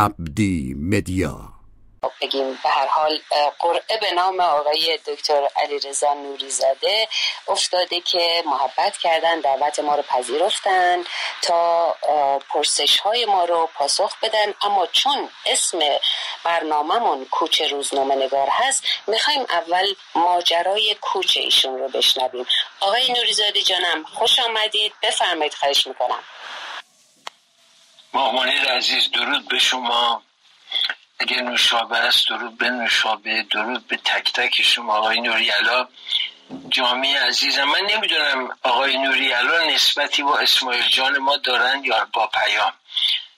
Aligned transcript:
عبدی 0.00 0.74
مدیا. 0.76 1.36
بگیم 2.20 2.58
به 2.62 2.68
هر 2.68 2.86
حال 2.86 3.18
قرعه 3.58 3.98
به 4.00 4.12
نام 4.12 4.40
آقای 4.40 4.98
دکتر 5.06 5.48
علیرضا 5.56 6.14
نوریزاده 6.14 7.08
افتاده 7.48 8.00
که 8.00 8.42
محبت 8.46 8.96
کردن 8.96 9.40
دعوت 9.40 9.80
ما 9.80 9.94
رو 9.94 10.02
پذیرفتن 10.02 11.04
تا 11.42 11.90
پرسش 12.48 12.98
های 12.98 13.24
ما 13.24 13.44
رو 13.44 13.68
پاسخ 13.74 14.16
بدن. 14.22 14.54
اما 14.62 14.86
چون 14.86 15.28
اسم 15.46 15.78
برنامهمون 16.44 17.24
کوچه 17.24 17.68
روزنامه 17.68 18.14
نگار 18.14 18.48
هست 18.50 18.84
می‌خوایم 19.06 19.42
اول 19.50 19.94
ماجرای 20.14 20.96
کوچه 21.00 21.40
ایشون 21.40 21.78
رو 21.78 21.88
بشنویم. 21.88 22.46
آقای 22.80 23.12
نوریزاده 23.12 23.62
جانم 23.62 24.04
خوش 24.04 24.38
آمدید. 24.38 24.92
بفرمایید 25.02 25.54
خواهش 25.54 25.86
می‌کنم. 25.86 26.22
مامانی 28.12 28.56
عزیز 28.56 29.10
درود 29.10 29.48
به 29.48 29.58
شما. 29.58 30.22
اگر 31.18 31.40
نوشابه 31.40 31.96
است 31.96 32.28
درود 32.28 32.58
به 32.58 32.70
نوشابه 32.70 33.42
درود 33.42 33.88
به 33.88 33.96
تک 33.96 34.32
تک 34.32 34.62
شما 34.62 34.96
آقای 34.96 35.20
نوریالا 35.20 35.88
جامعه 36.68 37.20
عزیزم 37.20 37.64
من 37.64 37.80
نمی‌دونم 37.80 38.56
آقای 38.62 38.98
نوریالا 38.98 39.64
نسبتی 39.64 40.22
با 40.22 40.38
اسماعیل 40.38 40.88
جان 40.88 41.18
ما 41.18 41.36
دارن 41.36 41.84
یا 41.84 42.08
با 42.12 42.26
پیام. 42.26 42.72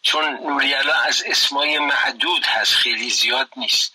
چون 0.02 0.24
نوریالا 0.24 0.94
از 0.94 1.22
اسمای 1.26 1.78
محدود 1.78 2.44
هست 2.44 2.72
خیلی 2.72 3.10
زیاد 3.10 3.48
نیست. 3.56 3.92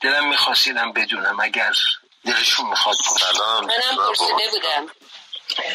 دلم 0.00 0.28
میخواستیدم 0.28 0.92
بدونم 0.92 1.40
اگر 1.40 1.72
دلشون 2.24 2.66
می‌خواد 2.66 2.96
سلام 3.18 3.64
منم 3.64 3.96
پرسیده 3.96 4.50
بودم. 4.50 4.86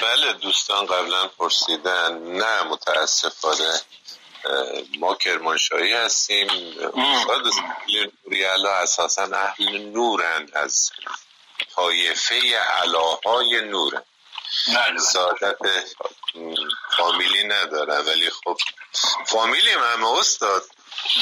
بله 0.01 0.33
دوستان 0.33 0.85
قبلا 0.85 1.27
پرسیدن. 1.27 2.17
نه 2.17 2.63
متاسفانه. 2.63 3.79
ما 4.99 5.15
کرمانشاهی 5.15 5.93
هستیم. 5.93 6.47
استاد 6.95 7.43
نوریالا 8.25 8.73
اساسا 8.73 9.23
اهل 9.23 9.77
نورند 9.77 10.57
از 10.57 10.91
طایفه 11.75 12.55
علاهای 12.57 13.61
نورن 13.61 14.03
سعادت 14.97 15.57
فامیلی 16.97 17.43
ندارم 17.47 18.07
ولی 18.07 18.29
خب 18.29 18.57
فامیلی 19.25 19.71
هم 19.71 20.05
استاد. 20.05 20.63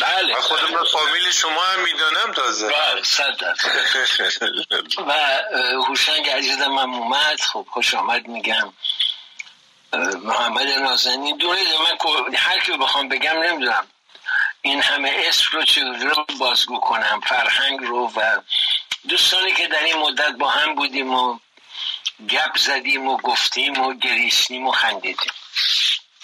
بله 0.01 0.33
من 0.33 0.41
خودم 0.41 0.71
من 0.73 0.83
فامیلی 0.83 1.33
شما 1.33 1.61
هم 1.63 1.83
می‌دانم 1.83 2.33
تازه. 2.33 2.67
بله 2.67 3.03
صد 3.03 3.35
و 5.07 5.11
هوشنگ 5.87 6.29
عزیزم 6.29 6.67
من 6.67 6.93
اومد. 6.93 7.41
خب 7.41 7.65
خوش 7.71 7.93
آمد 7.93 8.27
میگم. 8.27 8.73
محمد 9.97 10.67
نازنین. 10.67 11.37
دونید 11.37 11.67
من 11.67 12.35
هر 12.35 12.59
که 12.59 12.77
بخوام 12.77 13.09
بگم 13.09 13.43
نمی‌دونم. 13.43 13.87
این 14.61 14.81
همه 14.81 15.15
اسم 15.17 15.45
رو 15.51 15.63
چجوری 15.63 16.09
بازگو 16.39 16.79
کنم. 16.79 17.21
فرهنگ 17.25 17.79
رو 17.79 18.11
و 18.15 18.41
دوستانی 19.09 19.53
که 19.53 19.67
در 19.67 19.83
این 19.83 19.97
مدت 19.97 20.31
با 20.31 20.49
هم 20.49 20.75
بودیم 20.75 21.13
و 21.13 21.39
گپ 22.29 22.57
زدیم 22.57 23.07
و 23.07 23.17
گفتیم 23.17 23.81
و 23.81 23.93
گریستیم 23.93 24.67
و 24.67 24.71
خندیدیم. 24.71 25.31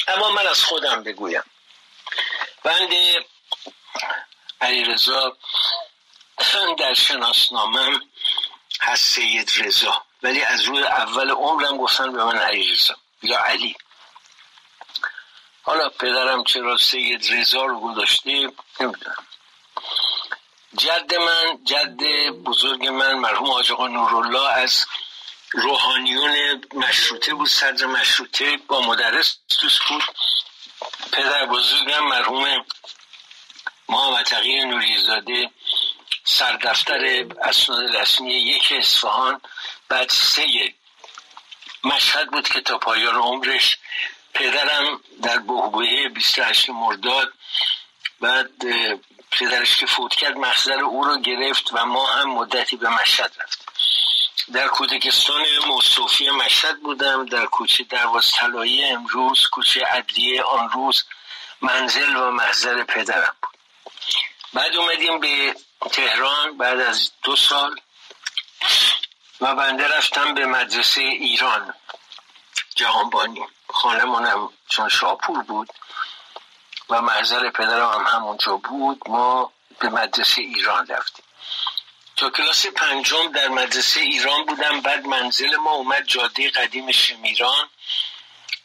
اما 0.08 0.32
من 0.32 0.48
از 0.48 0.64
خودم 0.64 1.04
بگویم. 1.04 1.44
بنده 2.64 3.26
علی 4.62 4.84
رضا 4.84 5.38
در 6.80 6.94
شناسنامم 6.94 8.02
هست 8.82 9.04
سید 9.04 9.52
رضا. 9.60 10.04
ولی 10.24 10.42
از 10.44 10.62
روی 10.62 10.84
اول 10.84 11.32
عمرم 11.32 11.78
گفتن 11.78 12.14
به 12.14 12.24
من 12.24 12.38
علی 12.38 12.72
رضا 12.72 12.96
یا 13.24 13.44
علی. 13.44 13.76
حالا 15.64 15.90
پدرم 15.90 16.44
چرا 16.44 16.78
سید 16.78 17.34
رضا 17.34 17.66
رو 17.66 17.80
گذاشته 17.80 18.32
نمی‌دونم. 18.80 19.28
جد 20.78 21.14
من 21.14 21.60
جد 21.66 22.04
بزرگ 22.30 22.88
من 22.88 23.14
مرحوم 23.14 23.52
حاج 23.52 23.72
آقا 23.72 23.88
نورالله 23.88 24.50
از 24.50 24.86
روحانیون 25.52 26.66
مشروطه 26.74 27.34
بود 27.34 27.48
صدر 27.48 27.86
مشروطه 27.86 28.58
با 28.58 28.82
مدرس 28.82 29.38
دوست 29.62 29.80
بود. 29.90 30.04
پدر 31.12 31.46
بزرگم 31.46 32.08
مرحوم 32.08 32.66
محمد 33.90 34.26
تقی 34.26 34.64
نوریزاده 34.64 35.52
سردفتر 36.24 37.26
اسناد 37.42 37.96
رسمی 37.96 38.34
یک 38.34 38.74
اصفهان 38.78 39.42
بعد 39.90 40.10
سه 40.10 40.72
مشهد 41.84 42.32
بود 42.32 42.48
که 42.48 42.62
تا 42.62 42.78
پایان 42.78 43.16
عمرش 43.16 43.78
پدرم 44.34 45.02
در 45.22 45.38
بهبوه 45.38 46.10
28 46.10 46.70
مرداد 46.70 47.34
بعد 48.22 48.50
پدرش 49.32 49.76
که 49.76 49.86
فوت 49.86 50.16
کرد 50.16 50.38
مخزر 50.38 50.80
او 50.80 51.04
رو 51.04 51.18
گرفت 51.18 51.74
و 51.74 51.86
ما 51.86 52.06
هم 52.06 52.30
مدتی 52.30 52.76
به 52.78 52.90
مشهد 52.90 53.32
رفتیم. 53.40 53.68
در 54.54 54.68
کودکستان 54.68 55.46
موصوفی 55.68 56.30
مشهد 56.30 56.80
بودم 56.80 57.26
در 57.26 57.46
کوچه 57.46 57.84
درواز 57.84 58.32
طلایی 58.32 58.84
امروز 58.84 59.48
کوچه 59.48 59.86
عدلیه 59.86 60.44
آن 60.44 60.70
روز 60.70 61.04
منزل 61.62 62.16
و 62.16 62.32
محضر 62.32 62.84
پدرم 62.84 63.36
بود. 63.42 63.52
بعد 64.54 64.76
اومدیم 64.76 65.20
به 65.20 65.56
تهران 65.92 66.58
بعد 66.58 66.80
از 66.80 67.12
دو 67.24 67.36
سال 67.36 67.76
و 69.42 69.56
بنده 69.56 69.88
رفتم 69.88 70.34
به 70.34 70.46
مدرسه 70.46 71.02
ایران. 71.02 71.74
جهانبانی. 72.76 73.42
خانمانم 73.70 74.50
چون 74.70 74.90
شاپور 74.90 75.44
بود 75.44 75.70
و 76.90 77.02
محضر 77.02 77.50
پدرم 77.50 77.90
هم 77.90 78.18
همونجا 78.18 78.58
بود 78.58 79.02
ما 79.08 79.52
به 79.80 79.90
مدرسه 79.90 80.42
ایران 80.42 80.88
رفتیم. 80.88 81.26
تا 82.16 82.30
کلاس 82.30 82.66
پنجم 82.66 83.32
در 83.32 83.48
مدرسه 83.48 84.00
ایران 84.00 84.46
بودم 84.46 84.82
بعد 84.82 85.06
منزل 85.06 85.56
ما 85.56 85.72
اومد 85.72 86.06
جاده 86.06 86.50
قدیم 86.50 86.92
شمیران 86.92 87.70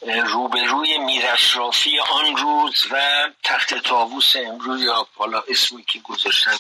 روبروی 0.07 0.99
میرشرافی 0.99 2.01
آن 2.01 2.37
روز 2.37 2.87
و 2.91 3.29
تخت 3.43 3.75
تاووس 3.75 4.37
امروز 4.37 4.83
یا 4.83 5.09
حالا 5.17 5.43
اسمی 5.49 5.85
که 5.85 5.99
گذاشتن 5.99 6.57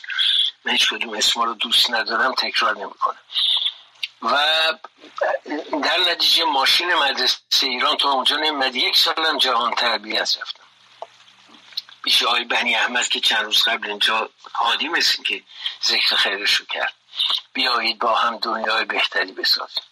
من 0.65 0.72
هیچ 0.72 0.91
کدوم 0.91 1.15
اسما 1.15 1.44
رو 1.44 1.54
دوست 1.54 1.91
ندارم 1.91 2.34
تکرار 2.34 2.77
نمی‌کنم. 2.77 3.19
و 4.22 4.37
در 5.82 5.99
نتیجه 6.10 6.44
ماشین 6.44 6.94
مدرسه 6.94 7.38
ایران 7.62 7.97
تو 7.97 8.09
اونجا 8.09 8.37
نمیمد. 8.37 8.75
یک 8.75 8.97
سالم 8.97 9.38
جهان 9.38 9.75
تربیت 9.75 10.21
رفتم. 10.21 10.62
پیش 12.04 12.22
آقای 12.22 12.44
بنی 12.44 12.75
احمد 12.75 13.09
که 13.09 13.21
چند 13.21 13.44
روز 13.44 13.62
قبل 13.62 13.88
اینجا 13.88 14.31
حادی 14.53 14.88
مثل 14.88 15.22
که 15.22 15.43
ذکر 15.87 16.16
خیرشو 16.16 16.65
کرد. 16.65 16.94
بیایید 17.53 17.99
با 17.99 18.15
هم 18.15 18.37
دنیای 18.37 18.84
بهتری 18.84 19.32
بسازیم. 19.32 19.84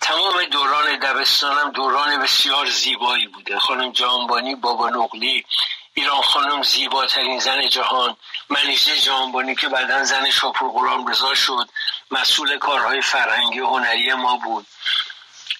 تمام 0.00 0.44
دوران 0.44 0.98
دبستانم 0.98 1.70
دوران 1.70 2.22
بسیار 2.22 2.66
زیبایی 2.66 3.26
بوده. 3.26 3.58
خانم 3.58 3.92
جانبانی 3.92 4.54
بابا 4.54 4.88
نقلی 4.88 5.46
ایران 5.94 6.22
خانم 6.22 6.62
زیباترین 6.62 7.40
زن 7.40 7.68
جهان 7.68 8.16
منیژه 8.48 9.00
جانبانی 9.00 9.54
که 9.54 9.68
بعدا 9.68 10.04
زن 10.04 10.30
شاپور 10.30 10.72
غلام 10.72 11.06
رضا 11.06 11.34
شد 11.34 11.68
مسئول 12.10 12.58
کارهای 12.58 13.02
فرهنگی 13.02 13.60
و 13.60 13.66
هنری 13.66 14.14
ما 14.14 14.36
بود. 14.36 14.66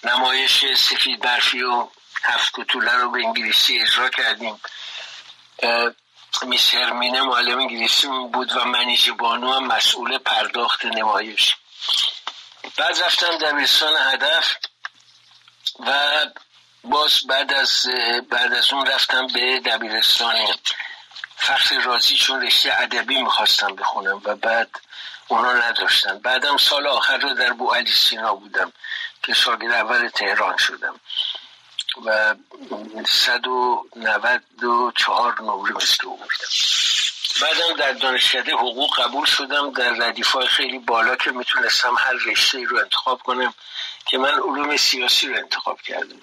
نمایش 0.03 0.65
سفید 0.75 1.19
برفی 1.19 1.63
و 1.63 1.87
هفت 2.23 2.61
طوله 2.61 2.93
رو 2.93 3.11
به 3.11 3.19
انگلیسی 3.25 3.79
اجرا 3.79 4.09
کردیم. 4.09 4.61
میس 6.41 6.73
هرمینه 6.73 7.21
معلم 7.21 7.59
انگلیسی 7.59 8.07
بود 8.07 8.55
و 8.55 8.65
منیژه 8.65 9.11
بانو 9.11 9.53
هم 9.53 9.67
مسئول 9.67 10.17
پرداخت 10.17 10.85
نمایش. 10.85 11.55
بعد 12.77 13.03
رفتم 13.03 13.37
دبیرستان 13.37 13.93
هدف 14.13 14.55
و 15.79 16.25
باز 16.83 17.27
بعد 17.27 17.53
از 17.53 17.85
بعد 18.29 18.53
از 18.53 18.73
اون 18.73 18.85
رفتم 18.85 19.27
به 19.27 19.59
دبیرستان 19.59 20.35
فخر 21.35 21.79
رازی 21.79 22.15
چون 22.15 22.41
رشته 22.41 22.73
ادبی 22.81 23.21
می‌خواستم 23.21 23.75
بخونم 23.75 24.21
و 24.25 24.35
بعد 24.35 24.69
اونا 25.27 25.53
نداشتن. 25.53 26.19
بعدم 26.19 26.57
سال 26.57 26.87
آخر 26.87 27.17
رو 27.17 27.33
در 27.33 27.53
بو 27.53 27.73
علی 27.73 27.91
سینا 27.91 28.35
بودم 28.35 28.73
که 29.23 29.33
شاگرد 29.33 29.71
اول 29.71 30.07
تهران 30.07 30.57
شدم. 30.57 30.99
و 32.05 32.35
صد 33.07 33.47
و 33.47 33.85
نوود 33.95 34.63
و 34.63 34.91
چهار 34.91 35.41
نمره 35.41 35.73
مثل 35.73 36.03
بودم 36.03 36.27
بعدم 37.41 37.75
در 37.77 37.91
دانشکده 37.91 38.53
حقوق 38.53 38.99
قبول 38.99 39.25
شدم. 39.25 39.73
در 39.73 39.89
ردیف 39.89 40.37
خیلی 40.37 40.79
بالا 40.79 41.15
که 41.15 41.31
می‌تونستم 41.31 41.95
هر 41.97 42.13
رشته 42.25 42.63
رو 42.63 42.77
انتخاب 42.79 43.21
کنم 43.23 43.53
که 44.05 44.17
من 44.17 44.33
علوم 44.33 44.77
سیاسی 44.77 45.27
رو 45.27 45.37
انتخاب 45.37 45.81
کردم. 45.81 46.21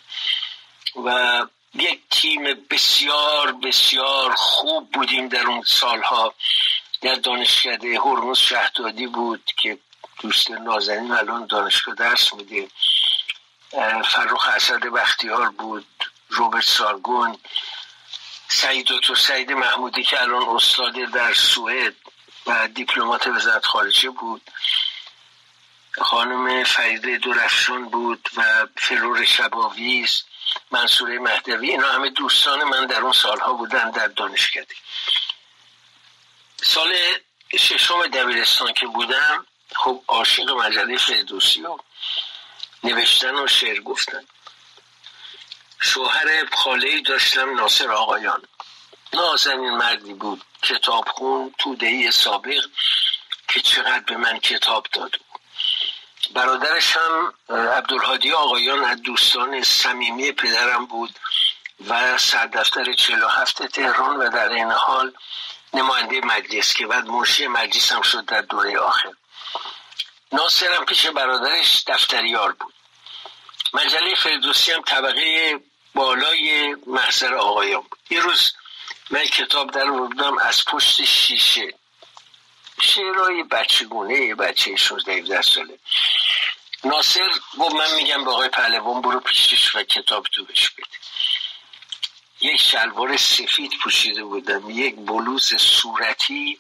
و 0.97 1.47
یک 1.75 2.01
تیم 2.11 2.45
بسیار 2.71 3.53
بسیار 3.53 4.35
خوب 4.35 4.91
بودیم 4.93 5.29
در 5.29 5.47
اون 5.47 5.63
سالها. 5.67 6.35
در 7.01 7.15
دانشکده 7.15 8.01
هرمز 8.01 8.39
شهدادی 8.39 9.07
بود 9.07 9.51
که 9.57 9.79
دوست 10.21 10.51
نازنین 10.51 11.13
الان 11.13 11.47
دانشگاه 11.47 11.95
درس 11.95 12.35
میده. 12.35 12.69
فرخ 14.05 14.49
اسد 14.49 14.81
بختیار 14.81 15.51
بود 15.51 15.87
روبرت 16.29 16.65
سارگون 16.65 17.39
سعید 18.49 18.87
دکتر 18.87 19.15
سعید 19.15 19.53
محمودی 19.53 20.03
که 20.03 20.23
الان 20.23 20.49
استاد 20.49 20.95
در 20.95 21.35
سوئد 21.35 21.95
و 22.47 22.69
دیپلمات 22.69 23.27
وزارت 23.27 23.67
خارجه 23.67 24.11
بود. 24.11 24.43
خانم 26.01 26.65
فریده 26.65 27.19
دورفشون 27.19 27.89
بود 27.89 28.29
و 28.37 28.67
فرور 28.77 29.25
شباویز 29.25 30.23
منصوره 30.71 31.19
مهدوی. 31.19 31.71
اینا 31.71 31.93
همه 31.93 32.11
دوستان 32.11 32.65
من 32.65 32.87
در 32.87 33.01
اون 33.01 33.13
سالها 33.13 33.53
بودن 33.53 33.91
در 33.91 34.07
دانشکده. 34.07 34.75
سال 36.63 36.95
ششم 37.59 38.07
دبیرستان 38.07 38.73
که 38.73 38.87
بودم 38.87 39.47
خب 39.77 40.03
عاشق 40.09 40.51
مجله 40.51 40.99
فردوسی 40.99 41.63
و 41.63 41.79
نوشتن 42.85 43.35
و 43.35 43.47
شعر 43.47 43.81
گفتن. 43.81 44.25
شوهر 45.81 46.47
خاله 46.53 47.01
داشتم 47.01 47.55
ناصر 47.55 47.91
آقایان. 47.91 48.43
نازنین 49.13 49.71
مردی 49.71 50.15
بود 50.15 50.45
کتاب 50.63 51.09
خون 51.09 51.55
تودهی 51.59 52.11
سابق 52.11 52.65
که 53.49 53.61
چقدر 53.61 54.01
به 54.01 54.17
من 54.17 54.39
کتاب 54.39 54.87
داد. 54.93 55.21
برادرش 56.35 56.97
هم 56.97 57.33
عبدالهادی 57.49 58.33
آقایان 58.33 58.85
از 58.85 59.03
دوستان 59.03 59.63
صمیمی 59.63 60.33
پدرم 60.33 60.87
بود 60.87 61.19
و 61.89 62.19
سردفتر 62.19 62.93
47 62.93 63.67
تهران 63.67 64.17
و 64.17 64.31
در 64.31 64.49
این 64.49 64.71
حال 64.71 65.13
نماینده 65.75 66.21
مجلس 66.21 66.73
که 66.73 66.87
بعد 66.87 67.07
مرشی 67.07 67.47
مجلس 67.47 67.93
هم 67.93 68.03
شد 68.03 68.25
در 68.25 68.41
دوره 68.41 68.79
آخر. 68.79 69.13
ناصرم 70.33 70.85
پیش 70.85 71.07
برادرش 71.07 71.85
دفتریار 71.87 72.53
بود. 72.53 72.75
مجله 73.75 74.15
فردوسی 74.15 74.73
هم 74.73 74.83
طبقه 74.83 75.61
بالای 75.95 76.77
محضر 76.87 77.35
آقایان 77.35 77.81
بود. 77.81 77.99
یه 78.11 78.21
روز 78.21 78.53
من 79.11 79.25
کتاب 79.25 79.71
در 79.71 79.91
بودم 79.91 80.39
از 80.39 80.65
پشت 80.65 81.05
شیشه 81.05 81.75
شعرهای 82.83 83.43
بچگونه 83.43 84.35
بچه 84.35 84.77
16 84.77 85.43
ساله. 85.43 85.79
ناصر 86.85 87.29
گفت 87.59 87.75
من 87.75 87.95
میگم 87.95 88.25
به 88.25 88.31
آقای 88.31 88.49
پهلوان 88.49 89.03
برو 89.03 89.21
پیشش 89.21 89.75
و 89.75 89.83
کتاب 89.83 90.27
تو 90.33 90.45
بش 90.45 90.71
بده. 90.71 90.87
یک 92.41 92.61
شلوار 92.61 93.17
سفید 93.17 93.73
پوشیده 93.83 94.25
بودم 94.25 94.71
یک 94.71 94.97
بلوز 94.97 95.55
صورتی 95.55 96.59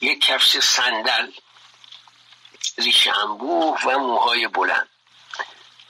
یک 0.00 0.20
کفش 0.20 0.58
صندل 0.58 1.30
ریش 2.78 3.06
انبوه 3.06 3.80
و 3.84 3.98
موهای 3.98 4.48
بلند. 4.48 4.88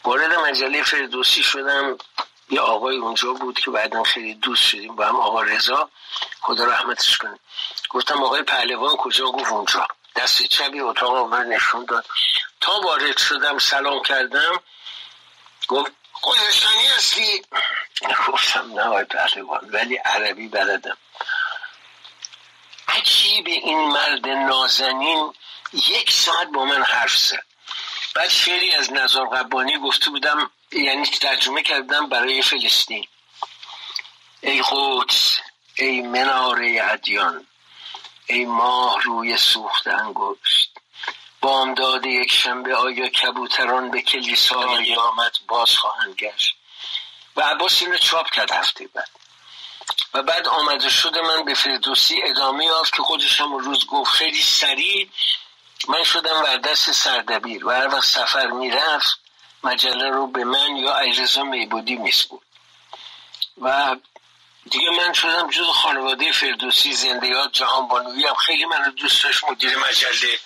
وارد 0.05 0.33
مجله 0.35 0.83
فردوسی 0.83 1.43
شدم. 1.43 1.99
یه 2.51 2.61
آقای 2.61 2.97
اونجا 2.97 3.33
بود 3.33 3.59
که 3.59 3.71
بعدا 3.71 4.03
خیلی 4.03 4.35
دوست 4.35 4.63
شدیم 4.63 4.97
با 4.97 5.07
هم 5.07 5.17
آقا 5.17 5.43
رضا. 5.43 5.91
خدا 6.41 6.65
رحمتش 6.65 7.17
کنه. 7.19 7.39
گفتم 7.91 8.23
آقای 8.23 8.43
پهلوان 8.43 8.97
کجا؟ 8.97 9.25
گفت 9.25 9.53
اونجا. 9.53 9.89
دست 10.17 10.43
چبی 10.43 10.81
اتاق 10.81 11.29
من 11.29 11.47
نشون 11.47 11.85
داد. 11.85 12.07
تا 12.61 12.81
وارد 12.81 13.17
شدم 13.17 13.59
سلام 13.59 14.03
کردم. 14.03 14.61
گفت 15.69 15.93
خوزستانی 16.13 16.87
هستی؟ 16.87 17.43
گفتم 18.29 18.73
نه 18.73 18.83
آقای 18.83 19.05
پهلوان 19.05 19.61
ولی 19.73 19.97
عربی 19.97 20.49
بلدم. 20.49 20.97
عجیب 22.89 23.47
این 23.47 23.79
مرد 23.79 24.29
نازنین. 24.29 25.35
یک 25.73 26.11
ساعت 26.11 26.49
با 26.49 26.65
من 26.65 26.83
حرف 26.83 27.17
زد. 27.17 27.45
بعد 28.15 28.29
شعری 28.29 28.75
از 28.75 28.93
نظر 28.93 29.25
قبانی 29.25 29.79
گفته 29.79 30.11
بودم 30.11 30.51
یعنی 30.73 31.07
ترجمه 31.07 31.63
کردم 31.63 32.09
برای 32.09 32.43
فلسطین. 32.43 33.09
ای 34.41 34.63
قدس 34.71 35.39
ای 35.75 36.03
مناره 36.03 36.81
ادیان 36.91 37.47
ای 38.27 38.45
ماه 38.45 39.03
روی 39.03 39.37
سوخت 39.37 39.87
انگشت. 39.87 40.71
بامداد 41.41 42.07
یک 42.07 42.33
شنبه 42.33 42.77
آیا 42.77 43.09
کبوتران 43.09 43.91
به 43.91 44.03
کلیسای 44.03 44.77
قیامت 44.77 45.39
باز 45.49 45.71
خواهند 45.71 46.15
گشت؟ 46.15 46.57
و 47.37 47.41
عباس 47.41 47.83
این 47.83 47.97
چاپ 47.97 48.31
کرد 48.31 48.53
هفته 48.53 48.87
بعد. 48.87 49.11
و 50.15 50.23
بعد 50.23 50.49
آمده 50.49 50.91
شده 50.91 51.23
من 51.23 51.45
به 51.45 51.55
فردوسی 51.55 52.23
ادامه 52.25 52.65
یافت 52.65 52.97
که 52.97 53.03
خودش 53.03 53.41
هم 53.41 53.57
روز 53.57 53.87
گفت 53.87 54.13
خیلی 54.13 54.43
سریع 54.43 55.09
من 55.89 56.05
شدم 56.05 56.43
وردست 56.43 56.93
سردبیر 56.93 57.67
و 57.67 57.71
هر 57.71 57.89
وقت 57.95 58.05
سفر 58.05 58.47
می‌رفت 58.47 59.26
مجله 59.67 60.11
رو 60.11 60.27
به 60.27 60.45
من 60.45 60.77
یا 60.77 60.95
اجرزا 60.95 61.43
میبودی 61.43 61.97
میسپود 61.97 62.43
و 63.61 63.97
دیگه 64.71 64.91
من 64.91 65.13
شدم 65.13 65.51
جز 65.51 65.67
خانواده 65.67 66.33
فردوسی 66.33 66.93
زنده 66.93 67.27
یاد 67.27 67.53
جهان 67.53 67.89
بانوی 67.89 68.27
هم. 68.27 68.35
خیلی 68.35 68.65
من 68.65 68.91
دوست 68.91 69.25
داشت 69.25 69.45
مدیر 69.45 69.79
مجله. 69.79 70.39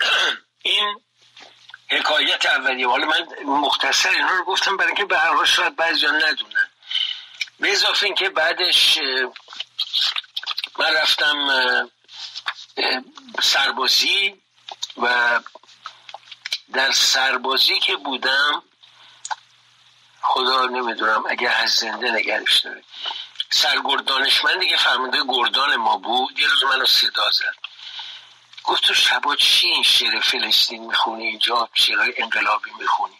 این 0.62 1.00
حکایت 1.88 2.46
اولیه. 2.46 2.88
حالا 2.88 3.06
من 3.06 3.26
مختصر 3.44 4.08
اینا 4.08 4.30
رو 4.30 4.44
گفتم 4.44 4.76
برای 4.76 4.88
اینکه 4.88 5.04
به 5.04 5.18
هر 5.18 5.34
حال 5.34 5.46
شاید 5.46 5.76
بعضی 5.76 6.06
ندونن. 6.06 6.70
به 7.60 7.72
اضافه 7.72 8.06
اینکه 8.06 8.28
بعدش 8.28 8.98
من 10.78 10.94
رفتم 10.94 11.90
سربازی 13.42 14.42
و 15.02 15.40
در 16.72 16.92
سربازی 16.92 17.78
که 17.78 17.96
بودم 17.96 18.62
خدا 20.22 20.66
نمی‌دونم 20.66 21.24
اگر 21.28 21.54
از 21.62 21.70
زنده 21.70 22.10
نگرش 22.10 22.58
داره 22.58 22.84
سرگرد 23.50 24.04
دانشمندی 24.04 24.68
که 24.68 24.76
فرمانده 24.76 25.18
گردان 25.28 25.76
ما 25.76 25.96
بود 25.96 26.38
یه 26.38 26.48
روز 26.48 26.64
منو 26.64 26.86
صدا 26.86 27.30
زد. 27.30 27.54
گفت 28.64 28.82
تو 28.84 28.94
شبا 28.94 29.36
چی 29.36 29.66
این 29.66 29.82
شعر 29.82 30.20
فلسطین 30.20 30.86
می‌خونی؟ 30.86 31.26
اینجا 31.26 31.68
شعرهای 31.74 32.14
انقلابی 32.16 32.70
می‌خونی. 32.78 33.18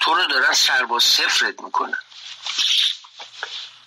تو 0.00 0.14
رو 0.14 0.26
دارن 0.26 0.52
سرباز 0.52 1.04
سفرت 1.04 1.60
می‌کنن. 1.60 1.98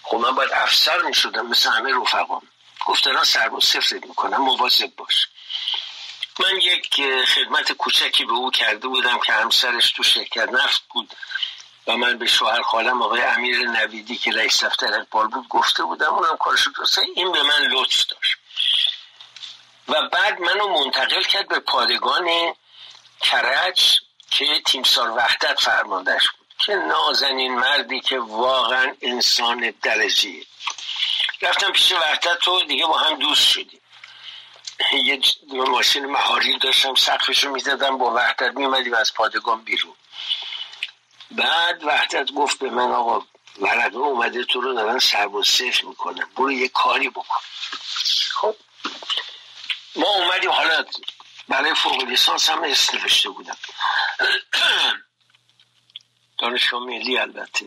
خب 0.03 0.17
من 0.17 0.35
باید 0.35 0.51
افسر 0.51 1.01
می‌شدم 1.01 1.47
مثل 1.47 1.69
همه 1.69 2.01
رفقام. 2.01 2.41
گفت 2.85 3.05
دارن 3.05 3.23
سرباز 3.23 3.63
سفرت 3.63 4.05
می‌کنن 4.05 4.37
مواظب 4.37 4.95
باش. 4.95 5.27
من 6.39 6.57
یک 6.61 7.01
خدمت 7.25 7.71
کوچکی 7.71 8.25
به 8.25 8.33
او 8.33 8.51
کرده 8.51 8.87
بودم 8.87 9.19
که 9.19 9.33
همسرش 9.33 9.91
تو 9.91 10.03
شرکت 10.03 10.49
نفت 10.49 10.83
بود 10.89 11.13
و 11.87 11.97
من 11.97 12.17
به 12.17 12.27
شوهر 12.27 12.61
خالم 12.61 13.01
آقای 13.01 13.21
امیر 13.21 13.67
نویدی 13.67 14.17
که 14.17 14.31
رئیس 14.31 14.63
دفتر 14.63 14.93
اقبال 14.93 15.27
بود 15.27 15.47
گفته 15.47 15.83
بودم 15.83 16.13
اونم 16.13 16.37
کارش 16.37 16.67
درسته. 16.77 17.01
این 17.15 17.31
به 17.31 17.43
من 17.43 17.61
لطف 17.61 18.05
داشت. 18.07 18.35
و 19.87 20.09
بعد 20.09 20.41
منو 20.41 20.67
منتقل 20.67 21.23
کرد 21.23 21.47
به 21.47 21.59
پادگان 21.59 22.53
کرج 23.21 23.99
که 24.31 24.61
تیمسار 24.65 25.09
وحدت 25.09 25.59
فرماندهش 25.59 26.27
بود. 26.37 26.41
که 26.65 26.75
نازنین 26.75 27.55
مردی 27.55 27.99
که 27.99 28.19
واقعا 28.19 28.95
انسان 29.01 29.73
درجی 29.81 30.47
رفتم 31.41 31.71
پیش 31.71 31.91
وحدت 31.91 32.37
تو 32.37 32.63
دیگه 32.63 32.85
با 32.85 32.97
هم 32.97 33.15
دوست 33.15 33.47
شدیم. 33.47 33.80
یه 34.93 35.21
ماشین 35.53 36.05
مهاری 36.05 36.57
داشتم 36.57 36.95
سقفشو 36.95 37.49
می‌زدم 37.49 37.97
با 37.97 38.13
وحدت 38.13 38.51
میمدیم 38.55 38.93
از 38.93 39.13
پادگان 39.13 39.61
بیرون. 39.61 39.95
بعد 41.31 41.83
وحدت 41.83 42.31
گفت 42.31 42.59
به 42.59 42.69
من 42.69 42.91
آقا 42.91 43.25
ورقه 43.61 43.97
اومده 43.97 44.43
تو 44.43 44.61
رو 44.61 44.73
دارن 44.73 44.99
سرب 44.99 45.33
و 45.33 45.43
صفر 45.43 45.85
می‌کنن 45.85 46.25
برو 46.35 46.51
یه 46.51 46.67
کاری 46.67 47.09
بکن. 47.09 47.39
خب 48.31 48.55
ما 49.95 50.07
اومدیم 50.07 50.51
حالا 50.51 50.85
برای 51.47 51.75
فوق 51.75 52.03
لیسانس 52.03 52.49
هم 52.49 52.73
بودم. 53.35 53.57
دانشگاه 56.39 56.83
ملی 56.83 57.17
البته. 57.17 57.65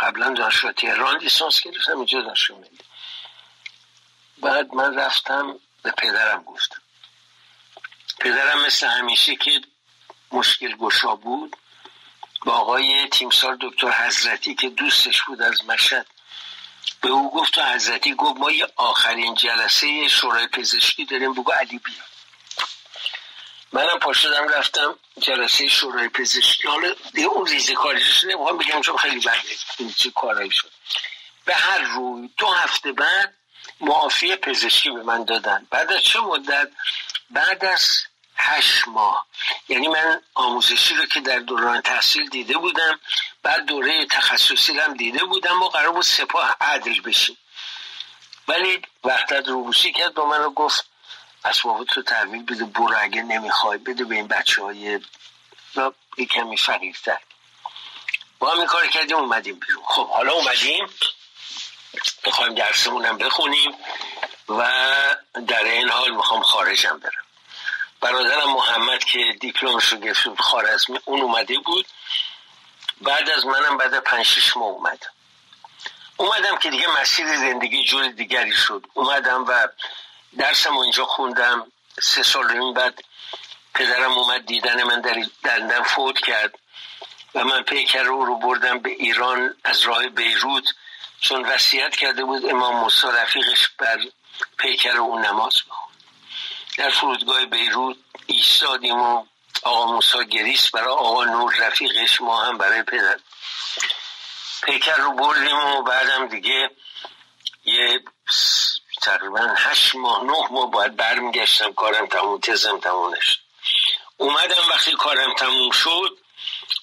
قبلا 0.00 0.34
دانشگاه 0.34 0.72
تهران 0.72 1.18
لیسانس 1.18 1.60
گرفتم 1.60 1.96
اینجا 1.96 2.20
دانشگاه 2.20 2.58
ملی. 2.58 2.78
بعد 4.38 4.74
من 4.74 4.94
رفتم 4.94 5.60
به 5.84 5.90
پدرم 5.90 6.42
گفتم 6.42 6.80
پدرم 8.20 8.66
مثل 8.66 8.86
همیشه 8.86 9.36
که 9.36 9.60
مشکل 10.32 10.76
گشا 10.76 11.14
بود 11.14 11.56
با 12.44 12.52
آقای 12.52 13.08
تیمسار 13.08 13.58
دکتر 13.60 13.90
حضرتی 13.90 14.54
که 14.54 14.68
دوستش 14.68 15.22
بود 15.22 15.42
از 15.42 15.64
مشهد 15.64 16.06
به 17.00 17.08
او 17.08 17.30
گفت 17.30 17.58
و 17.58 17.62
حضرتی 17.62 18.14
گفت 18.14 18.40
ما 18.40 18.50
یه 18.50 18.66
آخرین 18.76 19.34
جلسه 19.34 20.08
شورای 20.08 20.46
پزشکی 20.46 21.04
داریم 21.04 21.34
بگو 21.34 21.52
علی 21.52 21.78
بیا. 21.78 21.94
منم 23.72 23.98
پا 23.98 24.12
شدم 24.12 24.48
رفتم 24.48 24.98
جلسه 25.20 25.68
شورای 25.68 26.08
پزشکی. 26.08 26.68
حالا 26.68 26.94
دیگه 27.14 27.28
اون 27.28 27.46
ریزه 27.46 27.74
کاریش 27.74 28.24
نمی‌خوام 28.24 28.58
بگم 28.58 28.80
چون 28.80 28.96
خیلی 28.96 29.20
بده 29.20 29.38
این 29.78 29.92
چه 29.92 30.10
کارایی 30.10 30.50
شد. 30.50 30.70
به 31.44 31.54
هر 31.54 31.78
روی 31.78 32.30
دو 32.36 32.46
هفته 32.46 32.92
بعد 32.92 33.34
معافی 33.80 34.36
پزشکی 34.36 34.90
به 34.90 35.02
من 35.02 35.24
دادن. 35.24 35.66
بعد 35.70 35.92
از 35.92 36.02
چه 36.02 36.20
مدت؟ 36.20 36.68
بعد 37.30 37.64
از 37.64 37.90
هشت 38.36 38.88
ماه. 38.88 39.26
یعنی 39.68 39.88
من 39.88 40.22
آموزشی 40.34 40.94
رو 40.94 41.06
که 41.06 41.20
در 41.20 41.38
دوران 41.38 41.80
تحصیل 41.80 42.28
دیده 42.28 42.58
بودم 42.58 43.00
بعد 43.42 43.64
دوره 43.66 44.06
تخصصی 44.06 44.72
هم 44.72 44.94
دیده 44.94 45.24
بودم 45.24 45.62
و 45.62 45.68
قرار 45.68 45.92
بود 45.92 46.02
سپاه 46.02 46.56
عدل 46.60 47.00
بشیم 47.00 47.36
ولی 48.48 48.82
وحدت 49.04 49.48
روبوسی 49.48 49.92
کرد 49.92 50.14
با 50.14 50.26
من 50.26 50.38
رو 50.38 50.50
گفت 50.50 50.86
اسبابت 51.44 51.86
تو 51.86 52.02
تحویل 52.02 52.42
بده 52.42 52.64
برو 52.64 52.94
اگه 52.98 53.22
نمی‌خوای 53.22 53.78
بده 53.78 54.04
به 54.04 54.14
این 54.14 54.28
بچه 54.28 54.62
های 54.62 55.00
کمی 56.30 56.56
فقیرتر. 56.56 57.18
با 58.38 58.50
هم 58.50 58.58
این 58.58 58.66
کار 58.66 58.86
کردیم 58.86 59.16
اومدیم 59.16 59.60
بیرون. 59.60 59.82
خب 59.86 60.08
حالا 60.08 60.32
اومدیم. 60.32 60.88
می‌خوایم 62.26 62.54
درسمونم 62.54 63.18
بخونیم 63.18 63.74
و 64.48 64.62
در 65.48 65.64
این 65.64 65.88
حال 65.88 66.10
می‌خوام 66.10 66.42
خارجم 66.42 66.98
برم. 66.98 67.24
برادرم 68.00 68.52
محمد 68.52 69.04
که 69.04 69.18
دیپلمش 69.40 69.84
رو 69.84 69.98
گرفت 69.98 70.40
خارزمی 70.40 70.98
اون 71.04 71.20
اومده 71.20 71.58
بود. 71.58 71.86
بعد 73.00 73.30
از 73.30 73.46
منم 73.46 73.76
بعد 73.76 73.98
پنج 73.98 74.26
شش 74.26 74.56
ماه 74.56 74.68
اومدم. 74.68 75.12
اومدم 76.16 76.56
که 76.56 76.70
دیگه 76.70 77.00
مسیر 77.00 77.36
زندگی 77.36 77.84
جور 77.84 78.08
دیگری 78.08 78.52
شد. 78.52 78.86
اومدم 78.94 79.44
و 79.48 79.68
درسم 80.38 80.76
اینجا 80.76 81.04
خوندم. 81.04 81.72
سه 82.02 82.22
سال 82.22 82.50
این 82.50 82.74
بعد 82.74 83.04
پدرم 83.74 84.12
اومد 84.12 84.46
دیدن 84.46 84.82
من 84.82 85.00
در 85.00 85.24
دندن 85.44 85.82
فوت 85.82 86.18
کرد 86.18 86.58
و 87.34 87.44
من 87.44 87.62
پیکر 87.62 88.02
رو 88.02 88.24
رو 88.24 88.38
بردم 88.38 88.78
به 88.78 88.90
ایران 88.90 89.54
از 89.64 89.82
راه 89.82 90.08
بیروت. 90.08 90.64
چون 91.24 91.44
وصیت 91.44 91.96
کرده 91.96 92.24
بود 92.24 92.46
امام 92.46 92.76
موسی 92.76 93.06
رفیقش 93.06 93.68
بر 93.78 93.98
پیکر 94.58 94.96
اون 94.96 95.26
نماز 95.26 95.54
بخون 95.54 95.92
در 96.78 96.90
فرودگاه 96.90 97.44
بیروت 97.44 97.96
ایستادیم 98.26 99.00
و 99.00 99.24
آقا 99.62 99.86
موسی 99.86 100.26
گریست 100.26 100.72
برای 100.72 100.94
آقا 100.94 101.24
نور 101.24 101.54
رفیقش 101.58 102.20
ما 102.20 102.42
هم 102.42 102.58
برای 102.58 102.82
پدر. 102.82 103.18
پیکر 104.62 104.96
رو 104.96 105.12
بردیم 105.12 105.56
و 105.56 105.82
بعدم 105.82 106.26
دیگه 106.28 106.70
یه 107.64 108.00
تقریبا 109.02 109.54
هشت 109.56 109.94
ماه 109.94 110.24
نه 110.24 110.48
ماه 110.50 110.70
باید 110.70 110.96
برمیگشتم 110.96 111.72
کارم 111.72 112.06
تموم 112.06 112.40
تزم 112.40 112.78
تمومش 112.78 113.40
اومدم 114.16 114.68
وقتی 114.70 114.92
کارم 114.92 115.34
تموم 115.34 115.70
شد 115.70 116.18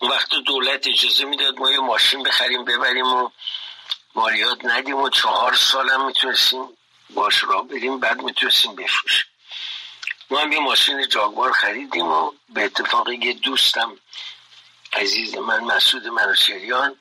وقت 0.02 0.30
دولت 0.30 0.88
اجازه 0.88 1.26
می‌داد 1.26 1.60
ما 1.60 1.72
یه 1.72 1.80
ماشین 1.80 2.24
بخریم 2.24 2.66
ببریم 2.66 3.08
و 3.08 3.30
مالیات 4.16 4.66
ندیم 4.66 4.98
و 4.98 5.10
چهار 5.10 5.56
سالم 5.56 6.06
می‌تونستیم 6.06 6.78
باش 7.10 7.44
را 7.44 7.62
بریم 7.62 8.00
بعد 8.00 8.22
می‌تونستیم 8.22 8.76
بفروشیم. 8.76 9.26
ما 10.30 10.40
هم 10.40 10.52
یه 10.52 10.60
ماشین 10.60 11.08
جاگوار 11.08 11.52
خریدیم 11.52 12.06
و 12.06 12.32
به 12.50 12.66
اتفاق 12.66 13.10
یه 13.10 13.34
دوستم 13.34 13.98
عزیز 14.94 15.36
من 15.36 15.64
مسعود 15.64 16.08
منوشریان 16.08 16.96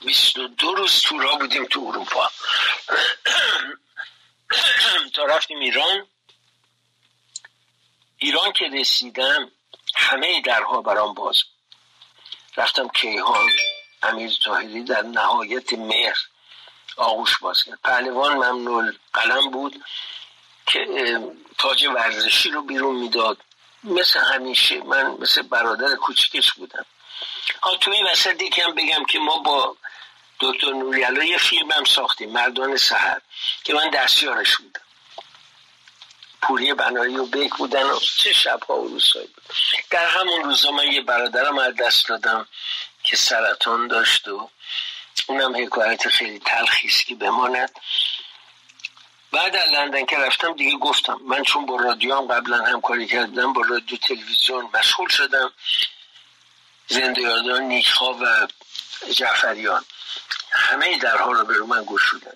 22 0.00 0.74
روز 0.74 1.02
تو 1.02 1.18
را 1.18 1.34
بودیم 1.34 1.64
تو 1.64 1.80
اروپا. 1.80 2.30
تا 5.14 5.24
رفتیم 5.24 5.58
ایران. 5.58 6.06
ایران 8.16 8.52
که 8.52 8.64
رسیدم 8.64 9.50
همه 9.96 10.40
درها 10.40 10.82
برام 10.82 11.14
باز 11.14 11.42
رفتم 12.56 12.88
کیهان. 12.88 13.50
امیر 14.02 14.38
تاهری 14.44 14.84
در 14.84 15.02
نهایت 15.02 15.72
مهر 15.72 16.18
آغوش 16.96 17.38
باز 17.38 17.62
کرد 17.62 17.78
پهلوان 17.84 18.32
ممنول 18.32 18.98
قلم 19.12 19.50
بود 19.50 19.84
که 20.66 21.20
تاج 21.58 21.84
ورزشی 21.84 22.50
رو 22.50 22.62
بیرون 22.62 22.96
می‌داد. 22.96 23.38
مثل 23.84 24.20
همیشه 24.20 24.80
من 24.80 25.06
مثل 25.10 25.42
برادر 25.42 25.94
کوچکش 25.94 26.52
بودم. 26.52 26.86
ها 27.62 27.76
توی 27.76 27.94
این 27.94 28.06
وسط 28.06 28.42
بگم 28.76 29.04
که 29.04 29.18
ما 29.18 29.38
با 29.38 29.76
دکتر 30.40 30.70
نوریالا 30.72 31.24
یه 31.24 31.38
فیلم 31.38 31.72
هم 31.72 31.84
ساختیم 31.84 32.30
مردان 32.30 32.76
سهر 32.76 33.20
که 33.64 33.74
من 33.74 33.90
دستیارش 33.90 34.56
بودم. 34.56 34.80
پوری 36.42 36.74
بنایی 36.74 37.16
و 37.16 37.26
بیک 37.26 37.54
بودن 37.54 37.82
و 37.82 38.00
چه 38.16 38.32
شبها 38.32 38.74
و 38.74 38.88
روزهایی 38.88 39.26
بود. 39.26 39.56
در 39.90 40.06
همون 40.06 40.42
روزا 40.42 40.70
من 40.70 40.86
یه 40.86 41.00
برادرم 41.00 41.58
از 41.58 41.74
دست 41.74 42.08
دادم. 42.08 42.48
که 43.02 43.16
سرطان 43.16 43.88
داشت 43.88 44.28
و 44.28 44.50
اونم 45.26 45.64
حکایت 45.66 46.08
خیلی 46.08 46.38
تلخیست 46.38 47.06
که 47.06 47.14
بماند. 47.14 47.70
بعد 49.32 49.56
از 49.56 49.68
لندن 49.68 50.04
که 50.04 50.16
رفتم 50.16 50.52
دیگه 50.52 50.76
گفتم 50.76 51.20
من 51.28 51.42
چون 51.42 51.66
با 51.66 51.76
رادیو 51.76 52.14
هم 52.14 52.26
قبلا 52.26 52.64
همکاری 52.64 53.06
کردم 53.06 53.52
با 53.52 53.62
رادیو 53.62 53.98
تلویزیون 53.98 54.70
مشغول 54.74 55.08
شدم. 55.08 55.52
زنده 56.86 57.20
یادان 57.20 57.62
نیکخوا 57.62 58.14
و 58.14 58.48
جعفریان. 59.12 59.84
همه 60.52 60.98
درها 60.98 61.32
رو 61.32 61.44
به 61.44 61.62
من 61.62 61.84
گشودن 61.86 62.32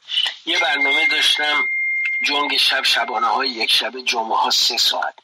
یه 0.47 0.59
برنامه 0.59 1.09
داشتم 1.09 1.69
جنگ 2.23 2.57
شب 2.57 2.85
شبانه 2.85 3.27
های 3.27 3.49
یک 3.49 3.73
شب 3.73 4.01
جمعه 4.01 4.37
ها 4.37 4.51
سه 4.51 4.77
ساعت. 4.77 5.15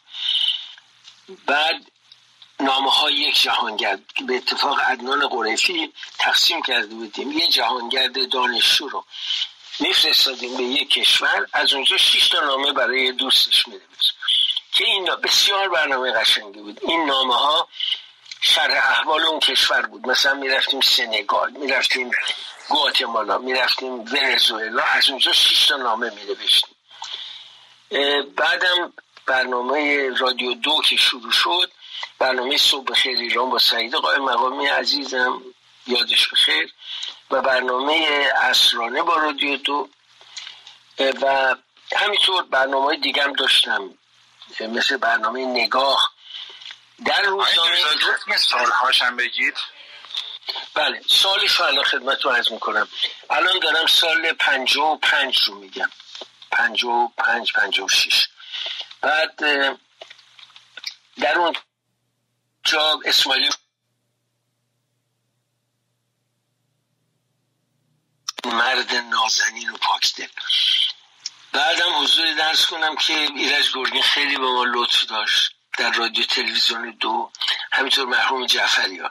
بعد 1.46 1.91
نامه 2.62 2.90
های 2.90 3.14
یک 3.14 3.42
جهانگرد. 3.42 4.00
به 4.26 4.36
اتفاق 4.36 4.80
عدنان 4.80 5.28
قریفی 5.28 5.92
تقسیم 6.18 6.62
کرده 6.62 6.94
بودیم. 6.94 7.32
یه 7.32 7.48
جهانگرد 7.48 8.30
دانشجو 8.30 8.88
رو 8.88 9.04
میفرستادیم 9.80 10.56
به 10.56 10.62
یک 10.62 10.90
کشور. 10.90 11.46
از 11.52 11.72
اونجا 11.72 11.96
شش 11.96 12.28
تا 12.28 12.40
نامه 12.40 12.72
برای 12.72 13.12
دوستش 13.12 13.68
میده 13.68 13.84
که 14.72 14.84
این 14.84 15.04
بسیار 15.04 15.68
برنامه 15.68 16.12
قشنگی 16.12 16.60
بود. 16.60 16.80
این 16.82 17.04
نامه 17.04 17.34
ها 17.34 17.68
شرح 18.40 18.90
احوال 18.90 19.24
اون 19.24 19.40
کشور 19.40 19.82
بود. 19.82 20.06
مثلا 20.06 20.34
می‌رفتیم 20.34 20.80
سنگال 20.80 21.50
می‌رفتیم 21.50 22.10
گواتمالا 22.68 23.38
می‌رفتیم 23.38 23.92
ونزوئلا. 23.92 24.82
از 24.82 25.10
اونجا 25.10 25.32
شش 25.32 25.66
تا 25.66 25.76
نامه 25.76 26.10
نوشتیم 26.10 26.76
بعدم 28.36 28.92
برنامه 29.26 30.08
رادیو 30.18 30.54
دو 30.54 30.82
که 30.84 30.96
شروع 30.96 31.32
شد 31.32 31.72
برنامه 32.18 32.56
صبح 32.56 32.94
خیر 32.94 33.18
ایران 33.18 33.50
با 33.50 33.58
سعید 33.58 33.94
قائم 33.94 34.22
مقامی 34.22 34.66
عزیزم. 34.66 35.42
یادش 35.86 36.28
بخیر. 36.28 36.72
و 37.30 37.42
برنامه 37.42 38.28
اسرانه 38.36 39.02
با 39.02 39.16
رادیو 39.16 39.56
دو. 39.56 39.88
و 40.98 41.54
همینطور 41.96 42.42
برنامه 42.42 42.84
های 42.84 42.96
دیگه 42.96 43.22
هم 43.22 43.32
داشتم. 43.32 43.90
مثل 44.60 44.96
برنامه 44.96 45.44
نگاه. 45.44 46.12
در 47.04 47.22
روزنامه 47.22 48.36
سالهاشم 48.38 49.16
بگید. 49.16 49.54
بله 50.74 51.02
سالش 51.10 51.52
رو 51.52 51.64
الان 51.64 51.84
خدمت 51.84 52.24
رو 52.24 52.30
عرض 52.30 52.52
می‌کنم. 52.52 52.88
الان 53.30 53.58
دارم 53.58 53.86
سال 53.86 54.32
پنج 54.32 54.76
و 54.76 54.96
پنج 54.96 55.42
رو 55.42 55.54
میگم. 55.54 55.90
پنج 56.50 56.84
و 56.84 57.08
پنج 57.18 57.52
پنج 57.52 57.80
و 57.80 57.88
شیش 57.88 58.28
بعد 59.00 59.36
در 61.20 61.38
اون 61.38 61.52
جا 62.64 63.00
اسماعیل 63.04 63.50
مرد 68.44 68.94
نازنین 68.94 69.70
و 69.70 69.76
پاکدل 69.76 70.28
بعدم 71.52 72.02
حضور 72.02 72.34
درس 72.34 72.66
کنم 72.66 72.96
که 72.96 73.14
ایرج 73.14 73.72
گرگین 73.74 74.02
خیلی 74.02 74.36
به 74.36 74.46
ما 74.46 74.64
لطف 74.64 75.04
داشت 75.04 75.52
در 75.78 75.90
رادیو 75.90 76.24
تلویزیون 76.24 76.90
دو 76.90 77.30
همینطور 77.72 78.06
مرحوم 78.06 78.46
جعفریان. 78.46 79.10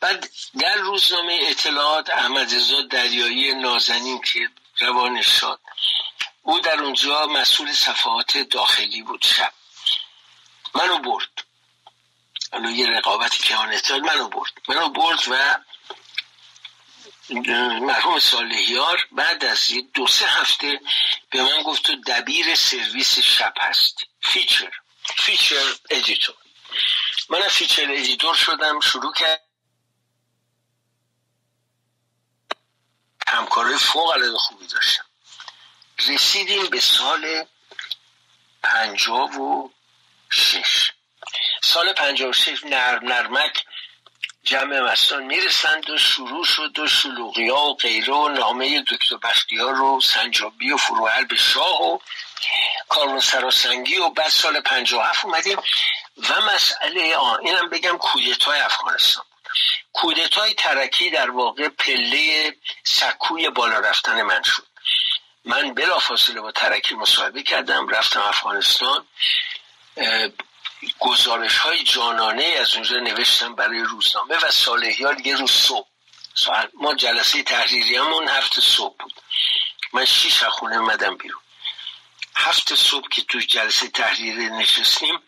بعد 0.00 0.30
در 0.60 0.76
روزنامه 0.76 1.38
اطلاعات 1.42 2.10
احمد 2.10 2.48
زاد 2.48 2.88
دریایی 2.88 3.54
نازنین 3.54 4.20
که 4.20 4.50
روانش 4.80 5.26
شد 5.26 5.60
او 6.42 6.60
در 6.60 6.80
اونجا 6.82 7.26
مسئول 7.26 7.72
صفحات 7.72 8.38
داخلی 8.38 9.02
بود 9.02 9.22
شب. 9.22 9.52
منو 10.74 10.98
برد. 10.98 11.35
الان 12.56 12.74
یه 12.74 12.86
رقابت 12.86 13.34
کهانتال 13.34 14.00
منو 14.00 14.28
برد. 14.28 14.52
منو 14.68 14.88
برد 14.88 15.28
و 15.28 15.56
مرحوم 17.80 18.18
صالحیار 18.18 19.08
بعد 19.12 19.44
از 19.44 19.70
یه 19.70 19.82
دو 19.94 20.06
سه 20.06 20.26
هفته 20.26 20.80
به 21.30 21.42
من 21.42 21.62
گفت 21.62 21.82
تو 21.82 21.96
دبیر 22.06 22.54
سرویس 22.54 23.18
شب 23.18 23.54
هست 23.60 23.98
feature. 24.22 24.70
Feature 25.16 25.74
editor. 25.90 26.34
من 27.28 27.48
feature 27.48 27.90
editor 27.90 28.34
شدم 28.34 28.80
شروع 28.80 29.12
کرد 29.12 29.42
همکارای 33.28 33.78
فوق 33.78 34.08
العاده 34.08 34.38
خوبی 34.38 34.66
داشتم. 34.66 35.04
رسیدیم 36.08 36.66
به 36.66 36.80
سال 36.80 37.46
پنجاه 38.62 39.36
و 39.36 39.72
شش. 40.30 40.95
سال 41.62 41.92
پنجاه 41.92 42.28
و 42.28 42.32
شش 42.32 42.64
نرم 42.64 42.98
نرمک 42.98 43.64
جمع 44.44 44.80
مستان 44.80 45.22
می‌رسند 45.22 45.90
و 45.90 45.98
شروع 45.98 46.44
شد 46.44 46.78
و 46.78 46.88
شلوغی 46.88 47.48
ها 47.48 47.66
و 47.66 47.76
غیره 47.76 48.12
و 48.14 48.28
نامه 48.28 48.82
دکتر 48.82 49.16
بختیار 49.16 49.80
و 49.80 50.00
سنجابی 50.00 50.72
و 50.72 50.76
فروهر 50.76 51.24
به 51.24 51.36
شاه 51.36 51.82
و 51.82 51.98
کارون 52.88 53.20
سراسنگی 53.20 53.96
و 53.96 54.10
بعد 54.10 54.28
سال 54.28 54.62
هفت 55.00 55.24
اومدیم 55.24 55.58
و 56.16 56.40
مسئله 56.54 57.16
آن 57.16 57.46
اینم 57.46 57.70
بگم 57.70 57.98
کودتای 57.98 58.60
افغانستان. 58.60 59.24
کودتای 59.92 60.54
ترکی 60.54 61.10
در 61.10 61.30
واقع 61.30 61.68
پله 61.68 62.56
سکوی 62.84 63.50
بالا 63.50 63.78
رفتن 63.78 64.22
من 64.22 64.42
شد. 64.42 64.66
من 65.44 65.74
بلافاصله 65.74 66.40
با 66.40 66.52
ترکی 66.52 66.94
مصاحبه 66.94 67.42
کردم 67.42 67.88
رفتم 67.88 68.20
افغانستان 68.20 69.06
گزارش 70.98 71.58
های 71.58 71.84
جانانه 71.84 72.54
از 72.60 72.74
اونجا 72.74 72.96
نوشتم 72.96 73.54
برای 73.54 73.80
روزنامه 73.80 74.36
و 74.36 74.50
صالحیار 74.50 75.26
یه 75.26 75.36
روز 75.36 75.50
صبح. 75.50 75.88
ما 76.74 76.94
جلسه 76.94 77.42
تحریری 77.42 77.96
همون 77.96 78.28
هفت 78.28 78.60
صبح 78.60 78.96
بود. 78.96 79.12
من 79.92 80.04
شیش 80.04 80.42
خونه 80.42 80.76
اومدم 80.76 81.16
بیرون. 81.16 81.40
هفت 82.36 82.74
صبح 82.74 83.08
که 83.08 83.22
تو 83.22 83.40
جلسه 83.40 83.88
تحریری 83.88 84.50
نشستیم 84.50 85.18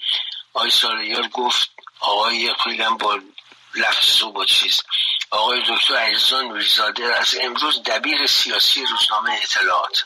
آقای 0.55 0.71
سالیار 0.71 1.29
گفت 1.29 1.71
آقای 2.01 2.55
خیلی 2.65 2.85
با 2.99 3.21
لفظ 3.75 4.23
و 4.23 4.33
با 4.33 4.45
چیز. 4.45 4.83
آقای 5.31 5.63
دکتر 5.69 5.97
عزیزان 5.97 6.45
نوریزاده 6.45 7.17
از 7.17 7.35
امروز 7.41 7.83
دبیر 7.83 8.27
سیاسی 8.27 8.87
روزنامه 8.87 9.41
اطلاعات. 9.43 10.05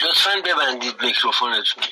لطفا 0.00 0.40
ببندید 0.44 1.02
میکروفونتون. 1.02 1.84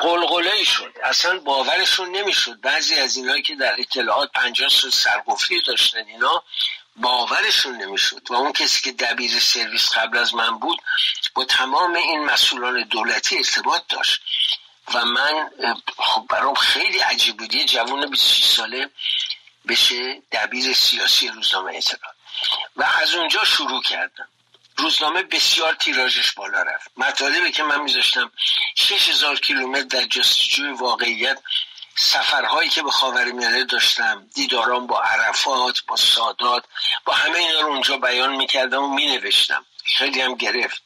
قلقله 0.00 0.64
شد. 0.64 0.94
اصلا 1.04 1.38
باورشون 1.38 2.10
نمی‌شد. 2.10 2.60
بعضی 2.60 2.94
از 2.94 3.16
اینایی 3.16 3.42
که 3.42 3.54
در 3.54 3.80
اطلاعات 3.80 4.32
پنجاه 4.32 4.68
سال 4.68 4.90
سرگفتی 4.90 5.60
داشتن 5.60 6.04
اینا 6.06 6.42
باورشون 6.96 7.76
نمی‌شد. 7.76 8.22
و 8.30 8.34
اون 8.34 8.52
کسی 8.52 8.80
که 8.80 8.92
دبیر 8.92 9.40
سرویس 9.40 9.92
قبل 9.92 10.18
از 10.18 10.34
من 10.34 10.58
بود 10.58 10.78
با 11.34 11.44
تمام 11.44 11.94
این 11.94 12.24
مسئولان 12.24 12.82
دولتی 12.82 13.36
ارتباط 13.36 13.82
داشت. 13.88 14.20
و 14.94 15.04
من 15.04 15.50
خب 15.98 16.26
برام 16.28 16.54
خیلی 16.54 16.98
عجیب 16.98 17.36
بود. 17.36 17.54
یه 17.54 17.64
جوان 17.64 18.10
26 18.10 18.44
ساله 18.44 18.90
بشه 19.68 20.22
دبیر 20.32 20.74
سیاسی 20.74 21.28
روزنامه 21.28 21.76
اطلاعات. 21.76 22.16
و 22.76 22.82
از 23.02 23.14
اونجا 23.14 23.44
شروع 23.44 23.82
کردم. 23.82 24.28
روزنامه 24.76 25.22
بسیار 25.22 25.74
تیراژش 25.74 26.32
بالا 26.32 26.62
رفت. 26.62 26.90
مطالبه 26.96 27.50
که 27.50 27.62
من 27.62 27.80
میذاشتم 27.80 28.32
6000 28.74 29.36
کیلومتر 29.36 29.82
در 29.82 30.04
جستجوی 30.04 30.70
واقعیت 30.70 31.38
سفرهایی 31.94 32.70
که 32.70 32.82
به 32.82 32.90
خاورمیانه 32.90 33.64
داشتم 33.64 34.28
دیداران 34.34 34.86
با 34.86 35.02
عرفات 35.02 35.82
با 35.86 35.96
سادات 35.96 36.64
با 37.04 37.14
همه 37.14 37.38
اینا 37.38 37.60
رو 37.60 37.68
اونجا 37.68 37.96
بیان 37.96 38.36
می‌کردم 38.36 38.82
و 38.82 38.94
مینوشتم. 38.94 39.66
خیلی 39.98 40.20
هم 40.20 40.34
گرفت. 40.34 40.82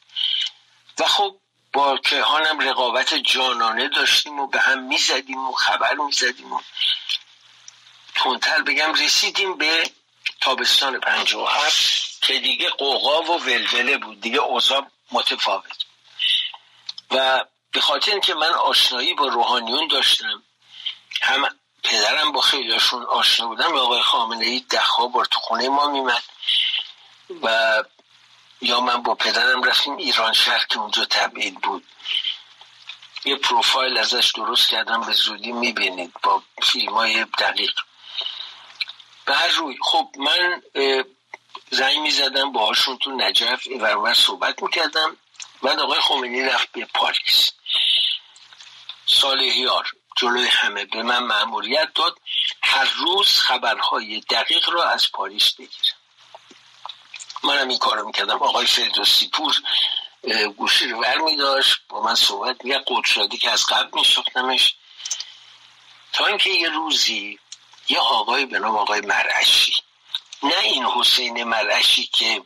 و 0.98 1.04
خب 1.04 1.36
با 1.72 1.98
کهانم 1.98 2.60
رقابت 2.60 3.14
جانانه 3.14 3.88
داشتیم 3.88 4.38
و 4.40 4.46
به 4.46 4.60
هم 4.60 4.82
می‌زدیم 4.82 5.38
و 5.48 5.52
خبر 5.52 5.94
می‌زدیم 5.94 6.52
و 6.52 6.60
تونتر 8.14 8.62
بگم 8.62 8.94
رسیدیم 8.94 9.58
به 9.58 9.90
تابستان 10.40 10.96
و 10.96 11.46
هفت. 11.46 12.09
که 12.22 12.38
دیگه 12.38 12.70
قوقا 12.70 13.22
و 13.22 13.42
ولوله 13.44 13.98
بود 13.98 14.20
دیگه 14.20 14.38
اوضاع 14.38 14.86
متفاوت. 15.12 15.84
و 17.10 17.44
به 17.72 17.80
خاطر 17.80 18.12
اینکه 18.12 18.34
من 18.34 18.52
آشنایی 18.52 19.14
با 19.14 19.26
روحانیون 19.26 19.88
داشتم 19.88 20.42
هم 21.22 21.56
پدرم 21.82 22.32
با 22.32 22.40
خیلیشون 22.40 23.02
آشنا 23.02 23.46
بودم 23.46 23.78
آقای 23.78 24.02
خامنه 24.02 24.44
ای 24.44 24.60
ده 24.60 24.80
بار 25.12 25.24
تو 25.24 25.40
خونه 25.40 25.68
ما 25.68 25.86
میمد 25.86 26.22
و 27.42 27.82
یا 28.60 28.80
من 28.80 29.02
با 29.02 29.14
پدرم 29.14 29.62
رفتیم 29.62 29.96
ایران 29.96 30.32
شهر 30.32 30.66
که 30.68 30.78
اونجا 30.78 31.04
تبعید 31.04 31.60
بود. 31.60 31.84
یه 33.24 33.36
پروفایل 33.36 33.98
ازش 33.98 34.32
درست 34.36 34.68
کردم 34.68 35.00
به 35.00 35.12
زودی 35.12 35.52
می‌بینید 35.52 36.12
با 36.22 36.42
فیلم 36.62 36.92
های 36.92 37.24
دقیق. 37.24 37.72
به 39.24 39.34
هر 39.34 39.48
روی 39.48 39.78
خب 39.82 40.08
من 40.18 40.62
زنگ 41.70 41.98
می‌زدم 41.98 42.52
باهاشون 42.52 42.98
تو 42.98 43.10
نجف 43.10 43.62
این 43.66 44.14
صحبت 44.14 44.62
می‌کردم. 44.62 45.16
بعد 45.62 45.80
آقای 45.80 46.00
خمینی 46.00 46.42
رفت 46.42 46.72
به 46.72 46.84
پاریس 46.84 47.50
صالحیار 49.06 49.92
جلوی 50.16 50.46
همه 50.46 50.84
به 50.84 51.02
من 51.02 51.22
معمولیت 51.22 51.94
داد. 51.94 52.18
هر 52.62 52.84
روز 52.84 53.28
خبرهای 53.28 54.20
دقیق 54.20 54.70
را 54.70 54.90
از 54.90 55.12
پاریس 55.12 55.52
بگیرم. 55.52 55.96
منم 57.42 57.68
این 57.68 57.78
کارو 57.78 58.06
می‌کردم. 58.06 58.42
آقای 58.42 58.66
فردوسی 58.66 59.28
پور 59.28 59.54
گوشی 60.56 60.88
رو 60.88 61.00
ور 61.00 61.18
میداشت 61.18 61.80
با 61.88 62.00
من 62.02 62.14
صحبت 62.14 62.64
میگه 62.64 62.84
قدرادی 62.86 63.38
که 63.38 63.50
از 63.50 63.66
قبل 63.66 63.88
میشناختمش. 63.92 64.74
تا 66.12 66.26
اینکه 66.26 66.50
یه 66.50 66.68
روزی 66.68 67.38
یه 67.88 67.98
آقای 67.98 68.46
به 68.46 68.58
نام 68.58 68.76
آقای 68.76 69.00
مرعشی 69.00 69.72
نه 70.42 70.58
این 70.58 70.84
حسین 70.84 71.44
مرعشی 71.44 72.06
که 72.06 72.42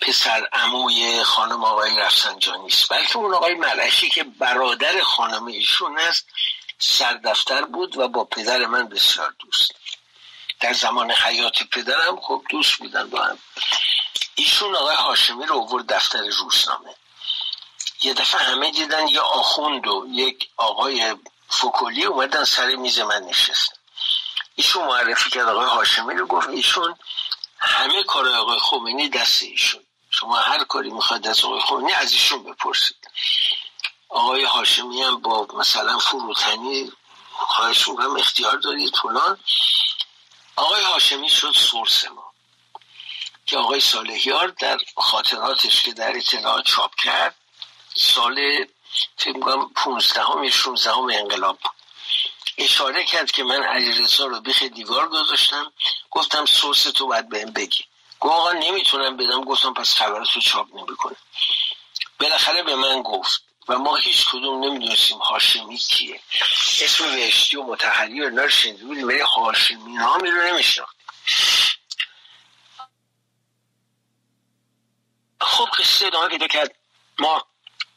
پسر 0.00 0.48
اموی 0.52 1.22
خانم 1.22 1.64
آقای 1.64 1.96
رفسنجانی 1.96 2.66
است 2.66 2.88
بلکه 2.88 3.16
اون 3.16 3.34
آقای 3.34 3.54
مرعشی 3.54 4.08
که 4.10 4.24
برادر 4.24 5.02
خانم 5.02 5.46
ایشون 5.46 5.98
است 5.98 6.26
سردفتر 6.78 7.64
بود 7.64 7.96
و 7.98 8.08
با 8.08 8.24
پدر 8.24 8.66
من 8.66 8.88
بسیار 8.88 9.34
دوست. 9.38 9.72
در 10.60 10.72
زمان 10.72 11.10
حیات 11.10 11.62
پدرم 11.62 12.20
خب 12.20 12.42
دوست 12.48 12.74
بودن 12.74 13.10
با 13.10 13.22
هم. 13.22 13.38
ایشون 14.34 14.76
آقای 14.76 14.96
هاشمی 14.96 15.46
رو 15.46 15.58
آورد 15.58 15.92
دفتر 15.92 16.18
روزنامه. 16.18 16.94
یه 18.02 18.14
دفعه 18.14 18.40
همه 18.40 18.70
دیدن 18.70 19.08
یه 19.08 19.20
آخوند 19.20 19.86
و 19.86 20.06
یک 20.10 20.48
آقای 20.56 21.14
فکولی 21.48 22.04
اومدن 22.04 22.44
سر 22.44 22.74
میز 22.74 22.98
من 22.98 23.22
نشستن. 23.22 23.81
ایشون 24.54 24.86
معرفی 24.86 25.30
کرد 25.30 25.48
آقای 25.48 25.66
هاشمی 25.66 26.14
رو 26.14 26.26
گفت 26.26 26.48
ایشون 26.48 26.96
همه 27.58 28.04
کار 28.04 28.28
آقای 28.28 28.58
خمینی 28.58 29.08
دست 29.08 29.42
ایشون. 29.42 29.86
شما 30.10 30.36
هر 30.36 30.64
کاری 30.64 30.90
می‌خواد 30.90 31.26
از 31.26 31.44
آقای 31.44 31.60
خمینی 31.60 31.92
از 31.92 32.12
ایشون 32.12 32.42
بپرسید. 32.44 33.08
آقای 34.08 34.44
هاشمی 34.44 35.02
هم 35.02 35.20
با 35.20 35.48
مثلا 35.54 35.98
فروتنی 35.98 36.92
خواهش 37.32 37.88
می‌کنم 37.88 38.16
اختیار 38.16 38.56
دارید 38.56 38.96
فلان. 38.96 39.38
آقای 40.56 40.82
هاشمی 40.82 41.30
شد 41.30 41.52
سورس 41.56 42.04
ما 42.04 42.32
که 43.46 43.58
آقای 43.58 43.80
صالحیار 43.80 44.48
در 44.48 44.78
خاطراتش 44.96 45.82
که 45.82 45.92
در 45.92 46.16
اطلاعات 46.16 46.64
چاپ 46.64 46.94
کرد 46.94 47.34
سال 47.94 48.66
فکر 49.16 49.36
می‌کنم 49.36 49.68
15 49.68 50.22
هم 50.22 50.50
16 50.50 50.90
هم 50.92 51.10
انقلاب 51.12 51.58
اشاره 52.58 53.04
کرد 53.04 53.30
که 53.30 53.44
من 53.44 53.62
علیرضا 53.62 54.26
رو 54.26 54.40
بیخ 54.40 54.62
دیوار 54.62 55.08
گذاشتم. 55.08 55.72
گفتم 56.10 56.46
سورس 56.46 56.82
تو 56.82 57.06
باید 57.06 57.28
بهم 57.28 57.50
بگی. 57.50 57.84
گفت 58.20 58.34
آقا 58.34 58.52
نمی‌تونم 58.52 59.16
بدم. 59.16 59.44
گفتم 59.44 59.74
پس 59.74 59.94
خبرتو 59.94 60.40
چاپ 60.40 60.76
نمی‌کنه. 60.76 61.16
بالاخره 62.20 62.62
به 62.62 62.74
من 62.74 63.02
گفت 63.02 63.42
و 63.68 63.78
ما 63.78 63.96
هیچ 63.96 64.24
کدوم 64.28 64.64
نمی‌دونستیم 64.64 65.18
هاشمی 65.18 65.76
کیه. 65.76 66.20
اسم 66.80 67.04
وشتی 67.04 67.56
و 67.56 67.62
متحری 67.62 68.20
و 68.20 68.40
رو 68.40 68.48
شنیده 68.48 68.84
بودیم 68.84 69.08
ولی 69.08 69.20
هاشمی 69.20 69.92
نامی 69.92 70.30
رو 70.30 70.42
نمیشناختیم. 70.42 71.06
خب 75.40 75.68
قصه 75.78 76.06
ادامه 76.06 76.28
پیدا 76.28 76.46
کرد. 76.46 76.74
ما 77.18 77.46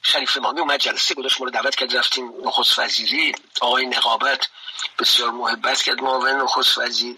شریف 0.07 0.37
امامی 0.37 0.59
اومد 0.59 0.79
جلسه 0.79 1.15
گذاشت 1.15 1.39
ما 1.39 1.45
رو 1.45 1.51
دعوت 1.51 1.75
کرد 1.75 1.97
رفتیم 1.97 2.47
نخست 2.47 2.79
وزیری. 2.79 3.35
آقای 3.61 3.85
نقابت 3.85 4.47
بسیار 4.99 5.31
محبت 5.31 5.81
کرد 5.81 6.01
معاون 6.01 6.41
نخست 6.41 6.77
وزیر. 6.77 7.15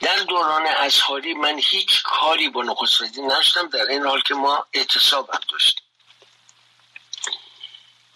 در 0.00 0.16
دوران 0.16 0.66
ازهاری 0.66 1.34
من 1.34 1.58
هیچ 1.58 2.02
کاری 2.02 2.48
با 2.48 2.62
نخست 2.62 3.00
وزیر 3.00 3.24
نداشتم 3.24 3.68
در 3.68 3.86
این 3.86 4.06
حال 4.06 4.22
که 4.22 4.34
ما 4.34 4.66
اعتصاب 4.72 5.30
هم 5.34 5.40
داشتیم. 5.50 5.84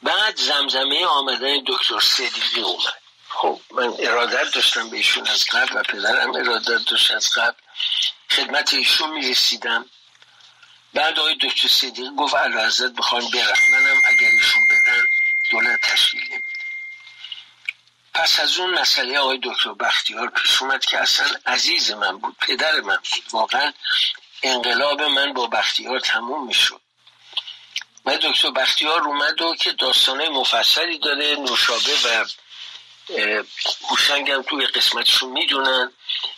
بعد 0.02 0.36
زمزمه 0.36 1.06
آمدن 1.06 1.64
دکتر 1.66 2.00
صدیقی 2.00 2.60
اومد. 2.60 3.02
خب 3.28 3.60
من 3.70 3.94
ارادت 3.98 4.54
داشتم 4.54 4.90
به 4.90 4.96
ایشون 4.96 5.26
از 5.26 5.44
قبل 5.44 5.76
و 5.76 5.82
پدرم 5.82 6.34
ارادت 6.34 6.90
داشت 6.90 7.10
از 7.10 7.30
قبل. 7.30 7.60
خدمت 8.30 8.74
ایشون 8.74 9.10
می 9.10 9.30
رسیدم 9.30 9.90
بعد 10.96 11.18
آقای 11.18 11.34
دکتر 11.34 11.68
صدیقی 11.68 12.10
گفت 12.18 12.34
علا 12.34 12.66
حضرت 12.66 12.92
بخوام 12.92 13.30
برم 13.30 13.56
منم 13.72 13.96
اگر 14.04 14.28
ایشون 14.28 14.62
بدن 14.68 15.02
دولت 15.50 15.80
تشکیل 15.80 16.20
نمید 16.30 16.44
پس 18.14 18.40
از 18.40 18.58
اون 18.58 18.78
مسئله 18.78 19.18
آقای 19.18 19.40
دکتر 19.42 19.72
بختیار 19.72 20.30
پیش 20.30 20.62
اومد 20.62 20.84
که 20.84 20.98
اصلا 20.98 21.26
عزیز 21.46 21.90
من 21.90 22.18
بود 22.18 22.36
پدر 22.38 22.80
من 22.80 22.96
بود. 22.96 23.24
واقعا 23.32 23.72
انقلاب 24.42 25.02
من 25.02 25.32
با 25.32 25.46
بختیار 25.46 26.00
تموم 26.00 26.46
می‌شد. 26.46 26.80
و 28.04 28.16
دکتر 28.16 28.50
بختیار 28.50 29.02
اومد 29.02 29.40
و 29.42 29.54
که 29.54 29.72
داستانه 29.72 30.28
مفصلی 30.28 30.98
داره 30.98 31.36
نوشابه 31.36 31.96
و 32.04 32.24
هوشنگ 33.90 34.30
هم 34.30 34.42
توی 34.42 34.66
قسمتشون 34.66 35.32
می‌دونن. 35.32 35.92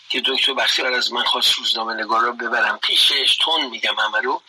که 0.08 0.22
دکتر 0.24 0.54
بختیار 0.54 0.92
از 0.92 1.12
من 1.12 1.24
خواست 1.24 1.52
روزنامه 1.52 1.94
نگار 1.94 2.20
رو 2.20 2.32
ببرم. 2.32 2.78
پیشش 2.78 3.36
تون 3.40 3.66
میگم 3.66 3.94
همه 3.98 4.20
رو. 4.20 4.42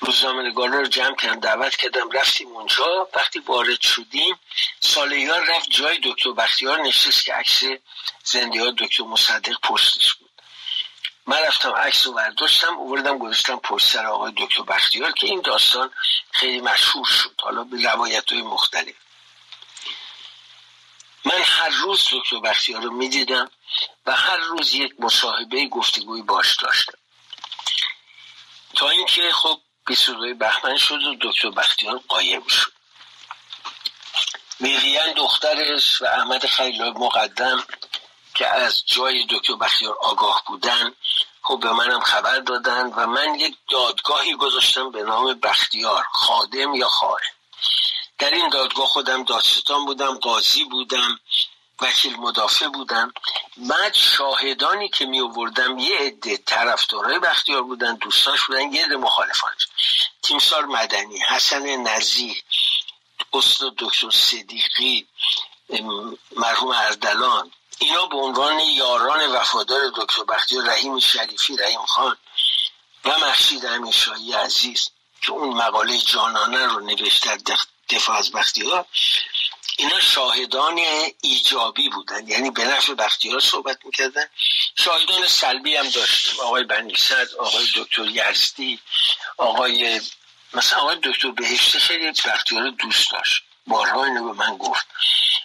روزنامه 0.00 0.42
نگار 0.42 0.68
رو 0.68 0.86
جمع 0.86 1.16
کردم 1.16 1.40
دعوت 1.40 1.76
کردم 1.76 2.10
رفتیم 2.10 2.48
اونجا. 2.48 3.08
وقتی 3.14 3.38
وارد 3.38 3.80
شدیم 3.80 4.38
سالیان 4.80 5.46
رفت 5.46 5.70
جای 5.70 6.00
دکتر 6.02 6.32
بختیار 6.32 6.80
نشست 6.80 7.24
که 7.24 7.34
عکس 7.34 7.62
زنده 8.24 8.62
ها 8.62 8.70
دکتر 8.78 9.02
مصدق 9.02 9.60
پشتش 9.62 10.14
بود. 10.14 10.30
من 11.26 11.38
رفتم 11.38 11.70
عکس 11.70 12.06
رو 12.06 12.12
برداشتم 12.12 12.78
اووردم 12.78 13.18
گذاشتم 13.18 13.56
پشت 13.56 13.96
آقای 13.96 14.32
دکتر 14.36 14.62
بختیار 14.62 15.12
که 15.12 15.26
این 15.26 15.40
داستان 15.40 15.90
خیلی 16.30 16.60
مشهور 16.60 17.06
شد. 17.06 17.34
حالا 17.42 17.64
به 17.64 17.82
روایت 17.82 18.32
های 18.32 18.42
مختلف. 18.42 18.94
من 21.24 21.42
هر 21.42 21.68
روز 21.68 22.08
دکتر 22.12 22.38
بختیار 22.38 22.82
رو 22.82 22.90
می‌دیدم 22.90 23.50
و 24.06 24.12
هر 24.12 24.36
روز 24.36 24.74
یک 24.74 24.92
مصاحبه 24.98 25.66
گفتگوی 25.66 26.22
باش 26.22 26.56
داشتم. 26.56 26.98
تا 28.74 28.90
اینکه 28.90 29.32
خب 29.32 29.60
22 29.86 30.34
بهمن 30.34 30.76
شد 30.76 31.02
و 31.02 31.14
دکتر 31.20 31.50
بختیار 31.50 32.00
قایم 32.08 32.46
شد. 32.46 32.72
میریان 34.60 35.12
دخترش 35.12 36.02
و 36.02 36.04
احمد 36.04 36.46
خیلی 36.46 36.90
مقدم 36.90 37.64
که 38.34 38.46
از 38.46 38.86
جای 38.86 39.26
دکتر 39.30 39.54
بختیار 39.54 39.96
آگاه 40.00 40.42
بودن 40.46 40.94
خب 41.42 41.60
به 41.60 41.72
منم 41.72 42.00
خبر 42.00 42.38
دادن 42.38 42.86
و 42.86 43.06
من 43.06 43.34
یک 43.34 43.56
دادگاهی 43.70 44.34
گذاشتم 44.34 44.90
به 44.90 45.02
نام 45.02 45.34
بختیار 45.34 46.04
خادم 46.12 46.74
یا 46.74 46.88
خاره 46.88 47.26
در 48.20 48.30
این 48.30 48.48
دادگاه 48.48 48.86
خودم 48.86 49.24
دادستان 49.24 49.84
بودم 49.84 50.18
قاضی 50.18 50.64
بودم 50.64 51.20
وکیل 51.80 52.16
مدافع 52.16 52.68
بودم. 52.68 53.12
بعد 53.56 53.94
شاهدانی 53.94 54.88
که 54.88 55.06
می 55.06 55.20
آوردم 55.20 55.78
یه 55.78 55.98
عده 55.98 56.36
طرفدارای 56.36 57.18
بختیار 57.18 57.62
بودن 57.62 57.94
دوستاش 57.94 58.44
بودن 58.44 58.72
یه 58.72 58.84
عده 58.84 58.96
مخالفانش 58.96 59.66
تیمسار 60.22 60.64
مدنی 60.64 61.18
حسن 61.18 61.76
نزیح 61.76 62.42
استاد 63.32 63.74
دکتر 63.78 64.10
صدیقی 64.10 65.06
مرحوم 66.36 66.70
اردلان. 66.70 67.50
اینا 67.78 68.06
به 68.06 68.16
عنوان 68.16 68.60
یاران 68.60 69.32
وفادار 69.32 69.80
دکتر 69.96 70.24
بختیار 70.24 70.64
رحیم 70.64 70.98
شریفی 70.98 71.56
رحیم 71.56 71.86
خان 71.86 72.16
و 73.04 73.18
محشید 73.18 73.66
امیرشاهی 73.66 74.32
عزیز 74.32 74.90
که 75.22 75.32
اون 75.32 75.56
مقاله 75.56 75.98
جانانه 75.98 76.66
رو 76.66 76.80
نوشته 76.80 77.36
دفاع 77.90 78.16
از 78.16 78.32
بختیار 78.32 78.86
اینا 79.76 80.00
شاهدان 80.00 80.80
ایجابی 81.22 81.88
بودن. 81.88 82.28
یعنی 82.28 82.50
به 82.50 82.64
نفع 82.64 82.94
بختیار 82.94 83.40
صحبت 83.40 83.78
می‌کردن. 83.84 84.24
شاهدان 84.78 85.26
سلبی 85.26 85.76
هم 85.76 85.88
داشتیم. 85.88 86.40
آقای 86.40 86.64
بنیصد 86.64 87.34
آقای 87.38 87.66
دکتر 87.76 88.06
یزدی 88.06 88.80
آقای 89.36 90.00
مثلا 90.54 90.80
آقای 90.80 90.96
دکتر 91.02 91.30
بهشتی 91.30 91.78
خیلی 91.78 92.06
بختیار 92.06 92.70
دوست 92.70 93.12
داشت. 93.12 93.42
بارها 93.66 94.04
اینو 94.04 94.32
به 94.32 94.32
من 94.32 94.56
گفت. 94.56 94.86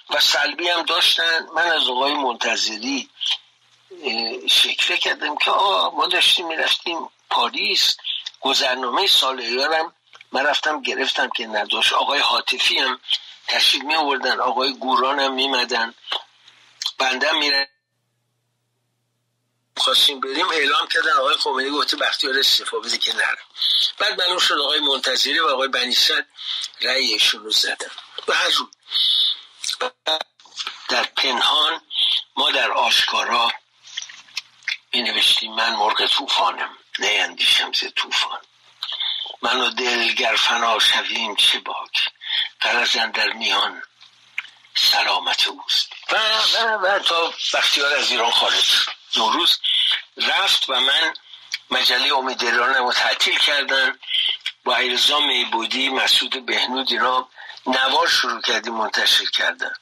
و 0.09 0.19
سلبی 0.19 0.67
هم 0.67 0.81
داشتن. 0.81 1.47
من 1.55 1.67
از 1.67 1.87
آقای 1.89 2.13
منتظری 2.13 3.09
شکره 4.49 4.97
کردم 4.97 5.35
که 5.37 5.51
آقا 5.51 5.97
ما 5.97 6.07
داشتیم 6.07 6.47
می‌رفتیم 6.47 7.09
پاریس. 7.29 7.97
گذرنامه 8.41 9.07
سال 9.07 9.39
ایارم 9.39 9.93
من 10.31 10.45
رفتم 10.45 10.81
گرفتم 10.81 11.29
که 11.29 11.47
نداشت 11.47 11.93
آقای 11.93 12.19
حاطفی 12.19 12.77
هم 12.77 12.99
تشریف 13.47 13.83
می 13.83 13.95
آوردن 13.95 14.39
آقای 14.39 14.73
گوران 14.73 15.19
هم 15.19 15.33
میمدن 15.33 15.93
بنده 16.97 17.31
میره 17.31 17.69
خواستیم 19.77 20.19
بریم 20.19 20.49
اعلام 20.49 20.87
کردن. 20.87 21.11
آقای 21.11 21.35
خمینی 21.35 21.69
گفته 21.69 21.97
بختیار 21.97 22.39
استفا 22.39 22.79
بده 22.79 22.97
که 22.97 23.15
نرم 23.15 23.37
بعد 23.97 24.21
معلوم 24.21 24.39
شد 24.39 24.59
آقای 24.59 24.79
منتظری 24.79 25.39
و 25.39 25.47
آقای 25.47 25.67
بنیصد 25.67 26.25
رأیشون 26.81 27.43
رو 27.43 27.51
زدن. 27.51 27.91
و 28.27 28.33
هر 28.33 28.51
در 30.89 31.03
پنهان 31.03 31.81
ما 32.35 32.51
در 32.51 32.71
آشکارا 32.71 33.51
می 34.93 35.01
نوشتیم 35.01 35.55
من 35.55 35.75
مرغ 35.75 36.05
توفانم 36.05 36.77
نه 36.99 37.07
اندیشم 37.07 37.71
ز 37.73 37.83
توفان 37.95 38.39
من 39.45 39.61
و 39.61 39.69
دلگر 39.69 40.35
فنا 40.35 40.79
شویم 40.79 41.35
چه 41.35 41.59
باک؟ 41.59 42.09
قرزن 42.59 43.11
در 43.11 43.33
میان 43.33 43.83
سلامت 44.75 45.47
اوست. 45.47 45.89
و, 46.11 46.15
و, 46.15 46.87
و 46.87 46.99
تا 46.99 47.33
بختیار 47.53 47.93
از 47.93 48.11
ایران 48.11 48.31
خارج 48.31 48.71
نوروز 49.15 49.59
رفت 50.17 50.69
و 50.69 50.79
من 50.79 51.13
مجله 51.71 52.13
امید 52.13 52.43
ایرانم 52.43 52.85
رو 52.85 52.93
تعطیل 52.93 53.37
کردن 53.37 53.99
با 54.63 54.75
ایرزا 54.75 55.19
میبودی 55.19 55.89
مسعود 55.89 56.45
بهنود 56.45 56.91
اینا 56.91 57.29
نوار 57.67 58.07
شروع 58.07 58.41
کردی 58.41 58.69
منتشر 58.69 59.25
کردن 59.25 59.73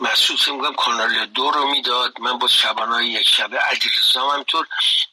محسوس 0.00 0.48
میگم 0.48 0.74
کانال 0.74 1.26
دو 1.26 1.50
رو 1.50 1.70
می‌داد. 1.70 2.20
من 2.20 2.38
با 2.38 2.48
شبانه 2.48 3.06
یک 3.06 3.28
شبه 3.28 3.58
عجیرزام 3.58 4.30
هم 4.30 4.42
طور 4.42 4.66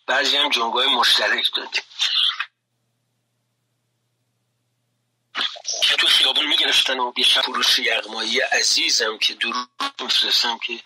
بعضی 0.08 0.38
هم 0.38 0.50
جنگای 0.50 0.88
مشترک 0.88 1.52
دادیم. 1.56 1.84
تو 5.98 6.08
خیابون 6.08 6.48
می‌گرفتن 6.48 7.00
و 7.00 7.14
یه 7.18 7.24
شب 7.24 7.42
فروش 7.42 7.80
یغمایی 7.80 8.40
عزیزم 8.40 9.18
که 9.18 9.34
درو 9.34 9.66
میفرستم 10.00 10.58
که 10.58 10.80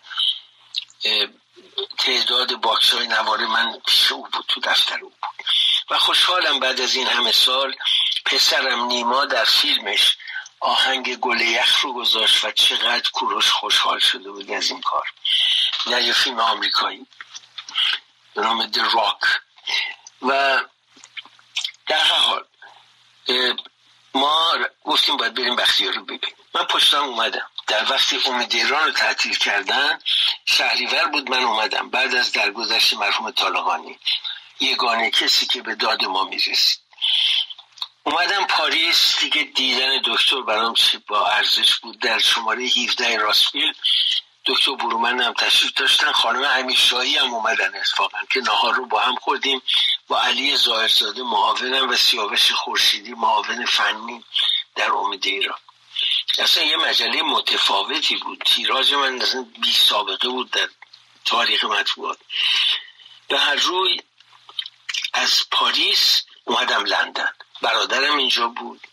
تعداد 1.97 2.55
باکس 2.55 2.93
های 2.93 3.07
نواره 3.07 3.47
من 3.47 3.79
پیش 3.87 4.11
او 4.11 4.27
بود 4.33 4.45
تو 4.47 4.61
دفتر 4.61 4.99
او 4.99 5.09
بود. 5.09 5.45
و 5.89 5.97
خوشحالم 5.97 6.59
بعد 6.59 6.81
از 6.81 6.95
این 6.95 7.07
همه 7.07 7.31
سال 7.31 7.75
پسرم 8.25 8.85
نیما 8.85 9.25
در 9.25 9.45
فیلمش 9.45 10.17
آهنگ 10.61 11.15
گل 11.15 11.41
یخ 11.41 11.79
رو 11.79 11.93
گذاشت 11.93 12.43
و 12.43 12.51
چقدر 12.51 13.09
کوروش 13.13 13.49
خوشحال 13.49 13.99
شده 13.99 14.31
بود 14.31 14.51
از 14.51 14.69
این 14.69 14.81
کار. 14.81 15.13
نه 15.87 16.03
یه 16.03 16.13
فیلم 16.13 16.39
آمریکایی. 16.39 17.07
به 18.33 18.41
نام 18.41 18.65
در 18.65 18.83
راک 18.83 19.41
و 20.21 20.61
در 21.87 22.03
حال 22.03 22.45
ما 24.13 24.53
گفتیم 24.83 25.17
باید 25.17 25.33
بریم 25.33 25.55
بختیار 25.55 25.93
رو 25.93 26.03
ببینیم. 26.03 26.35
من 26.55 26.63
پشتم 26.63 27.03
اومدم. 27.03 27.49
در 27.67 27.91
وقتی 27.91 28.19
امید 28.25 28.55
ایران 28.55 28.85
رو 28.85 28.91
تعطیل 28.91 29.37
کردن 29.37 29.99
شهریور 30.45 31.05
بود 31.05 31.29
من 31.29 31.43
اومدم. 31.43 31.89
بعد 31.89 32.15
از 32.15 32.31
درگذشت 32.31 32.93
مرحوم 32.93 33.31
طالقانی 33.31 33.99
یگانه 34.59 35.11
کسی 35.11 35.45
که 35.45 35.61
به 35.61 35.75
داد 35.75 36.05
ما 36.05 36.23
می‌رسید. 36.23 36.79
اومدم 38.03 38.45
پاریس 38.45 39.19
دیگه 39.19 39.43
دیدن 39.43 40.01
دکتر 40.05 40.41
برام 40.41 40.73
با 41.07 41.27
ارزش 41.27 41.75
بود؟ 41.75 41.99
در 41.99 42.19
شماره 42.19 42.63
17 42.63 43.17
راسفیل 43.17 43.73
دکتر 44.45 44.75
برومن 44.75 45.21
هم 45.21 45.33
تشریف 45.33 45.73
داشتن. 45.73 46.11
خانم 46.11 46.43
امیرشاهی 46.43 47.17
هم 47.17 47.33
اومدن 47.33 47.75
اتفاقا 47.75 48.17
که 48.33 48.39
نهار 48.39 48.73
رو 48.73 48.85
با 48.85 48.99
هم 48.99 49.15
خوردیم. 49.15 49.61
با 50.07 50.21
علی 50.21 50.57
ظاهرزاده 50.57 51.23
معاونم 51.23 51.89
و 51.89 51.95
سیاوش 51.95 52.51
خورشیدی 52.51 53.13
معاون 53.13 53.65
فنی 53.65 54.23
در 54.75 54.91
امید 54.91 55.25
ایران. 55.25 55.59
اصلا 56.37 56.63
یه 56.63 56.77
مجله 56.77 57.21
متفاوتی 57.21 58.15
بود. 58.15 58.43
تیراژ 58.45 58.93
من 58.93 59.21
اصلا 59.21 59.45
بی 59.61 59.73
سابقه 59.73 60.27
بود 60.27 60.51
در 60.51 60.69
تاریخ 61.25 61.63
مطبوعات. 61.63 62.17
به 63.27 63.39
هر 63.39 63.55
روی 63.55 64.01
از 65.13 65.43
پاریس 65.51 66.23
اومدم 66.45 66.85
لندن. 66.85 67.33
برادرم 67.61 68.17
اینجا 68.17 68.47
بود 68.47 68.87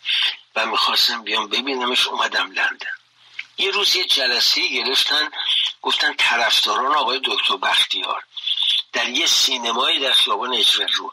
و 0.57 0.67
می‌خواستم 0.67 1.23
بیام 1.23 1.49
ببینمش 1.49 2.07
اومدم 2.07 2.51
لندن. 2.51 2.99
یه 3.59 3.71
روز 3.71 3.97
یه 3.97 4.05
جلسه 4.05 4.69
گرفتن 4.69 5.31
گفتن 5.83 6.15
طرفداران 6.15 6.95
آقای 6.95 7.21
دکتر 7.25 7.57
بختیار 7.57 8.23
در 8.93 9.09
یه 9.09 9.27
سینمایی 9.27 10.01
در 10.01 10.13
خیابان 10.13 10.65
رو. 10.97 11.13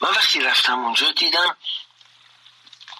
من 0.00 0.10
وقتی 0.10 0.40
رفتم 0.40 0.84
اونجا 0.84 1.10
دیدم 1.10 1.56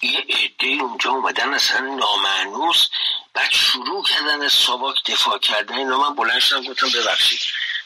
یه 0.02 0.18
عده 0.28 0.66
اونجا 0.66 1.10
اومدن 1.10 1.54
اصلا 1.54 1.80
نامعنوس 1.80 2.88
بعد 3.34 3.50
شروع 3.50 4.04
کردن 4.04 4.42
از 4.42 4.52
ساواک 4.52 5.04
دفاع 5.06 5.38
کردن. 5.38 5.78
اینا 5.78 5.98
من 5.98 6.14
بلند 6.14 6.40
شدم 6.40 6.64
گفتم 6.64 6.90
ببخشید 6.90 7.40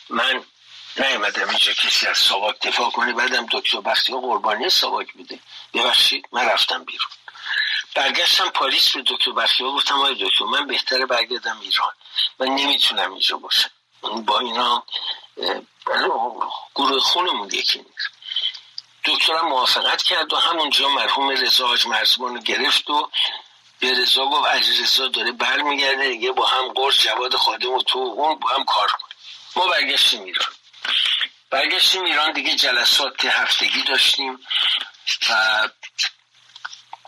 من 0.09 0.45
نیومدم 0.97 1.49
اینجا 1.49 1.73
کسی 1.73 2.07
از 2.07 2.19
ساواک 2.19 2.61
دفاع 2.61 2.91
کنه 2.91 3.13
بعدم 3.13 3.47
دکتر 3.53 3.81
بختیار 3.81 4.21
قربانی 4.21 4.69
ساواک 4.69 5.13
بوده. 5.13 5.39
ببخشید 5.75 6.29
من 6.33 6.45
رفتم 6.49 6.85
بیرون. 6.85 7.09
برگشتم 7.95 8.49
پاریس 8.49 8.97
به 8.97 9.03
دکتر 9.07 9.33
بختیار 9.33 9.71
گفتم 9.71 9.95
آقای 9.95 10.15
دکتر 10.15 10.45
من 10.45 10.67
بهتره 10.67 11.07
برگردم 11.07 11.61
ایران. 11.61 11.93
من 12.39 12.47
نمی‌تونم 12.49 13.13
اینجا 13.13 13.37
باشم. 13.37 13.71
با 14.03 14.39
اینا 14.39 14.85
گروه 16.75 17.01
خونمون 17.01 17.47
یکی 17.47 17.79
نیست. 17.79 18.09
دکترم 19.05 19.49
موافقت 19.49 20.03
کرد 20.03 20.33
و 20.33 20.37
همونجا 20.37 20.89
مرحوم 20.89 21.29
رضا 21.29 21.67
حاج 21.67 21.87
مرزبان 21.87 22.41
گرفت 22.41 22.91
و 22.91 23.11
به 23.81 23.93
رضا 23.93 24.25
گفت 24.27 24.49
علی 24.49 24.83
رضا 24.83 25.09
داره 25.09 25.33
برمیگرده 25.33 26.09
دیگه 26.09 26.33
با 26.33 26.47
هم 26.47 26.69
قرص 26.69 26.99
جواد 26.99 27.37
خادم 27.37 27.71
و 27.71 27.83
تو 27.83 27.99
اون 27.99 28.35
با 28.35 28.49
هم 28.49 28.65
کار 28.65 28.89
کن. 28.89 29.09
ما 29.57 29.67
برگشتیم 29.67 30.23
ایران. 30.23 30.49
برگشتیم 31.51 32.05
ایران 32.05 32.33
دیگه 32.33 32.57
جلسات 32.57 33.25
هفتگی 33.25 33.83
داشتیم 33.83 34.39
و 35.31 35.69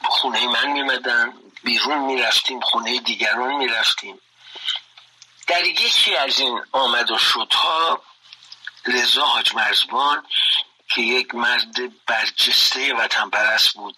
خونه 0.05 0.47
من 0.47 0.67
میمدن 0.67 1.33
بیرون 1.63 1.99
می‌رفتیم 1.99 2.61
خونه 2.61 3.01
دیگران 3.01 3.55
می‌رفتیم. 3.55 4.21
در 5.47 5.65
یکی 5.65 6.17
از 6.17 6.41
این 6.41 6.63
آمد 6.73 7.11
و 7.11 7.19
شدها 7.19 8.03
رضا 8.87 9.25
حاج 9.25 9.55
مرزبان 9.55 10.27
که 10.89 11.03
یک 11.03 11.35
مرد 11.35 12.05
برجسته 12.07 12.95
وطن 12.95 13.31
پرست 13.31 13.73
بود. 13.73 13.97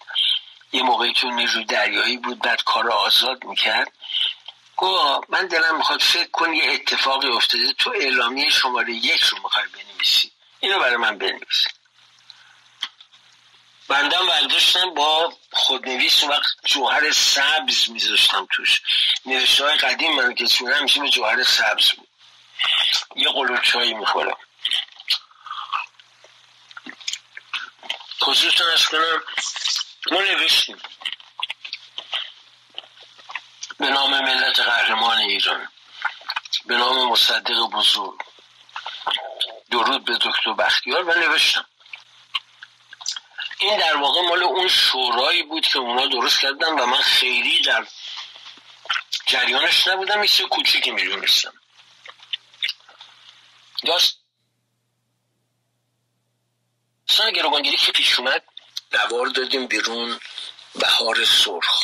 یه 0.71 0.83
موقعی 0.83 1.13
تو 1.13 1.29
نیروی 1.29 1.65
دریایی 1.65 2.17
بود 2.17 2.39
بعد 2.39 2.63
کار 2.63 2.91
آزاد 2.91 3.43
می‌کرد. 3.43 3.96
گو 4.77 5.21
من 5.29 5.47
دلم 5.47 5.77
می‌خواد 5.77 6.01
فکر 6.01 6.29
کن 6.31 6.53
یه 6.53 6.71
اتفاقی 6.71 7.27
افتاده. 7.27 7.73
تو 7.73 7.89
اعلامیه 7.89 8.49
شماره 8.49 8.93
یک 8.93 9.23
رو 9.23 9.37
می‌خوای 9.43 9.65
بنویسی. 9.65 10.31
اینو 10.59 10.79
برای 10.79 10.97
من 10.97 11.17
بنویسی 11.17 11.69
بندم 13.87 14.27
برداشتم 14.27 14.93
با 14.93 15.33
خودنویس 15.51 16.23
وقت 16.23 16.55
جوهر 16.65 17.11
سبز 17.11 17.89
میذاشتم 17.89 18.47
توش. 18.51 18.81
نوشته 19.25 19.63
های 19.63 19.77
قدیم 19.77 20.15
من 20.15 20.35
که 20.35 20.47
همیشه 20.75 21.01
به 21.01 21.09
جوهر 21.09 21.43
سبز 21.43 21.91
بود. 21.91 22.07
یه 23.15 23.29
قلوب 23.29 23.61
چایی 23.61 23.93
می‌خورم. 23.93 24.37
خصوصا 28.21 28.65
از 28.73 28.85
کنم 28.85 29.23
ما 30.11 30.21
نوشتیم. 30.21 30.77
به 33.77 33.89
نام 33.89 34.21
ملت 34.23 34.59
قهرمان 34.59 35.17
ایران. 35.17 35.69
به 36.65 36.77
نام 36.77 37.11
مصدق 37.11 37.59
بزرگ. 37.59 38.19
درود 39.71 40.05
به 40.05 40.17
دکتر 40.17 40.53
بختیار 40.53 41.03
و 41.03 41.13
نوشتم. 41.13 41.65
این 43.59 43.79
در 43.79 43.95
واقع 43.95 44.21
مال 44.21 44.43
اون 44.43 44.67
شورایی 44.67 45.43
بود 45.43 45.67
که 45.67 45.79
اونا 45.79 46.05
درست 46.05 46.39
کردن 46.39 46.79
و 46.79 46.85
من 46.85 47.01
خیلی 47.01 47.61
در 47.61 47.87
جریانش 49.25 49.87
نبودم 49.87 50.23
یه 50.23 50.47
کوچیکی 50.49 50.91
می‌دونستم. 50.91 51.53
داست 53.85 54.17
سان 57.07 57.31
گروگانگیری 57.31 57.77
که 57.77 57.91
پیش 57.91 58.19
اومد 58.19 58.43
دوار 58.91 59.27
دادیم 59.27 59.67
بیرون 59.67 60.19
بهار 60.75 61.25
سرخ. 61.25 61.83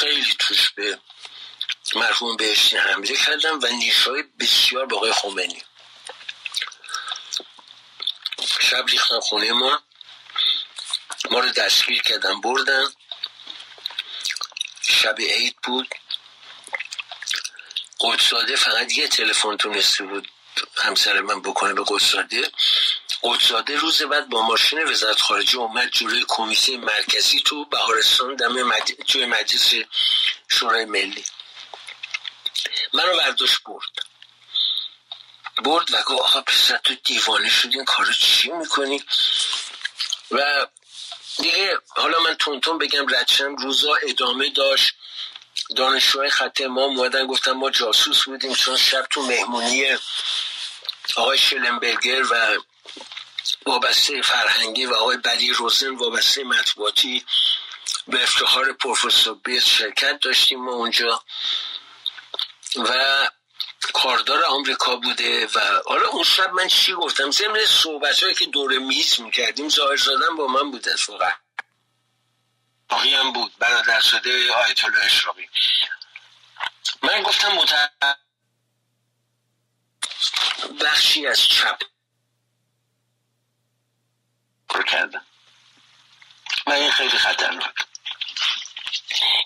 خیلی 0.00 0.34
توش 0.38 0.70
به 0.70 0.98
مرحوم 1.94 2.36
بهشتی 2.36 2.76
حمله 2.76 3.16
کردم 3.16 3.60
و 3.62 3.66
نیشای 3.66 4.22
بسیار 4.40 4.86
به 4.86 4.96
آقای 4.96 5.12
خمینی. 5.12 5.62
شب 8.60 8.84
ریختن 8.88 9.20
خونه 9.20 9.52
ما. 9.52 9.82
ما 11.30 11.38
رو 11.38 11.48
دستگیر 11.50 12.02
کردن 12.02 12.40
بردن. 12.40 12.84
شب 14.82 15.16
عید 15.18 15.56
بود. 15.62 15.94
قدساده 18.00 18.56
فقط 18.56 18.98
یه 18.98 19.08
تلفن 19.08 19.56
تونسته 19.56 20.04
بود 20.04 20.28
همسر 20.76 21.20
من 21.20 21.42
بکنه 21.42 21.74
به 21.74 21.84
قدساده. 21.86 22.52
قدساده 23.22 23.76
روز 23.76 24.02
بعد 24.02 24.28
با 24.28 24.42
ماشین 24.42 24.84
وزارت 24.84 25.20
خارجه 25.20 25.58
اومد 25.58 25.90
جلوی 25.90 26.24
کمیته 26.28 26.76
مرکزی 26.76 27.40
تو 27.40 27.64
بهارستان 27.64 28.36
دم 28.36 28.62
مج... 28.62 28.92
توی 29.08 29.26
مجلس 29.26 29.74
شورای 30.48 30.84
ملی. 30.84 31.24
منو 32.92 33.16
برداشت 33.16 33.58
برد. 33.66 34.06
برد 35.64 35.94
و 35.94 36.02
گفت 36.02 36.22
آقا 36.22 36.40
پسر 36.40 36.76
تو 36.76 36.94
دیوانه 36.94 37.48
شدی 37.48 37.76
این 37.76 37.84
کارو 37.84 38.12
چی 38.12 38.50
می‌کنی؟ 38.50 39.04
و 40.30 40.66
دیگه 41.36 41.78
حالا 41.88 42.20
من 42.20 42.34
تونتون 42.34 42.78
بگم 42.78 43.06
ردشم 43.08 43.56
روزا 43.56 43.94
ادامه 43.94 44.50
داشت. 44.50 44.94
دانشجوهای 45.76 46.30
خط 46.30 46.60
ما 46.60 46.84
اومدن 46.84 47.26
گفتن 47.26 47.52
ما 47.52 47.70
جاسوس 47.70 48.24
بودیم 48.24 48.54
چون 48.54 48.76
شب 48.76 49.06
تو 49.10 49.22
مهمونی 49.22 49.96
آقای 51.16 51.38
شلنبرگر 51.38 52.22
و 52.32 52.58
وابسته 53.66 54.22
فرهنگی 54.22 54.86
و 54.86 54.94
آقای 54.94 55.16
بری 55.16 55.50
روزن 55.50 55.96
وابسته 55.96 56.44
مطبوعاتی 56.44 57.24
به 58.06 58.22
افتخار 58.22 58.72
پروفسور 58.72 59.34
بیت 59.44 59.64
شرکت 59.64 60.20
داشتیم 60.20 60.64
ما 60.64 60.72
اونجا. 60.72 61.22
و 62.76 63.28
کاردار 63.92 64.44
آمریکا 64.44 64.96
بوده 64.96 65.46
و 65.46 65.60
حالا 65.86 66.08
اون 66.08 66.24
شب 66.24 66.52
من 66.52 66.68
چی 66.68 66.92
گفتم؟ 66.92 67.30
ضمن 67.30 67.66
صحبت 67.66 68.22
هایی 68.22 68.34
که 68.34 68.46
دور 68.46 68.78
میز 68.78 69.20
می‌کردیم 69.20 69.68
ظاهر 69.68 69.96
زادن 69.96 70.36
با 70.36 70.46
من 70.46 70.70
بود 70.70 70.88
از 70.88 71.10
واقعا 71.10 71.32
هم 72.90 73.32
بود. 73.32 73.52
برادر 73.58 74.00
شده 74.00 74.52
آیت 74.52 74.84
الله 74.84 75.04
اشراقی 75.04 75.48
من 77.02 77.22
گفتم 77.22 77.52
مت... 77.52 77.92
بخشی 80.80 81.26
از 81.26 81.40
چپ 81.40 81.78
رو 84.74 84.82
کردم. 84.82 85.22
و 86.66 86.70
این 86.70 86.90
خیلی 86.90 87.18
خطرناک. 87.18 87.74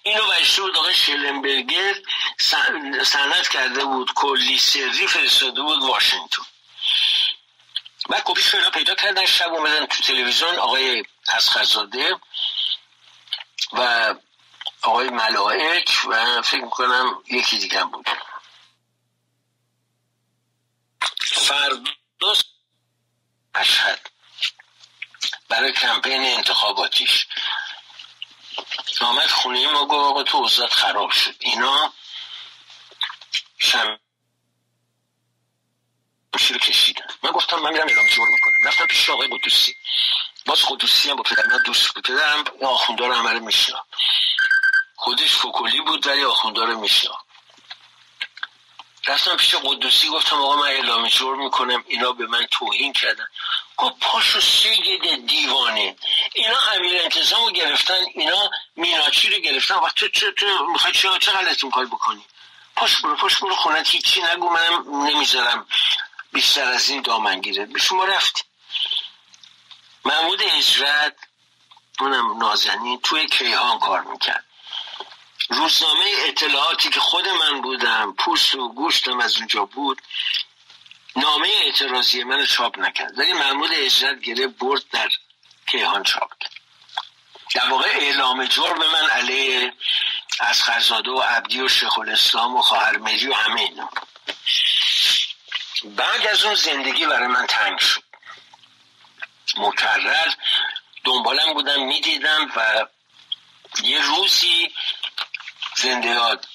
اینو 0.03 0.23
بود 0.57 0.79
آقای 0.79 0.95
شلنبرگر 0.95 1.95
سند 3.05 3.49
کرده 3.49 3.85
بود 3.85 4.13
کلی 4.15 4.59
سری 4.59 5.07
فرستاده 5.07 5.63
بود 5.63 5.83
واشنگتن. 5.83 6.43
بعد 8.09 8.23
کپیش 8.25 8.55
رو 8.55 8.71
پیدا 8.71 8.95
کردن 8.95 9.27
شب 9.27 9.53
اومدن 9.53 9.87
تو 9.87 10.03
تلویزیون 10.03 10.55
آقای 10.55 11.05
اسخرزاده 11.29 12.17
و 13.73 14.15
آقای 14.83 15.09
ملائک 15.09 15.91
و 16.09 16.43
فکر 16.43 16.65
می‌کنم 16.65 17.23
یکی 17.31 17.59
دیگه 17.59 17.85
بود. 17.85 18.09
فردا 21.21 21.91
اشهد 23.55 24.11
برای 25.49 25.73
کمپین 25.73 26.25
انتخاباتیش 26.25 27.27
آمد 29.01 29.31
خونه 29.31 29.73
ما 29.73 29.87
گفت 29.87 29.93
آقا 29.93 30.23
تو 30.23 30.39
اوزاد 30.39 30.71
خراب 30.71 31.11
شد. 31.11 31.37
اینا 31.39 31.93
شم 33.59 33.99
رو 36.33 36.59
کشیدن. 36.59 37.07
من 37.23 37.31
گفتم 37.31 37.57
من 37.59 37.73
میرم 37.73 37.89
اعلام 37.89 38.07
جور 38.07 38.29
می‌کنم. 38.29 38.55
رفتم 38.65 38.87
پیش 38.87 39.11
آقای 39.11 39.29
قدوسی. 39.29 39.77
باز 40.47 40.63
قدوسی 40.63 41.11
هم 41.11 41.17
با 41.17 41.23
پدر 41.23 41.47
من 41.47 41.63
دوست 41.65 41.95
بود 41.95 42.07
پدرم 42.07 42.45
آخوندار 42.63 43.13
عمل 43.13 43.39
میشنا 43.39 43.87
خودش 44.97 45.37
فکولی 45.37 45.81
بود 45.81 46.07
ولی 46.07 46.25
آخوندار 46.25 46.75
میشنا 46.75 47.19
رفتم 49.07 49.37
پیش 49.37 49.55
قدوسی 49.55 50.09
گفتم 50.09 50.37
آقا 50.37 50.57
من 50.57 50.69
اعلام 50.69 51.09
جور 51.09 51.37
می‌کنم. 51.37 51.85
اینا 51.87 52.13
به 52.13 52.27
من 52.27 52.47
توهین 52.51 52.93
کردن. 52.93 53.29
گفت 53.77 53.95
پاشو 54.01 54.41
سید 54.41 55.27
دیوانه. 55.27 55.97
اینا 56.35 56.59
امیر 56.77 57.03
انتظام 57.03 57.45
رو 57.45 57.53
گرفتن 57.53 58.05
اینا 58.15 58.51
میناچی 58.77 59.29
رو 59.31 59.39
گرفتن. 59.39 59.75
و 59.75 59.89
تو 59.97 60.09
تو 60.09 60.33
تو 60.33 60.67
می‌خوای 60.73 60.93
چه 60.93 61.19
چه 61.21 61.33
غلطی 61.33 61.67
می‌خوای 61.67 61.87
بکنی؟ 61.87 62.25
پاش 62.77 63.01
برو 63.01 63.17
پاش 63.17 63.39
برو 63.39 63.55
خونت 63.55 63.89
هیچی 63.89 64.23
نگو 64.23 64.51
منم 64.51 65.07
نمی‌ذارم 65.07 65.67
بیشتر 66.33 66.65
از 66.65 66.89
این 66.89 67.03
دامن 67.03 67.41
گیره. 67.41 67.67
به 67.67 67.79
شما 67.79 68.05
رفتی 68.05 68.43
محمود 70.05 70.43
اجرت 70.43 71.17
اونم 72.01 72.39
نازنین 72.39 73.01
توی 73.01 73.27
کیهان 73.27 73.79
کار 73.79 74.01
می‌کرد. 74.01 74.45
روزنامه 75.49 76.05
اطلاعاتی 76.19 76.91
که 76.91 77.01
خود 77.01 77.29
من 77.29 77.61
بودم 77.61 78.15
پوست 78.19 78.55
و 78.55 78.69
گوشتم 78.69 79.21
از 79.21 79.37
اونجا 79.37 79.65
بود. 79.65 80.03
نامه 81.17 81.49
اعتراضی 81.65 82.25
من 82.25 82.47
چاپ 82.47 82.79
نکرد. 82.79 83.19
ولی 83.19 83.33
محمود 83.33 83.71
اجرت 83.73 84.21
گره 84.21 84.47
برد 84.47 84.83
در 84.93 85.09
کیهان 85.67 86.03
چاپ 86.03 86.31
کرد. 86.41 86.53
در 87.55 87.69
واقع 87.69 87.89
اعلام 87.89 88.45
جرم 88.45 88.79
من 88.79 89.11
علیه 89.11 89.73
از 90.41 90.63
خرزاده 90.63 91.11
و 91.11 91.21
عبدی 91.21 91.61
و 91.61 91.69
شیخ 91.69 91.99
الاسلام 91.99 92.57
و 92.57 92.63
خواهر 92.63 92.97
مری 92.97 93.27
و 93.27 93.35
همه 93.35 93.61
اینا. 93.61 93.91
بعد 95.85 96.27
از 96.27 96.45
اون 96.45 96.55
زندگی 96.55 97.07
برای 97.07 97.27
من 97.27 97.47
تنگ 97.47 97.79
شد. 97.79 98.03
مکرر 99.57 100.33
دنبالم 101.05 101.53
بودم 101.55 101.83
می‌دیدم 101.83 102.53
و 102.57 102.87
یه 103.83 104.07
روزی 104.07 104.73
زنده 105.77 106.09
یاد 106.09 106.47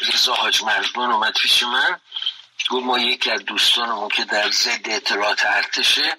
رضا 0.00 0.34
حاج 0.34 0.62
مرزبان 0.62 1.12
اومد 1.12 1.32
پیش 1.32 1.62
من. 1.62 2.00
گفت 2.70 2.84
ما 2.84 2.98
یکی 2.98 3.30
از 3.30 3.44
دوستانمون 3.44 4.08
که 4.08 4.24
در 4.24 4.50
ضد 4.50 4.88
اطلاعات 4.88 5.44
ارتشه 5.44 6.16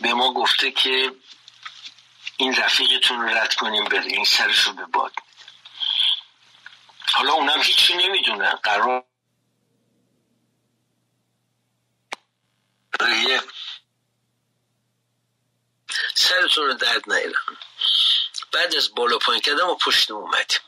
به 0.00 0.14
ما 0.14 0.32
گفته 0.32 0.70
که 0.70 1.12
این 2.36 2.56
رفیقتون 2.56 3.20
رو 3.20 3.28
رد 3.28 3.54
کنیم 3.54 3.84
بره 3.84 4.06
این 4.06 4.24
سرش 4.24 4.60
رو 4.60 4.72
به 4.72 4.84
باد. 4.84 5.12
حالا 7.12 7.32
اونم 7.32 7.62
هیچی 7.62 7.94
نمی‌دونن 7.94 8.50
قرار 8.50 9.04
سرتون 16.14 16.66
رو 16.66 16.74
درد 16.74 17.12
نیرم 17.12 17.58
بعد 18.52 18.74
از 18.74 18.94
بالا 18.94 19.18
پایین 19.18 19.42
کردم 19.42 19.68
و 19.68 19.74
پشت 19.74 20.10
اومدیم. 20.10 20.60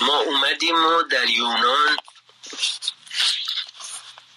ما 0.00 0.16
اومدیم 0.16 0.84
و 0.84 1.02
در 1.02 1.30
یونان 1.30 1.96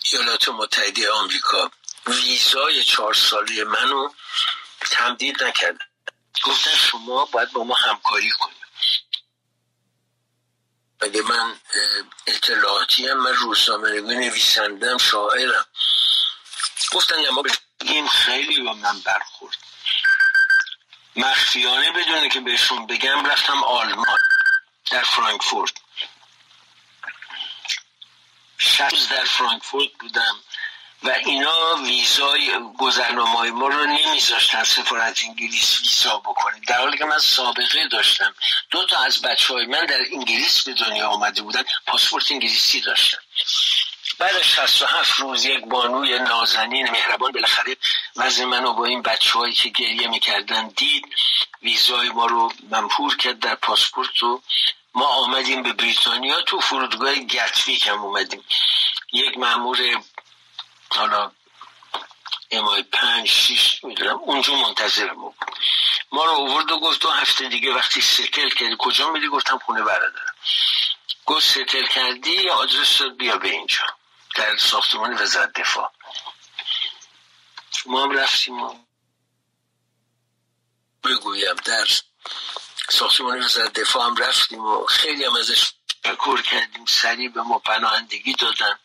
ایالات 0.04 0.50
متحده 0.50 1.12
آمریکا. 1.12 1.72
ویزای 2.08 2.84
چهار 2.84 3.14
ساله 3.14 3.64
منو 3.64 4.10
تمدید 4.92 5.44
نکردن 5.44 5.86
گفتن 6.44 6.76
شما 6.76 7.26
باید 7.26 7.52
با 7.52 7.64
ما 7.64 7.76
همکاری 7.76 8.30
کنید 8.30 8.58
اگه 11.00 11.22
من 11.22 11.60
اطلاعاتی 12.28 13.08
هم 13.08 13.18
من 13.18 13.34
روزنامه 13.34 14.02
نویسندم 14.02 14.98
شاعرم. 14.98 15.66
گفتن 16.94 17.16
اما 17.28 17.44
این 17.82 18.08
خیلی 18.08 18.62
با 18.62 18.74
من 18.74 19.00
برخورد. 19.00 19.58
مخفیانه 21.16 21.92
بدونه 21.92 22.30
که 22.30 22.40
بهشون 22.40 22.88
بگم 22.88 23.26
رفتم 23.26 23.64
آلمان 23.64 24.18
در 24.92 25.04
فرانکفورت. 25.04 25.74
شخص 28.58 29.10
در 29.10 29.24
فرانکفورت 29.24 29.90
بودم 30.00 30.36
و 31.04 31.10
اینا 31.10 31.76
ویزای 31.76 32.52
گذرنامه 32.80 33.38
های 33.38 33.52
ما 33.52 33.68
رو 33.68 33.86
نمیذاشتن 33.86 34.64
سفارت 34.64 35.22
انگلیس 35.24 35.80
ویزا 35.80 36.18
بکنیم 36.18 36.62
در 36.68 36.78
حالی 36.78 36.98
که 36.98 37.06
من 37.06 37.20
سابقه 37.20 37.88
داشتم. 37.92 38.34
دو 38.70 38.86
تا 38.86 39.00
از 39.00 39.22
بچه 39.22 39.54
های 39.54 39.66
من 39.66 39.86
در 39.86 40.00
انگلیس 40.14 40.64
به 40.64 40.74
دنیا 40.74 41.08
آمده 41.08 41.42
بودن 41.42 41.64
پاسپورت 41.88 42.32
انگلیسی 42.32 42.82
داشتن. 42.82 43.18
بعد 44.20 44.36
از 44.36 44.44
67 44.44 45.20
روز 45.20 45.46
یک 45.46 45.66
بانوی 45.66 46.20
نازنین 46.20 46.90
مهربان 46.90 47.32
بالاخره 47.32 47.78
وضع 48.16 48.46
منو 48.46 48.74
با 48.74 48.86
این 48.86 49.02
بچه 49.02 49.40
هایی 49.40 49.54
که 49.54 49.70
گریه 49.70 50.08
می‌کردن 50.08 50.68
دید 50.68 51.06
ویزای 51.62 52.10
ما 52.10 52.26
رو 52.26 52.54
ممپور 52.72 53.18
کرد 53.18 53.40
در 53.40 53.56
پاسپورت 53.56 54.24
و 54.24 54.42
ما 54.98 55.06
آمدیم 55.06 55.64
به 55.64 55.74
بریتانیا 55.74 56.42
تو 56.42 56.60
فرودگاه 56.60 57.16
گتویک 57.16 57.88
هم 57.88 58.02
اومدیم. 58.02 58.44
یک 59.14 59.38
مامور 59.38 60.04
حالا 60.90 61.32
امای 62.52 62.84
پنج 62.84 63.28
شیش 63.28 63.84
می‌دونم 63.84 64.18
اونجا 64.18 64.56
منتظر 64.56 65.12
ما 65.12 65.30
بود. 65.30 65.36
ما 66.12 66.26
رو 66.26 66.32
اوورد 66.32 66.72
و 66.72 66.80
گفت 66.80 67.02
دو 67.02 67.10
هفته 67.10 67.50
دیگه 67.50 67.74
وقتی 67.74 68.02
ستل 68.02 68.50
کردی 68.50 68.76
کجا 68.80 69.10
میدی 69.10 69.28
گفتم 69.28 69.58
خونه 69.58 69.84
برادرم. 69.84 70.36
گفت 71.26 71.46
ستل 71.48 71.88
کردی 71.88 72.50
آدرس 72.50 72.98
داد 72.98 73.18
بیا 73.18 73.38
به 73.38 73.50
اینجا. 73.50 73.86
در 74.36 74.58
ساختمان 74.58 75.14
وزارت 75.14 75.54
دفاع. 75.54 75.92
ما 77.86 78.04
هم 78.04 78.12
رفتیم 78.12 78.86
بگویم 81.04 81.56
در 81.56 81.88
ساختمان 82.90 83.44
وزارت 83.44 83.74
دفاع 83.74 84.06
هم 84.06 84.16
رفتیم 84.16 84.66
و 84.66 84.86
خیلی 84.86 85.24
هم 85.24 85.36
ازش 85.36 85.74
شکر 86.06 86.42
کردیم. 86.42 86.86
سریع 86.86 87.30
به 87.30 87.42
ما 87.42 87.60
پناهندگی 87.60 88.34
دادن. 88.34 88.80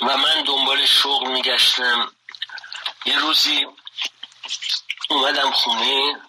و 0.00 0.16
من 0.16 0.42
دنبال 0.42 0.86
شغل 0.86 1.28
میگشتم. 1.28 2.12
یه 3.04 3.18
روزی 3.18 3.66
اومدم 5.08 5.50
خونه. 5.50 6.20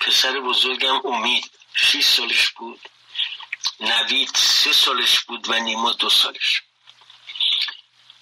پسر 0.00 0.40
بزرگم 0.40 1.06
امید 1.06 1.50
شیش 1.74 2.06
سالش 2.06 2.48
بود. 2.50 2.80
نوید 3.80 4.30
سه 4.34 4.72
سالش 4.72 5.20
بود 5.20 5.48
و 5.48 5.58
نیما 5.58 5.92
دو 5.92 6.10
سالش. 6.10 6.62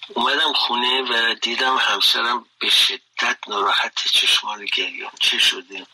اومدم 0.07 0.53
خونه 0.53 1.01
و 1.01 1.33
دیدم 1.33 1.77
همسرم 1.77 2.45
به 2.59 2.69
شدت 2.69 3.06
ناراحت 3.47 4.07
چشمان 4.07 4.65
گریان. 4.65 5.11
چه 5.19 5.39
شده؟ 5.39 5.87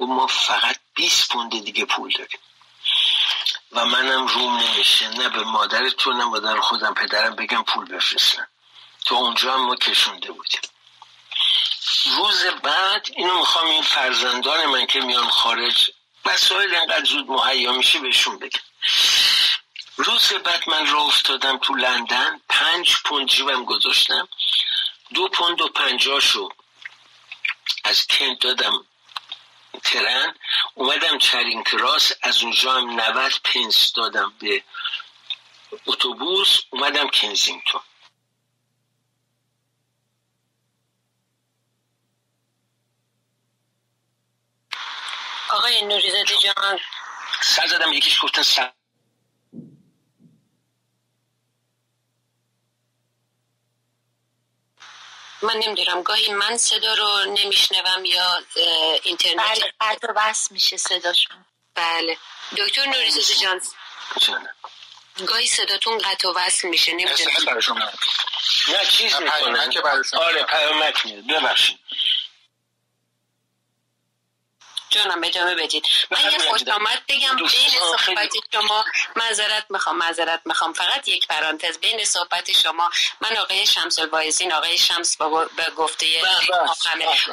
و 0.00 0.04
ما 0.04 0.26
فقط 0.26 0.76
20 0.94 1.32
پوند 1.32 1.64
دیگه 1.64 1.84
پول 1.84 2.12
داریم. 2.12 2.40
و 3.72 3.84
منم 3.86 4.26
روم 4.26 4.56
نمیشه. 4.56 5.08
نه 5.08 5.28
به 5.28 5.90
تو 5.90 6.12
نه 6.12 6.24
مادر 6.24 6.60
خودم 6.60 6.94
پدرم 6.94 7.36
بگم 7.36 7.62
پول 7.62 7.84
بفرستن. 7.84 8.46
تو 9.04 9.14
اونجا 9.14 9.54
هم 9.54 9.66
ما 9.66 9.76
کشونده 9.76 10.32
بودیم. 10.32 10.60
روز 12.16 12.44
بعد 12.62 13.06
اینو 13.16 13.38
می‌خوام 13.38 13.66
این 13.66 13.82
فرزندان 13.82 14.66
من 14.66 14.86
که 14.86 15.00
میان 15.00 15.28
خارج 15.28 15.90
وسایل 16.24 16.74
اینقدر 16.74 17.04
زود 17.04 17.30
مهیا 17.30 17.72
میشه 17.72 17.98
بهشون 17.98 18.38
بگم. 18.38 18.60
روز 19.96 20.32
بعد 20.32 20.68
من 20.68 20.86
را 20.86 21.00
افتادم 21.00 21.58
تو 21.58 21.74
لندن. 21.74 22.40
پنج 22.48 22.96
پوند 23.04 23.28
جیبم 23.28 23.64
گذاشتم. 23.64 24.28
دو 25.14 25.28
پوند 25.28 25.60
و 25.60 25.68
پنجاشو 25.68 26.48
از 27.84 28.06
کنت 28.06 28.38
دادم 28.38 28.86
ترن. 29.82 30.34
اومدم 30.74 31.18
چرین 31.18 31.64
کراس 31.64 32.12
از 32.22 32.42
اونجا 32.42 32.72
هم 32.72 33.00
90 33.00 33.32
پنس 33.44 33.92
دادم 33.92 34.34
به 34.38 34.64
اتوبوس. 35.86 36.60
اومدم 36.70 37.08
کنزینگتون. 37.08 37.80
آقای 45.50 45.82
نوریزاده 45.82 46.36
جان. 46.36 46.78
سر 47.42 47.66
زدم 47.66 47.92
یکیش 47.92 48.24
گفتن 48.24 48.42
سر 48.42 48.72
من 55.42 55.56
نمی‌دونم 55.56 56.02
گاهی 56.02 56.32
من 56.32 56.56
صدا 56.56 56.94
رو 56.94 57.24
نمیشنوم 57.24 58.04
یا 58.04 58.42
اینترنت 59.02 59.36
بله 59.36 59.72
قطع 59.80 60.10
و 60.10 60.12
بس 60.16 60.52
میشه 60.52 60.76
صداشون. 60.76 61.44
بله. 61.74 62.16
دکتر 62.56 62.86
نوریزاده 62.86 63.34
جان 63.34 63.60
گاهی 65.26 65.46
صداتون 65.46 65.98
قطع 65.98 66.28
و 66.28 66.32
وصل 66.36 66.68
میشه 66.68 66.92
نمی‌دونم. 66.92 67.62
نه 68.68 68.84
چیز 68.90 69.14
می‌کنن 69.14 69.72
آره 70.12 70.42
پیامک 70.42 71.06
میاد 71.06 71.26
ببخشید. 71.26 71.78
جانم 74.96 75.24
ادامه 75.24 75.54
بدید. 75.54 75.86
من 76.10 76.32
یه 76.32 76.38
خوش 76.38 76.62
آمد 76.62 77.02
بگم 77.08 77.36
بین 77.36 77.48
صحبت 77.96 78.32
شما 78.52 78.84
معذرت 79.16 79.66
می‌خوام 79.70 79.96
معذرت 79.98 80.40
می‌خوام. 80.44 80.72
فقط 80.72 81.08
یک 81.08 81.26
پرانتز. 81.26 81.78
بین 81.78 82.04
صحبت 82.04 82.52
شما 82.52 82.90
من 83.20 83.36
آقای 83.36 83.66
شمس 83.66 83.98
الوایزین 83.98 84.52
آقای 84.52 84.78
شمس 84.78 85.16
به 85.56 85.70
گفته 85.76 86.06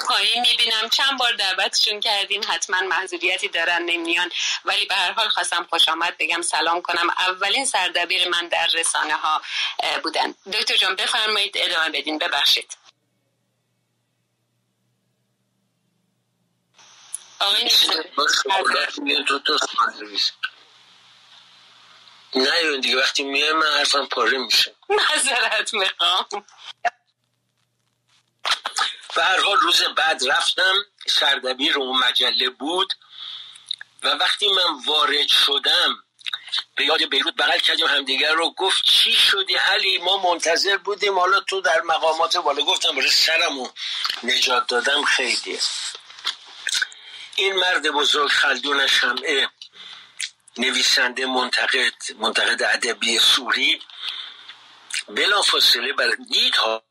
پایین 0.08 0.42
می‌بینم. 0.42 0.90
چند 0.90 1.20
بار 1.20 1.34
دعوتشون 1.34 2.00
کردین 2.00 2.44
حتما 2.44 2.82
محضوریتی 2.82 3.48
دارن 3.48 3.82
نمیان. 3.82 4.32
ولی 4.66 4.86
به 4.86 4.96
هر 4.96 5.12
حال 5.12 5.30
خواستم 5.30 5.68
خوش 5.70 5.90
آمد 5.90 6.16
بگم 6.20 6.42
سلام 6.42 6.82
کنم. 6.82 7.10
اولین 7.10 7.66
سردبیر 7.66 8.30
من 8.30 8.48
در 8.48 8.68
رسانه 8.74 9.16
ها 9.16 9.42
بودن. 10.04 10.36
دکتر 10.54 10.76
جان 10.78 10.96
بفرمایید 10.96 11.58
ادامه 11.58 11.90
بدین. 11.90 12.18
ببخشید. 12.18 12.78
آقای 17.44 17.70
نه 22.36 22.78
دیگه 22.78 22.98
وقتی 22.98 23.24
میای 23.24 23.54
من 23.54 23.68
حرفم 23.68 24.06
پاره 24.06 24.38
میشه. 24.38 24.76
نظرت 24.90 25.74
می‌خوام. 25.74 26.26
به 29.16 29.24
هر 29.24 29.40
حال 29.40 29.58
روز 29.58 29.84
بعد 29.84 30.22
رفتم 30.30 30.74
سردبیر 31.08 31.80
اون 31.80 32.00
مجله 32.00 32.50
بود 32.50 32.94
و 34.04 34.08
وقتی 34.08 34.48
من 34.48 34.84
وارد 34.86 35.28
شدم 35.28 36.04
به 36.76 36.86
یاد 36.86 37.10
بیروت 37.10 37.36
بغل 37.36 37.60
کردیم 37.60 37.88
همدیگر 37.88 38.34
رو 38.34 38.54
گفت 38.54 38.84
چی 38.86 39.14
شدی 39.14 39.56
حلی 39.56 39.98
ما 39.98 40.18
منتظر 40.18 40.78
بودیم 40.78 41.20
حالا 41.20 41.40
تو 41.40 41.62
در 41.62 41.82
مقامات 41.82 42.38
بالا. 42.38 42.64
گفتم 42.64 42.96
برای 42.96 43.10
سرمو 43.10 43.70
نجات 44.24 44.68
دادم 44.68 45.04
خیلی 45.04 45.60
این 47.36 47.56
مرد 47.56 47.92
بزرگ 47.92 48.30
خلدون 48.32 48.88
شمعه 48.88 49.50
نویسنده 50.58 51.26
منتقد 51.26 51.94
منتقد 52.20 52.64
ادبی 52.64 53.20
سوری 53.20 53.82
بلا 55.08 55.42
فاصله 55.42 55.94
بر 55.94 56.18
ها 56.58 56.84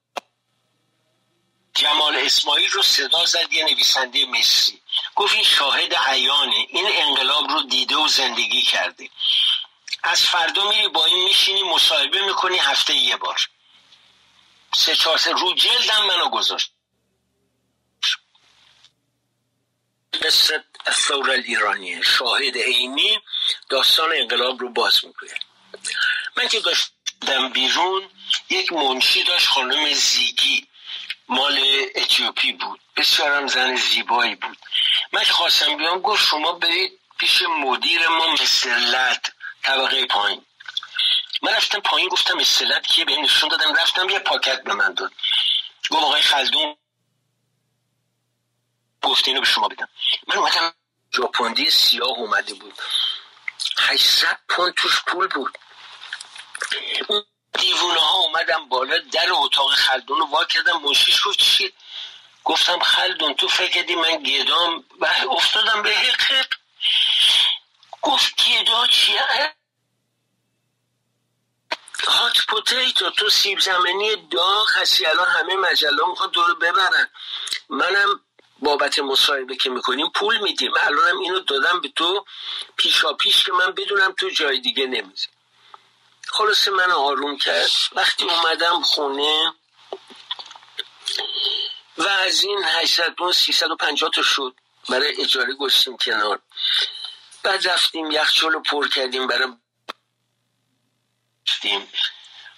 جمال 1.75 2.17
اسماعیل 2.17 2.71
رو 2.71 2.83
صدا 2.83 3.25
زد 3.25 3.53
یه 3.53 3.65
نویسنده 3.65 4.27
مصری. 4.27 4.83
گفت 5.15 5.35
این 5.35 5.45
شاهد 5.45 5.95
عیانه 5.95 6.67
این 6.69 6.87
انقلاب 6.89 7.51
رو 7.51 7.63
دیده 7.63 7.97
و 7.97 8.09
زندگی 8.09 8.63
کرده. 8.63 9.11
از 10.03 10.23
فردا 10.23 10.69
میری 10.69 10.89
با 10.89 11.05
این 11.07 11.25
میشینی 11.25 11.63
مصاحبه 11.63 12.21
می‌کنی 12.21 12.59
هفته 12.59 12.95
یه 12.95 13.17
بار. 13.17 13.49
سه 14.75 14.97
چهار 14.97 15.19
سه 15.19 15.33
رو 15.33 15.55
جلدم 15.55 16.07
منو 16.07 16.29
گذاشت. 16.29 16.72
قصه 20.13 20.65
الثور 20.87 21.31
ایرانی 21.31 22.03
شاهد 22.05 22.57
عینی 22.57 23.19
داستان 23.69 24.13
انقلاب 24.17 24.61
رو 24.61 24.69
باز 24.69 25.05
می‌کنه. 25.05 25.35
من 26.37 26.49
که 26.49 26.61
داشتم 26.61 27.49
بیرون 27.53 28.11
یک 28.51 28.73
منشی 28.73 29.23
داشت 29.25 29.47
خانم 29.47 29.93
زیگی. 29.93 30.67
مال 31.29 31.59
اتیوپی 31.95 32.53
بود. 32.53 32.81
بسیارم 32.97 33.47
زن 33.47 33.77
زیبایی 33.77 34.35
بود. 34.35 34.59
من 35.13 35.25
خواستم 35.25 35.77
بیام 35.77 35.99
گفت 35.99 36.27
شما 36.27 36.53
برید 36.53 36.93
پیش 37.19 37.43
مدیر 37.43 38.09
ما 38.09 38.37
لد 38.67 39.33
طبقه 39.63 40.07
پایین. 40.07 40.45
من 41.43 41.53
رفتم 41.53 41.81
پایین 41.81 42.09
گفتم 42.09 42.39
اصطلاحات 42.39 42.87
که 42.87 43.05
به 43.05 43.17
نشون 43.17 43.49
دادم 43.49 43.75
رفتم 43.75 44.09
یه 44.09 44.19
پاکت 44.19 44.63
به 44.63 44.75
من 44.75 44.95
داد. 44.95 45.13
گفت 45.91 46.03
آقای 46.03 46.23
خلدون 46.23 46.77
گفته 49.03 49.29
اینو 49.29 49.41
به 49.41 49.47
شما 49.47 49.69
بدم. 49.69 49.89
من 50.27 50.37
اومدم 50.37 50.75
ژاپندی 51.17 51.71
سیاه 51.71 52.09
اومده 52.09 52.55
بود. 52.55 52.75
800 53.79 54.39
پوند 54.49 54.75
توش 54.75 55.01
پول 55.07 55.27
بود. 55.27 55.59
دیوونه 57.59 58.01
ها 58.01 58.19
اومدم 58.19 58.69
بالا 58.69 58.99
در 58.99 59.27
اتاق 59.33 59.75
خلدون 59.75 60.19
رو 60.19 60.27
وا 60.27 60.45
کردم 60.45 60.81
منشیش 60.83 61.27
گفت 61.27 61.39
چی؟ 61.39 61.73
گفتم 62.45 62.79
خلدون 62.79 63.35
تو 63.35 63.49
فکر 63.49 63.71
کردی 63.71 63.95
من 63.95 64.23
گدام؟ 64.23 64.85
و 65.01 65.07
افتادم 65.31 65.83
به 65.83 65.97
حق 65.97 66.47
گفت 68.03 68.35
گدا 68.37 68.87
چیه؟ 68.87 69.55
هات 72.07 72.39
پوتیتو 72.49 73.11
تو 73.11 73.31
سیب 73.31 73.61
زمینی 73.61 74.17
داغ 74.17 74.67
هستی. 74.77 75.07
الان 75.07 75.29
همه 75.29 75.57
مجله 75.57 76.07
می‌خواد 76.09 76.31
دور 76.31 76.55
ببرن. 76.55 77.11
منم 77.69 78.21
بابت 78.63 78.99
مصاحبه 78.99 79.57
که 79.57 79.71
می‌کنیم 79.71 80.11
پول 80.15 80.39
میدیم. 80.39 80.73
الانم 80.81 81.19
اینو 81.19 81.41
دادم 81.41 81.81
به 81.81 81.89
تو 81.89 82.25
پیشا 82.77 83.13
پیش 83.13 83.43
که 83.43 83.53
من 83.53 83.73
بدونم 83.73 84.15
تو 84.19 84.31
جای 84.31 84.61
دیگه 84.61 84.87
نمیزی. 84.87 85.29
خلاصه 86.29 86.71
من 86.71 86.91
آروم 86.91 87.39
کرد. 87.39 87.71
وقتی 87.93 88.25
اومدم 88.25 88.83
خونه 88.83 89.53
و 91.99 92.09
از 92.09 92.45
این 92.45 92.65
800 92.65 93.15
350 93.35 94.11
تا 94.11 94.23
شد. 94.23 94.55
برای 94.89 95.21
اجاره 95.21 95.55
گشتیم 95.55 95.97
کنار. 95.97 96.43
بعد 97.43 97.69
رفتیم 97.69 98.11
یخچال 98.11 98.53
رو 98.53 98.63
پر 98.63 98.89
کردیم 98.89 99.27
برای 99.27 99.53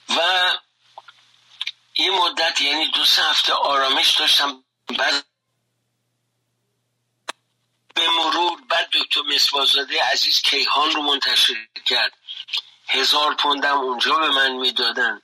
و 0.08 0.20
یه 1.96 2.10
مدت 2.10 2.60
یعنی 2.60 2.90
دو 2.90 3.04
سه 3.04 3.22
هفته 3.22 3.52
آرامش 3.52 4.10
داشتم. 4.10 4.64
بعد 4.98 5.26
به 7.94 8.10
مرور 8.10 8.60
بعد 8.68 8.88
دکتر 8.92 9.22
مسوازاده 9.22 10.02
عزیز 10.02 10.42
کیهان 10.42 10.90
رو 10.90 11.02
منتشر 11.02 11.68
کرد. 11.86 12.12
هزار 12.88 13.34
پوندم 13.34 13.78
اونجا 13.78 14.14
به 14.18 14.28
من 14.28 14.52
می‌دادن. 14.52 15.22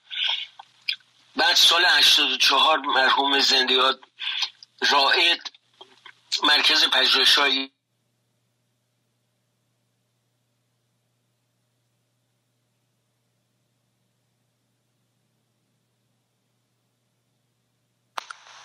بعد 1.36 1.56
سال 1.56 1.84
84 1.84 2.78
مرحوم 2.78 3.40
زندیات 3.40 4.00
رائد 4.90 5.50
مرکز 6.42 6.84
پژوهش‌های 6.84 7.70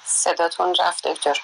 صداتون 0.05 0.75
رفت 0.79 1.07
دکتر 1.07 1.41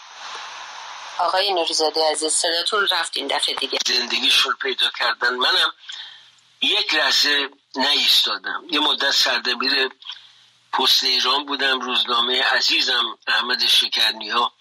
آقای 1.19 1.53
نوریزاده 1.53 2.11
عزیز 2.11 2.33
صداتون 2.33 2.87
رفت 2.87 3.17
این 3.17 3.27
دفعه 3.27 3.55
دیگه. 3.55 3.79
زندگیشون 3.85 4.53
پیدا 4.61 4.89
کردن. 4.99 5.35
منم 5.35 5.73
یک 6.61 6.93
لحظه 6.93 7.49
نایستادم 7.75 8.63
یه 8.69 8.79
مدت 8.79 9.11
سردبیر 9.11 9.89
پست 10.73 11.03
ایران 11.03 11.45
بودم 11.45 11.79
روزنامه 11.79 12.43
عزیزم 12.43 13.17
احمد 13.27 13.65
شکرنی 13.65 14.29
ها 14.29 14.53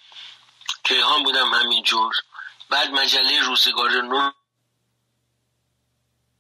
کیهان 0.85 1.23
بودم 1.23 1.55
همینجور. 1.55 2.15
بعد 2.71 2.91
مجله 2.91 3.43
روزگار 3.43 3.91
نو 3.91 4.31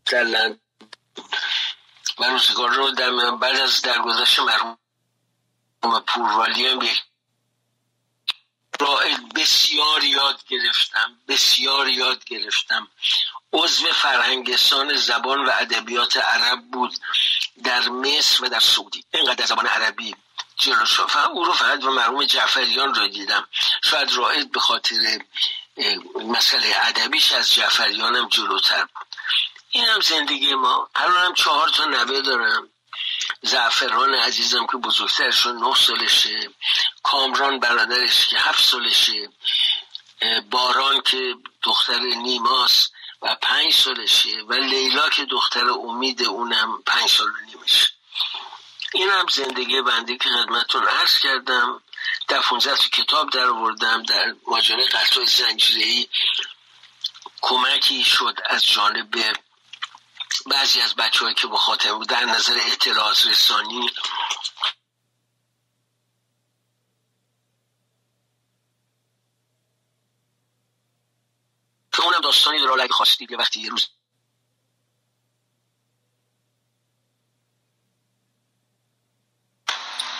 در 0.07 0.57
و 2.19 2.25
روزگار 2.25 2.71
رو 2.71 2.91
در 2.91 3.31
بعد 3.31 3.61
از 3.61 3.83
درگذشت 3.83 4.41
مرحوم 4.41 4.79
پوروالی 6.07 6.67
هم 6.67 6.83
یک 6.83 7.03
رائد 8.81 9.35
بسیار 9.35 10.05
یاد 10.05 10.41
گرفتم 10.49 11.17
بسیار 11.29 11.89
یاد 11.89 12.25
گرفتم. 12.25 12.89
عضو 13.53 13.87
فرهنگستان 13.93 14.97
زبان 14.97 15.45
و 15.45 15.51
ادبیات 15.61 16.17
عرب 16.17 16.59
بود 16.73 16.95
در 17.65 17.89
مصر 17.89 18.45
و 18.45 18.49
در 18.49 18.61
سعودی. 18.61 19.05
اینقدر 19.15 19.35
در 19.35 19.47
زبان 19.47 19.67
عربی 19.67 20.15
جلو 20.57 20.87
شد. 20.87 21.09
او 21.33 21.45
رو 21.45 21.53
فقط 21.53 21.85
و 21.85 21.91
مرحوم 21.91 22.25
جعفریان 22.25 22.95
رو 22.95 23.09
دیدم. 23.09 23.49
شاید 23.85 24.13
رائد 24.13 24.53
به 24.53 24.61
خاطر 24.61 25.21
مسئله 26.27 26.77
ادبیش 26.81 27.33
از 27.33 27.55
جعفریانم 27.55 28.29
جلوتر 28.29 28.83
بود. 28.83 29.07
این 29.71 29.85
هم 29.85 30.01
زندگی 30.01 30.55
ما. 30.55 30.89
الان 30.95 31.27
هم 31.27 31.35
چهار 31.35 31.69
تا 31.69 31.85
نوه 31.85 32.21
دارم. 32.21 32.69
زعفران 33.43 34.15
عزیزم 34.15 34.67
که 34.67 34.77
بزرگترشون 34.77 35.59
نه 35.65 35.75
سالشه 35.75 36.51
کامران 37.03 37.61
برادرش 37.61 38.27
که 38.27 38.39
هفت 38.39 38.65
سالشه 38.65 39.29
باران 40.51 41.01
که 41.01 41.35
دختر 41.63 41.99
نیماست 41.99 42.93
و 43.23 43.37
پنج 43.43 43.75
سالشه 43.75 44.43
و 44.49 44.53
لیلا 44.53 45.09
که 45.09 45.25
دختر 45.25 45.71
امید 45.71 46.23
اونم 46.23 46.83
پنج 46.87 47.11
سال 47.11 47.29
و 47.29 47.45
نیمشه. 47.47 47.89
این 48.93 49.11
هم 49.11 49.27
زندگی 49.33 49.83
بنده 49.83 50.17
که 50.17 50.29
خدمتون 50.29 50.87
عرض 50.87 51.19
کردم. 51.19 51.83
در 52.29 52.41
15 52.41 52.77
کتاب 52.77 53.31
در 53.31 53.47
آوردم. 53.47 54.03
در 54.03 54.35
ماجرای 54.47 54.87
قتل 54.87 55.25
زنجیری 55.25 56.09
کمکی 57.41 58.05
شد 58.05 58.39
از 58.47 58.67
جانب 58.67 59.11
بعضی 60.47 60.81
از 60.81 60.95
بچه 60.95 61.35
که 61.35 61.47
با 61.47 61.57
خاطر 61.57 61.95
بود 61.95 62.09
در 62.09 62.25
نظر 62.25 62.59
اطلاعات 62.73 63.27
رسانی 63.27 63.91
که 71.93 72.03
اونم 72.03 72.21
داستانی 72.21 72.59
داره 72.59 72.83
اگه 72.83 72.93
خواستید 72.93 73.31
یه 73.31 73.39
وقتی 73.39 73.61
یه 73.61 73.71
روز 73.71 73.89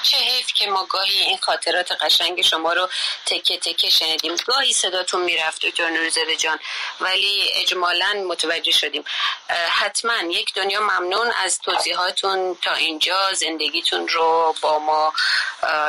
چه 0.03 0.17
حیف 0.17 0.47
که 0.55 0.67
ما 0.67 0.85
گاهی 0.85 1.19
این 1.19 1.39
خاطرات 1.39 1.93
قشنگ 1.93 2.43
شما 2.43 2.73
رو 2.73 2.89
تکه 3.27 3.57
تکه 3.59 3.91
شنیدیم. 3.91 4.37
گاهی 4.47 4.73
صداتون 4.73 5.23
می‌رفت 5.23 5.67
دکتر 5.67 5.91
نورزاده 5.91 6.37
جان. 6.37 6.59
ولی 7.01 7.51
اجمالا 7.55 8.25
متوجه 8.29 8.73
شدیم. 8.73 9.05
حتما 9.71 10.15
یک 10.31 10.55
دنیا 10.55 10.81
ممنون 10.81 11.33
از 11.45 11.59
توضیحاتون. 11.59 12.59
تا 12.63 12.75
اینجا 12.75 13.33
زندگیتون 13.33 14.09
رو 14.09 14.55
با 14.61 14.79
ما 14.79 15.13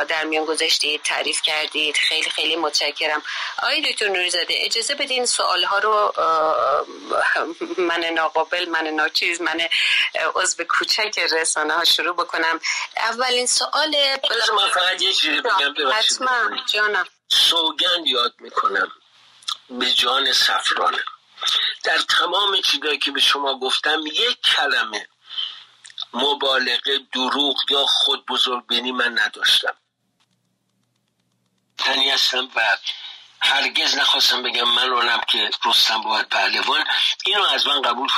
در 0.08 0.24
میان 0.24 0.44
گذاشتید 0.44 1.02
تعریف 1.02 1.42
کردید. 1.42 1.96
خیلی 1.96 2.30
خیلی 2.30 2.56
متشکرم. 2.56 3.22
آقای 3.62 3.92
دکتر 3.92 4.08
نوریزاده 4.08 4.54
اجازه 4.56 4.94
بدین 4.94 5.26
سوال 5.26 5.64
ها 5.64 5.78
رو 5.78 6.12
من 7.88 8.04
ناقابل 8.04 8.68
من 8.68 8.86
ناچیز 8.86 9.40
من 9.40 9.60
عضو 10.34 10.64
کوچک 10.64 11.18
رسانه 11.32 11.74
ها 11.74 11.84
شروع 11.84 12.14
بکنم. 12.16 12.60
اولین 12.96 13.46
سوال 13.46 13.94
من 14.56 14.68
فقط 14.68 15.02
یه 15.02 15.12
چیزی 15.12 15.40
بگم 15.40 15.74
حتما 15.92 16.56
جانم. 16.66 17.06
سوگند 17.28 18.06
یاد 18.06 18.34
می‌کنم 18.38 18.92
به 19.70 19.92
جان 19.92 20.32
سفرانه 20.32 21.04
در 21.84 21.98
تمام 21.98 22.60
چیزایی 22.60 22.98
که 22.98 23.10
به 23.10 23.20
شما 23.20 23.58
گفتم 23.58 24.00
یک 24.06 24.38
کلمه 24.56 25.08
مبالغه 26.12 26.98
دروغ 27.14 27.56
یا 27.70 27.86
خود 27.86 28.26
بزرگ 28.26 28.66
بینی 28.66 28.92
من 28.92 29.18
نداشتم. 29.18 29.76
تنی 31.78 32.10
هستم 32.10 32.48
و 32.56 32.76
هرگز 33.42 33.94
نخواستم 33.98 34.42
بگم 34.42 34.68
من 34.74 34.88
اونم 34.88 35.20
که 35.28 35.50
رستم 35.64 36.02
باید 36.02 36.28
پهلوان. 36.28 36.84
اینو 37.26 37.42
از 37.42 37.66
من 37.66 37.82
قبول 37.82 38.08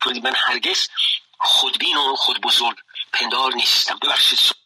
کنید 0.00 0.24
من 0.24 0.34
هرگز 0.34 0.88
خودبین 1.38 1.96
و 1.96 2.16
خود 2.16 2.40
بزرگ 2.40 2.76
پندار 3.12 3.54
نیستم. 3.54 3.98
ببخشید. 4.02 4.65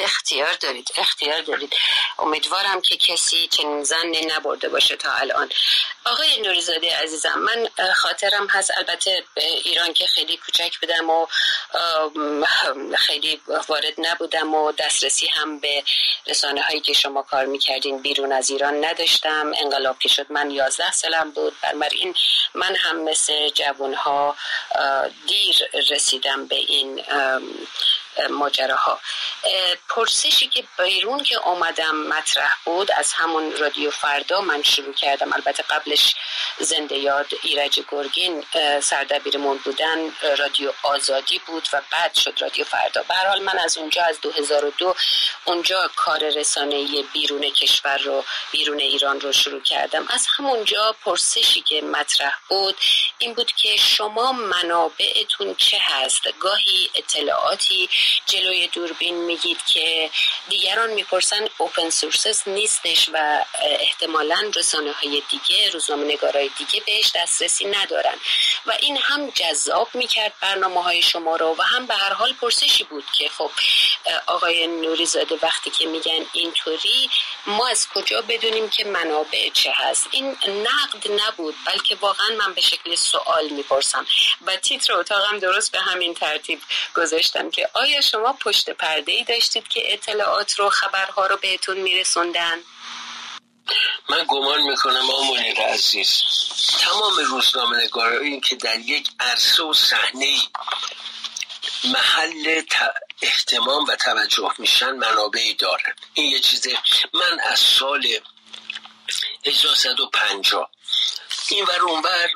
اختیار 0.00 0.52
دارید 0.52 0.88
اختیار 0.96 1.42
دارید. 1.42 1.72
امیدوارم 2.18 2.80
که 2.80 2.96
کسی 2.96 3.48
چنین 3.48 3.84
زنی 3.84 4.26
نبرده 4.26 4.68
باشه 4.68 4.96
تا 4.96 5.12
الان. 5.12 5.50
آقای 6.04 6.40
نوریزاده 6.40 6.96
عزیزم 6.96 7.38
من 7.38 7.68
خاطرم 7.94 8.46
هست 8.46 8.70
البته 8.76 9.24
به 9.34 9.44
ایران 9.44 9.92
که 9.92 10.06
خیلی 10.06 10.36
کوچک 10.36 10.80
بودم 10.80 11.10
و 11.10 11.26
خیلی 12.96 13.40
وارد 13.68 13.94
نبودم 13.98 14.54
و 14.54 14.72
دسترسی 14.72 15.26
هم 15.26 15.60
به 15.60 15.84
رسانه 16.26 16.62
هایی 16.62 16.80
که 16.80 16.92
شما 16.92 17.22
کار 17.22 17.44
می‌کردین 17.46 18.02
بیرون 18.02 18.32
از 18.32 18.50
ایران 18.50 18.84
نداشتم. 18.84 19.52
انقلاب 19.56 19.98
که 19.98 20.08
شد 20.08 20.26
من 20.32 20.50
یازده 20.50 20.92
سالم 20.92 21.30
بود. 21.30 21.56
این 21.92 22.14
من 22.54 22.76
هم 22.76 23.04
مثل 23.04 23.48
جوان 23.48 23.94
ها 23.94 24.36
دیر 25.26 25.68
رسیدم 25.90 26.46
به 26.46 26.56
این 26.56 27.04
ماجراها. 28.30 29.00
پرسشی 29.88 30.48
که 30.48 30.64
بیرون 30.78 31.22
که 31.22 31.38
آمدم 31.38 31.96
مطرح 31.96 32.56
بود 32.64 32.90
از 32.92 33.12
همون 33.12 33.56
رادیو 33.56 33.90
فردا 33.90 34.40
من 34.40 34.62
شروع 34.62 34.94
کردم. 34.94 35.32
البته 35.32 35.62
قبلش 35.62 36.14
زنده 36.58 36.96
یاد 36.96 37.26
ایرج 37.42 37.80
گرگین 37.90 38.44
سردبیرمون 38.80 39.58
بودن 39.58 40.12
رادیو 40.38 40.72
آزادی 40.82 41.38
بود 41.38 41.68
و 41.72 41.80
بعد 41.90 42.14
شد 42.14 42.42
رادیو 42.42 42.64
فردا. 42.64 43.02
به 43.02 43.38
من 43.38 43.58
از 43.58 43.78
اونجا 43.78 44.04
از 44.04 44.20
2002 44.20 44.94
اونجا 45.44 45.90
کار 45.96 46.28
رسانه 46.28 47.02
بیرون 47.12 47.50
کشور 47.50 47.98
رو 47.98 48.24
بیرون 48.50 48.80
ایران 48.80 49.20
رو 49.20 49.32
شروع 49.32 49.62
کردم. 49.62 50.06
از 50.08 50.26
همونجا 50.38 50.96
پرسشی 51.04 51.60
که 51.60 51.82
مطرح 51.82 52.34
بود 52.48 52.76
این 53.18 53.34
بود 53.34 53.52
که 53.52 53.76
شما 53.76 54.32
منابعتون 54.32 55.54
چه 55.54 55.78
هست؟ 55.80 56.22
گاهی 56.40 56.90
اطلاعاتی 56.94 57.88
جلوی 58.26 58.66
دوربین 58.66 59.14
میگید 59.14 59.58
که 59.66 60.10
دیگران 60.48 60.90
می‌پرسن 60.90 61.48
اوپن 61.58 61.90
سورسز 61.90 62.42
نیستش 62.46 63.10
و 63.12 63.44
احتمالا 63.62 64.50
رسانه 64.56 64.92
های 64.92 65.22
دیگه 65.30 65.70
روزنامه 65.70 66.18
دیگه 66.58 66.80
بهش 66.86 67.10
دسترسی 67.14 67.64
ندارن. 67.64 68.14
و 68.66 68.76
این 68.80 68.96
هم 68.96 69.30
جذاب 69.30 69.88
می‌کرد 69.94 70.32
برنامه 70.40 70.82
های 70.82 71.02
شما 71.02 71.36
رو 71.36 71.54
و 71.58 71.62
هم 71.62 71.86
به 71.86 71.94
هر 71.94 72.12
حال 72.12 72.32
پرسشی 72.32 72.84
بود 72.84 73.04
که 73.18 73.28
خب 73.28 73.50
آقای 74.26 74.66
نوری 74.66 75.06
زاده 75.06 75.38
وقتی 75.42 75.70
که 75.70 75.86
میگن 75.86 76.26
اینطوری 76.32 77.10
ما 77.46 77.68
از 77.68 77.88
کجا 77.88 78.22
بدونیم 78.22 78.68
که 78.68 78.84
منابع 78.84 79.50
چه 79.52 79.72
هست؟ 79.74 80.08
این 80.10 80.36
نقد 80.46 81.20
نبود 81.20 81.54
بلکه 81.66 81.94
واقعا 81.94 82.28
من 82.38 82.54
به 82.54 82.60
شکل 82.60 82.94
سوال 82.94 83.48
می‌پرسم. 83.48 84.06
و 84.46 84.56
تیتر 84.56 84.92
اتاقم 84.92 85.38
درست 85.38 85.72
به 85.72 85.80
همین 85.80 86.14
ترتیب 86.14 86.60
گذاشتم 86.96 87.50
که 87.50 87.68
آیا 87.72 87.93
شما 88.00 88.32
پشت 88.32 88.70
پرده 88.70 89.12
ای 89.12 89.24
داشتید 89.24 89.68
که 89.68 89.92
اطلاعات 89.92 90.54
رو 90.54 90.70
خبرها 90.70 91.26
رو 91.26 91.36
بهتون 91.36 91.76
میرسوندن. 91.76 92.58
من 94.08 94.24
گمان 94.28 94.62
می‌کنم 94.62 95.10
آمونیر 95.10 95.60
عزیز 95.60 96.22
تمام 96.80 97.16
روزنامه 97.16 97.84
نگارایی 97.84 98.40
که 98.40 98.56
در 98.56 98.78
یک 98.78 99.08
عرصه 99.20 99.62
و 99.62 99.72
صحنه 99.72 100.36
محل 101.84 102.62
احتمام 103.22 103.84
و 103.84 103.96
توجه 103.96 104.50
میشن 104.58 104.90
منابعی 104.90 105.54
دارن 105.54 105.94
این 106.14 106.32
یه 106.32 106.40
چیزه. 106.40 106.78
من 107.12 107.40
از 107.44 107.58
سال 107.58 108.06
1350 109.46 110.70
این 111.48 111.64
ور 111.64 111.80
اونور 111.80 112.30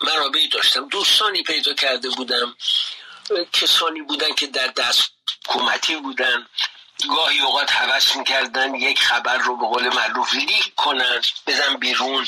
منابعی 0.00 0.48
داشتم. 0.48 0.88
دوستانی 0.88 1.42
پیدا 1.42 1.74
کرده 1.74 2.08
بودم. 2.08 2.56
کسانی 3.52 4.02
بودن 4.02 4.34
که 4.34 4.46
در 4.46 4.66
دست 4.66 5.10
حکومتی 5.48 5.96
بودن 5.96 6.46
گاهی 7.08 7.40
اوقات 7.40 7.72
حوض 7.72 8.16
می‌کردن 8.16 8.74
یک 8.74 9.02
خبر 9.02 9.38
رو 9.38 9.56
به 9.56 9.66
قول 9.66 9.94
معروف 9.94 10.34
لیک 10.34 10.74
کنن 10.74 11.20
بزن 11.46 11.76
بیرون. 11.76 12.26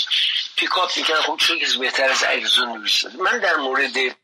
پیکاپ 0.56 0.96
می‌کنن 0.96 1.20
خب 1.20 1.36
چون 1.36 1.58
کسی 1.58 1.78
بهتر 1.78 2.10
از 2.10 2.22
علیزون 2.22 2.88
من 3.18 3.38
در 3.38 3.56
مورد 3.56 4.16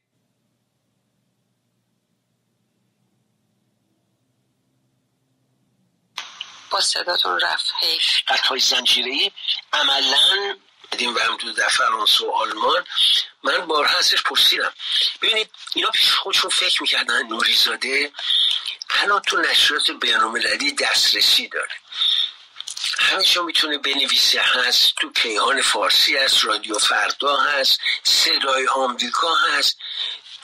با 6.71 6.81
صداتون 6.81 7.41
رفت. 7.41 7.73
حیف. 7.81 8.05
قطعای 8.29 8.61
زنجیری 8.61 9.33
عملا 9.73 10.57
بدیم 10.93 11.15
و 11.15 11.19
تو 11.41 11.53
در 11.53 11.69
فرانسه 11.69 12.27
و 12.27 12.31
آلمان 12.31 12.85
من 13.43 13.67
بار 13.67 13.87
هستش 13.87 14.23
پرسیدم. 14.23 14.73
ببینید 15.23 15.51
اینا 15.75 15.91
پیش 15.91 16.13
خودشون 16.13 16.51
فکر 16.51 16.83
می‌کردن 16.83 17.23
نوریزاده 17.23 18.13
الان 18.91 19.21
تو 19.21 19.41
نشریات 19.41 19.91
بینالمللی 19.91 20.73
دسترسی 20.73 21.49
داره. 21.49 21.75
همیشه 22.99 23.41
می‌تونه 23.41 23.79
بنویسه 23.79 24.41
هست 24.41 24.95
تو 25.01 25.13
کیهان 25.13 25.63
فارسی 25.63 26.17
هست 26.17 26.45
رادیو 26.45 26.79
فردا 26.79 27.37
هست 27.37 27.81
صدای 28.05 28.67
آمریکا 28.67 29.35
هست. 29.35 29.79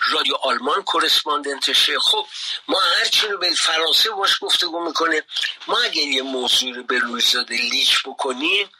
رادیو 0.00 0.34
آلمان 0.34 0.82
کرسپاندنتشه 0.82 1.98
خب 1.98 2.26
ما 2.68 2.80
هرچی 2.80 3.28
رو 3.28 3.38
به 3.38 3.54
فرانسه 3.54 4.10
باش 4.10 4.38
گفتگو 4.40 4.84
می‌کنه 4.86 5.22
ما 5.66 5.80
اگر 5.80 6.02
یه 6.02 6.22
موضوع 6.22 6.74
رو 6.74 6.82
به 6.82 6.98
رویزاده 6.98 7.56
لیک 7.56 8.02
بکنیم 8.04 8.70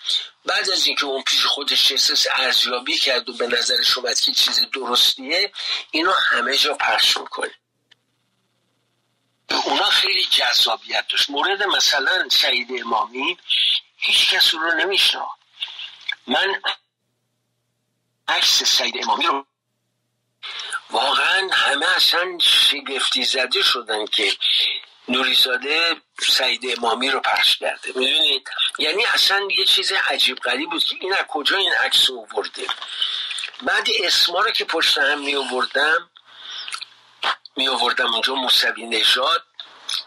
بعد 0.45 0.71
از 0.71 0.87
اینکه 0.87 1.05
اون 1.05 1.23
پیش 1.23 1.45
خودش 1.45 1.93
احساس 1.93 2.27
ارزیابی 2.35 2.99
کرد 2.99 3.29
و 3.29 3.33
به 3.33 3.47
نظرش 3.47 3.99
اومد 3.99 4.21
که 4.21 4.33
چیز 4.33 4.67
درستیه 4.73 5.53
اینو 5.91 6.13
همه 6.13 6.57
جا 6.57 6.75
پخش 6.75 7.17
می‌کنه. 7.17 7.55
اونا 9.51 9.85
خیلی 9.91 10.25
جذابیت 10.25 11.09
داشت. 11.09 11.31
مورد 11.31 11.63
مثلا 11.63 12.29
سعید 12.29 12.69
امامی 12.81 13.39
هیچ 13.97 14.31
کس 14.31 14.55
رو 14.55 14.75
نمیشنا 14.75 15.31
من 16.27 16.63
عکس 18.29 18.63
سعید 18.63 18.95
امامی 19.03 19.27
رو 19.27 19.47
واقعا 20.91 21.49
همه 21.53 21.87
اصلا 21.97 22.39
شگفتی 22.41 23.25
زده 23.25 23.63
شدن 23.63 24.07
که 24.07 24.33
نوریزاده 25.09 25.97
سعید 26.29 26.79
امامی 26.79 27.11
رو 27.11 27.21
پخش 27.21 27.59
کرده. 27.59 27.89
می‌دونید؟ 27.95 28.49
یعنی 28.79 29.05
اصلا 29.07 29.49
یه 29.59 29.65
چیز 29.65 29.93
عجیب 29.93 30.39
غریب 30.39 30.71
بود 30.71 30.85
که 30.85 30.97
این 31.01 31.13
از 31.13 31.25
کجا 31.29 31.57
این 31.57 31.73
عکس 31.73 32.11
رو 32.11 32.27
ورده 32.37 32.67
بعد 33.63 33.87
اسما 34.05 34.41
رو 34.41 34.51
که 34.51 34.65
پشت 34.65 34.99
هم 34.99 35.21
می 35.21 35.37
آوردم 35.37 36.11
می 37.57 37.69
آوردم 37.69 38.13
اونجا 38.13 38.35
موسوی 38.35 38.87
نژاد 38.87 39.43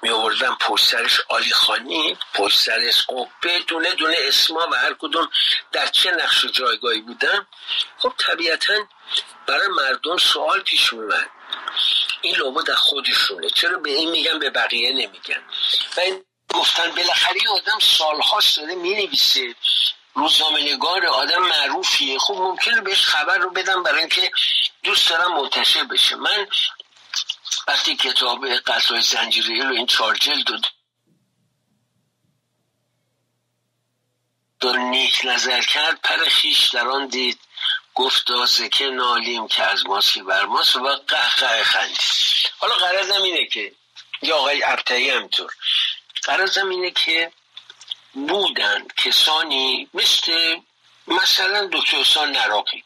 می 0.01 0.09
آوردم 0.09 0.57
پشت 0.59 0.85
سرش 0.85 1.21
آلی 1.29 1.51
خانی 1.51 2.17
پشت 2.33 2.59
سرش 2.59 3.05
قبه 3.09 3.59
دونه 3.59 3.91
دونه 3.91 4.15
اسما 4.19 4.67
و 4.71 4.75
هر 4.75 4.93
کدوم 4.93 5.29
در 5.71 5.87
چه 5.87 6.11
نقش 6.11 6.45
جایگاهی 6.45 7.01
بودن. 7.01 7.47
خب 7.97 8.13
طبیعتا 8.17 8.73
برای 9.47 9.67
مردم 9.67 10.17
سوال 10.17 10.59
پیش 10.61 10.93
میمد 10.93 11.29
این 12.21 12.35
لابد 12.35 12.65
در 12.65 12.75
خودشونه. 12.75 13.49
چرا 13.49 13.77
به 13.77 13.89
این 13.89 14.11
میگن 14.11 14.39
به 14.39 14.49
بقیه 14.49 14.89
نمیگن؟ 14.89 15.43
و 15.97 15.99
این 15.99 16.25
گفتن 16.49 16.91
بالاخره 16.91 17.39
آدم 17.55 17.79
سالهاست 17.79 18.57
داره 18.57 18.75
می‌نویسه. 18.75 19.55
روزنامه 20.13 20.73
نگار 20.73 21.05
آدم 21.05 21.41
معروفیه. 21.41 22.19
خب 22.19 22.33
ممکنه 22.33 22.81
بهش 22.81 23.01
خبر 23.01 23.37
رو 23.37 23.49
بدم 23.49 23.83
برای 23.83 23.99
اینکه 23.99 24.31
دوست 24.83 25.09
دارم 25.09 25.33
منتشر 25.33 25.83
بشه. 25.83 26.15
من 26.15 26.47
وقتی 27.67 27.95
کتاب 27.95 28.47
قصای 28.47 29.01
زنجیری 29.01 29.61
رو 29.61 29.73
این 29.73 29.85
چهار 29.85 30.15
جلد 30.15 30.47
دو 34.59 34.73
نیک 34.73 35.21
نظر 35.23 35.61
کرد 35.61 36.01
پر 36.01 36.17
خیش 36.17 36.69
در 36.69 37.05
دید. 37.11 37.39
گفتا 37.95 38.45
زکه 38.45 38.89
نالیم 38.89 39.47
که 39.47 39.63
از 39.63 39.85
ماسی 39.85 40.21
بر 40.21 40.45
ماست 40.45 40.75
و 40.75 40.95
قه 41.07 41.63
خندید. 41.63 42.51
حالا 42.57 42.75
قرارم 42.75 43.23
اینه 43.23 43.45
که 43.45 43.71
یا 44.21 44.37
آقای 44.37 44.63
ابتایی 44.63 45.09
همطور 45.09 45.51
قرارم 46.23 46.69
اینه 46.69 46.91
که 46.91 47.31
بودن 48.13 48.87
کسانی 48.97 49.89
مثل 49.93 50.55
مثلا 51.07 51.69
دکتر 51.73 52.25
نراقی. 52.25 52.83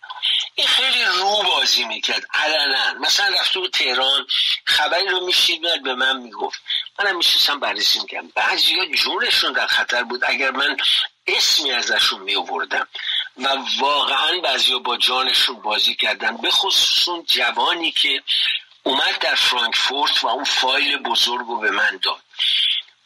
این 0.55 0.67
خیلی 0.67 1.03
رو 1.03 1.43
بازی 1.43 1.83
می‌کرد 1.83 2.23
علنا. 2.33 2.93
مثلا 2.93 3.35
رفته 3.39 3.59
بود 3.59 3.71
تهران 3.71 4.27
خبری 4.65 5.07
رو 5.07 5.25
میشید 5.25 5.83
به 5.83 5.95
من 5.95 6.17
می‌گفت. 6.17 6.61
منم 6.99 7.17
میشستم 7.17 7.59
بررسی 7.59 7.99
می‌کردم. 7.99 8.31
بعضی 8.35 8.79
ها 8.79 8.85
جونشون 8.85 9.53
در 9.53 9.67
خطر 9.67 10.03
بود. 10.03 10.21
اگر 10.23 10.51
من 10.51 10.77
اسمی 11.27 11.71
ازشون 11.71 12.21
میوردم 12.21 12.87
و 13.37 13.47
واقعا 13.79 14.39
بعضی 14.43 14.79
با 14.79 14.97
جانشون 14.97 15.61
بازی 15.61 15.95
کردن. 15.95 16.37
به 16.37 16.51
خصوص 16.51 17.25
جوانی 17.27 17.91
که 17.91 18.23
اومد 18.83 19.19
در 19.19 19.35
فرانکفورت 19.35 20.23
و 20.23 20.27
اون 20.27 20.43
فایل 20.43 20.97
بزرگ 20.97 21.47
رو 21.47 21.59
به 21.59 21.71
من 21.71 21.99
داد. 22.03 22.21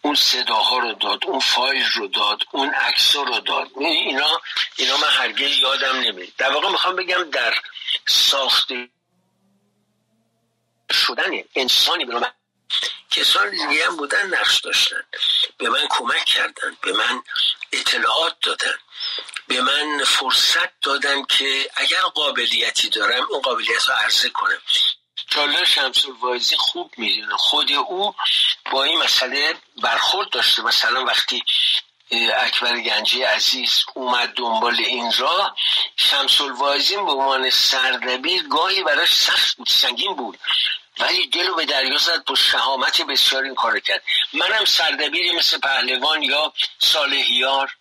اون 0.02 0.16
صداها 0.16 0.78
رو 0.78 0.94
داد 0.94 1.26
اون 1.26 1.40
فایل 1.40 1.86
رو 1.96 2.08
داد 2.08 2.44
اون 2.52 2.70
عکس 2.70 3.16
رو 3.16 3.40
داد. 3.40 3.68
اینا 3.78 4.42
اینا 4.76 4.98
من 4.98 5.10
هرگز 5.10 5.58
یادم 5.58 6.00
نمیاد. 6.00 6.30
در 6.38 6.52
واقع 6.52 6.70
می‌خوام 6.70 6.96
بگم 6.96 7.30
در 7.30 7.54
ساخته 8.08 8.90
شدن 10.92 11.32
انسانی 11.56 12.06
به 12.06 12.32
کسان 13.12 13.50
دیگه 13.50 13.86
هم 13.86 13.98
بودن 13.98 14.28
نقش 14.28 14.62
داشتن. 14.62 15.04
به 15.58 15.70
من 15.70 15.88
کمک 15.90 16.26
کردن 16.26 16.78
به 16.82 16.94
من 16.94 17.24
اطلاعات 17.72 18.36
دادن. 18.42 18.76
به 19.48 19.62
من 19.62 20.04
فرصت 20.04 20.82
دادن 20.82 21.26
که 21.26 21.70
اگر 21.76 22.02
قابلیتی 22.02 22.90
دارم 22.90 23.28
اون 23.30 23.42
قابلیت 23.42 23.90
رو 23.90 23.94
عرضه 23.94 24.30
کنم. 24.30 24.62
جالر 25.32 25.66
شمس 25.66 26.06
وایزی 26.22 26.56
خوب 26.58 26.92
می‌دونه. 26.98 27.36
خود 27.38 27.72
او 27.72 28.16
با 28.72 28.84
این 28.84 28.98
مسئله 28.98 29.54
برخورد 29.82 30.30
داشته. 30.30 30.62
مثلا 30.62 31.06
وقتی 31.06 31.44
اکبر 32.12 32.80
گنجی 32.80 33.24
عزیز 33.24 33.84
اومد 33.94 34.34
دنبال 34.36 34.76
این 34.76 35.14
راه 35.18 35.56
شمس 35.96 36.42
الوایزین 36.42 37.06
به 37.06 37.12
عنوان 37.12 37.50
سردبیر 37.50 38.48
گاهی 38.48 38.84
براش 38.84 39.16
سخت 39.16 39.58
بود 39.58 39.68
سنگین 39.68 40.16
بود. 40.16 40.40
ولی 41.00 41.28
دلو 41.28 41.56
به 41.56 41.66
دریا 41.66 41.98
زد 41.98 42.26
با 42.26 42.36
شهامت 42.36 43.02
بسیار 43.02 43.44
این 43.44 43.56
کار 43.56 43.80
کرد. 43.80 44.04
منم 44.34 44.66
سردبیری 44.66 45.32
مثل 45.32 45.60
پهلوان 45.60 46.24
یا 46.24 46.54
صالحیار. 46.80 47.76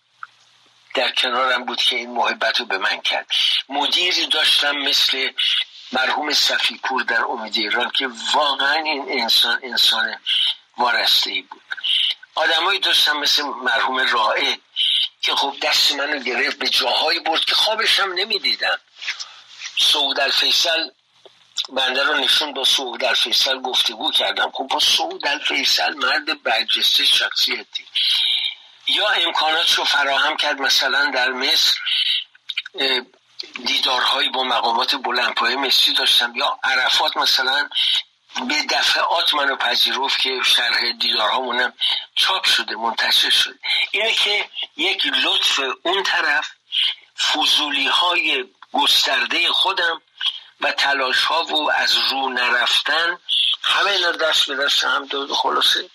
در 0.93 1.11
کنارم 1.11 1.65
بود 1.65 1.81
که 1.81 1.95
این 1.95 2.11
محبت 2.11 2.59
رو 2.59 2.65
به 2.65 2.77
من 2.77 3.01
کرد. 3.01 3.27
مدیری 3.69 4.27
داشتم 4.27 4.75
مثل 4.75 5.31
مرحوم 5.91 6.33
صفیپور 6.33 7.03
در 7.03 7.25
امید 7.25 7.57
ایران 7.57 7.89
که 7.89 8.09
واقعا 8.33 8.73
این 8.73 9.05
انسان 9.21 9.59
انسان 9.63 10.15
وارسته 10.77 11.31
ای 11.31 11.41
بود. 11.41 11.61
آدمایی 12.35 12.79
داشتم 12.79 13.17
مثل 13.17 13.43
مرحوم 13.43 13.97
رائد 13.99 14.59
که 15.21 15.35
خب 15.35 15.55
دست 15.61 15.91
منو 15.91 16.19
گرفت 16.19 16.59
به 16.59 16.69
جاهایی 16.69 17.19
برد 17.19 17.45
که 17.45 17.55
خوابشم 17.55 18.13
نمی‌دیدم. 18.13 18.79
سعود 19.77 20.19
الفیصل 20.19 20.89
بنده 21.69 22.03
رو 22.03 22.13
نشون 22.13 22.53
با 22.53 22.63
سعود 22.63 23.03
الفیصل 23.03 23.61
گفتگو 23.61 24.11
کردم. 24.11 24.51
خب 24.51 24.67
با 24.67 24.79
سعود 24.79 25.27
الفیصل 25.27 25.93
مرد 25.93 26.43
برجسته 26.43 27.05
شخصیتی. 27.05 27.85
یا 28.89 29.09
امکانات 29.09 29.73
رو 29.73 29.83
فراهم 29.83 30.37
کرد 30.37 30.61
مثلا 30.61 31.11
در 31.11 31.31
مصر 31.31 31.79
دیدارهایی 33.65 34.29
با 34.29 34.43
مقامات 34.43 34.95
بلندپایه 34.95 35.55
مصری 35.55 35.93
داشتم. 35.93 36.35
یا 36.35 36.59
عرفات 36.63 37.17
مثلا 37.17 37.69
به 38.47 38.63
دفعات 38.69 39.33
منو 39.33 39.55
پذیرفت 39.55 40.19
که 40.19 40.39
شرح 40.45 40.91
دیدارهامونم 40.91 41.73
چاپ 42.15 42.45
شده 42.45 42.75
منتشر 42.75 43.29
شده. 43.29 43.59
اینه 43.91 44.13
که 44.13 44.49
یک 44.77 45.05
لطف 45.05 45.59
اون 45.83 46.03
طرف 46.03 46.47
فضولی 47.33 47.87
های 47.87 48.45
گسترده 48.73 49.47
خودم 49.47 50.01
و 50.61 50.71
تلاش 50.71 51.23
ها 51.23 51.43
و 51.43 51.71
از 51.71 51.97
رو 52.11 52.29
نرفتن 52.29 53.17
همه 53.63 53.91
اینا 53.91 54.11
دست 54.11 54.47
به 54.47 54.55
دست 54.55 54.83
هم 54.83 55.05
داد. 55.05 55.31
خلاصه 55.31 55.89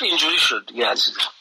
اینجوری 0.00 0.38
شد 0.38 0.66
دیگه 0.66 0.88
عزیزم. 0.88 1.35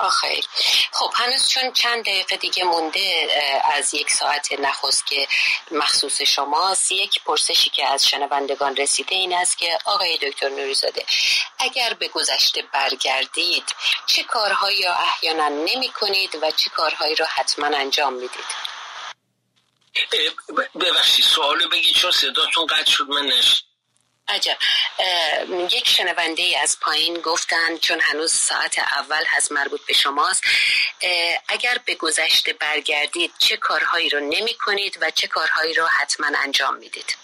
آخیر. 0.00 0.44
خب 0.92 1.10
هنوز 1.14 1.48
چون 1.48 1.72
چند 1.72 2.04
دقیقه 2.04 2.36
دیگه 2.36 2.64
مونده 2.64 3.28
از 3.74 3.94
یک 3.94 4.10
ساعت 4.10 4.52
نخست 4.52 5.06
که 5.06 5.28
مخصوص 5.70 6.22
شماست 6.22 6.92
یک 6.92 7.22
پرسشی 7.24 7.70
که 7.70 7.88
از 7.88 8.08
شنوندگان 8.08 8.76
رسیده 8.76 9.14
این 9.14 9.32
است 9.32 9.58
که 9.58 9.78
آقای 9.84 10.18
دکتر 10.18 10.48
نوریزاده 10.48 11.06
اگر 11.58 11.94
به 11.94 12.08
گذشته 12.08 12.62
برگردید 12.72 13.64
چه 14.06 14.22
کارهایی 14.22 14.82
را 14.82 14.94
احیانا 14.94 15.48
نمی 15.48 15.88
کنید 15.88 16.38
و 16.42 16.50
چه 16.50 16.70
کارهایی 16.70 17.14
را 17.14 17.26
حتما 17.26 17.66
انجام 17.66 18.12
می‌دید؟ 18.12 18.70
ببخشید 20.80 21.24
سوالو 21.24 21.68
بگید 21.68 21.94
چون 21.94 22.10
صداتون 22.10 22.66
قطع 22.66 22.90
شد 22.90 23.08
من 23.08 23.26
نشد 23.26 23.69
عجب. 24.30 24.58
یک 25.72 25.88
شنونده 25.88 26.42
ای 26.42 26.56
از 26.56 26.80
پایین 26.80 27.20
گفتن 27.20 27.76
چون 27.76 28.00
هنوز 28.00 28.32
ساعت 28.32 28.78
اول 28.78 29.24
هست 29.26 29.52
مربوط 29.52 29.86
به 29.86 29.92
شماست 29.92 30.44
اگر 31.48 31.78
به 31.84 31.94
گذشته 31.94 32.52
برگردید 32.52 33.32
چه 33.38 33.56
کارهایی 33.56 34.08
رو 34.08 34.20
نمی 34.20 34.54
کنید 34.54 34.98
و 35.00 35.10
چه 35.10 35.26
کارهایی 35.26 35.74
رو 35.74 35.86
حتما 35.86 36.26
انجام 36.38 36.76
می‌دید؟ 36.76 37.16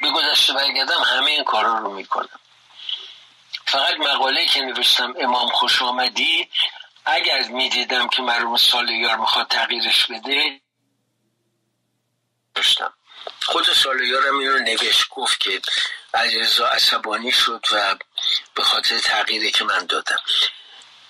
به 0.00 0.10
گذشته 0.10 0.52
برگردم 0.52 1.02
همه 1.02 1.30
این 1.30 1.44
کارها 1.44 1.78
رو 1.78 1.92
می‌کنم. 1.94 2.40
فقط 3.66 3.94
مقاله 3.94 4.46
که 4.46 4.60
نوشتم 4.60 5.14
امام 5.18 5.48
خوش 5.48 5.82
آمدی 5.82 6.50
اگر 7.04 7.48
می‌دیدم 7.48 8.08
که 8.08 8.22
مرحوم 8.22 8.56
سالیار 8.56 9.16
می‌خواد 9.16 9.48
تغییرش 9.48 10.06
بده 10.06 10.60
داشتم 12.54 12.94
خود 13.46 13.72
سالیارم 13.72 14.38
این 14.38 14.48
رو 14.48 14.58
نوشت 14.58 15.08
گفت 15.10 15.40
که 15.40 15.60
علیرضا 16.14 16.68
عصبانی 16.68 17.32
شد 17.32 17.66
و 17.72 17.96
به 18.54 18.62
خاطر 18.62 18.98
تغییری 18.98 19.50
که 19.50 19.64
من 19.64 19.86
دادم. 19.86 20.22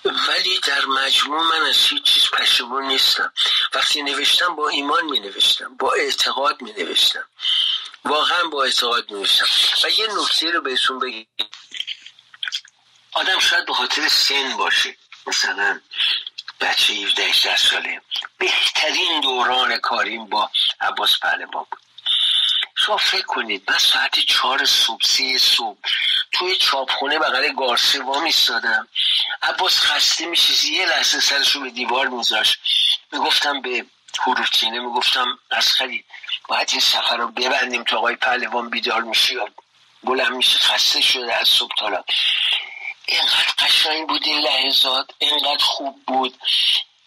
ولی 0.05 0.59
در 0.59 0.85
مجموع 0.85 1.43
من 1.43 1.65
از 1.65 1.77
هیچ 1.77 2.03
چیز 2.03 2.29
پشیمون 2.29 2.85
نیستم. 2.87 3.33
وقتی 3.73 4.03
نوشتم 4.03 4.55
با 4.55 4.69
ایمان 4.69 5.05
می 5.05 5.19
نوشتم 5.19 5.77
با 5.77 5.93
اعتقاد 5.93 6.61
می 6.61 6.71
نوشتم 6.71 7.25
واقعا 8.05 8.43
با 8.43 8.63
اعتقاد 8.63 9.11
می 9.11 9.19
نوشتم 9.19 9.45
و 9.83 9.89
یه 9.89 10.07
نکته 10.07 10.51
رو 10.51 10.61
بهتون 10.61 10.99
بگیم 10.99 11.27
آدم 13.11 13.39
شاید 13.39 13.65
به 13.65 13.73
خاطر 13.73 14.07
سن 14.07 14.57
باشه. 14.57 14.97
مثلا 15.27 15.81
بچه 16.59 16.93
17 16.93 17.57
ساله. 17.57 18.01
بهترین 18.37 19.21
دوران 19.21 19.77
کاریم 19.77 20.25
با 20.25 20.51
عباس 20.81 21.19
پهلوان 21.19 21.65
بود. 21.71 21.79
شما 22.85 22.97
فکر 22.97 23.25
کنید 23.25 23.63
من 23.67 23.77
ساعت 23.77 24.19
چهار 24.19 24.65
صبح 24.65 25.01
سه 25.03 25.37
صبح. 25.37 25.77
توی 26.31 26.55
چاپخونه 26.55 27.19
بغل 27.19 27.53
گارسوا 27.53 28.19
میستادم 28.19 28.87
عباس 29.41 29.79
خسته 29.79 30.25
میشه 30.25 30.67
یه 30.67 30.85
لحظه 30.85 31.19
سرش 31.19 31.51
رو 31.51 31.61
به 31.61 31.69
دیوار 31.69 32.07
میذاش. 32.07 32.57
می‌گفتم 33.11 33.61
به 33.61 33.85
حروفچینه 34.19 34.79
می‌گفتم 34.79 35.39
از 35.51 35.67
خرید. 35.71 36.05
باید 36.47 36.69
این 36.71 36.79
سفر 36.79 37.17
رو 37.17 37.27
ببندیم 37.27 37.83
تا 37.83 37.97
آقای 37.97 38.15
پهلوان 38.15 38.69
بیدار 38.69 39.01
میشه 39.01 39.33
یا 39.33 39.47
بلند 40.03 40.31
میشه 40.31 40.59
خسته 40.59 41.01
شده 41.01 41.35
از 41.35 41.47
صبح 41.47 41.75
تالا 41.77 42.03
اینقدر 43.05 43.53
قشنگ 43.59 44.07
بود 44.07 44.21
این 44.25 44.41
لحظات 44.41 45.11
اینقدر 45.19 45.63
خوب 45.63 46.01
بود. 46.07 46.37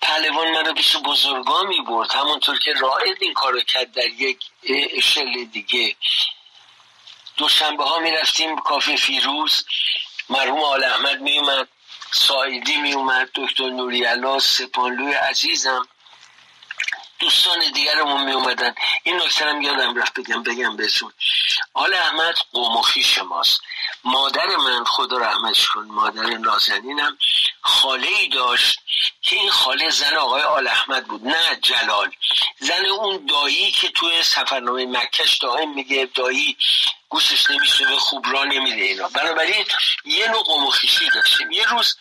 پهلوان 0.00 0.50
منو 0.50 0.74
پیش 0.74 0.96
بزرگا 0.96 1.62
می 1.62 1.80
برد. 1.80 2.10
همونطور 2.10 2.58
که 2.58 2.72
رائد 2.72 3.16
این 3.20 3.34
کارو 3.34 3.60
کرد 3.60 3.92
در 3.92 4.06
یک 4.06 4.38
اشل 4.96 5.44
دیگه. 5.44 5.96
دوشنبه 7.36 7.84
ها 7.84 7.98
می 7.98 8.10
رفتیم 8.10 8.56
کافه 8.56 8.96
فیروز. 8.96 9.64
مرحوم 10.28 10.62
آل 10.62 10.84
احمد 10.84 11.20
می 11.20 11.38
اومد 11.38 11.68
سایدی 12.10 12.76
می 12.76 12.92
اومد 12.92 13.30
دکتر 13.34 13.70
نوری 13.70 14.06
سپانلوی 14.40 15.12
عزیزم. 15.12 15.88
دوستان 17.18 17.72
دیگرمون 17.74 18.24
می 18.24 18.32
اومدن 18.32 18.74
این 19.02 19.16
نکته 19.16 19.44
هم 19.44 19.62
یادم 19.62 19.96
رفت 19.96 20.20
بگم 20.20 20.42
بگم 20.42 20.76
بهتون. 20.76 21.12
آل 21.74 21.94
احمد 21.94 22.34
قوم 22.52 22.76
و 22.76 22.82
ماست. 23.28 23.60
مادر 24.04 24.46
من 24.56 24.84
خدا 24.84 25.18
رحمتش 25.18 25.66
کن 25.66 25.84
مادر 25.84 26.22
نازنینم 26.22 27.18
خاله 27.60 28.08
ای 28.08 28.28
داشت 28.28 28.80
که 29.22 29.36
این 29.36 29.50
خاله 29.50 29.90
زن 29.90 30.14
آقای 30.14 30.42
آل 30.42 30.66
احمد 30.66 31.06
بود 31.06 31.26
نه 31.26 31.56
جلال. 31.62 32.10
زن 32.58 32.86
اون 32.86 33.26
دایی 33.26 33.70
که 33.70 33.88
توی 33.88 34.22
سفرنامه 34.22 34.86
مکش 34.86 35.38
دائم 35.38 35.74
میگه 35.74 36.08
دایی 36.14 36.56
گوشش 37.08 37.50
نمیشه 37.50 37.86
خوب 37.86 38.26
را 38.32 38.44
نمیده 38.44 38.82
اینا. 38.82 39.08
بنابراین 39.08 39.64
یه 40.04 40.28
نوع 40.28 40.42
قوم 40.42 40.70
داشتیم. 41.14 41.50
یه 41.50 41.66
روز 41.68 41.96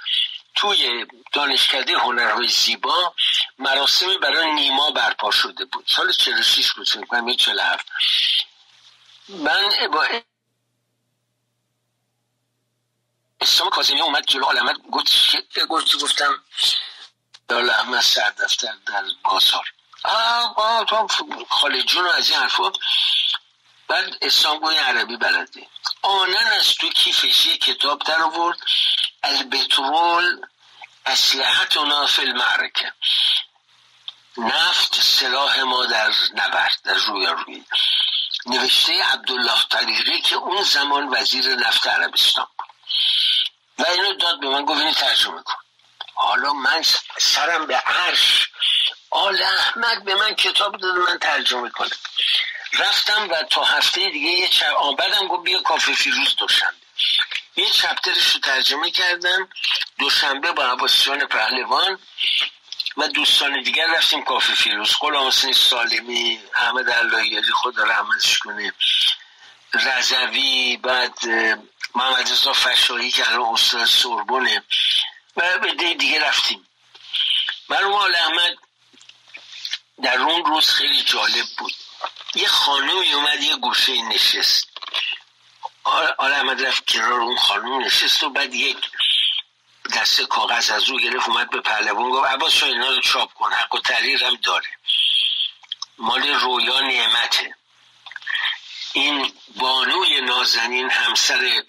توی 0.58 1.06
دانشکده 1.34 1.98
هنرهای 1.98 2.48
زیبا 2.48 3.14
مراسمی 3.60 4.18
برای 4.18 4.52
نیما 4.52 4.92
برپا 4.92 5.32
شده 5.32 5.66
بود. 5.66 5.86
سال 5.88 6.12
46 6.12 6.74
بود 6.74 6.90
فکر 6.90 7.06
کنم 7.06 7.36
47 7.36 7.86
من 9.30 9.70
با 9.94 10.08
اسلام 13.42 13.70
کازمی 13.70 14.02
اومد 14.02 14.26
جلو 14.26 14.46
علمت 14.46 14.76
گفت 14.92 15.12
گفت 15.70 16.04
گفتم 16.04 16.44
دال 17.48 17.70
احمد 17.70 18.02
سر 18.02 18.30
دفتر 18.30 18.74
در 18.88 19.04
بازار. 19.24 19.74
آه 20.04 20.86
تو 20.86 21.08
خاله 21.50 21.82
جون 21.82 22.08
از 22.08 22.30
این 22.30 22.40
حرفا 22.40 22.72
بعد 23.88 24.18
اسلام 24.22 24.66
عربی 24.66 25.18
بلده 25.18 25.68
آنن 26.02 26.48
از 26.60 26.74
تو 26.74 26.90
کیفش 26.90 27.46
یه 27.46 27.58
کتاب 27.58 28.04
در 28.04 28.22
آورد. 28.22 28.58
البترول 29.24 30.46
اسلحتنا 31.06 32.06
فی 32.06 32.34
نفت 34.38 35.02
سلاح 35.02 35.60
ما 35.60 35.86
در 35.86 36.14
نبرد 36.34 36.80
در 36.84 36.94
روی 36.94 37.26
روی 37.26 37.64
نوشته 38.46 39.04
عبدالله 39.04 39.64
طریقی 39.70 40.22
که 40.22 40.36
اون 40.36 40.64
زمان 40.64 41.08
وزیر 41.10 41.56
نفت 41.56 41.88
عربستان 41.88 42.48
بود. 42.58 42.68
و 43.80 43.92
اینو 43.92 44.14
داد 44.14 44.40
به 44.40 44.50
من 44.50 44.66
گفت 44.66 44.80
اینو 44.80 44.94
ترجمه 44.94 45.44
کن. 45.44 45.54
حالا 46.14 46.54
من 46.54 46.84
سرم 47.18 47.68
به 47.68 47.78
عرش. 47.78 48.50
آل 49.10 49.44
احمد 49.44 50.06
به 50.06 50.16
من 50.16 50.36
کتاب 50.36 50.78
داد 50.78 50.96
من 50.96 51.18
ترجمه 51.18 51.70
کنم. 51.70 51.90
رفتم 52.74 53.30
و 53.30 53.44
تا 53.44 53.64
هفته 53.64 54.10
دیگه 54.10 54.30
یه 54.30 54.48
چه 54.48 54.66
بعدم 54.98 55.28
گفت 55.28 55.44
بیا 55.44 55.62
کافه 55.62 55.94
فیروز 55.94 56.36
دوشنبه. 56.36 56.76
یه 57.56 57.70
چپترش 57.70 58.34
رو 58.34 58.40
ترجمه 58.40 58.92
کردم. 58.92 59.50
دوشنبه 60.00 60.52
با 60.52 60.66
عباسیان 60.66 61.26
پهلوان 61.26 62.00
و 62.98 63.08
دوستان 63.08 63.62
دیگر 63.64 63.88
رفتیم 63.88 64.24
کافه 64.24 64.54
فیروز. 64.54 64.96
غلام 65.00 65.28
حسین 65.28 65.54
سالمی 65.54 66.40
احمد 66.56 66.90
علایری 66.90 67.52
خدا 67.54 67.84
رحمتش 67.84 68.40
کنه 68.40 68.74
رضوی 69.74 70.78
بعد 70.78 71.26
محمد 71.96 72.32
رضا 72.32 72.54
فشایی 72.54 73.12
که 73.12 73.32
الان 73.32 73.54
استاد 73.54 73.86
سوربونه. 73.86 74.64
و 75.36 75.58
به 75.58 75.94
دیگه 75.94 76.20
رفتیم. 76.28 76.68
مرحوم 77.70 77.94
آل 77.94 78.16
احمد 78.16 78.58
در 80.04 80.20
اون 80.20 80.46
روز 80.46 80.70
خیلی 80.70 81.04
جالب 81.04 81.46
بود. 81.58 81.74
یه 82.38 82.48
خانومی 82.48 83.14
اومد 83.14 83.44
یه 83.44 83.56
گوشه 83.56 84.02
نشست. 84.02 84.68
آل 86.18 86.34
احمد 86.34 86.66
رفت 86.66 86.92
کنار 86.92 87.22
اون 87.22 87.38
خانوم 87.38 87.84
نشست 87.84 88.24
و 88.24 88.30
بعد 88.30 88.54
یک 88.54 88.78
دسته 89.96 90.26
کاغذ 90.26 90.72
از 90.72 90.90
رو 90.90 91.00
گرفت 91.00 91.30
اومد 91.30 91.50
به 91.50 91.62
پهلوان 91.62 92.10
گفت 92.10 92.30
عباس 92.30 92.54
شو 92.54 92.66
اینا 92.66 92.90
رو 92.90 93.02
چاپ 93.02 93.34
کن 93.34 93.54
حق 93.54 93.76
و 93.76 93.80
تحریر 93.80 94.24
هم 94.24 94.36
داره. 94.36 94.68
مال 95.98 96.28
رویا 96.28 96.80
نعمته. 96.80 97.56
این 98.94 99.34
بانوی 99.56 100.22
نازنین 100.22 100.90
همسر 100.90 101.64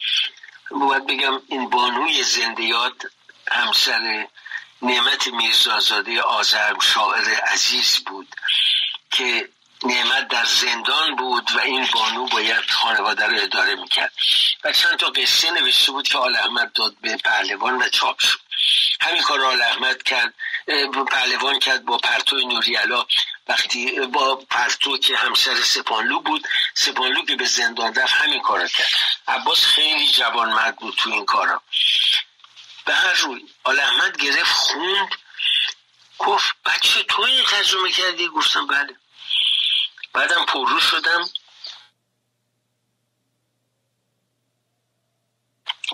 باید 0.70 1.06
بگم 1.06 1.42
این 1.48 1.70
بانوی 1.70 2.22
زندیات 2.22 3.06
همسر 3.50 4.26
نعمت 4.82 5.26
میرزازاده 5.28 6.22
آزرم 6.22 6.80
شاعر 6.80 7.34
عزیز 7.34 7.98
بود 7.98 8.34
که 9.10 9.48
نعمت 9.82 10.28
در 10.28 10.44
زندان 10.44 11.16
بود 11.16 11.50
و 11.56 11.60
این 11.60 11.88
بانو 11.92 12.26
باید 12.26 12.70
خانواده 12.70 13.26
رو 13.26 13.42
اداره 13.42 13.74
می‌کرد. 13.74 14.12
و 14.64 14.72
چند 14.72 14.96
تا 14.96 15.10
قصه 15.10 15.50
نوشته 15.50 15.92
بود 15.92 16.08
که 16.08 16.18
آل 16.18 16.36
احمد 16.36 16.72
داد 16.72 16.96
به 17.00 17.16
پهلوان 17.16 17.82
و 17.82 17.88
چاپ 17.88 18.20
شد. 18.20 18.38
همین 19.00 19.22
کار 19.22 19.44
آل 19.44 19.62
احمد 19.62 20.02
کرد 20.02 20.34
پهلوان 21.10 21.58
کرد 21.58 21.84
با 21.84 21.96
پرتو 21.96 22.36
نوریالا. 22.36 23.06
وقتی 23.48 24.00
با 24.00 24.36
پرتو 24.36 24.98
که 24.98 25.16
همسر 25.16 25.54
سپانلو 25.54 26.20
بود 26.20 26.48
سپانلو 26.74 27.24
که 27.24 27.36
به 27.36 27.44
زندان 27.44 27.94
رفت 27.94 28.14
همین 28.14 28.42
کار 28.42 28.68
کرد. 28.68 28.90
عباس 29.28 29.64
خیلی 29.64 30.08
جوان 30.08 30.48
مرد 30.50 30.76
بود 30.76 30.94
تو 30.96 31.10
این 31.10 31.24
کارا. 31.24 31.62
به 32.84 32.94
هر 32.94 33.12
روی 33.12 33.40
آل 33.64 33.80
احمد 33.80 34.16
گرفت 34.16 34.52
خوند 34.52 35.08
گفت 36.18 36.54
بچه 36.64 37.02
تو 37.02 37.22
این 37.22 37.44
ترجمه 37.44 37.90
کردی 37.90 38.28
گفتم 38.28 38.66
بله. 38.66 38.96
بعدم 40.18 40.44
پررو 40.44 40.80
شدم. 40.80 41.28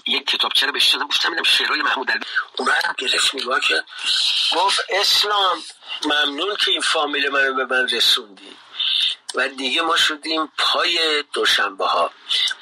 یک 0.07 0.27
کتابچه 0.27 0.67
رو 0.67 0.73
بهش 0.73 0.95
دادم 0.95 1.07
گفتم 1.07 1.31
اینم 1.31 1.43
شعرهای 1.43 1.83
محمود 1.83 2.11
علی. 2.11 2.21
اومدم 2.59 2.95
گرفت 2.99 3.35
نگاه 3.35 3.61
کرد 3.61 3.85
گفت 4.57 4.81
اسلام 4.89 5.63
ممنون 6.05 6.57
که 6.57 6.71
این 6.71 6.81
فامیل 6.81 7.29
منو 7.29 7.55
به 7.55 7.65
من 7.65 7.89
رسوندی. 7.89 8.57
و 9.35 9.49
دیگه 9.49 9.83
ما 9.83 9.97
شدیم 9.97 10.53
پای 10.59 11.25
دوشنبه 11.33 11.87
ها 11.87 12.11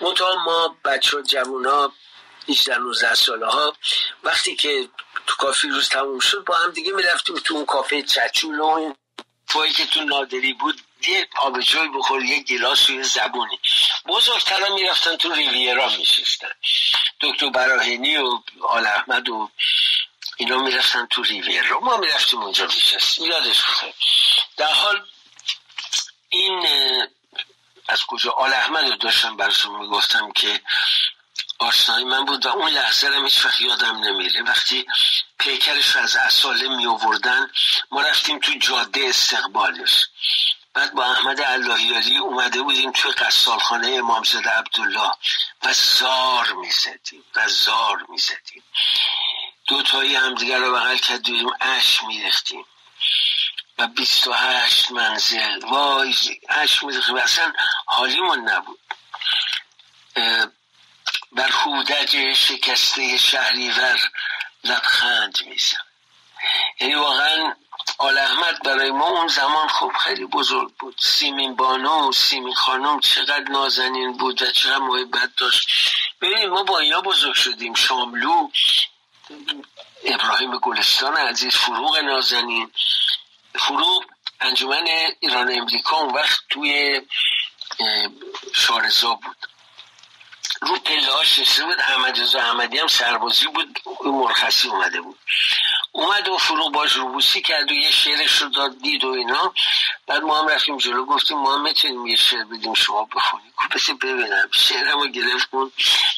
منتها 0.00 0.44
ما 0.44 0.76
بچه 0.84 1.18
و 1.18 1.22
جوون 1.22 1.66
ها 1.66 1.92
18 2.48 2.78
19 2.78 3.14
ساله 3.14 3.46
ها 3.46 3.76
وقتی 4.24 4.56
که 4.56 4.88
تو 5.26 5.36
کافی 5.36 5.68
روز 5.68 5.88
تموم 5.88 6.18
شد 6.18 6.44
با 6.44 6.56
هم 6.56 6.70
دیگه 6.70 6.92
می‌رفتیم 6.92 7.36
تو 7.36 7.54
اون 7.54 7.66
کافه 7.66 8.02
چچول 8.02 8.60
و 8.60 8.64
این 9.58 9.72
که 9.72 9.86
تو 9.86 10.04
نادری 10.04 10.52
بود 10.52 10.80
یه 11.08 11.28
آبجوی 11.36 11.88
بخور 11.88 12.24
یه 12.24 12.42
گلاس 12.42 12.90
یه 12.90 13.02
زبونی. 13.02 13.58
بزرگترها 14.06 14.74
می‌رفتن 14.74 15.16
تو 15.16 15.32
ریویرا 15.32 15.88
میشستن. 15.88 16.48
دکتر 17.20 17.50
براهینی 17.50 18.16
و 18.16 18.42
آل 18.68 18.86
احمد 18.86 19.28
و 19.28 19.50
اینا 20.36 20.58
می‌رفتن 20.58 21.06
تو 21.06 21.22
ریویرا. 21.22 21.80
ما 21.80 21.96
می‌رفتیم 21.96 22.42
اونجا 22.42 22.66
میشستیم. 22.66 23.24
یادش 23.24 23.60
بخیر 23.62 23.94
در 24.56 24.72
حال 24.72 25.06
این 26.28 26.66
از 27.88 28.04
کجا؟ 28.04 28.30
آل 28.30 28.52
احمد 28.52 28.84
رو 28.84 28.96
داشتم 28.96 29.36
براتون 29.36 29.80
می‌گفتم 29.80 30.32
که 30.32 30.60
آشنایی 31.58 32.04
من 32.04 32.24
بود 32.24 32.46
و 32.46 32.48
اون 32.48 32.70
لحظه 32.70 33.08
رو 33.08 33.24
هیچ 33.24 33.44
وقت 33.44 33.60
یادم 33.60 33.96
نمیره. 33.96 34.42
وقتی 34.42 34.86
پیکرش 35.38 35.96
از 35.96 36.16
اصاله 36.16 36.76
می 36.76 36.86
آوردن 36.86 37.50
ما 37.90 38.00
رفتیم 38.02 38.38
تو 38.38 38.52
جاده 38.58 39.00
استقبالش. 39.04 40.04
بعد 40.74 40.94
با 40.94 41.04
احمد 41.04 41.40
اللهیاری 41.40 42.18
اومده 42.18 42.62
بودیم 42.62 42.92
توی 42.92 43.12
قصالخانه 43.12 43.88
امامزاده 43.88 44.50
عبدالله 44.50 45.12
و 45.62 45.72
زار 45.72 46.52
می‌زدیم 46.52 47.24
و 47.34 47.48
زار 47.48 48.06
می‌زدیم. 48.08 48.62
دوتایی 49.66 50.16
همدیگر 50.16 50.58
رو 50.58 50.72
بغل 50.72 50.96
کردیم 50.96 51.50
اش 51.60 52.02
میرختیم 52.02 52.64
و 53.78 53.86
بیست 53.86 54.26
و 54.26 54.32
هشت 54.32 54.90
منزل 54.90 55.64
وای 55.64 56.14
اش 56.48 56.82
میرختیم 56.82 57.16
اصلا 57.16 57.52
حالیمون 57.86 58.48
نبود. 58.48 58.78
بر 61.32 61.50
هودج 61.50 62.32
شکسته 62.32 63.18
شهریور 63.18 64.10
لبخند 64.64 65.38
میزن 65.46 65.78
یعنی 66.80 66.94
واقعا 66.94 67.54
آل 67.98 68.18
احمد 68.18 68.62
برای 68.62 68.90
ما 68.90 69.06
اون 69.06 69.28
زمان 69.28 69.68
خب 69.68 69.92
خیلی 69.98 70.24
بزرگ 70.24 70.72
بود. 70.78 70.94
سیمین 71.00 71.56
بانو 71.56 72.12
سیمین 72.12 72.54
خانم 72.54 73.00
چقدر 73.00 73.44
نازنین 73.50 74.16
بود 74.16 74.42
و 74.42 74.46
چقدر 74.46 74.78
محبت 74.78 75.30
داشت. 75.36 75.68
ببینید 76.20 76.48
ما 76.48 76.62
با 76.62 76.78
اینا 76.78 77.00
بزرگ 77.00 77.34
شدیم. 77.34 77.74
شاملو 77.74 78.48
ابراهیم 80.04 80.58
گلستان 80.58 81.16
عزیز 81.16 81.56
فروغ 81.56 81.98
نازنین. 81.98 82.70
فروغ 83.54 84.04
انجمن 84.40 84.86
ایران 85.20 85.52
امریکا 85.58 85.96
اون 85.96 86.14
وقت 86.14 86.40
توی 86.50 87.00
شارزا 88.54 89.14
بود. 89.14 89.51
رو 90.66 90.76
پله 90.76 91.12
ها 91.12 91.24
شسته 91.24 91.64
بود 91.64 91.80
احمد 91.80 92.20
رضا 92.20 92.38
احمدی 92.38 92.78
هم 92.78 92.86
سربازی 92.86 93.46
بود 93.46 93.78
مرخصی 94.04 94.68
اومده 94.68 95.00
بود. 95.00 95.18
اومد 95.92 96.28
و 96.28 96.38
فروغ 96.38 96.72
باش 96.72 96.92
روبوسی 96.92 97.42
کرد 97.42 97.70
و 97.70 97.74
یه 97.74 97.90
شعرش 97.90 98.42
رو 98.42 98.48
داد 98.48 98.78
دید 98.78 99.04
و 99.04 99.08
اینا. 99.08 99.54
بعد 100.06 100.22
ما 100.22 100.38
هم 100.38 100.48
رفتیم 100.48 100.76
جلو 100.76 101.04
گفتیم 101.04 101.38
ما 101.38 101.54
هم 101.54 101.62
می‌تونیم 101.62 102.06
یه 102.06 102.16
شعر 102.16 102.44
بدیم 102.44 102.74
شما 102.74 103.08
بخونیم 103.16 103.52
گفت 103.56 103.90
ببینم. 103.90 104.48
شعرم 104.52 105.00
رو 105.00 105.08
گرفت 105.08 105.50
کن 105.50 105.72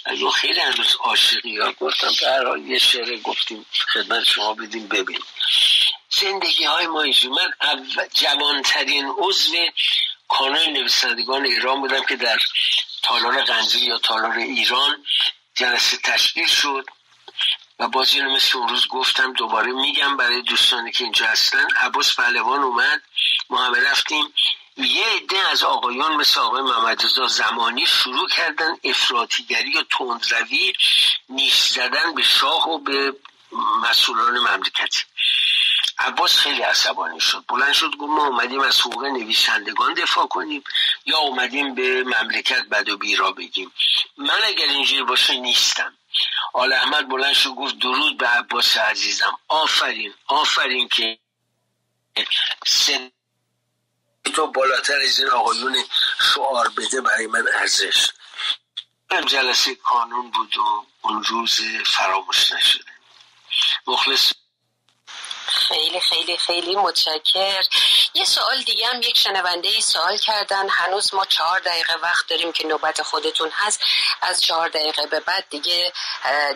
از 0.04 0.20
اون 0.20 0.30
خیلی 0.30 0.60
هنوز 0.60 0.96
عاشقی 1.00 1.58
ها 1.58 1.72
گفتم. 1.72 2.08
حال 2.46 2.66
یه 2.66 2.78
شعر 2.78 3.16
گفتیم 3.16 3.66
خدمت 3.94 4.24
شما 4.24 4.54
بدیم 4.54 4.88
ببین 4.88 5.18
زندگی 6.10 6.64
های 6.64 6.86
ما 6.86 7.02
من 7.02 7.86
جوانترین 8.14 9.12
عضو 9.18 9.52
کانون 10.28 10.72
نویسندگان 10.72 11.44
ایران 11.44 11.80
بودم 11.80 12.02
که 12.02 12.16
در 12.16 12.38
تالار 13.04 13.42
غنجی 13.42 13.86
یا 13.86 13.98
تالار 13.98 14.36
ایران 14.36 15.04
جلسه 15.54 15.96
تشکیل 15.96 16.46
شد 16.46 16.86
و 17.78 17.88
باز 17.88 18.14
اینو 18.14 18.34
مثل 18.34 18.58
اون 18.58 18.68
روز 18.68 18.88
گفتم 18.88 19.32
دوباره 19.32 19.72
میگم 19.72 20.16
برای 20.16 20.42
دوستانی 20.42 20.92
که 20.92 21.04
اینجا 21.04 21.26
هستن. 21.26 21.66
عباس 21.76 22.16
پهلوان 22.16 22.62
اومد 22.62 23.02
ما 23.50 23.64
همه 23.64 23.90
رفتیم. 23.90 24.34
یه 24.76 25.04
عده 25.06 25.48
از 25.48 25.62
آقایان 25.62 26.16
مثل 26.16 26.40
آقای 26.40 26.62
محمد 26.62 27.02
زمانی 27.28 27.86
شروع 27.86 28.28
کردن 28.28 28.76
افراطیگری 28.84 29.78
و 29.78 29.82
تندروی 29.82 30.72
نیش 31.28 31.54
زدن 31.54 32.14
به 32.14 32.22
شاه 32.22 32.68
و 32.68 32.78
به 32.78 33.12
مسئولان 33.82 34.38
مملکتی 34.38 35.02
عباس 35.98 36.36
خیلی 36.36 36.62
عصبانی 36.62 37.20
شد. 37.20 37.44
بلند 37.48 37.72
شد 37.72 37.90
گفت 37.96 38.10
ما 38.10 38.26
اومدیم 38.26 38.60
از 38.60 38.80
حقوق 38.80 39.04
نویسندگان 39.04 39.94
دفاع 39.94 40.26
کنیم 40.26 40.64
یا 41.06 41.18
اومدیم 41.18 41.74
به 41.74 42.04
مملکت 42.04 42.62
بد 42.62 42.88
و 42.88 42.96
بیرا 42.96 43.32
بگیم. 43.32 43.72
من 44.16 44.40
اگر 44.44 44.64
اینجوری 44.64 45.02
باشه 45.02 45.36
نیستم. 45.40 45.96
آل 46.52 46.72
احمد 46.72 47.08
بلند 47.08 47.34
شد 47.34 47.50
گفت 47.50 47.78
درود 47.78 48.18
به 48.18 48.28
عباس 48.28 48.76
عزیزم. 48.76 49.38
آفرین 49.48 50.14
آفرین 50.26 50.88
که 50.88 51.18
سن 52.66 53.10
تو 54.34 54.46
بالاتر 54.46 55.00
از 55.00 55.20
این 55.20 55.28
آقایون 55.28 55.84
شعار 56.34 56.68
بده 56.68 57.00
برای 57.00 57.26
من 57.26 57.44
ارزش. 57.54 58.08
جلسه 59.26 59.74
کانون 59.74 60.30
بود 60.30 60.56
و 60.56 60.86
اون 61.02 61.24
روز 61.24 61.60
فراموش 61.86 62.52
نشده. 62.52 62.84
مخلص 63.86 64.32
خیلی 65.54 66.00
خیلی 66.00 66.36
خیلی 66.36 66.76
متشکر. 66.76 67.62
یه 68.16 68.24
سوال 68.24 68.62
دیگه 68.62 68.86
هم 68.86 69.02
یک 69.02 69.18
شنونده 69.18 69.68
ای 69.68 69.80
سوال 69.80 70.16
کردن. 70.16 70.68
هنوز 70.68 71.14
ما 71.14 71.24
چهار 71.24 71.60
دقیقه 71.60 71.94
وقت 72.02 72.26
داریم 72.26 72.52
که 72.52 72.66
نوبت 72.66 73.02
خودتون 73.02 73.50
هست. 73.54 73.80
از 74.22 74.40
چهار 74.40 74.68
دقیقه 74.68 75.06
به 75.06 75.20
بعد 75.20 75.44
دیگه 75.50 75.92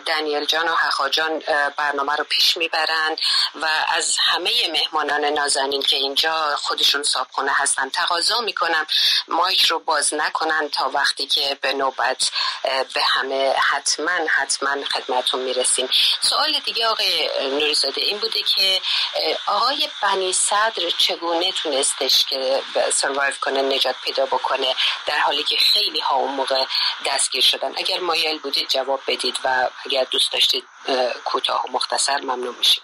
دانیل 0.05 0.45
جان 0.45 0.69
و 0.69 0.75
حخا 0.75 1.09
جان 1.09 1.39
برنامه 1.77 2.15
رو 2.15 2.23
پیش 2.23 2.57
می‌برن 2.57 3.15
و 3.61 3.85
از 3.87 4.17
همه 4.19 4.51
مهمانان 4.71 5.25
نازنین 5.25 5.81
که 5.81 5.95
اینجا 5.95 6.55
خودشون 6.55 7.03
کنه 7.33 7.51
هستن 7.53 7.89
تقاضا 7.89 8.41
می‌کنم 8.41 8.87
مایک 9.27 9.65
رو 9.65 9.79
باز 9.79 10.13
نکنن 10.13 10.69
تا 10.69 10.89
وقتی 10.89 11.25
که 11.27 11.57
به 11.61 11.73
نوبت 11.73 12.31
به 12.93 13.01
همه 13.03 13.53
حتما 13.53 14.11
حتما 14.29 14.75
خدمتون 14.93 15.39
می‌رسیم. 15.39 15.89
سوال 16.21 16.59
دیگه 16.59 16.87
آقای 16.87 17.29
نوریزاده 17.41 18.01
این 18.01 18.17
بوده 18.17 18.43
که 18.43 18.81
آقای 19.47 19.89
بنی 20.01 20.33
صدر 20.33 20.89
چگونه 20.97 21.48
تونستش 21.51 22.25
که 22.25 22.61
سروایو 22.93 23.33
کنه 23.41 23.61
نجات 23.61 23.95
پیدا 24.03 24.25
بکنه 24.25 24.75
در 25.05 25.19
حالی 25.19 25.43
که 25.43 25.57
خیلی 25.57 25.99
ها 25.99 26.15
اون 26.15 26.35
موقع 26.35 26.65
دستگیر 27.05 27.43
شدن. 27.43 27.73
اگر 27.77 27.99
مایل 27.99 28.39
بودید 28.39 28.69
جواب 28.69 29.01
بدید 29.07 29.37
و 29.43 29.69
اگر 29.85 30.03
دوست 30.03 30.31
داشتید 30.31 30.63
کوتاه 31.25 31.65
و 31.65 31.71
مختصر 31.71 32.17
ممنون 32.17 32.55
میشیم. 32.55 32.83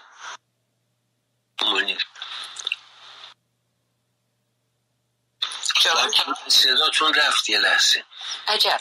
صداتون 6.48 7.14
رفت 7.14 7.48
یه 7.48 7.58
لحظه. 7.58 8.04
عجب. 8.48 8.80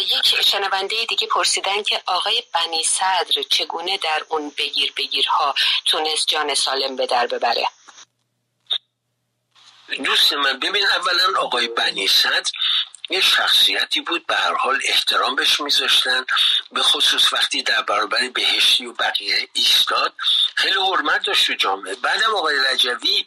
یک 0.00 0.42
شنونده 0.42 1.04
دیگه 1.04 1.26
پرسیدن 1.26 1.82
که 1.82 2.02
آقای 2.06 2.42
بنی 2.54 2.84
صدر 2.84 3.42
چگونه 3.50 3.98
در 3.98 4.22
اون 4.28 4.52
بگیر 4.58 4.92
بگیرها 4.96 5.54
تونست 5.84 6.26
جان 6.26 6.54
سالم 6.54 6.96
به 6.96 7.06
در 7.06 7.26
ببره؟ 7.26 7.66
دوست 9.96 10.32
من 10.32 10.58
ببین 10.58 10.86
اولا 10.86 11.40
آقای 11.40 11.68
بنی 11.68 12.08
صدر 12.08 12.50
یه 13.10 13.20
شخصیتی 13.20 14.00
بود 14.00 14.26
به 14.26 14.36
هر 14.36 14.54
حال 14.54 14.80
احترام 14.84 15.36
بهش 15.36 15.60
میذاشتن. 15.60 16.24
به 16.72 16.82
خصوص 16.82 17.32
وقتی 17.32 17.62
در 17.62 17.82
برابر 17.82 18.28
بهشتی 18.28 18.86
و 18.86 18.92
بقیه 18.92 19.48
ایستاد 19.52 20.14
خیلی 20.54 20.78
حرمت 20.80 21.26
داشت 21.26 21.46
تو 21.46 21.54
جامعه. 21.54 21.94
بعدم 21.94 22.34
آقای 22.34 22.58
رجوی 22.58 23.26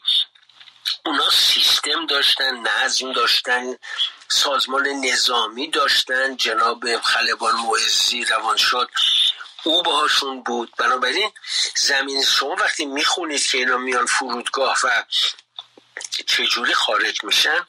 اونا 1.05 1.29
سیستم 1.29 2.05
داشتن 2.05 2.57
نظم 2.57 3.13
داشتن 3.13 3.77
سازمان 4.27 4.87
نظامی 4.87 5.67
داشتن. 5.67 6.37
جناب 6.37 7.01
خلبان 7.01 7.55
روان 8.29 8.57
شد. 8.57 8.89
او 9.63 9.83
باهاشون 9.83 10.43
بود. 10.43 10.73
بنابراین 10.77 11.31
زمین 11.75 12.23
شما 12.23 12.55
وقتی 12.55 12.85
می‌خونید 12.85 13.47
که 13.47 13.57
اینا 13.57 13.77
میان 13.77 14.05
فرودگاه 14.05 14.77
و 14.83 15.03
چجوری 16.23 16.73
خارج 16.73 17.23
میشن 17.23 17.65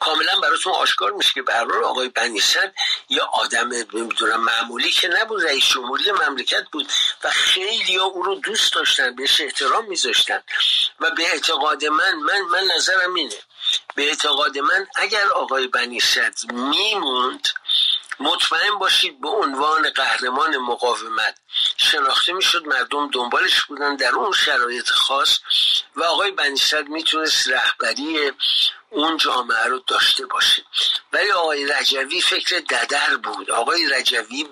کاملا 0.00 0.40
براتون 0.40 0.72
آشکار 0.72 1.12
میشه 1.12 1.30
که 1.34 1.42
برای 1.42 1.84
آقای 1.84 2.08
بنیسن 2.08 2.72
یا 3.08 3.24
آدم 3.24 3.68
نمی‌دونم 3.68 4.40
معمولی 4.40 4.90
که 4.90 5.08
نبود 5.08 5.44
رئیس 5.44 5.64
جمهوری 5.64 6.12
مملکت 6.12 6.64
بود 6.72 6.92
و 7.24 7.30
خیلی 7.30 7.96
ها 7.96 8.04
او 8.04 8.22
رو 8.22 8.34
دوست 8.34 8.72
داشتن 8.72 9.14
بهش 9.16 9.40
احترام 9.40 9.88
میذاشتن. 9.88 10.42
و 11.00 11.10
به 11.10 11.22
اعتقاد 11.22 11.84
من 11.84 12.14
من 12.14 12.40
من 12.40 12.64
نظرم 12.76 13.14
اینه. 13.14 13.38
به 13.94 14.08
اعتقاد 14.08 14.58
من 14.58 14.86
اگر 14.96 15.26
آقای 15.28 15.66
بنیصد 15.66 16.34
میموند 16.52 17.48
مطمئن 18.22 18.78
باشید 18.78 19.20
به 19.20 19.28
عنوان 19.28 19.90
قهرمان 19.90 20.56
مقاومت 20.56 21.34
شناخته 21.76 22.32
می‌شد 22.32 22.66
مردم 22.66 23.10
دنبالش 23.10 23.62
بودن 23.62 23.96
در 23.96 24.14
اون 24.14 24.32
شرایط 24.32 24.88
خاص 24.88 25.38
و 25.96 26.02
آقای 26.02 26.30
بنیصد 26.30 26.88
می‌تونست 26.88 27.48
رهبری 27.48 28.32
اون 28.90 29.16
جامعه 29.16 29.66
رو 29.66 29.78
داشته 29.86 30.26
باشه. 30.26 30.64
ولی 31.12 31.30
آقای 31.30 31.66
رجوی 31.66 32.20
فکر 32.20 32.58
ددر 32.58 33.16
بود. 33.16 33.50
آقای 33.50 33.88
رجوی 33.88 34.48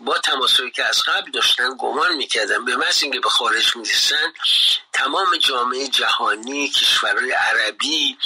با 0.00 0.18
تماسایی 0.18 0.70
که 0.70 0.84
از 0.84 1.02
قبل 1.02 1.30
داشتن 1.30 1.76
گمان 1.78 2.16
می‌کردن 2.16 2.64
به 2.64 2.76
محض 2.76 3.02
اینکه 3.02 3.20
به 3.20 3.28
خارج 3.28 3.76
می‌رسن 3.76 4.32
تمام 4.92 5.36
جامعه 5.36 5.88
جهانی 5.88 6.70
کشورهای 6.70 7.32
عربی 7.32 8.18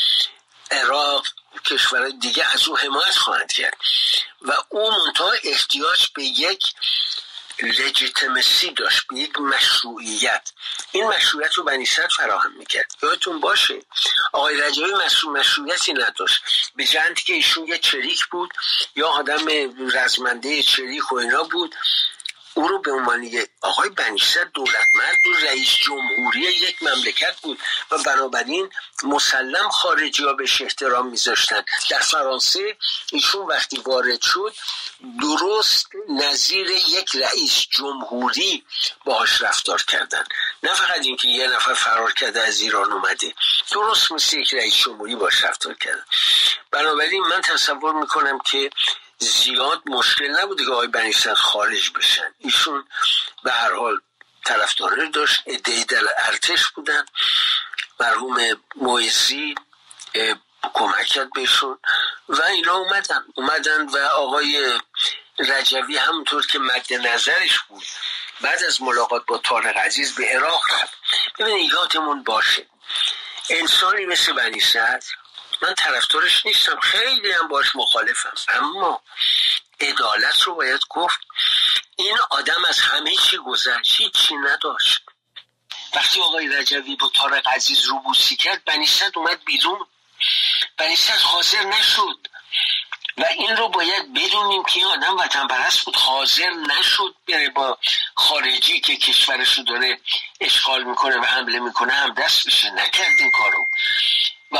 عراق 0.70 1.26
کشورهای 1.64 2.12
دیگه 2.12 2.54
از 2.54 2.68
او 2.68 2.78
حمایت 2.78 3.16
خواهند 3.16 3.52
کرد. 3.52 3.76
و 4.42 4.52
او 4.68 4.90
منتها 4.90 5.32
احتیاج 5.44 6.06
به 6.14 6.24
یک 6.24 6.62
لجیتمسی 7.62 8.70
داشت 8.70 9.02
به 9.10 9.18
یک 9.18 9.38
مشروعیت. 9.38 10.52
این 10.92 11.06
مشروعیت 11.06 11.54
رو 11.54 11.64
بنی 11.64 11.86
فراهم 11.86 12.52
می‌کرد. 12.58 12.94
یادتون 13.02 13.40
باشه 13.40 13.82
آقای 14.32 14.60
رجایی 14.60 14.94
مشروع 14.94 15.38
مشروعیتی 15.38 15.92
نداشت. 15.92 16.42
به 16.76 16.84
جنتی 16.84 17.24
که 17.24 17.32
ایشون 17.32 17.66
یه 17.66 17.78
چریک 17.78 18.26
بود 18.26 18.50
یا 18.96 19.08
آدم 19.08 19.46
رزمنده 19.94 20.62
چریک 20.62 21.12
و 21.12 21.16
اینا 21.16 21.42
بود. 21.42 21.74
او 22.54 22.68
رو 22.68 22.78
به 22.78 22.92
عنوان 22.92 23.30
آقای 23.60 23.88
بنیصد 23.88 24.50
دولتمرد 24.54 25.16
بود 25.24 25.36
رئیس 25.44 25.68
جمهوری 25.68 26.40
یک 26.40 26.82
مملکت 26.82 27.40
بود 27.40 27.58
و 27.90 27.98
بنابراین 27.98 28.70
مسلم 29.02 29.68
خارجی 29.68 30.24
ها 30.24 30.32
بهش 30.32 30.62
احترام 30.62 31.06
میذاشتن. 31.06 31.64
در 31.90 31.98
فرانسه 31.98 32.76
ایشون 33.12 33.46
وقتی 33.46 33.76
وارد 33.86 34.22
شد 34.22 34.54
درست 35.20 35.86
نظیر 36.08 36.70
یک 36.70 37.10
رئیس 37.14 37.66
جمهوری 37.70 38.64
باهاش 39.04 39.42
رفتار 39.42 39.82
کردن. 39.82 40.24
نه 40.62 40.74
فقط 40.74 41.00
اینکه 41.02 41.28
یه 41.28 41.48
نفر 41.48 41.74
فرار 41.74 42.12
کرده 42.12 42.40
از 42.40 42.60
ایران 42.60 42.92
اومده 42.92 43.34
درست 43.72 44.12
مثل 44.12 44.38
یک 44.38 44.54
رئیس 44.54 44.74
جمهوری 44.74 45.16
باش 45.16 45.44
رفتار 45.44 45.74
کردن 45.74 46.04
بنابراین 46.70 47.22
من 47.22 47.40
تصور 47.40 47.92
می‌کنم 47.92 48.38
که 48.38 48.70
زیاد 49.18 49.82
مشکل 49.86 50.40
نبوده 50.40 50.64
که 50.64 50.70
آقای 50.70 50.86
بنیستن 50.86 51.34
خارج 51.34 51.90
بشن. 51.90 52.34
ایشون 52.38 52.88
به 53.44 53.52
هر 53.52 53.74
حال 53.74 54.00
طرفدارای 54.44 55.10
داشت 55.10 55.42
ادهی 55.46 55.84
در 55.84 56.02
ارتش 56.18 56.66
بودن. 56.68 57.06
مرحوم 58.00 58.36
مویزی 58.76 59.54
کمک 60.74 61.06
کرد 61.06 61.32
بهشون 61.32 61.78
و 62.28 62.42
اینا 62.42 62.74
اومدن. 62.74 63.24
اومدن 63.34 63.86
و 63.86 63.98
آقای 63.98 64.80
رجوی 65.38 65.96
همونطور 65.96 66.46
که 66.46 66.58
مد 66.58 66.92
نظرش 66.92 67.58
بود 67.68 67.84
بعد 68.40 68.64
از 68.64 68.82
ملاقات 68.82 69.26
با 69.26 69.38
تارق 69.38 69.76
عزیز 69.76 70.14
به 70.14 70.24
عراق 70.24 70.62
رفت. 70.72 70.98
ببینید 71.38 71.70
یادمون 71.70 72.22
باشه 72.22 72.66
انسانی 73.50 74.06
مثل 74.06 74.32
بنی 74.32 74.60
من 75.62 75.74
طرفدارش 75.74 76.46
نیستم. 76.46 76.80
خیلی 76.80 77.32
هم 77.32 77.48
باش 77.48 77.76
مخالفم. 77.76 78.32
اما 78.48 79.02
عدالت 79.80 80.42
رو 80.42 80.54
باید 80.54 80.80
گفت. 80.90 81.20
این 81.96 82.18
آدم 82.30 82.64
از 82.64 82.80
همه 82.80 83.16
چی 83.16 83.36
گذشت. 83.36 84.12
چی 84.12 84.34
نداشت. 84.36 85.00
وقتی 85.94 86.20
آقای 86.20 86.48
رجوی 86.48 86.96
با 86.96 87.10
تارق 87.14 87.48
عزیز 87.48 87.84
رو 87.84 87.98
بوسی 87.98 88.36
کرد 88.36 88.64
بنیستد 88.64 89.12
اومد 89.14 89.44
بیرون. 89.44 89.86
بنیستد 90.76 91.18
حاضر 91.18 91.62
نشد. 91.62 92.28
و 93.16 93.24
این 93.24 93.56
رو 93.56 93.68
باید 93.68 94.14
بدونیم 94.14 94.64
که 94.64 94.76
این 94.76 94.86
آدم 94.86 95.16
وطن 95.16 95.46
پرست 95.46 95.80
بود. 95.80 95.96
حاضر 95.96 96.50
نشد 96.50 97.14
بره 97.28 97.48
با 97.48 97.78
خارجی 98.14 98.80
که 98.80 98.96
کشورش 98.96 99.58
رو 99.58 99.64
داره 99.64 100.00
اشغال 100.40 100.84
می‌کنه 100.84 101.18
و 101.18 101.24
حمله 101.24 101.58
می‌کنه 101.58 101.92
هم 101.92 102.14
دست 102.14 102.46
بشه. 102.46 102.70
نکرد 102.70 103.14
این 103.18 103.30
کارو. 103.30 103.66
و 104.52 104.58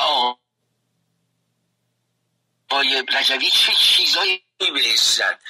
آقای 2.70 3.04
رجوی 3.12 3.50
چه 3.50 3.72
چیزایی 3.74 4.42
به 4.58 4.96
زد 4.96 5.40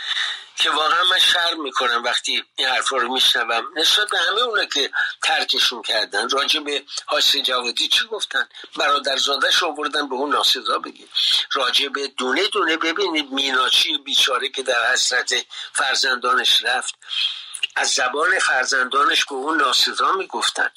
که 0.56 0.70
واقعا 0.70 1.04
من 1.04 1.18
شرم 1.18 1.62
می‌کنم 1.62 2.04
وقتی 2.04 2.44
این 2.56 2.68
حرفا 2.68 2.96
رو 2.96 3.12
میشنوم. 3.12 3.64
نسبت 3.76 4.10
به 4.10 4.18
همه 4.18 4.40
اونا 4.40 4.64
که 4.64 4.90
ترکشون 5.22 5.82
کردن 5.82 6.28
راجع 6.28 6.60
به 6.60 6.84
حاسی 7.06 7.42
جوادی 7.42 7.88
چی 7.88 8.06
گفتن؟ 8.06 8.48
برادرزادش 8.76 9.62
آوردن 9.62 10.08
به 10.08 10.14
اون 10.14 10.30
ناسزا 10.30 10.78
بگید 10.78 11.08
راجع 11.52 11.88
به 11.88 12.08
دونه 12.08 12.48
دونه 12.48 12.76
ببینید 12.76 13.32
میناچی 13.32 13.98
بیچاره 13.98 14.48
که 14.48 14.62
در 14.62 14.92
حسرت 14.92 15.34
فرزندانش 15.72 16.62
رفت. 16.64 16.94
از 17.76 17.88
زبان 17.88 18.38
فرزندانش 18.38 19.24
به 19.24 19.34
اون 19.34 19.56
ناسزا 19.56 20.12
می‌گفتن. 20.12 20.70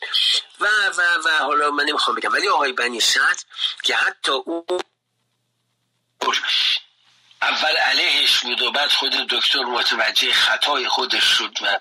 و 0.59 0.65
و 0.97 1.01
و 1.25 1.29
حالا 1.29 1.71
من 1.71 1.83
نمی‌خوام 1.83 2.17
بگم 2.17 2.33
ولی 2.33 2.47
آقای 2.47 2.71
بنی 2.71 2.99
که 3.83 3.95
حتی 3.95 4.31
او 4.31 4.65
اول 7.41 7.77
علیهش 7.77 8.39
بود 8.39 8.61
و 8.61 8.71
بعد 8.71 8.89
خود 8.89 9.11
دکتر 9.11 9.59
متوجه 9.63 10.33
خطای 10.33 10.87
خودش 10.87 11.23
شد 11.23 11.57
و 11.61 11.79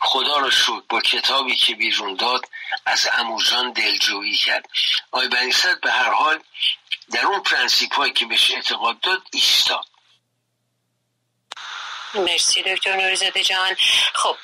خدا 0.00 0.38
رو 0.38 0.50
شکر 0.50 0.84
با 0.88 1.00
کتابی 1.00 1.56
که 1.56 1.74
بیرون 1.74 2.14
داد 2.14 2.48
از 2.86 3.08
اموزان 3.12 3.72
دلجویی 3.72 4.36
کرد. 4.36 4.68
آی 5.10 5.28
بنی‌صدر 5.28 5.80
به 5.80 5.92
هر 5.92 6.10
حال 6.10 6.42
در 7.12 7.26
اون 7.26 7.42
پرنسیپ 7.42 7.94
هایی 7.94 8.12
که 8.12 8.26
بهش 8.26 8.50
اعتقاد 8.50 9.00
داد 9.00 9.22
ایستاد. 9.32 9.86
مرسی 12.14 12.62
دکتر 12.62 12.96
نوریزاده 12.96 13.44
جان. 13.44 13.76
خب 14.14 14.36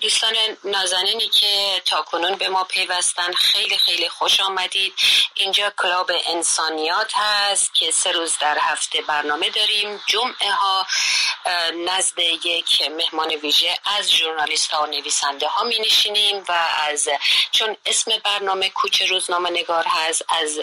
دوستان 0.00 0.34
نازنینی 0.64 1.28
که 1.28 1.82
تا 1.84 2.02
کنون 2.02 2.34
به 2.34 2.48
ما 2.48 2.64
پیوستن 2.64 3.32
خیلی 3.32 3.78
خیلی 3.78 4.08
خوش 4.08 4.40
آمدید. 4.40 4.94
اینجا 5.34 5.72
کلاب 5.76 6.10
انسانیات 6.26 7.12
هست 7.14 7.74
که 7.74 7.90
سه 7.90 8.12
روز 8.12 8.38
در 8.40 8.58
هفته 8.60 9.02
برنامه 9.02 9.50
داریم. 9.50 10.00
جمعه 10.06 10.52
ها 10.52 10.86
نزد 11.86 12.18
یک 12.18 12.82
مهمان 12.82 13.30
ویژه 13.30 13.78
از 13.98 14.12
ژورنالیست 14.12 14.70
ها 14.70 14.82
و 14.82 14.86
نویسنده 14.86 15.48
ها 15.48 15.64
می 15.64 15.78
نشینیم 15.78 16.44
و 16.48 16.52
از 16.88 17.08
چون 17.52 17.76
اسم 17.86 18.12
برنامه 18.24 18.70
کوچه 18.70 19.06
روزنامه 19.06 19.50
نگار 19.50 19.84
هست 19.86 20.24
از 20.28 20.60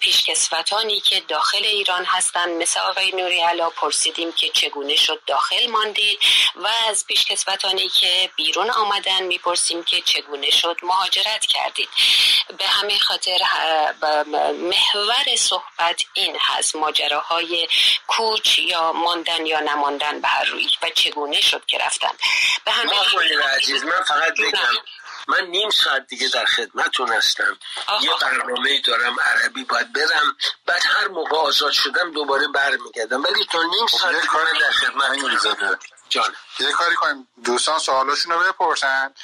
پیشکسوتانی 0.00 1.00
که 1.00 1.20
داخل 1.20 1.64
ایران 1.64 2.04
هستند 2.04 2.62
مثل 2.62 2.80
آقای 2.80 3.12
نوری 3.12 3.40
علا 3.40 3.70
پرسیدیم 3.70 4.32
که 4.32 4.48
چگونه 4.48 4.96
شد 4.96 5.20
داخل 5.26 5.66
ماندید 5.66 6.18
و 6.56 6.68
از 6.88 7.06
پیشکسوتانی 7.06 7.88
که 8.00 8.30
بیرون 8.36 8.70
آمدن 8.70 9.22
می‌پرسیم 9.22 9.84
که 9.84 10.00
چگونه 10.00 10.50
شد. 10.50 10.76
مهاجرت 10.82 11.46
کردید. 11.46 11.88
به 12.58 12.66
همین 12.66 12.98
خاطر 12.98 13.38
محور 14.52 15.36
صحبت 15.38 16.02
این 16.14 16.36
هست 16.40 16.76
ماجراهای 16.76 17.68
کوچ 18.06 18.58
یا 18.58 18.92
ماندن 18.92 19.46
یا 19.46 19.60
نماندن 19.60 20.20
به 20.20 20.28
هر 20.28 20.44
روی 20.44 20.68
و 20.82 20.90
چگونه 20.90 21.40
شد 21.40 21.66
که 21.66 21.78
رفتن. 21.78 22.12
به 22.64 22.72
همین 22.72 22.98
عزیز 23.56 23.84
من 23.84 24.02
فقط 24.02 24.32
بگم 24.40 24.58
من 25.28 25.44
نیم 25.46 25.70
ساعت 25.70 26.06
دیگه 26.06 26.28
در 26.28 26.44
خدمتون 26.44 27.12
هستم. 27.12 27.58
یه 28.00 28.10
برنامه 28.20 28.80
دارم 28.80 29.16
عربی 29.20 29.64
باید 29.64 29.92
برم. 29.92 30.36
بعد 30.66 30.82
هر 30.84 31.08
موقع 31.08 31.36
آزاد 31.36 31.72
شدم 31.72 32.12
دوباره 32.12 32.48
برمیگردم. 32.48 33.22
ولی 33.22 33.44
تا 33.52 33.62
نیم 33.62 33.86
خب، 33.86 33.98
ساعت 33.98 34.14
دیگه 34.14 34.60
در 34.60 34.70
خدمتتون 34.70 35.78
جان. 36.08 36.32
یه 36.60 36.72
کاری 36.72 36.94
کنیم. 36.94 37.28
دوستان 37.44 37.78
سوالاشون 37.78 38.32
رو 38.32 38.38
بپرسن. 38.40 39.14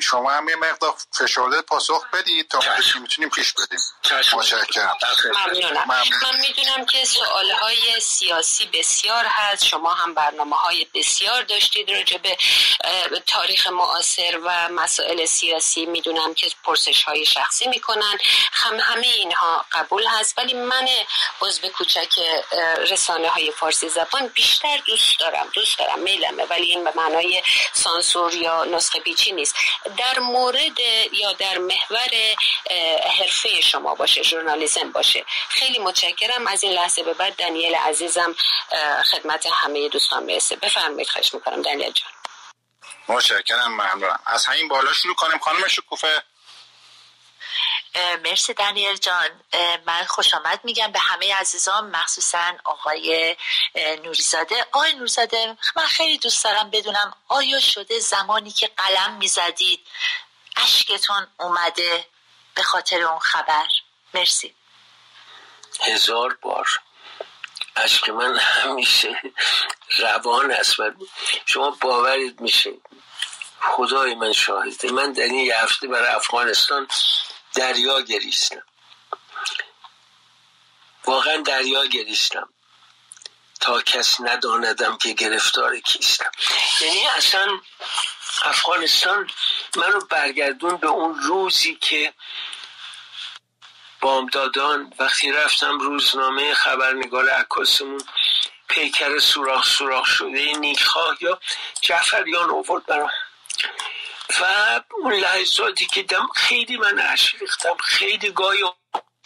شما 0.00 0.30
هم 0.30 0.48
یه 0.48 0.56
مقدار 0.56 0.94
فشرده 1.18 1.62
پاسخ 1.62 2.06
بدید 2.12 2.48
تا 2.48 2.58
ما 2.58 3.00
می‌تونیم 3.00 3.30
پیش 3.30 3.52
بدیم 3.52 3.78
متشکرم. 4.34 4.96
ممنونم. 5.24 5.84
من 5.88 6.40
می‌دونم 6.40 6.86
که 6.86 7.04
سوال 7.04 7.50
های 7.50 8.00
سیاسی 8.00 8.66
بسیار 8.66 9.24
هست. 9.28 9.64
شما 9.64 9.94
هم 9.94 10.14
برنامه 10.14 10.56
های 10.56 10.86
بسیار 10.94 11.42
داشتید 11.42 11.90
راجع 11.90 12.18
به 12.18 12.36
تاریخ 13.26 13.66
معاصر 13.66 14.40
و 14.44 14.68
مسائل 14.68 15.26
سیاسی. 15.26 15.86
می‌دونم 15.86 16.34
که 16.34 16.50
پرسش 16.64 17.02
های 17.02 17.26
شخصی 17.26 17.68
می‌کنن. 17.68 18.18
هم 18.52 18.80
همه 18.80 19.06
اینها 19.06 19.64
قبول 19.72 20.06
هست. 20.06 20.38
ولی 20.38 20.54
من 20.54 20.88
عضو 21.40 21.68
کوچک 21.68 22.20
رسانه 22.90 23.28
های 23.28 23.52
فارسی 23.52 23.88
زبان 23.88 24.26
بیشتر 24.26 24.82
دوست 24.86 25.18
دارم. 25.18 25.50
دوست 25.52 25.78
دارم 25.78 25.98
میلمه 25.98 26.44
ولی 26.44 26.66
این 26.66 26.84
به 26.84 26.92
معنای 26.96 27.42
سانسور 27.72 28.34
یا 28.34 28.64
نسخه 28.64 29.00
پیچی 29.00 29.32
نیست. 29.32 29.54
در 29.96 30.18
مورد 30.18 30.80
یا 31.12 31.32
در 31.32 31.58
محور 31.58 32.10
حرفه 33.18 33.60
شما 33.60 33.94
باشه 33.94 34.22
ژورنالیسم 34.22 34.92
باشه. 34.92 35.24
خیلی 35.48 35.78
متشکرم. 35.78 36.46
از 36.46 36.64
این 36.64 36.72
لحظه 36.72 37.02
به 37.02 37.14
بعد 37.14 37.36
دنیل 37.36 37.74
عزیزم 37.74 38.34
خدمت 39.12 39.46
همه 39.52 39.88
دوستان 39.88 40.26
برسه 40.26 40.56
بفرمایید. 40.56 41.08
خواهش 41.08 41.34
می‌کنم. 41.34 41.62
دنیل 41.62 41.92
جان. 41.92 42.10
متشکرم. 43.08 43.72
ممنونم. 43.72 44.20
از 44.26 44.46
همین 44.46 44.68
بالا 44.68 44.92
شروع 44.92 45.14
کنیم. 45.14 45.38
خانم 45.38 45.68
شکوفه. 45.68 46.22
مرسی 48.24 48.54
دنیل 48.54 48.96
جان. 48.96 49.28
من 49.86 50.04
خوش 50.04 50.34
آمد 50.34 50.60
میگم 50.64 50.92
به 50.92 50.98
همه 50.98 51.34
عزیزان 51.34 51.90
مخصوصا 51.90 52.52
آقای 52.64 53.36
نوریزاده. 54.04 54.66
آقای 54.72 54.92
نوریزاده 54.92 55.56
من 55.76 55.86
خیلی 55.86 56.18
دوست 56.18 56.44
دارم 56.44 56.70
بدونم 56.70 57.16
آیا 57.28 57.60
شده 57.60 57.98
زمانی 57.98 58.50
که 58.50 58.70
قلم 58.76 59.12
می‌زدید 59.12 59.86
اشکتون 60.56 61.26
اومده 61.38 62.06
به 62.54 62.62
خاطر 62.62 63.02
اون 63.02 63.18
خبر؟ 63.18 63.66
مرسی. 64.14 64.54
هزار 65.80 66.38
بار. 66.42 66.80
اشک 67.76 68.08
من 68.08 68.38
همیشه 68.38 69.20
روان 69.98 70.50
است. 70.52 70.76
شما 71.46 71.70
باورید 71.70 72.40
میشه. 72.40 72.72
خدای 73.60 74.14
من 74.14 74.32
شاهده. 74.32 74.92
من 74.92 75.12
در 75.12 75.22
این 75.22 75.52
هفته 75.52 75.86
برای 75.86 76.08
افغانستان 76.14 76.88
دریا 77.54 78.00
گریستم. 78.00 78.62
واقعا 81.04 81.36
دریا 81.36 81.84
گریستم. 81.84 82.48
تا 83.60 83.82
کس 83.82 84.20
نداندم 84.20 84.98
که 84.98 85.12
گرفتار 85.12 85.78
کیستم. 85.78 86.30
یعنی 86.80 87.06
اصلا 87.06 87.60
افغانستان 88.42 89.30
منو 89.76 90.00
برگردون 90.00 90.76
به 90.76 90.86
اون 90.86 91.18
روزی 91.22 91.78
که 91.80 92.14
بامدادان 94.00 94.92
وقتی 94.98 95.32
رفتم 95.32 95.78
روزنامه 95.78 96.54
خبرنگار 96.54 97.28
عکاسمون 97.28 98.00
پیکر 98.68 99.18
سوراخ 99.18 99.66
سوراخ 99.66 100.06
شده 100.06 100.52
نیکخواه 100.58 101.16
یا 101.20 101.40
جعفریان 101.80 102.50
اوورد 102.50 102.86
برام. 102.86 103.10
و 104.40 104.44
اون 104.90 105.12
لحظاتی 105.12 105.86
که 105.86 106.02
دم 106.02 106.28
خیلی 106.34 106.76
من 106.76 107.16
ریختم. 107.40 107.76
خیلی 107.84 108.30
گاهی 108.30 108.64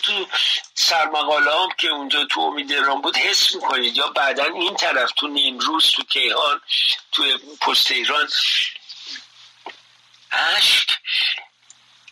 تو 0.02 0.26
سرمقاله 0.74 1.50
هم 1.50 1.68
که 1.78 1.88
اونجا 1.88 2.24
تو 2.24 2.40
امید 2.40 2.72
ایران 2.72 3.00
بود 3.02 3.16
حس 3.16 3.54
می‌کنید. 3.54 3.96
یا 3.96 4.06
بعدا 4.06 4.44
این 4.44 4.76
طرف 4.76 5.10
تو 5.16 5.28
نیمروز 5.28 5.90
تو 5.90 6.02
کیهان 6.02 6.60
تو 7.12 7.38
پست 7.60 7.90
ایران. 7.90 8.28
عشق 10.32 10.90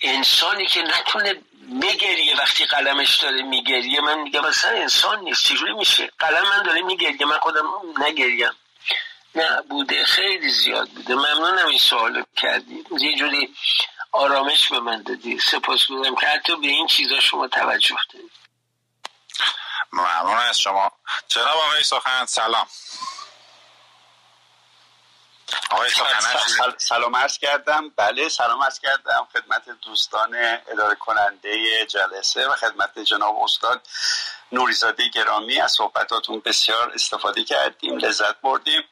انسانی 0.02 0.66
که 0.66 0.82
نتونه 0.82 1.34
بگریه. 1.82 2.36
وقتی 2.36 2.64
قلمش 2.64 3.16
داره 3.16 3.42
میگریه 3.42 4.00
من 4.00 4.18
میگم 4.18 4.46
مثلا 4.46 4.70
انسان 4.70 5.20
نیست. 5.20 5.44
چجوری 5.44 5.72
میشه؟ 5.72 6.10
قلم 6.18 6.42
من 6.42 6.62
داره 6.62 6.82
میگریه. 6.82 7.26
من 7.26 7.38
خودم 7.38 7.66
نگریم. 7.98 8.50
نه 9.34 9.62
بوده 9.70 10.04
خیلی 10.04 10.50
زیاد 10.50 10.88
بوده. 10.90 11.14
ممنونم 11.14 11.66
این 11.66 11.78
سوال 11.78 12.24
کردی. 12.36 12.84
یه 13.00 13.16
جوری 13.16 13.54
آرامش 14.12 14.68
به 14.68 14.80
من 14.80 15.02
دادی. 15.02 15.38
سپاس 15.40 15.86
بودم 15.86 16.14
که 16.14 16.26
حتی 16.26 16.56
به 16.56 16.68
این 16.68 16.86
چیزا 16.86 17.20
شما 17.20 17.48
توجه 17.48 17.96
دارید 18.14 18.30
ممنون 19.92 20.38
از 20.38 20.60
شما. 20.60 20.92
جناب 21.28 21.58
آقای 21.58 21.82
سخن 21.82 22.26
سلام. 22.26 22.66
آقای 25.70 25.90
سلام 26.78 27.16
عرض 27.16 27.38
کردم. 27.38 27.88
بله 27.96 28.28
سلام 28.28 28.62
عرض 28.62 28.78
کردم 28.78 29.28
خدمت 29.32 29.62
دوستان 29.68 30.36
اداره 30.68 30.94
کننده 30.94 31.86
جلسه 31.86 32.48
و 32.48 32.52
خدمت 32.52 32.98
جناب 32.98 33.42
استاد 33.42 33.86
نوریزاده 34.52 35.08
گرامی. 35.08 35.60
از 35.60 35.72
صحبتاتون 35.72 36.42
بسیار 36.44 36.92
استفاده 36.94 37.44
کردیم 37.44 37.98
لذت 37.98 38.40
بردیم. 38.40 38.82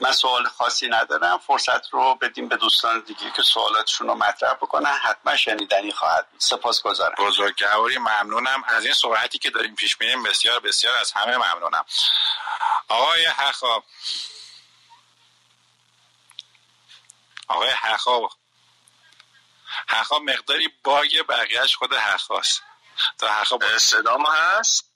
من 0.00 0.12
سوال 0.12 0.46
خاصی 0.46 0.88
ندارم. 0.88 1.38
فرصت 1.38 1.88
رو 1.90 2.14
بدیم 2.14 2.48
به 2.48 2.56
دوستان 2.56 3.00
دیگه 3.00 3.30
که 3.36 3.42
سوالاتشون 3.42 4.06
رو 4.06 4.14
مطرح 4.14 4.54
بکنن. 4.54 4.92
حتما 4.92 5.36
شنیدنی 5.36 5.92
خواهد 5.92 6.26
سپاس 6.38 6.82
گذارم. 6.82 7.14
بزرگواری 7.18 7.98
ممنونم. 7.98 8.64
از 8.66 8.84
این 8.84 8.94
سرعتی 8.94 9.38
که 9.38 9.50
داریم 9.50 9.74
پیش 9.74 10.00
میریم 10.00 10.22
بسیار 10.22 10.60
بسیار 10.60 10.98
از 10.98 11.12
همه 11.12 11.36
ممنونم. 11.36 11.84
آقای 12.88 13.26
حخاب 13.26 13.84
آقای 17.50 17.70
حخاب 17.70 18.32
حخاب 19.88 20.22
مقداری 20.22 20.68
باگ 20.84 21.22
بقیهش 21.28 21.76
خود 21.76 21.94
حخاست 21.94 22.62
تا 23.18 23.28
حخاب 23.32 23.78
صدام 23.78 24.26
هست؟ 24.26 24.92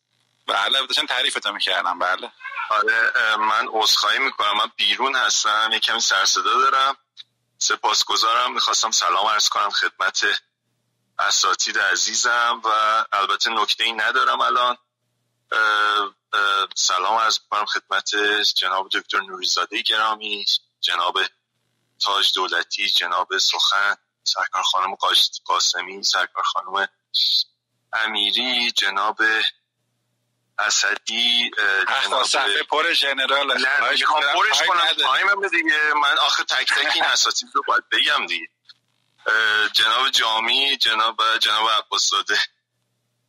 بله 0.46 0.86
داشتم 0.86 1.06
تعریفتو 1.06 1.52
می‌کردم 1.52 1.98
بله. 1.98 2.32
آره 2.70 3.36
من 3.36 3.68
عذرخواهی 3.72 4.18
می‌کنم. 4.18 4.56
من 4.58 4.70
بیرون 4.76 5.16
هستم 5.16 5.70
یه 5.72 5.80
کمی 5.80 6.00
سرصدا 6.00 6.60
دارم. 6.60 6.96
سپاسگزارم. 7.58 8.54
می‌خواستم 8.54 8.90
سلام 8.90 9.26
عرض 9.26 9.48
کنم 9.48 9.70
خدمت 9.70 10.24
اساتید 11.18 11.78
عزیزم 11.78 12.60
و 12.64 12.68
البته 13.12 13.50
نکته 13.50 13.84
ای 13.84 13.92
ندارم 13.92 14.40
الان. 14.40 14.76
سلام 16.74 17.18
عرض 17.18 17.38
کنم 17.50 17.64
خدمت 17.66 18.16
جناب 18.56 18.88
دکتر 18.88 19.20
نوریزاده 19.20 19.82
گرامی 19.82 20.44
جناب 20.80 21.18
تاج 22.00 22.32
دولتی 22.34 22.88
جناب 22.88 23.38
سخن 23.38 23.96
سرکار 24.24 24.62
خانم 24.62 24.94
قاسمی 25.44 26.02
سرکار 26.02 26.44
خانم 26.44 26.88
امیری 27.92 28.70
جناب 28.72 29.18
اسدی 30.58 31.50
جناب 32.04 32.24
صفحه 32.24 32.62
پر 32.62 32.82
می‌خوام 34.00 34.22
پرش 34.22 34.62
کنم 34.68 34.92
تایم 34.92 35.48
دیگه. 35.48 35.94
من 35.94 36.18
آخه 36.18 36.44
تک 36.44 36.74
تک 36.74 36.92
این 36.94 37.04
اساتید 37.04 37.48
رو 37.54 37.62
باید 37.68 37.84
بگم 37.92 38.26
دیگه. 38.26 38.48
جناب 39.72 40.10
جامی 40.10 40.76
جناب 40.76 41.38
جناب 41.38 41.70
عباس 41.70 42.10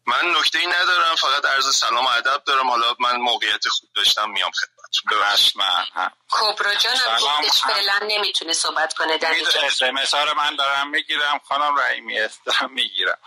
من 0.07 0.31
نکته 0.39 0.59
ای 0.59 0.67
ندارم 0.67 1.15
فقط 1.15 1.45
عرض 1.45 1.75
سلام 1.75 2.05
و 2.05 2.09
ادب 2.09 2.43
دارم. 2.45 2.69
حالا 2.69 2.95
من 2.99 3.15
موقعیت 3.17 3.67
خوب 3.67 3.89
داشتم 3.95 4.29
میام 4.31 4.51
خدمتتون 4.51 4.74
حتما 5.23 5.85
کبرا 6.29 6.75
جان 6.75 6.95
هم 6.95 7.41
فعلا 7.49 7.99
نمی‌تونه 8.07 8.53
صحبت 8.53 8.93
کنه 8.93 9.17
در 9.17 9.31
اینجا 9.31 10.23
رو 10.23 10.33
من 10.33 10.55
دارم 10.55 10.89
می‌گیرم 10.89 11.41
خانم 11.49 11.79
رحیمی 11.79 12.19
دارم 12.45 12.71
می‌گیرم. 12.71 13.17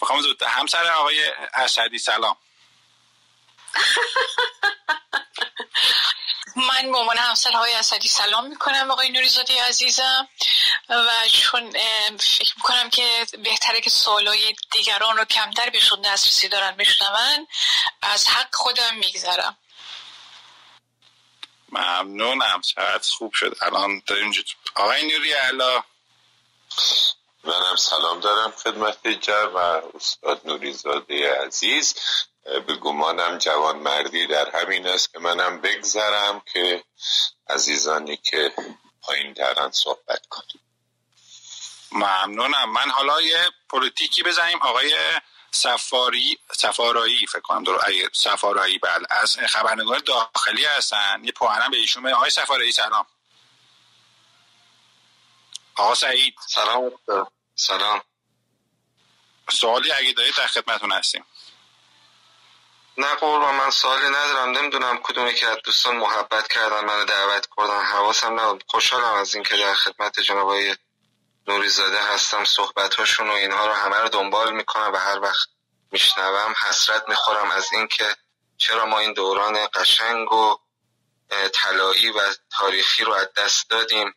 می‌خوام 0.00 0.20
زود 0.22 0.42
همسر 0.42 0.90
آقای 0.90 1.32
اسدی 1.54 1.98
سلام. 1.98 2.36
من 6.56 6.90
مامان 6.90 7.18
همسر 7.18 7.52
های 7.52 7.74
اسدی 7.74 8.08
سلام 8.08 8.46
می‌کنم 8.46 8.90
آقای 8.90 9.10
نوریزاده 9.10 9.64
عزیزم. 9.64 10.28
و 10.88 11.10
چون 11.32 11.70
فکر 12.18 12.52
می‌کنم 12.56 12.90
که 12.90 13.26
بهتره 13.44 13.80
که 13.80 13.90
سوالای 13.90 14.54
دیگران 14.70 15.16
رو 15.16 15.24
کمتر 15.24 15.70
بهشون 15.70 16.00
دسترسی 16.02 16.48
دارن 16.48 16.76
بشنون. 16.76 17.46
از 18.02 18.28
حق 18.28 18.54
خودم 18.54 18.94
میگذرم. 18.94 19.56
ممنونم. 21.72 22.60
چقدر 22.60 23.08
خوب 23.18 23.32
شد. 23.32 23.56
الان 23.62 24.02
داریم 24.06 24.32
آقای 24.74 25.12
نوری 25.12 25.32
علا 25.32 25.84
منم 27.44 27.76
سلام 27.76 28.20
دارم 28.20 28.50
خدمت 28.50 29.08
جر 29.08 29.46
و 29.46 29.58
استاد 29.94 30.40
نوریزاده 30.44 31.34
عزیز. 31.34 31.94
به 32.66 32.76
گمانم 32.76 33.38
جوان 33.38 33.76
مردی 33.78 34.26
در 34.26 34.50
همین 34.50 34.86
است 34.86 35.12
که 35.12 35.18
منم 35.18 35.60
بگذرم 35.60 36.42
که 36.52 36.84
عزیزانی 37.48 38.16
که 38.16 38.52
پایین 39.02 39.34
ترن 39.34 39.70
صحبت 39.70 40.26
کنیم 40.26 40.60
ممنونم. 41.92 42.72
من 42.72 42.90
حالا 42.90 43.20
یه 43.20 43.50
پلیتیکی 43.68 44.22
بزنیم. 44.22 44.58
آقای 44.62 44.94
سفاری 45.52 46.38
سفارایی 46.52 47.26
فکر 47.26 47.40
کنم 47.40 47.64
درو 47.64 47.80
سفارایی 48.12 48.78
بله. 48.78 49.06
از 49.10 49.36
خبرنگار 49.36 49.98
داخلی 49.98 50.64
هستن. 50.64 51.24
یه 51.24 51.32
پوهنم 51.32 51.70
به 51.70 51.76
ایشون 51.76 52.06
آقای 52.06 52.30
سفارایی 52.30 52.72
سلام. 52.72 53.06
آقا 55.74 55.94
سعید. 55.94 56.34
سلام. 56.48 56.92
سلام. 57.54 58.02
سوالی 59.50 59.92
اگه 59.92 60.12
دارید 60.12 60.34
در 60.36 60.46
خدمتون 60.46 60.92
هستیم. 60.92 61.24
نه 62.98 63.14
قربان 63.14 63.54
من 63.54 63.70
سوالی 63.70 64.08
ندارم. 64.08 64.58
نمی‌دونم 64.58 64.98
کدومی 65.02 65.34
که 65.34 65.46
از 65.46 65.58
دوستان 65.64 65.96
محبت 65.96 66.48
کردن 66.48 66.84
منو 66.84 67.04
دعوت 67.04 67.48
کردن. 67.56 67.84
حواسم 67.84 68.40
نبود. 68.40 68.64
خوشحالم 68.66 69.14
از 69.14 69.34
اینکه 69.34 69.56
در 69.56 69.74
خدمت 69.74 70.20
جناب 70.20 70.48
نوری 71.46 71.68
زاده 71.68 72.02
هستم 72.02 72.44
صحبت 72.44 72.94
هاشون 72.94 73.28
و 73.28 73.32
اینها 73.32 73.66
رو 73.66 73.72
همه 73.72 73.96
رو 73.96 74.08
دنبال 74.08 74.52
می‌کنم 74.52 74.92
و 74.92 74.96
هر 74.96 75.20
وقت 75.20 75.48
میشنوم 75.92 76.54
حسرت 76.68 77.08
می‌خورم 77.08 77.50
از 77.50 77.66
اینکه 77.72 78.16
چرا 78.56 78.86
ما 78.86 78.98
این 78.98 79.12
دوران 79.12 79.66
قشنگ 79.74 80.32
و 80.32 80.58
طلایی 81.52 82.10
و 82.10 82.20
تاریخی 82.58 83.04
رو 83.04 83.12
از 83.12 83.28
دست 83.36 83.70
دادیم 83.70 84.14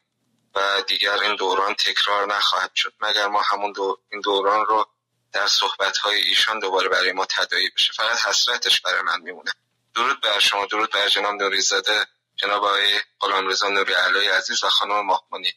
و 0.56 0.82
دیگر 0.88 1.20
این 1.20 1.36
دوران 1.36 1.74
تکرار 1.74 2.36
نخواهد 2.36 2.72
شد. 2.76 2.94
مگر 3.00 3.28
ما 3.28 3.42
همون 3.42 3.72
دو 3.72 3.98
این 4.12 4.22
دوران 4.22 4.66
رو 4.66 4.86
در 5.32 5.48
صحبت 5.48 5.98
های 5.98 6.22
ایشان 6.22 6.60
دوباره 6.60 6.90
برای 6.90 7.12
ما 7.12 7.26
تدایی 7.26 7.70
بشه؟ 7.70 7.94
فقط 7.94 8.26
حسرتش 8.26 8.82
برای 8.82 9.02
من 9.02 9.22
میمونه. 9.22 9.52
درود 9.96 10.22
بر 10.22 10.40
شما 10.40 10.66
درود 10.66 10.92
بر 10.92 11.08
جناب 11.08 11.34
نوری 11.34 11.62
زاده 11.62 12.06
جناب 12.36 12.64
آقای 12.64 13.00
غلام 13.20 13.48
رضا 13.48 13.70
نوری 13.70 13.94
علای 13.94 14.28
عزیز 14.28 14.64
و 14.64 14.70
خانم 14.70 15.06
ماهمانی. 15.06 15.54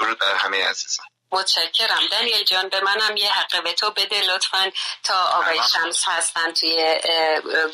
درود 0.00 0.18
بر 0.18 0.34
همه 0.34 0.68
عزیزان. 0.68 1.06
متشکرم. 1.32 2.00
دنیل 2.12 2.44
جان 2.44 2.68
به 2.68 2.80
منم 2.80 3.16
یه 3.16 3.32
حق 3.32 3.62
به 3.62 3.72
تو 3.72 3.90
بده. 3.90 4.22
لطفا 4.22 4.70
تا 5.04 5.14
آقای 5.14 5.60
شمس 5.72 6.04
هستن 6.08 6.52
توی 6.52 7.00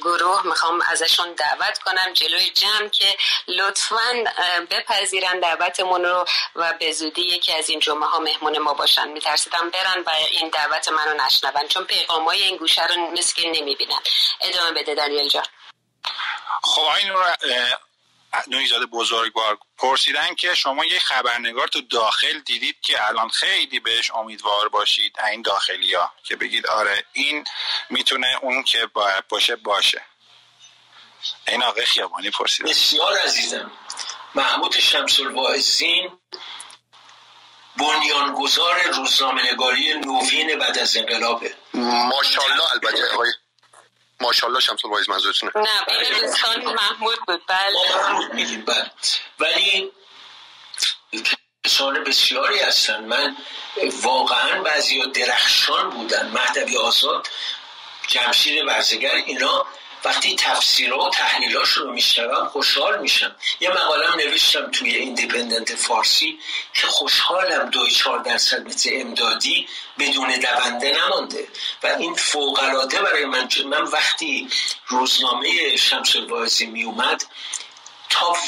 گروه 0.01 0.47
می‌خوام 0.47 0.81
ازشون 0.81 1.33
دعوت 1.33 1.79
کنم. 1.79 2.13
جلوی 2.13 2.51
جمع 2.51 2.89
که 2.89 3.17
لطفا 3.49 4.25
بپذیرن 4.71 5.41
دعوتمون 5.41 6.05
رو 6.05 6.25
و 6.55 6.73
به 6.73 6.93
زودی 6.93 7.23
یکی 7.23 7.53
از 7.53 7.71
این 7.71 7.81
جمعه 7.81 8.09
ها 8.09 8.19
مهمون 8.19 8.59
ما 8.59 8.75
باشن. 8.75 9.09
میترسیدم 9.09 9.71
برن 9.71 10.01
و 10.07 10.11
این 10.31 10.49
دعوت 10.49 10.89
منو 10.89 11.25
نشنون. 11.25 11.69
چون 11.69 11.85
پیغامای 11.85 12.43
این 12.43 12.57
گوشه 12.57 12.87
رو 12.87 13.11
مثل 13.11 13.49
نمی‌بینن. 13.49 14.01
ادامه 14.41 14.83
بده 14.83 14.95
دنیل 14.95 15.29
جان. 15.29 15.47
خب 16.63 16.83
این 16.83 17.13
نویزاد 18.47 18.83
بزرگوار 18.83 19.59
پرسیدن 19.79 20.35
که 20.35 20.55
شما 20.55 20.85
یه 20.85 20.99
خبرنگار 20.99 21.69
تو 21.69 21.81
داخل 21.81 22.41
دیدید 22.41 22.77
که 22.81 23.07
الان 23.07 23.29
خیلی 23.29 23.81
بهش 23.81 24.11
امیدوار 24.11 24.69
باشید. 24.69 25.17
این 25.31 25.43
داخلی 25.43 25.95
ها 25.95 26.13
که 26.23 26.37
بگید 26.37 26.67
آره 26.67 27.05
این 27.13 27.45
می‌تونه 27.91 28.39
اون 28.43 28.63
که 28.63 28.87
باید 28.87 29.29
باشه 29.29 29.57
باشه. 29.57 30.03
این 31.49 31.63
آقای 31.63 31.87
خیابانی 31.87 32.31
پرسیدن. 32.31 32.71
بسیار 32.71 33.19
عزیزم. 33.19 33.73
محمود 34.35 34.79
شمس 34.79 35.21
الواعظین 35.21 36.19
بنیانگذار 37.77 38.81
روزنامه 38.83 39.53
نگاری 39.53 39.95
نوین 39.95 40.59
بعد 40.59 40.79
از 40.79 40.97
انقلابه. 40.97 41.55
ماشاءالله 41.75 42.73
البته 42.73 43.15
آقای 43.15 43.33
ماشاءالله 44.21 44.61
شمس 44.61 44.85
الوایز 44.85 45.09
منظورتونه. 45.09 45.53
نه 45.57 45.85
بین 45.89 46.21
دوستان 46.21 46.75
محمود 46.75 47.19
بود 47.27 47.43
بله. 47.47 48.63
بله. 48.67 48.91
ولی 49.39 49.93
کسان 51.65 52.05
بسیاری 52.05 52.59
هستن. 52.59 53.05
من 53.05 53.37
واقعا 54.03 54.63
بعضی 54.63 55.07
درخشان 55.13 55.91
بودن. 55.91 56.29
مهدوی 56.29 56.77
آزاد 56.77 57.29
جمشید 58.09 58.65
ورزگر 58.65 59.15
اینا 59.15 59.67
وقتی 60.05 60.37
تفسیرها 60.37 61.07
و 61.07 61.11
تحلیلاش 61.11 61.69
رو 61.69 61.93
میشنوم 61.93 62.49
خوشحال 62.49 63.01
میشم. 63.01 63.35
یه 63.61 63.71
مقالم 63.71 64.15
نوشتم 64.17 64.71
توی 64.71 64.91
ایندیپندنت 64.91 65.75
فارسی 65.75 66.39
که 66.75 66.87
خوشحالم 66.87 67.71
دوی 67.71 67.91
چهار 67.91 68.19
درصد 68.19 68.67
مثل 68.67 68.91
امدادی 68.93 69.69
بدون 69.99 70.29
دونده 70.29 70.97
نمانده. 71.01 71.49
و 71.83 71.87
این 71.87 72.15
فوقلاده 72.15 73.03
برای 73.03 73.25
من 73.25 73.49
من 73.67 73.83
وقتی 73.83 74.49
روزنامه 74.87 75.77
شمس 75.77 76.17
الواعظی 76.17 76.67
میومد 76.67 77.25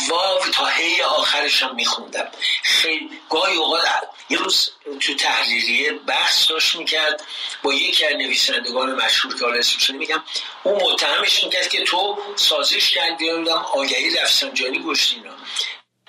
واو 0.09 0.39
تا 0.53 0.67
هی 0.67 1.03
آخرش 1.03 1.63
هم 1.63 1.75
میخوندم. 1.75 2.29
خیلی 2.63 3.11
گاهی 3.31 3.57
اوقات 3.57 3.85
یه 4.31 4.39
روز 4.39 4.71
تو 5.01 5.15
تحلیلیه 5.15 5.93
بحث 5.93 6.51
داشت 6.51 6.77
می‌کرد 6.77 7.23
با 7.63 7.75
یکی 7.75 8.07
از 8.07 8.13
نویسندگان 8.13 8.95
مشهور 8.95 9.39
که 9.39 9.45
حالا 9.45 9.63
میگم 9.89 10.23
اون 10.63 10.83
متهمش 10.83 11.45
می‌کرد 11.45 11.69
که 11.69 11.85
تو 11.85 12.19
سازش 12.37 12.91
کردی 12.91 13.31
نمی‌دونم 13.31 13.67
آگهی 13.73 14.17
رفسنجانی 14.17 14.83
گشتی 14.83 15.17
اینا. 15.17 15.35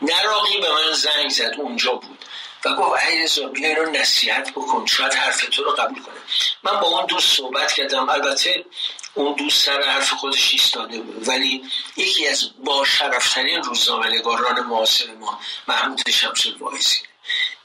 نراقی 0.02 0.58
به 0.58 0.72
من 0.72 0.94
زنگ 0.94 1.30
زد 1.30 1.54
اونجا 1.58 1.92
بود. 1.92 2.26
و 2.66 2.76
گفت 2.76 3.04
علیرضا 3.04 3.48
بیا 3.48 3.74
رو 3.74 3.92
نصیحت 3.92 4.52
بکن 4.52 4.86
شاید 4.86 5.14
حرف 5.14 5.46
تو 5.52 5.64
رو 5.64 5.72
قبول 5.72 6.04
کنه. 6.04 6.16
من 6.64 6.80
با 6.80 6.88
اون 6.88 7.06
دوست 7.06 7.38
صحبت 7.38 7.74
کردم. 7.74 8.10
البته 8.10 8.66
اون 9.14 9.36
دوست 9.36 9.66
سر 9.66 9.82
حرف 9.82 10.10
خودش 10.10 10.52
ایستاده 10.52 11.00
بود. 11.02 11.28
ولی 11.28 11.64
یکی 11.98 12.28
از 12.28 12.64
با 12.66 12.86
شرفترین 12.86 13.64
روزنامه 13.64 14.08
نگاران 14.08 14.60
معاصر 14.60 15.14
ما 15.14 15.40
محمود 15.68 16.10
شمس 16.10 16.46
الواعظی 16.46 17.02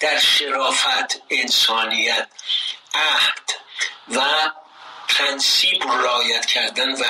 در 0.01 0.19
شرافت 0.19 1.23
انسانیت 1.31 2.29
عهد 2.95 3.51
و 4.09 4.21
پرنسیپ 5.09 5.87
رعایت 5.87 6.47
کردن 6.47 6.93
و 6.93 7.05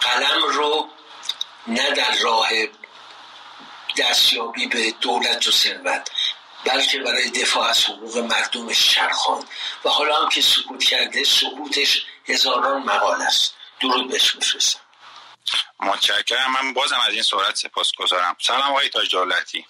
قلم 0.00 0.42
رو 0.42 0.88
نه 1.66 1.90
در 1.90 2.14
راه 2.20 2.48
دستیابی 3.98 4.66
به 4.66 4.90
دولت 4.90 5.48
و 5.48 5.50
ثروت 5.50 6.10
بلکه 6.64 6.98
برای 6.98 7.30
دفاع 7.30 7.68
از 7.68 7.84
حقوق 7.84 8.18
مردمش 8.18 8.90
چرخان 8.90 9.44
و 9.84 9.88
حالا 9.88 10.16
هم 10.22 10.28
که 10.28 10.42
سکوت 10.42 10.84
کرده 10.84 11.24
سکوتش 11.24 12.06
هزاران 12.28 12.82
مقال 12.82 13.22
است. 13.22 13.54
درود 13.80 14.08
بهش 14.10 14.34
میفرستم. 14.34 14.80
متشکرم. 15.80 16.52
من 16.52 16.74
بازم 16.74 17.00
از 17.08 17.14
این 17.14 17.22
صورت 17.22 17.56
سپاس 17.56 17.92
گذارم 17.98 18.36
سلام 18.40 18.70
آقای 18.70 18.88
تاج 18.88 19.10
دولتی. 19.10 19.66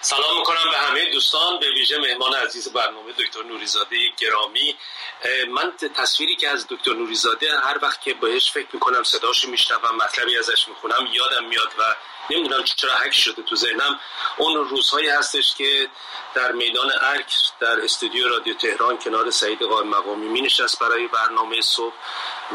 سلام 0.00 0.38
می‌کنم 0.38 0.70
به 0.70 0.78
همه 0.78 1.04
دوستان 1.04 1.58
به 1.58 1.70
ویژه 1.70 1.98
مهمان 1.98 2.34
عزیز 2.34 2.72
برنامه 2.72 3.12
دکتر 3.12 3.42
نوریزاده 3.42 3.96
گرامی. 4.16 4.76
من 5.48 5.72
تصویری 5.94 6.36
که 6.36 6.48
از 6.48 6.66
دکتر 6.70 6.92
نوریزاده 6.92 7.58
هر 7.58 7.78
وقت 7.82 8.02
که 8.02 8.14
بهش 8.14 8.50
فکر 8.52 8.68
می‌کنم 8.72 9.02
صداش 9.02 9.44
میشنوم 9.44 9.96
مطلبی 9.96 10.38
ازش 10.38 10.68
می‌خونم 10.68 11.08
یادم 11.12 11.44
میاد 11.44 11.72
و 11.78 11.94
نمی‌دونم 12.30 12.64
چرا 12.64 12.94
حک 12.94 13.14
شده 13.14 13.42
تو 13.42 13.56
ذهنم. 13.56 14.00
اون 14.36 14.54
روزهایی 14.54 15.08
هستش 15.08 15.54
که 15.54 15.88
در 16.34 16.52
میدان 16.52 16.92
ارک 17.00 17.34
در 17.60 17.80
استودیو 17.80 18.28
رادیو 18.28 18.54
تهران 18.54 18.98
کنار 18.98 19.30
سعید 19.30 19.62
قائم 19.62 19.88
مقامی 19.88 20.28
می 20.28 20.40
نشست 20.40 20.78
برای 20.78 21.08
برنامه 21.08 21.60
صبح 21.60 21.94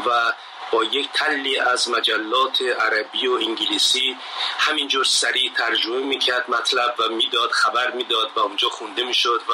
و 0.06 0.32
با 0.72 0.84
یک 0.84 1.08
تلی 1.14 1.58
از 1.58 1.90
مجلات 1.90 2.62
عربی 2.62 3.26
و 3.26 3.32
انگلیسی 3.32 4.16
همینجور 4.58 5.04
سریع 5.04 5.52
ترجمه 5.52 5.98
می‌کرد 5.98 6.50
مطلب 6.50 6.94
و 6.98 7.08
می‌داد 7.08 7.50
خبر 7.50 7.90
می‌داد 7.90 8.30
و 8.36 8.40
اونجا 8.40 8.68
خونده 8.68 9.04
می‌شد 9.04 9.42
و 9.48 9.52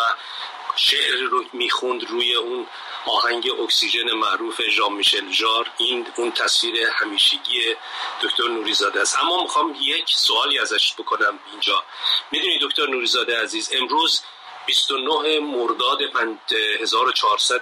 شعر 0.77 1.21
رو 1.31 1.45
می‌خوند 1.53 2.11
روی 2.11 2.35
اون 2.35 2.67
آهنگ 3.07 3.51
اکسیژن 3.63 4.13
معروف 4.13 4.61
ژان 4.63 4.93
میشل 4.93 5.33
ژار. 5.33 5.71
این 5.79 6.07
اون 6.17 6.33
تصویر 6.33 6.87
همیشگی 6.87 7.75
دکتر 8.23 8.49
نوریزاده 8.49 9.01
است. 9.01 9.19
اما 9.19 9.43
می‌خوام 9.43 9.77
یک 9.81 10.05
سوالی 10.09 10.59
ازش 10.59 10.95
بکنم 10.99 11.39
اینجا. 11.53 11.85
می‌دونی 12.31 12.59
دکتر 12.63 12.87
نوریزاده 12.87 13.43
عزیز 13.43 13.71
امروز 13.73 14.23
29 14.67 15.41
مرداد 15.41 15.99
1400 16.81 17.61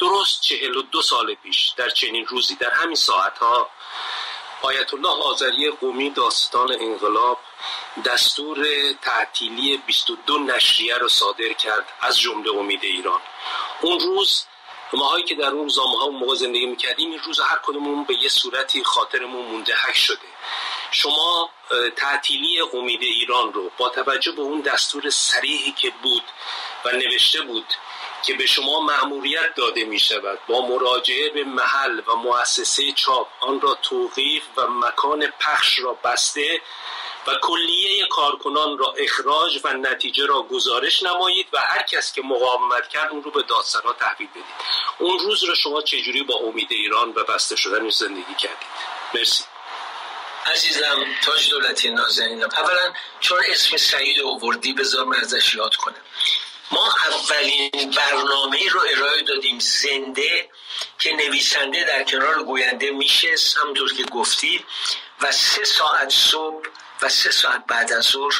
درست 0.00 0.42
42 0.42 1.02
سال 1.02 1.34
پیش 1.34 1.68
در 1.76 1.88
چنین 1.88 2.26
روزی 2.26 2.54
در 2.54 2.70
همین 2.70 2.96
ساعت 2.96 3.38
ها 3.38 3.70
آیت 4.62 4.94
الله 4.94 5.08
آذری 5.08 5.70
قومی 5.70 6.10
داستان 6.10 6.72
انقلاب 6.72 7.38
دستور 8.04 8.66
تعطیلی 9.02 9.76
22 9.76 10.38
نشریه 10.38 10.98
رو 10.98 11.08
صادر 11.08 11.52
کرد 11.52 11.92
از 12.00 12.18
جمله 12.18 12.50
امید 12.50 12.84
ایران. 12.84 13.20
اون 13.80 14.00
روز 14.00 14.44
ماهایی 14.92 15.24
که 15.24 15.34
در 15.34 15.50
اون 15.50 15.62
روزنامه 15.62 15.98
ها 15.98 16.08
موقع 16.08 16.34
زندگی 16.34 16.66
می‌کردیم 16.66 17.10
این 17.10 17.18
روز 17.18 17.40
هر 17.40 17.58
کدومون 17.62 18.04
به 18.04 18.14
یه 18.14 18.28
صورتی 18.28 18.84
خاطرمون 18.84 19.46
مونده 19.46 19.74
حک 19.74 19.96
شده. 19.96 20.28
شما 20.90 21.50
تعطیلی 21.96 22.60
امید 22.60 23.02
ایران 23.02 23.52
رو 23.52 23.70
با 23.78 23.88
توجه 23.88 24.32
به 24.32 24.42
اون 24.42 24.60
دستور 24.60 25.10
سریحی 25.10 25.72
که 25.72 25.92
بود 26.02 26.22
و 26.84 26.90
نوشته 26.90 27.42
بود 27.42 27.66
که 28.26 28.34
به 28.34 28.46
شما 28.46 28.80
مأموریت 28.80 29.54
داده 29.54 29.84
می 29.84 29.98
شود 29.98 30.38
با 30.48 30.66
مراجعه 30.66 31.30
به 31.30 31.44
محل 31.44 32.00
و 32.06 32.16
مؤسسه 32.16 32.92
چاپ 32.92 33.28
آن 33.40 33.60
را 33.60 33.74
توقیف 33.74 34.42
و 34.56 34.66
مکان 34.66 35.26
پخش 35.40 35.78
را 35.78 35.92
بسته 36.04 36.60
و 37.26 37.34
کلیه 37.42 38.06
کارکنان 38.10 38.78
را 38.78 38.94
اخراج 38.98 39.60
و 39.64 39.72
نتیجه 39.72 40.26
را 40.26 40.42
گزارش 40.42 41.02
نمایید 41.02 41.46
و 41.52 41.58
هر 41.58 41.82
کس 41.82 42.12
که 42.12 42.22
مقاومت 42.22 42.88
کرد 42.88 43.10
اون 43.10 43.22
رو 43.22 43.30
به 43.30 43.42
دادسرا 43.42 43.92
تحویل 43.92 44.28
بدید. 44.30 44.44
اون 44.98 45.18
روز 45.18 45.44
را 45.44 45.54
شما 45.54 45.82
چجوری 45.82 46.22
با 46.22 46.34
امید 46.34 46.68
ایران 46.70 47.08
و 47.08 47.24
بسته 47.24 47.56
شدن 47.56 47.90
زندگی 47.90 48.34
کردید؟ 48.38 48.68
مرسی. 49.14 49.44
عزیزم 50.46 51.04
تاج 51.22 51.50
دولتی 51.50 51.90
نازنین 51.90 52.44
اولا 52.44 52.92
چون 53.20 53.38
اسم 53.48 53.76
سعید 53.76 54.20
اووردی 54.20 54.72
بذار 54.72 55.04
من 55.04 55.16
ازش 55.16 55.54
یاد 55.54 55.74
کنم. 55.74 56.02
ما 56.70 56.94
اولین 57.08 57.90
برنامه 57.96 58.68
رو 58.68 58.80
ارائه 58.90 59.22
دادیم 59.22 59.58
زنده 59.58 60.50
که 60.98 61.12
نویسنده 61.12 61.84
در 61.84 62.04
کنار 62.04 62.42
گوینده 62.42 62.90
میشه 62.90 63.34
همونطور 63.62 63.94
که 63.94 64.04
گفتی. 64.04 64.64
و 65.20 65.32
سه 65.32 65.64
ساعت 65.64 66.10
صبح 66.10 66.66
و 67.02 67.08
سه 67.08 67.30
ساعت 67.30 67.66
بعد 67.66 67.92
از 67.92 68.04
ظهر 68.04 68.34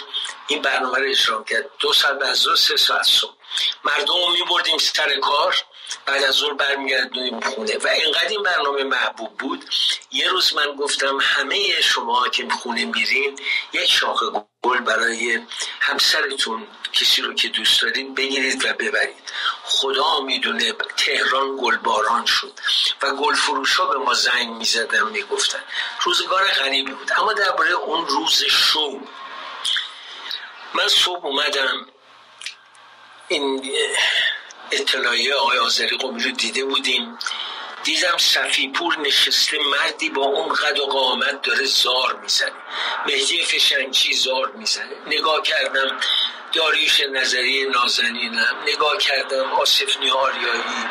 این 0.46 0.62
برنامه 0.62 0.98
رو 0.98 1.10
اجرا 1.10 1.42
کرد 1.42 1.70
دو 1.78 1.92
ساعت 1.92 2.18
بعد 2.18 2.30
از 2.30 2.38
ظهر 2.38 2.56
سه 2.56 2.76
ساعت 2.76 3.05
صبح. 3.05 3.34
مردم 3.84 4.14
رو 4.26 4.32
میبردیم 4.32 4.78
سر 4.78 5.20
کار. 5.20 5.56
بعد 6.06 6.24
از 6.24 6.34
ظهر 6.34 6.52
برمیگردونیم 6.52 7.40
خونه. 7.40 7.78
و 7.78 7.88
اینقدر 7.88 8.28
این 8.28 8.42
برنامه 8.42 8.84
محبوب 8.84 9.38
بود. 9.38 9.64
یه 10.12 10.28
روز 10.28 10.55
من 10.55 10.76
گفتم 10.76 11.18
همه 11.20 11.80
شما 11.80 12.28
که 12.28 12.48
خونه 12.48 12.84
میرین 12.84 13.38
یک 13.72 13.90
شاخه 13.90 14.26
گل 14.62 14.80
برای 14.80 15.40
همسرتون 15.80 16.66
کسی 16.95 17.23
رو 17.23 17.35
که 17.35 17.49
دوست 17.49 17.83
دارین 17.83 18.15
بگیرید 18.15 18.65
و 18.65 18.73
ببرید. 18.73 19.31
خدا 19.65 20.21
می‌دونه 20.21 20.73
تهران 20.97 21.57
گلباران 21.62 22.27
شد 22.27 22.53
و 23.03 23.11
گل 23.11 23.35
فروش 23.35 23.77
ها 23.77 23.87
به 23.87 23.99
ما 23.99 24.15
زنگ 24.15 24.49
می‌زدن 24.49 25.09
می‌گفتن. 25.09 25.62
روزگار 26.01 26.45
غریبی 26.45 26.93
بود. 26.93 27.12
اما 27.16 27.33
درباره 27.33 27.71
اون 27.71 28.07
روز 28.07 28.45
شو. 28.51 29.01
من 30.75 30.89
صبح 30.89 31.25
اومدم. 31.27 31.87
این 33.29 33.73
اطلاعیه 34.71 35.35
آقای 35.35 35.59
آذری 35.59 35.97
قومی 35.97 36.23
رو 36.23 36.31
دیده 36.31 36.65
بودیم. 36.65 37.19
دیدم 37.85 38.19
صفیپور 38.19 38.98
نشسته 38.98 39.59
مردی 39.59 40.11
با 40.11 40.23
اون 40.23 40.55
قد 40.55 40.81
و 40.81 40.86
قامت 40.86 41.43
داره 41.43 41.65
زار 41.65 42.19
می‌زنه. 42.23 42.52
مهدی 43.06 43.44
فشنگچی 43.44 44.15
زار 44.15 44.51
می‌زنه. 44.51 44.97
نگاه 45.06 45.43
کردم 45.43 46.01
داریوش 46.52 47.01
نظری 47.01 47.65
نازنینم 47.65 48.56
نگاه 48.69 48.98
کردم 48.98 49.52
آصف 49.52 49.97
نیاریایی 49.97 50.89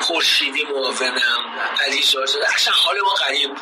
خورشیدی 0.00 0.64
معاونم 0.64 1.44
علی 1.80 2.02
زارزاده 2.02 2.54
اصلا 2.54 2.74
حال 2.74 3.00
ما 3.00 3.14
بود. 3.48 3.60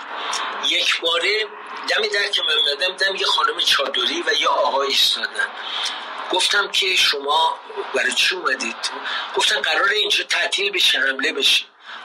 یک 0.68 1.01
باره 1.01 1.47
دمی 1.89 2.09
در 2.09 2.28
که 2.28 2.43
من 2.43 2.72
مدم 2.72 2.97
دم 2.97 3.16
یه 3.16 3.26
خانم 3.26 3.60
چادری 3.60 4.22
و 4.26 4.32
یه 4.40 4.48
آقای 4.48 4.89
ایستادن. 4.89 5.48
گفتم 6.30 6.70
که 6.70 6.97
شما 6.97 7.59
برای 7.94 8.12
چی 8.12 8.34
اومدید؟ 8.34 8.90
گفتن 9.36 9.60
قرار 9.60 9.89
اینجا 9.89 10.24
تعطیل 10.24 10.72
بشه 10.72 10.98
حمله 10.98 11.32
بشه. 11.32 11.64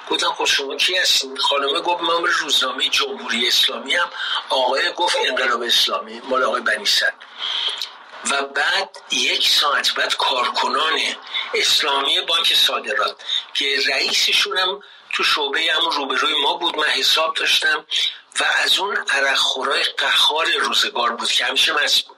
گفتم 0.09 0.33
خب 0.33 0.45
شما 0.45 0.75
کی 0.75 0.97
هستین؟ 0.97 1.37
خانمه 1.37 1.79
گفت 1.79 2.03
من 2.03 2.25
روزنامه 2.25 2.89
جمهوری 2.89 3.47
اسلامی 3.47 3.95
هم 3.95 4.09
آقای 4.49 4.91
گفت 4.91 5.17
انقلاب 5.25 5.61
اسلامی 5.61 6.19
مال 6.19 6.43
آقای 6.43 6.61
بنی 6.61 6.85
و 8.31 8.43
بعد 8.43 8.89
یک 9.11 9.49
ساعت 9.49 9.93
بعد 9.93 10.15
کارکنان 10.15 10.99
اسلامی 11.53 12.21
بانک 12.21 12.53
صادرات 12.53 13.15
که 13.53 13.79
رئیسشون 13.89 14.57
هم 14.57 14.81
تو 15.13 15.23
شعبه 15.23 15.59
هم 15.73 15.89
روبروی 15.89 16.33
ما 16.41 16.53
بود 16.53 16.77
من 16.77 16.87
حساب 16.87 17.33
داشتم 17.33 17.85
و 18.39 18.43
از 18.43 18.79
اون 18.79 18.97
عرق 18.97 19.35
خورای 19.35 19.83
قخار 19.83 20.47
روزگار 20.51 21.11
بود 21.11 21.31
که 21.31 21.45
همیشه 21.45 21.83
مست 21.83 22.05
بود. 22.07 22.17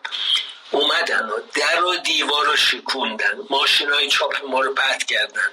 اومدن 0.71 1.29
و 1.29 1.39
در 1.53 1.83
و 1.83 1.95
دیوار 1.95 2.45
رو 2.45 2.55
شکوندن 2.55 3.39
ماشین 3.49 3.91
های 3.91 4.07
چاپ 4.07 4.45
ما 4.45 4.61
رو 4.61 4.73
پت 4.73 5.03
کردن. 5.03 5.49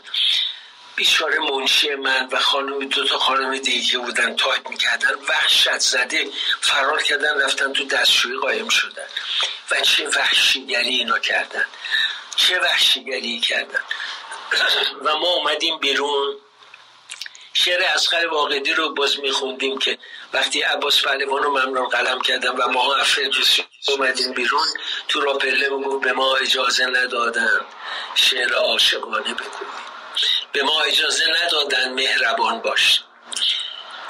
بیچاره 0.97 1.39
منشی 1.39 1.95
من 1.95 2.29
و 2.33 2.39
خانم 2.39 2.89
دو 2.89 3.05
تا 3.05 3.19
خانم 3.19 3.59
دیگه 3.59 3.99
بودن 3.99 4.37
تایپ 4.37 4.69
می‌کردن 4.69 5.15
وحشت 5.29 5.79
زده 5.79 6.29
فرار 6.61 7.03
کردن 7.03 7.41
رفتن 7.41 7.73
تو 7.73 7.85
دستشویی 7.85 8.37
قایم 8.37 8.69
شدن. 8.69 9.07
و 9.71 9.81
چه 9.81 10.09
وحشیگری 10.09 10.89
اینا 10.89 11.19
کردن. 11.19 11.67
چه 12.37 12.61
وحشیگری 12.61 13.41
کردن. 13.41 13.81
و 15.03 15.17
ما 15.17 15.29
اومدیم 15.29 15.79
بیرون. 15.79 16.37
شعر 17.53 17.83
اسخر 17.83 18.27
واقعی 18.27 18.73
رو 18.75 18.95
باز 18.95 19.21
میخوندیم 19.21 19.79
که 19.79 19.99
وقتی 20.33 20.63
عباس 20.63 21.03
پهلوان 21.03 21.43
رو 21.43 21.51
ممنون 21.51 21.89
قلم 21.89 22.21
کردم 22.21 22.55
و 22.59 22.69
ما 22.69 22.97
افردوسی 22.97 23.65
اومدیم 23.89 24.33
بیرون 24.33 24.67
تو 25.09 25.21
راپله 25.21 25.69
گفت 25.69 26.05
به 26.05 26.13
ما 26.13 26.37
اجازه 26.37 26.87
ندادن. 26.87 27.61
شعر 28.15 28.55
عاشقانه 28.55 29.35
بکنیم 29.35 29.86
به 30.53 30.63
ما 30.63 30.81
اجازه 30.81 31.25
ندادن 31.45 31.93
مهربان 31.93 32.61
باش. 32.61 33.03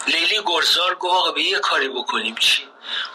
لیلی 0.06 0.40
گرزار 0.46 0.94
گفت 0.94 1.14
آقا 1.14 1.32
به 1.32 1.42
یه 1.42 1.58
کاری 1.58 1.88
بکنیم. 1.88 2.34
چی؟ 2.34 2.62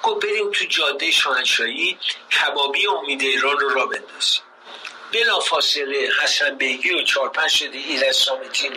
گفت 0.03 0.26
بریم 0.26 0.52
تو 0.52 0.65
جاده 0.65 1.11
شاهنشاهی 1.11 1.98
کبابی 2.31 2.88
امید 2.88 3.22
ایران 3.22 3.60
رو 3.60 3.69
را 3.69 3.85
بندازیم. 3.85 4.41
بلا 5.14 5.39
فاصله 5.39 6.10
حسن 6.23 6.56
بیگی 6.56 6.91
و 6.93 7.03
چهار 7.03 7.30
پنج 7.30 7.49
شده 7.49 7.77
ایل 7.77 8.11
سامتین 8.11 8.73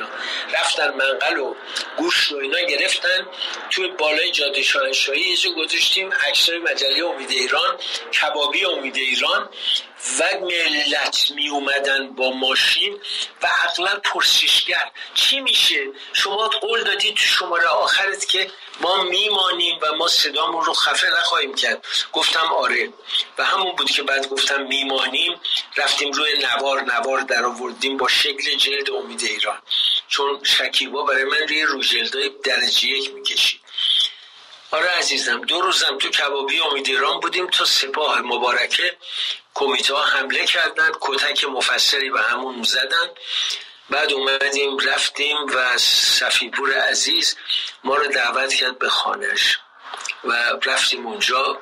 رفتن 0.52 0.94
منقل 0.94 1.38
و 1.38 1.54
گوشت 1.96 2.32
و 2.32 2.36
اینا 2.36 2.60
گرفتن. 2.60 3.26
توی 3.70 3.88
بالای 3.88 4.30
جاده 4.30 4.62
شاهنشاهی 4.62 5.20
یه 5.20 5.52
گذاشتیم 5.52 6.12
عکسای 6.12 6.58
مجله 6.58 7.04
امید 7.04 7.30
ایران 7.30 7.78
کبابی 8.20 8.64
امید 8.64 8.96
ایران. 8.96 9.48
و 10.18 10.40
ملت 10.40 11.30
می 11.30 11.48
اومدن 11.48 12.12
با 12.12 12.30
ماشین 12.30 13.00
و 13.42 13.48
اغلب 13.64 14.02
پرسشگر. 14.02 14.90
چی 15.14 15.40
میشه؟ 15.40 15.86
شما 16.12 16.48
قول 16.48 16.82
دادی 16.82 17.12
تو 17.12 17.22
شماره 17.22 17.66
آخرت 17.66 18.28
که 18.28 18.50
ما 18.80 19.02
میمانیم 19.02 19.78
و 19.82 19.96
ما 19.96 20.08
صدامون 20.08 20.64
رو 20.64 20.72
خفه 20.72 21.08
نخواهیم 21.08 21.54
کرد. 21.54 21.86
گفتم 22.12 22.52
آره. 22.52 22.92
و 23.38 23.44
همون 23.44 23.76
بود 23.76 23.90
که 23.90 24.02
بعد 24.02 24.28
گفتم 24.28 24.62
میمانیم. 24.62 25.40
رفتیم 25.76 26.12
روی 26.12 26.38
نوار. 26.38 26.82
نوار 26.82 27.20
در 27.20 27.44
آوردیم 27.44 27.96
با 27.96 28.08
شکل 28.08 28.56
جلد 28.56 28.90
امید 28.90 29.22
ایران. 29.22 29.62
چون 30.08 30.40
شکیبا 30.44 31.02
برای 31.02 31.24
من 31.24 31.48
روی 31.48 31.62
رو 31.62 31.82
جلدای 31.82 32.30
درجه 32.44 32.88
یک 32.88 33.14
می‌کشید. 33.14 33.60
آره 34.70 34.88
عزیزم 34.88 35.40
دو 35.40 35.60
روزم 35.60 35.98
تو 35.98 36.10
کبابی 36.10 36.60
امید 36.60 36.88
ایران 36.88 37.20
بودیم 37.20 37.46
تا 37.46 37.64
سپاه 37.64 38.20
مبارکه. 38.20 38.96
کمیته 39.54 39.94
حمله 39.96 40.46
کردن 40.46 40.92
کتک 41.00 41.44
مفسری 41.44 42.10
به 42.10 42.22
همون 42.22 42.62
زدن. 42.62 43.08
بعد 43.90 44.12
اومدیم 44.12 44.78
رفتیم 44.78 45.36
و 45.46 45.78
صفیپور 45.78 46.74
عزیز 46.74 47.36
ما 47.84 47.96
رو 47.96 48.06
دعوت 48.06 48.54
کرد 48.54 48.78
به 48.78 48.88
خانش 48.88 49.58
و 50.24 50.32
رفتیم 50.64 51.06
اونجا. 51.06 51.58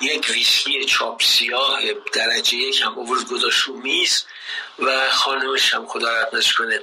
یک 0.00 0.30
ویسکی 0.30 0.84
چاپ 0.84 1.22
سیاه 1.22 1.80
درجه 2.12 2.56
یک 2.56 2.80
هم 2.80 2.98
اوورد 2.98 3.28
گذاشت 3.28 3.68
میز 3.68 4.24
و 4.78 5.10
خانمش 5.10 5.74
هم 5.74 5.86
خدا 5.86 6.20
رحمتش 6.20 6.52
کنه 6.52 6.80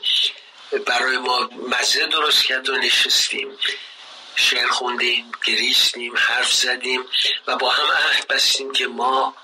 برای 0.86 1.18
ما 1.18 1.50
مزه 1.70 2.06
درست 2.06 2.44
کرد 2.46 2.70
و 2.70 2.78
نشستیم. 2.78 3.58
شعر 4.36 4.68
خوندیم 4.68 5.32
گریستیم 5.48 6.14
حرف 6.18 6.54
زدیم 6.54 7.06
و 7.48 7.56
با 7.56 7.70
هم 7.70 7.92
عهد 7.92 8.28
بستیم 8.28 8.72
که 8.72 8.88
ما 8.88 9.36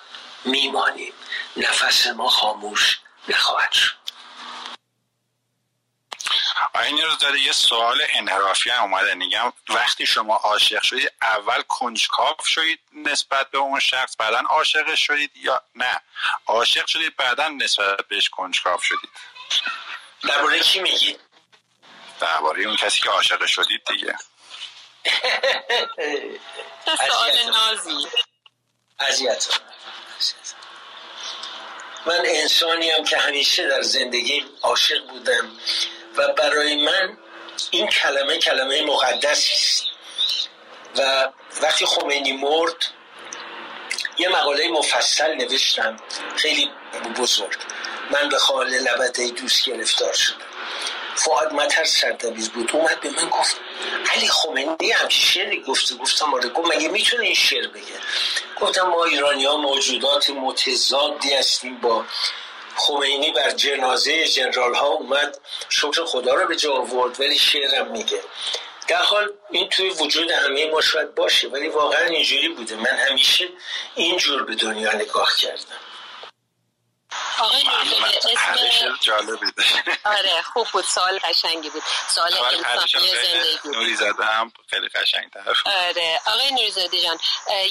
میمانیم. 0.47 1.13
نفس 1.57 2.07
ما 2.07 2.29
خاموش 2.29 2.99
نخواهد 3.27 3.71
شد. 3.71 3.95
این 6.75 7.01
رو 7.01 7.15
داره 7.15 7.39
یه 7.41 7.51
سوال 7.51 8.01
انحرافی 8.09 8.69
هم 8.69 8.83
اومده. 8.83 9.13
میگم 9.15 9.53
وقتی 9.69 10.05
شما 10.05 10.35
عاشق 10.35 10.83
شدید 10.83 11.11
اول 11.21 11.61
کنجکاف 11.61 12.47
شدید 12.47 12.79
نسبت 12.93 13.51
به 13.51 13.57
اون 13.57 13.79
شخص 13.79 14.15
بعدا 14.19 14.39
عاشق 14.49 14.95
شدید 14.95 15.31
یا 15.37 15.61
نه؟ 15.75 16.01
عاشق 16.47 16.87
شدید 16.87 17.15
بعدا 17.17 17.49
نسبت 17.49 18.07
بهش 18.07 18.29
کنجکاف 18.29 18.83
شدید. 18.83 19.09
درباره 20.23 20.59
کی 20.59 20.79
میگی؟ 20.79 21.17
درباره 22.19 22.63
اون 22.63 22.75
کسی 22.75 22.99
که 22.99 23.09
عاشق 23.09 23.45
شدید 23.45 23.81
دیگه. 23.87 24.15
سوال 27.07 27.51
نازی. 27.51 28.07
اذیت 28.99 29.47
من 32.05 32.23
انسانی 32.25 33.03
که 33.03 33.17
همیشه 33.17 33.67
در 33.67 33.81
زندگی 33.81 34.45
عاشق 34.61 35.07
بودم 35.07 35.51
و 36.17 36.27
برای 36.33 36.85
من 36.85 37.17
این 37.71 37.87
کلمه 37.87 38.37
کلمه 38.37 38.81
مقدسی 38.81 39.53
است. 39.53 39.83
و 40.97 41.29
وقتی 41.61 41.85
خمینی 41.85 42.31
مرد 42.31 42.85
یه 44.17 44.29
مقاله 44.29 44.69
مفصل 44.69 45.35
نوشتم 45.35 45.97
خیلی 46.35 46.71
بزرگ. 47.19 47.57
من 48.11 48.29
به 48.29 48.37
خال 48.37 48.69
لبته 48.69 49.29
دوست 49.29 49.65
گرفتار 49.65 50.13
شدم. 50.13 50.45
فعاد 51.17 51.53
متر 51.53 51.83
سردبیز 51.83 52.49
بود. 52.49 52.71
اومد 52.73 52.99
به 52.99 53.09
من 53.09 53.29
گفت 53.29 53.55
علی 54.13 54.27
خمینی 54.27 54.91
هم 54.91 55.09
شعری 55.09 55.61
گفته. 55.61 55.95
گفتم 55.95 56.33
آره. 56.33 56.49
گفت 56.49 56.75
مگه 56.75 56.87
می‌تونه 56.87 57.23
این 57.23 57.33
شعر 57.35 57.67
بگه؟ 57.67 57.99
گفتم 58.61 58.81
ما 58.81 59.03
ایرانی 59.03 59.45
ها 59.45 59.57
موجودات 59.57 60.29
متضادی 60.29 61.33
هستیم. 61.33 61.77
با 61.77 62.05
خمینی 62.75 63.31
بر 63.31 63.49
جنازه 63.51 64.27
جنرال 64.27 64.75
ها 64.75 64.87
اومد. 64.87 65.37
شکر 65.69 66.05
خدا 66.05 66.33
رو 66.33 66.47
به 66.47 66.55
جا 66.55 66.73
آورد 66.73 67.19
ولی 67.19 67.37
شعرم 67.37 67.91
میگه. 67.91 68.19
در 68.87 69.03
حال 69.03 69.29
این 69.51 69.69
توی 69.69 69.89
وجود 69.89 70.31
همه 70.31 70.71
ما 70.71 70.81
شاید 70.81 71.15
باشه 71.15 71.47
ولی 71.47 71.67
واقعا 71.67 72.05
اینجوری 72.05 72.49
بوده. 72.49 72.75
من 72.75 72.97
همیشه 73.09 73.47
اینجور 73.95 74.43
به 74.43 74.55
دنیا 74.55 74.93
نگاه 74.93 75.29
کردم. 75.37 75.86
آقای 77.39 77.63
اسم 78.33 78.97
جالبی 79.01 79.51
آره 80.05 80.41
خوب 80.53 80.67
بود. 80.67 80.85
سوال 80.85 81.19
قشنگی 81.19 81.69
بود. 81.69 81.83
سوال 82.07 82.33
انسانی 82.33 83.07
زندگی 83.07 83.69
نوری 83.69 83.95
زاده 83.95 84.25
هم 84.25 84.51
خیلی 84.69 84.87
قشنگ 84.87 85.31
تر 85.31 85.53
آره. 85.65 86.21
آقای 86.25 86.51
نوری 86.51 86.71
زاده 86.71 87.01
جان 87.01 87.19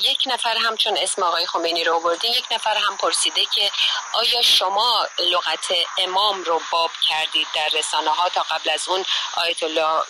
یک 0.02 0.18
نفر 0.26 0.56
هم 0.56 0.76
چون 0.76 0.96
اسم 0.96 1.22
آقای 1.22 1.46
خمینی 1.46 1.84
رو 1.84 1.94
آوردین 1.94 2.32
یک 2.32 2.46
نفر 2.50 2.76
هم 2.76 2.96
پرسیده 2.96 3.44
که 3.44 3.70
آیا 4.12 4.42
شما 4.42 5.06
لغت 5.18 5.72
امام 5.98 6.42
رو 6.44 6.62
باب 6.70 6.90
کردید 7.08 7.46
در 7.54 7.68
رسانه 7.78 8.10
ها 8.10 8.28
تا 8.28 8.42
قبل 8.42 8.70
از 8.70 8.88
اون 8.88 9.04
آیت 9.36 9.62
الله 9.62 10.02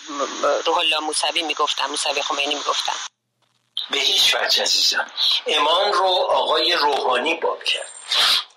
روح 0.66 0.78
الله 0.78 0.99
موسوی 0.99 1.43
می‌گفتن 1.43 1.87
موسوی 1.87 2.23
خمینی 2.23 2.55
می‌گفتن 2.55 2.93
به 3.91 3.99
هیچ 3.99 4.35
وجه 4.35 4.62
عزیزم. 4.62 5.11
امام 5.47 5.93
رو 5.93 6.07
آقای 6.31 6.73
روحانی 6.73 7.35
باب 7.35 7.65
کرد. 7.65 7.91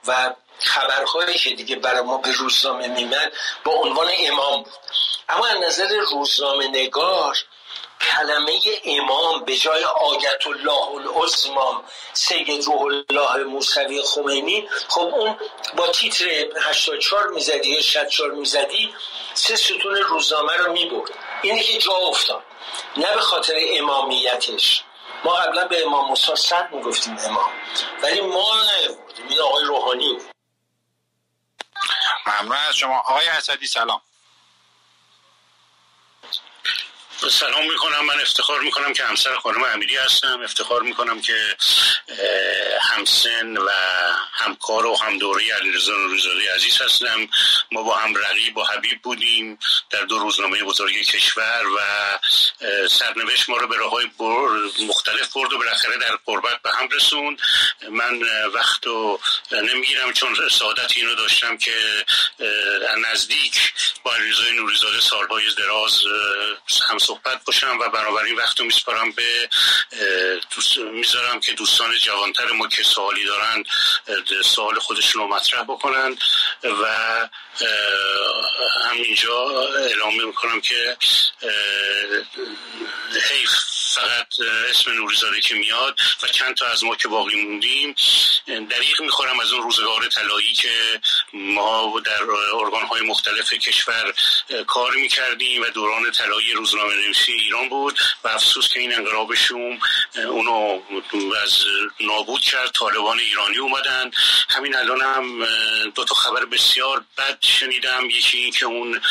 و 0.08 0.34
خبرهایی 0.60 1.38
که 1.38 1.50
دیگه 1.50 1.76
برای 1.76 2.02
ما 2.02 2.18
به 2.18 2.32
روزنامه 2.32 2.88
میمد 2.88 3.34
با 3.64 3.72
عنوان 3.72 4.08
امام 4.20 4.64
بود. 4.64 4.74
اما 5.30 5.48
از 5.48 5.58
نظر 5.58 5.88
روزنامه 6.12 6.68
نگار 6.68 7.38
کلمه 8.02 8.60
امام 8.86 9.46
به 9.46 9.58
جای 9.58 9.84
آیت 9.84 10.48
الله 10.48 10.90
العظما 10.96 11.84
سید 12.14 12.64
روح 12.64 12.82
الله 13.10 13.44
موسوی 13.44 14.02
خمینی 14.02 14.70
خب 14.88 15.02
اون 15.02 15.38
با 15.76 15.88
تیتر 15.88 16.26
84 16.62 17.28
می‌زدی 17.28 17.70
یا 17.70 17.82
64 17.82 18.32
می‌زدی 18.32 18.94
سه 19.34 19.56
ستون 19.56 19.96
روزنامه 19.96 20.58
رو 20.58 20.72
می‌برد. 20.72 21.12
اینی 21.42 21.64
که 21.64 21.78
جا 21.78 21.94
افتاد. 21.94 22.44
نه 22.98 23.16
به 23.16 23.22
خاطر 23.22 23.54
امامیتش. 23.58 24.84
ما 25.24 25.34
قبلا 25.34 25.68
به 25.68 25.86
امام 25.86 26.08
موسی 26.08 26.36
صد 26.36 26.70
می‌گفتیم 26.72 27.18
امام. 27.26 27.50
ولی 28.04 28.22
ما 28.22 28.54
نیاوردیم 28.62 29.26
این 29.30 29.40
آقای 29.40 29.66
روحانی 29.66 30.14
بود. 30.14 30.29
ممنون 32.30 32.58
از 32.70 32.76
شما. 32.76 33.00
آقای 33.00 33.28
حسدی 33.28 33.68
سلام. 33.68 34.02
سلام 37.28 37.72
می‌کنم. 37.72 38.06
من 38.06 38.22
افتخار 38.22 38.62
می‌کنم 38.62 38.94
که 38.94 39.04
همسر 39.04 39.36
خانم 39.36 39.64
امیری 39.64 39.98
هستم. 39.98 40.42
افتخار 40.42 40.82
می‌کنم 40.82 41.22
که 41.22 41.58
همسن 42.82 43.58
و 43.58 43.70
همکار 44.34 44.86
و 44.86 44.96
همدوره 44.96 45.54
علیرضا 45.54 45.92
نوریزاده 45.92 46.54
عزیز 46.56 46.82
هستم. 46.82 47.28
ما 47.72 47.84
با 47.84 47.96
هم 47.98 48.16
رقیب 48.16 48.58
و 48.58 48.64
حبیب 48.64 49.02
بودیم 49.02 49.60
در 49.90 50.02
دو 50.02 50.20
روزنامه 50.20 50.64
بزرگ 50.64 51.02
کشور 51.02 51.64
و 51.68 51.80
سرنوشت 52.88 53.50
ما 53.50 53.58
رو 53.58 53.68
به 53.68 53.76
راه 53.78 53.92
مختلف 54.88 55.34
برد 55.34 55.54
و 55.54 55.58
بالاخره 55.58 55.98
در 55.98 56.16
قربت 56.26 56.62
به 56.62 56.72
هم 56.72 56.90
رسوند. 56.90 57.42
من 57.90 58.22
وقت 58.54 58.86
رو 58.86 59.22
نمی‌گیرم 59.52 60.14
چون 60.14 60.50
سعادت 60.52 60.98
اینو 60.98 61.16
داشتم 61.16 61.58
که 61.58 62.06
نزدیک 63.12 63.74
با 64.04 64.16
علیرضا 64.16 64.44
نوریزاده 64.52 65.00
سالهای 65.00 65.46
دراز 65.58 66.04
هم 66.90 66.98
صحبت 67.10 67.44
باشم 67.46 67.78
و 67.80 67.90
بنابراین 67.90 68.36
وقت 68.36 68.62
میسپارم 68.62 69.12
به 69.12 69.50
می‌ذارم 70.94 71.40
که 71.40 71.54
دوستان 71.54 71.98
جوانتر 71.98 72.52
ما 72.52 72.68
که 72.68 72.84
سوالی 72.84 73.26
دارند 73.26 73.66
سوال 74.46 74.80
خودشون 74.80 75.22
رو 75.22 75.28
مطرح 75.28 75.64
بکنند 75.64 76.18
و 76.64 77.30
همینجا 78.90 79.50
اعلام 79.78 80.26
می‌کنم 80.28 80.62
که 80.62 80.98
حیف 83.30 83.79
فقط 83.96 84.28
اسم 84.70 84.92
نوریزاده 84.92 85.42
که 85.42 85.56
میاد 85.56 86.00
و 86.24 86.28
چند 86.28 86.56
تا 86.56 86.66
از 86.66 86.84
ما 86.84 86.96
که 86.96 87.08
باقی 87.08 87.36
موندیم 87.36 87.96
دریغ 88.48 89.02
می‌خورم 89.02 89.40
از 89.40 89.54
اون 89.54 89.64
روزگار 89.64 90.08
طلایی 90.08 90.54
که 90.54 91.02
ما 91.34 92.02
در 92.06 92.24
ارگان 92.56 92.86
های 92.86 93.02
مختلف 93.02 93.54
کشور 93.54 94.14
کار 94.68 94.92
می‌کردیم 94.96 95.62
و 95.62 95.66
دوران 95.66 96.12
طلایی 96.12 96.54
روزنامه 96.54 96.96
نویسی 96.96 97.32
ایران 97.32 97.70
بود 97.70 98.00
و 98.24 98.28
افسوس 98.28 98.68
که 98.68 98.80
این 98.80 98.96
انقلاب 98.96 99.36
شوم 99.36 99.80
اونو 100.16 100.82
از 101.44 101.64
نابود 102.00 102.42
کرد 102.42 102.72
طالبان 102.72 103.20
ایرانی 103.20 103.58
اومدن. 103.58 104.12
همین 104.50 104.76
الان 104.76 105.02
هم 105.02 105.46
دو 105.96 106.06
تا 106.06 106.16
خبر 106.16 106.46
بسیار 106.46 107.06
بد 107.18 107.38
شنیدم. 107.42 108.10
یکی 108.10 108.38
این 108.38 108.52
که 108.52 108.66
اون 108.66 109.02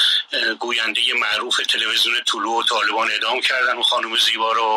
گوینده 0.59 1.01
معروف 1.15 1.57
تلویزیون 1.57 2.21
طلوع 2.33 2.65
طالبان 2.69 3.11
ادام 3.11 3.41
کردن 3.41 3.73
اون 3.73 3.83
خانم 3.83 4.17
زیبا 4.17 4.53
رو 4.53 4.68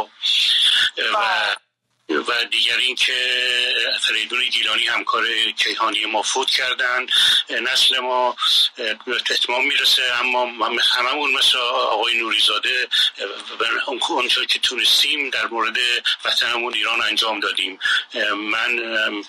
و 1.13 1.55
و 2.27 2.45
دیگر 2.45 2.77
اینکه 2.77 3.13
فریدون 4.01 4.49
گیلانی 4.49 4.87
همکار 4.87 5.25
کیهانی 5.51 6.05
ما 6.05 6.21
فوت 6.21 6.49
کردند 6.49 7.11
نسل 7.49 7.99
ما 7.99 8.35
اتمام 9.07 9.67
می‌رسه 9.67 10.03
اما 10.19 10.69
هممون 10.95 11.31
مثل 11.31 11.57
آقای 11.57 12.17
نوریزاده 12.17 12.87
اونجا 14.09 14.45
که 14.45 14.59
تونستیم 14.59 15.29
در 15.29 15.45
مورد 15.45 15.77
وطنمون 16.25 16.73
ایران 16.73 17.01
انجام 17.01 17.39
دادیم. 17.39 17.79
من 18.35 18.77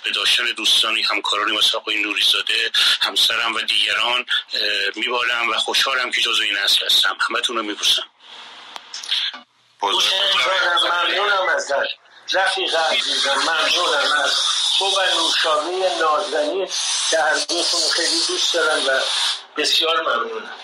به 0.04 0.10
داشتن 0.14 0.44
دوستانی 0.44 1.02
همکارانی 1.02 1.56
مثل 1.56 1.76
آقای 1.76 2.02
نوریزاده 2.02 2.70
همسرم 3.00 3.54
و 3.54 3.60
دیگران 3.60 4.26
میبالم 4.94 5.48
و 5.50 5.54
خوشحالم 5.54 6.10
که 6.10 6.20
جزو 6.20 6.42
این 6.42 6.56
نسل 6.56 6.86
هستم. 6.86 7.16
همتون 7.28 7.56
رو 7.56 7.62
میبوسم. 7.62 8.06
ممنونم 9.82 11.48
ازت. 11.54 11.74
رفیق 12.32 12.74
عزیزم 12.74 13.34
ممنونم 13.34 14.12
از 14.24 14.34
تو 14.78 14.84
و 14.84 15.00
نوشابه 15.00 15.94
نازنین. 16.00 16.66
که 17.10 17.18
هر 17.18 17.34
دوتون 17.34 17.80
خیلی 17.94 18.20
دوست 18.28 18.54
دارم 18.54 18.86
و 18.88 19.00
بسیار 19.56 20.00
ممنونم. 20.02 20.56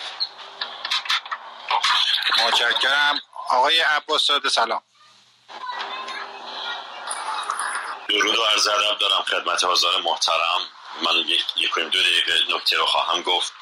متشکرم. 2.46 3.20
آقای 3.48 3.80
عباس 3.80 4.22
ساده 4.22 4.48
سلام. 4.48 4.82
درود 8.08 8.38
و 8.38 8.42
عرض 8.42 8.66
ادب 8.66 8.98
دارم 8.98 9.22
خدمت 9.22 9.64
حضار 9.64 10.00
محترم. 10.00 10.60
من 11.02 11.16
یک 11.16 11.44
یک 11.56 11.74
دو 11.74 11.88
دقیقه 11.88 12.54
نکته 12.54 12.76
رو 12.76 12.86
خواهم 12.86 13.22
گفت. 13.22 13.52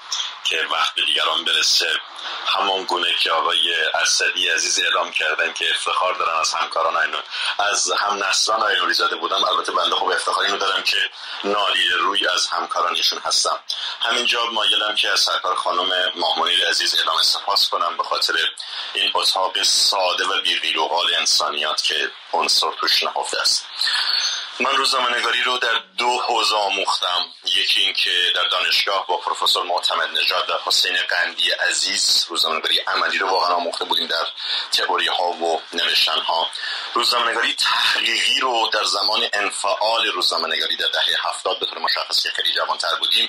که 0.45 0.67
وقت 0.73 0.95
به 0.95 1.03
دیگران 1.03 1.45
برسه. 1.45 2.01
همان 2.47 2.85
گونه 2.85 3.15
که 3.21 3.31
آقای 3.31 3.75
اسدی 3.95 4.49
عزیز 4.49 4.81
اعلام 4.81 5.11
کردن 5.11 5.53
که 5.53 5.71
افتخار 5.71 6.15
دارن 6.15 6.41
از 6.41 6.53
همکاران 6.55 6.97
اینو 6.97 7.19
از 7.59 7.91
هم 7.91 8.25
نسلان 8.25 8.63
اینوری 8.63 8.95
زاده 8.95 9.17
بودم 9.17 9.45
البته 9.45 9.73
بنده 9.73 9.95
خب 9.95 10.09
افتخار 10.09 10.45
اینو 10.45 10.59
دارم 10.59 10.83
که 10.83 10.97
نالی 11.45 11.89
روی 11.89 12.29
از 12.29 12.47
همکارانشون 12.47 13.19
هستم. 13.25 13.59
همینجا 14.01 14.47
مایلم 14.47 14.95
که 14.95 15.11
از 15.11 15.21
سرکار 15.21 15.55
خانم 15.55 16.13
ماهمونی 16.15 16.63
عزیز 16.63 16.95
اعلام 16.95 17.23
سپاس 17.23 17.69
کنم 17.69 17.97
به 17.97 18.03
خاطر 18.03 18.35
این 18.95 19.11
اتاق 19.15 19.63
ساده 19.63 20.25
و 20.25 20.41
بیقیل 20.43 20.77
و 20.77 20.89
انسانیات 21.19 21.83
که 21.83 22.11
عنصر 22.33 22.71
توش 22.81 23.03
نهفته 23.03 23.41
است. 23.41 23.67
من 24.61 24.77
روزنامه 24.77 25.19
نگاری 25.19 25.43
رو 25.43 25.59
در 25.59 25.81
دو 25.99 26.19
حوزه 26.19 26.57
آموختم. 26.57 27.25
یکی 27.45 27.81
اینکه 27.81 28.11
در 28.35 28.45
دانشگاه 28.49 29.07
با 29.07 29.17
پروفسور 29.17 29.67
معتمد 29.67 30.09
نژاد 30.11 30.51
و 30.51 30.53
حسین 30.65 30.97
قندی 30.97 31.51
عزیز 31.51 32.27
روزنامه 32.29 32.59
نگاری 32.59 32.79
عملی 32.79 33.19
رو 33.19 33.29
واقعا 33.29 33.55
آموخته 33.55 33.85
بودیم 33.85 34.07
در 34.07 34.27
تئوری 34.73 35.07
ها 35.07 35.29
و 35.29 35.63
نوشتن 35.73 36.19
ها 36.19 36.51
روزنامه 36.95 37.31
نگاری 37.31 37.55
تحقیقی 37.55 38.41
رو 38.41 38.71
در 38.73 38.85
زمان 38.85 39.27
انفعال 39.33 40.07
روزنامه 40.07 40.57
نگاری 40.57 40.77
در 40.77 40.89
دهه 40.93 41.29
هفتاد 41.29 41.61
به 41.61 41.67
طور 41.67 41.79
مشخص 41.79 42.23
که 42.23 42.29
خیلی 42.29 42.53
جوانتر 42.55 42.95
بودیم 42.99 43.29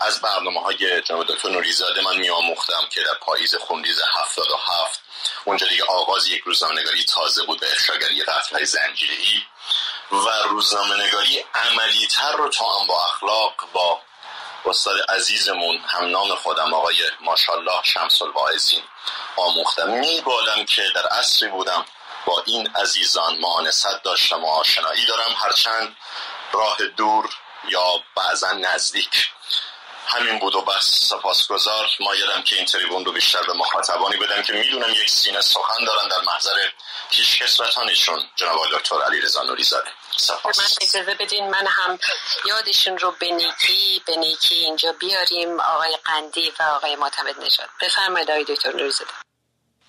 از 0.00 0.20
برنامه 0.20 0.60
های 0.60 1.02
جناب 1.02 1.26
دکتر 1.26 1.48
نوریزاده 1.48 2.02
من 2.02 2.16
می 2.16 2.30
آموختم 2.30 2.86
که 2.90 3.02
در 3.02 3.14
پاییز 3.20 3.54
خونریز 3.54 4.00
هفتاد 4.16 4.50
و 4.50 4.56
هفت. 4.56 5.00
اونجا 5.44 5.66
دیگه 5.66 5.84
آغاز 5.84 6.28
یک 6.28 6.42
روزنامه 6.42 6.80
نگاری 6.80 7.04
تازه 7.04 7.44
بود 7.44 7.60
به 7.60 7.72
افشاگری 7.72 8.22
قتل 8.22 8.64
زنجیری 8.64 9.46
و 10.12 10.28
روزنامه 10.48 11.06
نگاری 11.06 11.44
عملی 11.54 12.06
تر 12.06 12.32
رو 12.32 12.48
تا 12.48 12.64
هم 12.64 12.86
با 12.86 13.04
اخلاق 13.04 13.54
با 13.72 14.00
استاد 14.64 15.10
عزیزمون 15.10 15.76
هم 15.86 16.04
نام 16.10 16.34
خودم 16.34 16.74
آقای 16.74 17.10
ماشالله 17.20 17.82
شمس 17.82 18.22
الواعظین 18.22 18.82
آموختم. 19.36 19.90
میبالم 19.90 20.64
که 20.64 20.82
در 20.94 21.06
عصری 21.06 21.48
بودم 21.48 21.84
با 22.26 22.42
این 22.46 22.76
عزیزان 22.76 23.38
معانست 23.38 24.02
داشتم 24.04 24.44
و 24.44 24.50
آشنایی 24.50 25.06
دارم. 25.06 25.34
هرچند 25.36 25.96
راه 26.52 26.76
دور 26.96 27.30
یا 27.68 28.02
بعضا 28.16 28.52
نزدیک 28.52 29.30
همین 30.06 30.38
بود 30.38 30.54
و 30.54 30.62
بس 30.62 30.84
سپاسگزار. 30.84 31.90
مایلم 32.00 32.42
که 32.42 32.56
این 32.56 32.64
تریبون 32.64 33.04
رو 33.04 33.12
بیشتر 33.12 33.42
به 33.42 33.52
مخاطبانی 33.52 34.16
بدم 34.16 34.42
که 34.42 34.52
می‌دونم 34.52 34.90
یک 34.90 35.10
سینه 35.10 35.40
سخن 35.40 35.84
دارن 35.84 36.08
در 36.08 36.20
محضر 36.20 36.68
پیشکسوتانشون 37.10 38.22
جناب 38.36 38.60
دکتر 38.72 39.02
علی 39.02 39.20
رضا 39.20 39.42
نوری 39.42 39.62
زاده. 39.62 39.90
من 40.44 40.64
اجازه 40.80 41.14
بدین 41.14 41.50
من 41.50 41.66
هم 41.66 41.98
یادشون 42.44 42.98
رو 42.98 43.10
به 43.20 43.30
نیکی 43.30 44.02
به 44.06 44.16
نیکی 44.16 44.54
اینجا 44.54 44.92
بیاریم 44.92 45.60
آقای 45.60 45.96
قندی 46.04 46.52
و 46.60 46.62
آقای 46.62 46.96
معتمد 46.96 47.40
نجات 47.40 47.68
بفرمایید 47.80 48.30
آقای 48.30 48.44
دکتر 48.44 48.72
نوری 48.72 48.90
زاده. 48.90 49.10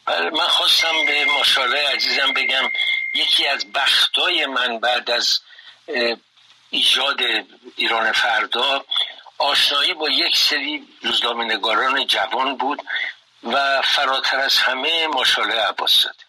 بله، 0.06 0.30
من 0.30 0.48
خواستم 0.48 1.06
به 1.06 1.26
ماشاءالله 1.26 1.90
عزیزم 1.90 2.34
بگم 2.34 2.72
یکی 3.14 3.48
از 3.48 3.72
بختای 3.72 4.46
من 4.46 4.80
بعد 4.80 5.12
از 5.12 5.40
ایجاد 6.70 7.18
ایران 7.76 8.12
فردا 8.12 8.86
آشنایی 9.38 9.94
با 9.94 10.10
یک 10.10 10.38
سری 10.38 10.88
روزنامه 11.02 11.46
نگاران 11.46 12.08
جوان 12.08 12.58
بود 12.58 12.82
و 13.44 13.82
فراتر 13.82 14.40
از 14.40 14.58
همه 14.58 15.08
ماشاءالله 15.08 15.62
عباس 15.62 16.04
زاده. 16.04 16.29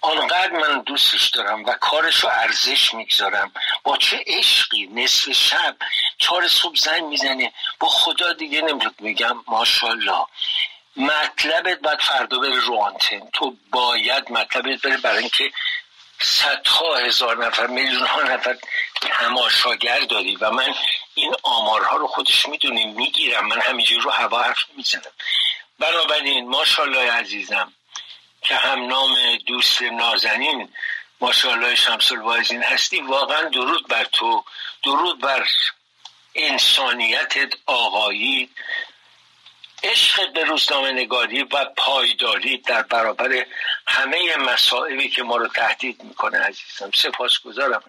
آنقدر 0.00 0.52
من 0.52 0.80
دوستش 0.80 1.28
دارم 1.28 1.64
و 1.64 1.72
کارش 1.72 2.16
رو 2.16 2.28
ارزش 2.28 2.94
می‌گذارم. 2.94 3.52
با 3.84 3.96
چه 3.96 4.24
عشقی 4.26 4.86
نصف 4.86 5.32
شب 5.32 5.76
چهار 6.18 6.48
صبح 6.48 6.76
زنگ 6.76 7.04
می‌زنه؟ 7.04 7.52
با 7.80 7.88
خدا 7.88 8.32
دیگه 8.32 8.60
نمی‌تونم 8.60 8.94
میگم 8.98 9.36
ماشاءالله. 9.46 10.26
مطلبت 10.96 11.80
باید 11.80 12.00
فردا 12.00 12.38
بره 12.38 12.60
رو 12.60 12.92
تو 13.32 13.56
باید 13.70 14.32
مطلبت 14.32 14.80
بره 14.80 14.96
برای 14.96 15.18
اینکه 15.18 15.52
صدها 16.20 16.96
هزار 16.96 17.46
نفر 17.46 17.66
میلیون 17.66 18.06
ها 18.06 18.22
نفر 18.22 18.56
تماشاگر 19.00 20.00
داری 20.00 20.36
و 20.36 20.50
من 20.50 20.74
این 21.14 21.34
آمارها 21.42 21.96
رو 21.96 22.06
خودش 22.06 22.48
می‌دونیم 22.48 22.94
می‌گیرم. 22.94 23.46
من 23.46 23.60
همینجوری 23.60 24.00
رو 24.00 24.10
هوا 24.10 24.42
حرف 24.42 24.64
می‌زنم 24.76 25.12
بنابراین 25.78 26.48
ماشاءالله 26.48 27.12
عزیزم 27.12 27.72
که 28.42 28.56
هم 28.56 28.86
نام 28.86 29.36
دوست 29.36 29.82
نازنین 29.82 30.72
ماشاءالله 31.20 31.74
شمس 31.74 32.12
الوازین 32.12 32.62
هستی 32.62 33.00
واقعا 33.00 33.42
درود 33.42 33.88
بر 33.88 34.04
تو 34.04 34.44
درود 34.84 35.20
بر 35.20 35.48
انسانیتت 36.34 37.52
آقایی. 37.66 38.50
عشق 39.82 40.32
به 40.32 40.44
روزنامه 40.44 40.92
نگاری 40.92 41.42
و 41.42 41.64
پایداری 41.64 42.58
در 42.58 42.82
برابر 42.82 43.46
همه 43.86 44.36
مسائلی 44.36 45.08
که 45.08 45.22
ما 45.22 45.36
رو 45.36 45.48
تهدید 45.48 46.02
می‌کنه 46.02 46.38
عزیزم. 46.38 46.90
سپاس 46.94 47.38
گذارم 47.44 47.82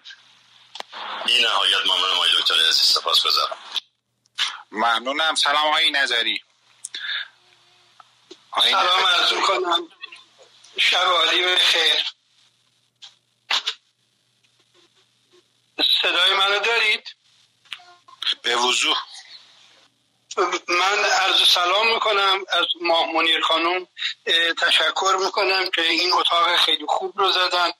این 1.26 1.44
نهایت 1.44 1.86
ممنون 1.86 2.10
آقای 2.16 2.30
دکتر 2.38 2.54
عزیز 2.54 2.82
سپاس 2.82 3.26
گذارم 3.26 3.56
ممنونم. 4.72 5.34
سلام 5.34 5.66
آقای 5.66 5.90
نظری. 5.90 6.42
سلام 8.62 9.06
عرض 9.06 9.32
کنم 9.32 9.88
شب 10.78 10.96
عالی 10.98 11.44
به 11.44 11.58
خیر. 11.58 12.04
صدای 16.02 16.32
منو 16.32 16.58
دارید؟ 16.58 17.14
به 18.42 18.56
وضوح. 18.56 18.96
من 20.68 21.04
عرض 21.04 21.48
سلام 21.48 21.94
می‌کنم 21.94 22.44
از 22.48 22.66
ماه 22.80 23.12
منیر 23.12 23.40
خانم. 23.40 23.86
تشکر 24.60 25.16
می‌کنم 25.24 25.70
که 25.70 25.82
این 25.82 26.12
اتاق 26.12 26.56
خیلی 26.56 26.86
خوب 26.88 27.18
رو 27.18 27.32
زدن. 27.32 27.70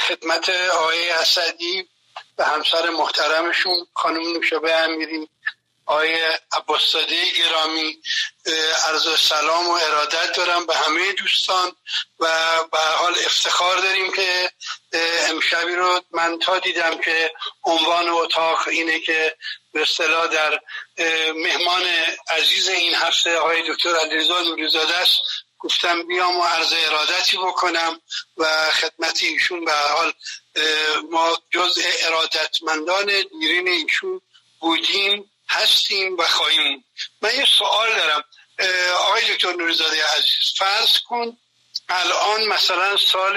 خدمت 0.00 0.48
آقای 0.50 1.10
اسدی 1.10 1.88
و 2.38 2.44
همسر 2.44 2.90
محترمشون 2.90 3.86
خانم 3.94 4.32
نوشابه 4.32 4.74
امیری. 4.74 5.28
آقای 5.86 6.38
عباسزاده 6.52 7.30
گرامی 7.30 7.98
عرض 8.88 9.20
سلام 9.20 9.68
و 9.68 9.72
ارادت 9.72 10.36
دارم 10.36 10.66
به 10.66 10.76
همه 10.76 11.12
دوستان 11.12 11.72
و 12.20 12.26
به 12.72 12.78
حال 12.78 13.14
افتخار 13.26 13.76
داریم 13.76 14.12
که 14.12 14.50
امشبی 15.28 15.74
رو 15.74 16.00
من 16.10 16.38
تا 16.38 16.58
دیدم 16.58 16.98
که 16.98 17.32
عنوان 17.64 18.08
اتاق 18.08 18.68
اینه 18.68 19.00
که 19.00 19.36
به 19.72 19.82
اصطلاح 19.82 20.26
در 20.26 20.60
مهمان 21.34 21.82
عزیز 22.28 22.68
این 22.68 22.94
هفته 22.94 23.36
آقای 23.36 23.72
دکتر 23.72 23.96
علیرضا 23.96 24.42
نوریزاده 24.42 24.96
است. 24.96 25.16
گفتم 25.58 26.06
بیام 26.06 26.36
و 26.36 26.44
عرض 26.44 26.72
ارادتی 26.72 27.36
بکنم 27.36 28.00
و 28.36 28.70
خدمت 28.70 29.22
ایشون 29.22 29.64
به 29.64 29.72
حال 29.72 30.12
ما 31.10 31.38
جز 31.50 31.78
ارادتمندان 32.02 33.06
دیرین 33.40 33.68
ایشون 33.68 34.20
بودیم. 34.60 35.30
هستیم 35.54 36.16
و 36.16 36.22
خواهیم. 36.22 36.84
من 37.22 37.34
یه 37.34 37.46
سوال 37.58 37.94
دارم. 37.94 38.24
آقای 38.98 39.34
دکتر 39.34 39.52
نوریزاده 39.52 40.06
عزیز 40.06 40.54
فرض 40.58 40.98
کن 41.08 41.36
الان 41.88 42.44
مثلا 42.44 42.96
سال 42.96 43.36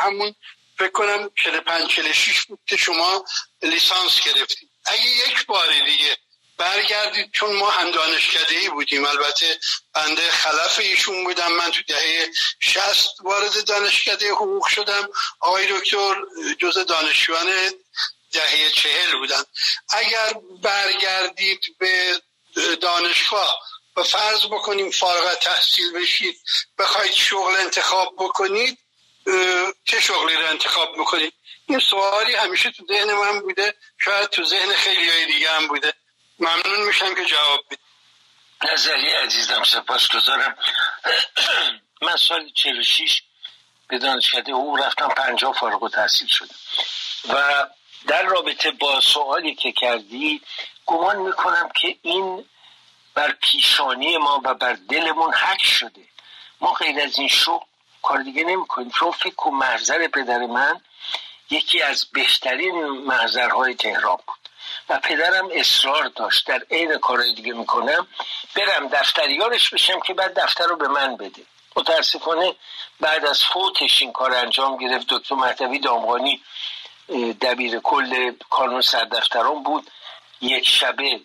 همون 0.00 0.34
فکر 0.78 0.90
کنم 0.90 1.30
45 1.44 1.90
46 1.90 2.42
بود 2.42 2.58
که 2.66 2.76
شما 2.76 3.24
لیسانس 3.62 4.20
گرفتید. 4.20 4.68
اگه 4.84 5.06
یک 5.06 5.46
بار 5.46 5.68
دیگه 5.86 6.16
برگردید 6.58 7.32
چون 7.32 7.56
ما 7.56 7.70
هم 7.70 7.90
دانشکده 7.90 8.54
ای 8.54 8.68
بودیم 8.68 9.04
البته 9.04 9.58
بنده 9.94 10.30
خلف 10.30 10.78
ایشون 10.78 11.24
بودم. 11.24 11.52
من 11.52 11.70
تو 11.70 11.82
دهه 11.88 12.28
شست 12.60 13.08
وارد 13.24 13.64
دانشکده 13.66 14.30
حقوق 14.30 14.66
شدم. 14.66 15.08
آقای 15.40 15.66
دکتر 15.72 16.14
جز 16.58 16.78
دانشجویان 16.78 17.46
دهه 18.32 18.70
چهل 18.70 19.18
بودن. 19.18 19.42
اگر 19.88 20.34
برگردید 20.62 21.60
به 21.78 22.20
دانشگاه 22.80 23.58
و 23.96 24.02
فرض 24.02 24.46
بکنیم 24.46 24.90
فارغ 24.90 25.34
تحصیل 25.34 25.92
بشید 25.92 26.40
بخواید 26.78 27.12
شغل 27.12 27.56
انتخاب 27.56 28.14
بکنید 28.18 28.78
چه 29.84 30.00
شغلی 30.00 30.34
رو 30.34 30.46
انتخاب 30.46 30.96
بکنید 30.98 31.32
این 31.66 31.78
سوالی 31.78 32.34
همیشه 32.34 32.70
تو 32.70 32.86
ذهن 32.88 33.14
من 33.14 33.40
بوده 33.40 33.74
شاید 33.98 34.28
تو 34.28 34.44
ذهن 34.44 34.72
خیلی 34.72 35.10
های 35.10 35.26
دیگه 35.26 35.50
هم 35.50 35.68
بوده. 35.68 35.94
ممنون 36.38 36.86
میشم 36.86 37.14
که 37.14 37.24
جواب 37.24 37.64
بدید. 37.66 37.78
نظری 38.72 39.08
عزیزم 39.08 39.64
سپاس 39.64 40.08
گذارم 40.08 40.56
من 42.02 42.16
سال 42.16 42.50
46 42.54 43.22
به 43.88 43.98
دانشکده 43.98 44.52
او 44.52 44.76
رفتم 44.76 45.08
پنجاه 45.08 45.54
فارغ 45.54 45.82
و 45.82 45.88
تحصیل 45.88 46.28
شدم. 46.28 46.56
و 47.28 47.66
در 48.06 48.22
رابطه 48.22 48.70
با 48.70 49.00
سوالی 49.00 49.54
که 49.54 49.72
کردی 49.72 50.42
گمان 50.86 51.16
می‌کنم 51.16 51.68
که 51.74 51.96
این 52.02 52.44
بر 53.14 53.32
پیشانی 53.40 54.16
ما 54.16 54.40
و 54.44 54.54
بر 54.54 54.76
دلمون 54.88 55.34
حک 55.34 55.64
شده. 55.64 56.02
ما 56.60 56.72
غیر 56.72 57.00
از 57.00 57.18
این 57.18 57.28
شغل 57.28 57.64
کار 58.02 58.22
دیگه 58.22 58.44
نمی 58.44 58.66
کنیم 58.66 58.90
چون 58.90 59.10
فکر 59.10 59.34
کن 59.34 59.50
محضر 59.50 60.08
پدر 60.08 60.38
من 60.38 60.80
یکی 61.50 61.82
از 61.82 62.06
بهترین 62.12 62.84
محضرهای 62.84 63.74
تهران 63.74 64.16
بود. 64.26 64.36
و 64.88 64.98
پدرم 64.98 65.48
اصرار 65.52 66.08
داشت 66.08 66.46
در 66.46 66.62
عین 66.70 66.98
کارهای 66.98 67.34
دیگه 67.34 67.52
می‌کنم 67.52 68.06
برم 68.54 68.88
دفتریارش 68.88 69.70
بشم 69.70 70.00
که 70.00 70.14
بعد 70.14 70.40
دفتر 70.40 70.64
رو 70.64 70.76
به 70.76 70.88
من 70.88 71.16
بده. 71.16 71.42
متاسفانه 71.76 72.54
بعد 73.00 73.26
از 73.26 73.44
فوتش 73.44 74.02
این 74.02 74.12
کار 74.12 74.34
انجام 74.34 74.76
گرفت 74.76 75.06
دکتر 75.08 75.34
مهدوی 75.34 75.78
دامغانی 75.78 76.42
دبیر 77.40 77.78
کل 77.78 78.32
کانون 78.50 78.80
سردفتران 78.80 79.62
بود. 79.62 79.90
یک 80.40 80.68
شبه 80.68 81.20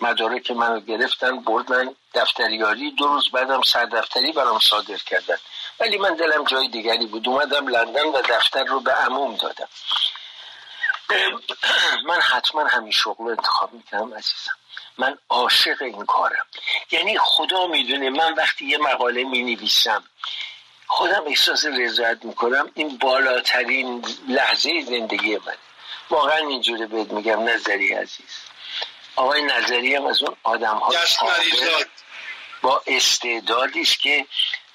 مدارک 0.00 0.50
منو 0.50 0.80
گرفتن 0.80 1.40
بردن 1.40 1.94
دفتریاری. 2.14 2.90
دو 2.90 3.06
روز 3.06 3.30
بعدم 3.30 3.62
سردفتری 3.62 4.32
برام 4.32 4.58
صادر 4.58 4.96
کردن. 4.96 5.36
ولی 5.80 5.98
من 5.98 6.14
دلم 6.14 6.44
جای 6.44 6.68
دیگری 6.68 7.06
بود. 7.06 7.28
اومدم 7.28 7.66
لندن 7.68 8.04
و 8.04 8.22
دفتر 8.22 8.64
رو 8.64 8.80
به 8.80 8.92
عموم 8.92 9.36
دادم. 9.36 9.68
من 12.06 12.20
حتما 12.20 12.64
همین 12.64 12.92
شغل 12.92 13.24
رو 13.24 13.30
انتخاب 13.30 13.72
می‌کنم 13.72 14.14
عزیزم. 14.14 14.56
من 14.98 15.18
عاشق 15.28 15.82
این 15.82 16.06
کارم. 16.06 16.46
یعنی 16.90 17.18
خدا 17.18 17.66
می‌دونه 17.66 18.10
من 18.10 18.34
وقتی 18.34 18.66
یه 18.66 18.78
مقاله 18.78 19.24
می 19.24 19.42
نویسم 19.42 20.04
خودم 20.86 21.24
احساس 21.26 21.64
رضایت 21.64 22.18
می‌کنم. 22.24 22.70
این 22.74 22.98
بالاترین 22.98 24.04
لحظه 24.28 24.84
زندگی 24.88 25.36
من. 25.36 25.56
واقعا 26.10 26.36
اینجوری 26.36 26.86
بهت 26.86 27.12
میگم 27.12 27.48
نظری 27.48 27.94
عزیز. 27.94 28.40
آقای 29.16 29.42
نظری 29.42 29.94
هم 29.94 30.06
از 30.06 30.22
اون 30.22 30.36
آدم 30.42 30.76
ها 30.76 30.92
با 32.62 32.82
استعدادی 32.86 33.80
است 33.80 34.00
که 34.00 34.26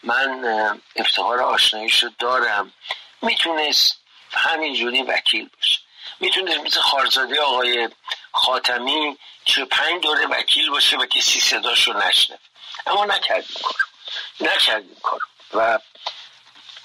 من 0.03 0.45
افتخار 0.95 1.41
آشناییش 1.41 2.03
رو 2.03 2.09
دارم. 2.19 2.73
می‌تونست 3.21 3.97
همینجوری 4.31 5.03
وکیل 5.03 5.49
باشه. 5.55 5.79
می‌تونست 6.19 6.57
مثل 6.59 6.81
خارزاده 6.81 7.41
آقای 7.41 7.89
خاتمی 8.31 9.17
چه 9.45 9.65
پنج 9.65 10.03
دوره 10.03 10.27
وکیل 10.27 10.69
باشه 10.69 10.97
و 10.97 11.05
کسی 11.05 11.39
صداش 11.39 11.87
رو 11.87 11.97
نشنه 11.97 12.39
اما 12.87 13.05
نکردیم 13.05 13.57
کار 13.63 13.77
نکردیم 14.39 14.97
کار 15.03 15.19
و 15.53 15.79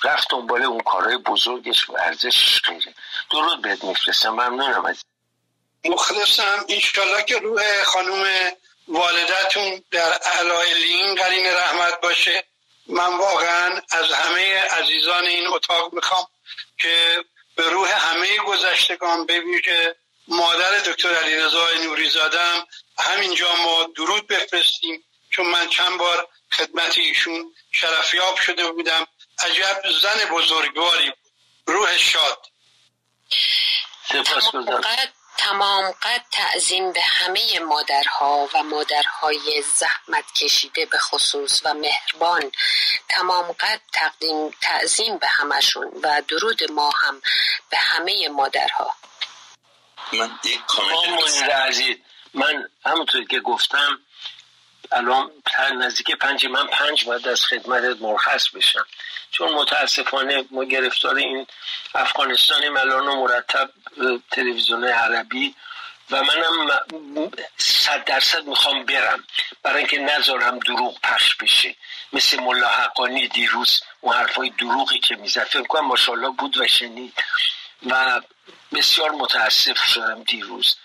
رفت 0.05 0.31
دنبال 0.31 0.63
اون 0.63 0.81
کارهای 0.81 1.17
بزرگش 1.17 1.91
و 1.91 1.97
ارزشش 1.99 2.61
خیره 2.63 2.95
درود 3.31 3.63
بهت 3.63 3.85
میفرستم 3.85 4.31
ممنونم 4.31 4.85
از 4.85 5.05
مخلصم. 5.85 6.65
اینشالله 6.69 7.23
که 7.23 7.39
روح 7.39 7.83
خانوم 7.83 8.25
والدتون 8.89 9.85
در 9.91 10.19
اعلی 10.25 11.15
قرین 11.15 11.47
رحمت 11.47 12.01
باشه. 12.01 12.45
من 12.87 13.17
واقعا 13.19 13.81
از 13.91 14.13
همه 14.13 14.61
عزیزان 14.61 15.25
این 15.25 15.47
اتاق 15.47 15.93
می‌خوام 15.93 16.27
که 16.79 17.25
به 17.57 17.71
روح 17.71 18.09
همه 18.09 18.37
گذشتگان 18.37 19.27
ببینید 19.27 19.65
مادر 20.29 20.79
دکتر 20.79 21.15
علیرضا 21.15 21.69
نوری 21.85 22.11
زادم 22.11 22.67
همینجا 22.99 23.57
ما 23.57 23.89
درود 23.97 24.27
بفرستیم. 24.27 25.05
چون 25.31 25.47
من 25.47 25.69
چند 25.69 25.99
بار 25.99 26.29
خدمت 26.53 26.99
ایشون 26.99 27.55
شرفیاب 27.73 28.37
شده 28.37 28.73
بودم. 28.73 29.07
عجب 29.39 29.83
زن 30.03 30.25
بزرگواری 30.31 31.13
روح 31.67 31.99
شاد. 31.99 32.47
تمام 35.37 35.91
قد 36.03 36.25
تعظیم 36.31 36.93
به 36.93 37.03
همه 37.03 37.59
مادرها 37.59 38.49
و 38.55 38.63
مادرهای 38.63 39.63
زحمت 39.77 40.33
کشیده 40.33 40.87
به 40.87 40.99
خصوص 40.99 41.61
و 41.65 41.75
مهربان. 41.75 42.53
تمام 43.09 43.53
قد 43.53 43.81
تقدیم 43.93 44.51
تعظیم 44.61 45.19
به 45.19 45.27
همشون 45.27 45.91
و 46.03 46.23
درود 46.29 46.71
ما 46.71 46.91
هم 46.91 47.23
به 47.71 47.79
همه 47.79 48.29
مادرها. 48.29 48.95
من 50.13 50.39
یک 50.45 50.61
کامنت 50.67 51.43
عزیز 51.43 51.97
من 52.35 52.69
همونطور 52.85 53.25
که 53.25 53.41
گفتم 53.41 53.99
الان 54.95 55.31
نزدیک 55.79 56.11
پنج 56.11 56.47
من 56.47 56.67
پنج 56.67 57.05
باید 57.05 57.29
از 57.29 57.45
خدمت 57.45 58.01
مرخص 58.01 58.49
بشم. 58.49 58.87
چون 59.31 59.53
متاسفانه 59.53 60.45
ما 60.51 60.65
گرفتار 60.65 61.15
این 61.15 61.47
افغانستانی 61.95 62.67
الان 62.67 63.07
مرتب 63.07 63.71
تلویزیون 64.31 64.85
عربی 64.85 65.55
و 66.11 66.23
منم 66.23 66.81
صد 67.57 68.05
درصد 68.05 68.45
می‌خوام 68.45 68.85
برم. 68.85 69.25
برای 69.63 69.79
اینکه 69.79 69.99
نذارم 69.99 70.59
دروغ 70.59 71.01
پخش 71.01 71.35
بشه. 71.37 71.75
مثل 72.13 72.41
ملا 72.41 72.69
حقانی 72.69 73.29
دیروز 73.29 73.83
اون 74.01 74.15
حرفای 74.15 74.51
دروغی 74.51 74.99
که 74.99 75.17
می‌زد. 75.17 75.45
فکر 75.45 75.63
کنم 75.63 75.87
ماشاءالله 75.87 76.31
بود 76.31 76.57
و 76.57 76.67
شنید. 76.67 77.13
و 77.87 78.21
بسیار 78.73 79.11
متاسف 79.11 79.85
شدم 79.85 80.23
دیروز. 80.23 80.77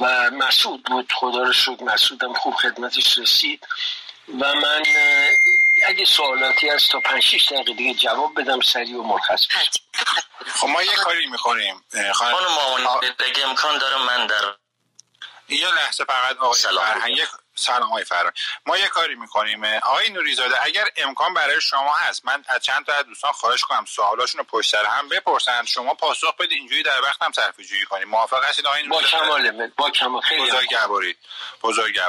و 0.00 0.30
مسعود 0.30 0.82
بود. 0.82 1.12
خدا 1.12 1.42
رو 1.42 1.52
شکر 1.52 1.84
مسعودم 1.84 2.34
خوب 2.34 2.54
خدمتش 2.54 3.18
رسید. 3.18 3.66
و 4.40 4.54
من 4.54 4.82
اگه 5.86 6.04
سوالاتی 6.04 6.70
از 6.70 6.88
تا 6.88 7.00
5 7.00 7.22
6 7.22 7.52
دقیقه 7.52 7.72
دیگه 7.72 7.94
جواب 7.94 8.40
بدم 8.40 8.60
سریع 8.60 8.98
و 8.98 9.02
مرخص 9.02 9.46
خب 10.46 10.68
ما 10.68 10.82
یه 10.82 10.94
کاری 10.94 11.26
می‌کنیم 11.26 11.84
خانم 12.12 12.46
مامانی 12.56 13.10
بگه 13.18 13.46
امکان 13.46 13.78
داره 13.78 13.96
من 13.96 14.26
در 14.26 14.54
یه 15.48 15.74
لحظه 15.74 16.04
فقط 16.04 16.36
آقای 16.36 16.60
فرهنگ 16.60 17.20
سلام 17.58 17.82
آقای 17.82 18.04
فرهنگ 18.04 18.32
ما 18.66 18.78
یه 18.78 18.88
کاری 18.88 19.14
می‌کنیم. 19.14 19.64
آقای 19.64 20.10
نوریزاده 20.10 20.64
اگر 20.64 20.88
امکان 20.96 21.34
برای 21.34 21.60
شما 21.60 21.94
هست 21.94 22.24
من 22.24 22.44
از 22.48 22.62
چند 22.62 22.86
تا 22.86 22.92
از 22.92 23.04
دوستان 23.04 23.32
خواهش 23.32 23.60
کنم 23.60 23.84
سوالاشون 23.84 24.38
رو 24.38 24.44
پشت 24.44 24.70
سر 24.70 24.84
هم 24.84 25.08
بپرسن. 25.08 25.64
شما 25.64 25.94
پاسخ 25.94 26.36
بدید 26.36 26.52
اینجوری 26.52 26.82
در 26.82 27.02
وقت 27.02 27.22
هم 27.22 27.32
صرفه 27.32 27.64
جویی 27.64 27.84
کنیم. 27.84 28.08
موافق 28.08 28.44
هستید 28.44 28.66
آقای 28.66 28.82
با 28.82 29.02
کمال 29.02 29.70
با 29.76 29.90
کمال. 29.90 30.20
خیلی 30.20 30.42
بزرگ 30.42 30.76
بزرگ 31.62 32.00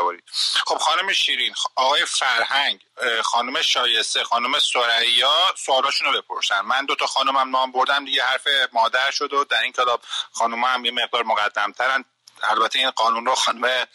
خب 0.66 0.78
خانم 0.78 1.14
شیرین 1.14 1.54
آقای 1.76 2.06
فرهنگ 2.06 2.82
خانم 3.24 3.62
شایسته 3.62 4.24
خانم 4.24 4.60
سریا 4.60 5.54
سوالاشون 5.58 6.14
رو 6.14 6.22
بپرسن. 6.22 6.62
من 6.62 6.86
دو 6.86 6.96
تا 6.96 7.06
خانمم 7.06 7.50
نام 7.50 7.72
بردم 7.72 8.06
دیگه 8.06 8.24
حرف 8.24 8.48
مادر 8.74 9.12
شد 9.12 9.34
و 9.34 9.44
در 9.44 9.62
این 9.62 9.74
کلاب 9.74 10.02
خانم 10.32 10.64
هم 10.64 10.86
یه 10.86 10.92
مقدار 10.92 11.24
مقدمترن. 11.24 12.06
البته 12.44 12.80
این 12.80 12.92
قانون 12.92 13.26
رو 13.26 13.36
خانم 13.36 13.88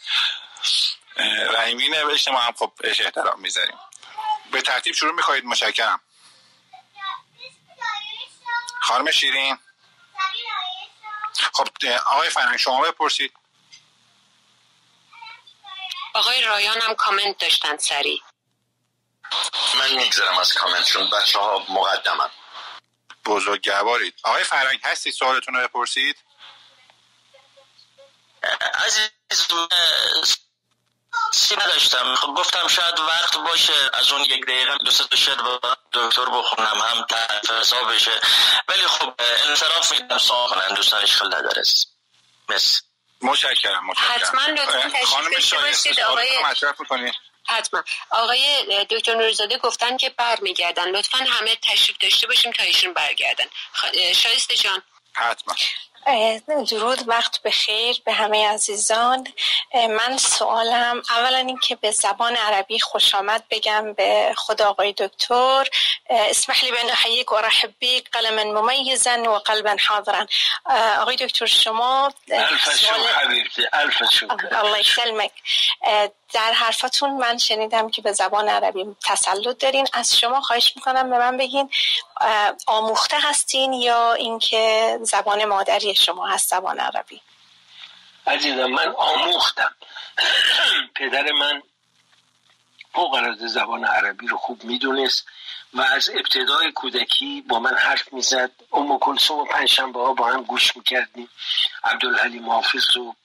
رحیمی 1.51 1.89
نوشته 1.89 2.31
ما 2.31 2.39
هم 2.39 2.53
خب 2.53 2.73
بهش 2.77 3.01
احترام 3.01 3.39
می‌ذاریم. 3.39 3.77
به 4.51 4.61
ترتیب 4.61 4.93
شروع 4.93 5.13
می‌خواهید 5.13 5.45
مشکرم 5.45 5.99
خانم 8.81 9.11
شیرین. 9.11 9.59
خب 11.53 11.67
آقای 12.05 12.29
فرنگ 12.29 12.57
شما 12.57 12.81
بپرسید. 12.81 13.33
آقای 16.13 16.41
رایان 16.41 16.81
هم 16.81 16.95
کامنت 16.95 17.37
داشتن 17.37 17.77
سری 17.77 18.23
من 19.79 19.95
میگذرم 19.95 20.37
از 20.37 20.53
کامنت 20.53 20.85
چون 20.85 21.09
بچه 21.09 21.39
ها 21.39 21.65
مقدمم 21.69 22.31
بزرگوارید 23.25 24.15
آقای 24.23 24.43
فرنگ 24.43 24.79
هستی 24.83 25.11
سوالتون 25.11 25.55
رو 25.55 25.67
بپرسید؟ 25.67 26.17
عزیز 28.85 29.09
سی 31.35 31.55
نداشتم. 31.55 32.15
خب 32.15 32.27
گفتم 32.27 32.67
شاید 32.67 32.99
وقت 32.99 33.37
باشه 33.37 33.73
از 33.93 34.11
اون 34.11 34.21
یک 34.21 34.45
دقیقه 34.45 34.77
دو 34.77 34.91
سه 34.91 35.15
شد 35.15 35.41
با 35.41 35.59
دکتر 35.93 36.25
بخونم 36.25 36.81
هم 36.81 37.05
تعریف 37.09 37.51
حساب 37.51 37.93
بشه. 37.93 38.21
ولی 38.67 38.81
خب 38.81 39.13
انصراف 39.43 39.91
میدم 39.91 40.17
سوال 40.17 40.49
کنن 40.49 40.75
دوستان 40.75 41.03
اشکال 41.03 41.35
نداره. 41.35 41.63
مس 42.49 42.81
متشکرم 43.21 43.85
متشکرم. 43.85 44.11
حتما 44.11 44.41
لطفا 44.41 44.89
تشریف 44.89 45.53
باشید 45.53 45.99
آقای 45.99 46.29
حتما. 47.47 47.83
آقای 48.09 48.85
دکتر 48.89 49.15
نوریزاده 49.15 49.57
گفتن 49.57 49.97
که 49.97 50.09
برمیگردن. 50.09 50.89
لطفا 50.89 51.17
همه 51.17 51.55
تشریف 51.55 51.97
داشته 51.97 52.27
باشیم 52.27 52.51
تا 52.51 52.63
ایشون 52.63 52.93
برگردن. 52.93 53.45
شایسته 54.15 54.55
جان. 54.55 54.81
حتما. 55.13 55.55
درود 56.69 57.07
وقت 57.07 57.41
بخیر 57.41 58.01
به 58.05 58.13
همه 58.13 58.47
عزیزان. 58.47 59.27
من 59.73 60.17
سوالم 60.17 61.01
اولا 61.09 61.37
اینکه 61.37 61.75
به 61.75 61.91
زبان 61.91 62.35
عربی 62.35 62.79
خوش 62.79 63.15
آمد 63.15 63.43
بگم 63.49 63.93
به 63.93 64.33
خود 64.37 64.61
آقای 64.61 64.93
دکتر. 64.93 65.67
اسمح 66.09 66.65
لی 66.65 66.71
بان 66.71 66.89
احییک 66.89 67.31
و 67.31 67.35
رحب 67.35 67.73
بیک 67.79 68.09
قلما 68.11 68.61
ممیزا 68.61 69.11
و 69.11 69.39
قلبا 69.39 69.75
حاضرا 69.87 70.27
آقای 71.01 71.15
دکتر 71.15 71.45
شما 71.45 72.13
الف 72.31 72.77
شکر 72.77 72.93
الف 73.73 74.03
شکر. 74.11 74.47
الله 74.51 74.79
يسلمك. 74.79 75.31
در 76.33 76.51
حرفاتون 76.53 77.09
من 77.09 77.37
شنیدم 77.37 77.89
که 77.89 78.01
به 78.01 78.11
زبان 78.11 78.49
عربی 78.49 78.95
تسلط 79.05 79.57
دارین. 79.57 79.87
از 79.93 80.17
شما 80.17 80.41
خواهش 80.41 80.73
می‌کنم 80.75 81.09
به 81.09 81.17
من 81.17 81.37
بگین 81.37 81.69
آموخته 82.67 83.17
هستین 83.21 83.73
یا 83.73 84.13
اینکه 84.13 84.97
زبان 85.01 85.45
مادری 85.45 85.94
شما 85.95 86.27
هست 86.27 86.49
زبان 86.49 86.79
عربی. 86.79 87.21
عزیزم 88.27 88.65
من 88.65 88.87
آموختم. 88.97 89.75
پدر 90.95 91.31
من 91.31 91.61
فوق 92.93 93.35
زبان 93.47 93.85
عربی 93.85 94.27
رو 94.27 94.37
خوب 94.37 94.63
می‌دونست 94.63 95.25
و 95.73 95.81
از 95.81 96.09
ابتدای 96.09 96.71
کودکی 96.71 97.41
با 97.41 97.59
من 97.59 97.77
حرف 97.77 98.13
می‌زد. 98.13 98.51
ام 98.73 98.99
کلثوم 98.99 99.39
و 99.39 99.45
پنجشنبه 99.45 99.99
ها 99.99 100.13
با 100.13 100.27
هم 100.27 100.43
گوش 100.43 100.77
می‌کردیم. 100.77 101.29
عبدالحلیم 101.83 102.49
حافظ 102.49 102.97
و 102.97 103.15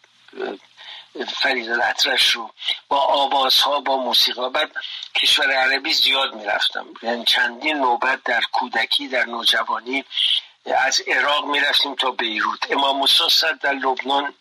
فرید 1.36 1.70
الاطرش 1.70 2.30
رو 2.30 2.50
با 2.88 2.98
آوازها 2.98 3.80
با 3.80 3.96
موسیقی 3.96 4.48
بعد 4.48 4.72
کشور 5.14 5.50
عربی 5.50 5.92
زیاد 5.92 6.34
می‌رفتم. 6.34 6.86
یعنی 7.02 7.24
چندین 7.24 7.76
نوبت 7.76 8.22
در 8.24 8.40
کودکی 8.52 9.08
در 9.08 9.24
نوجوانی 9.24 10.04
از 10.66 11.02
عراق 11.06 11.46
می‌رفتیم 11.46 11.94
تا 11.94 12.10
بیروت. 12.10 12.70
امام 12.70 12.96
موسی 12.96 13.44
در 13.62 13.72
لبنان 13.72 14.34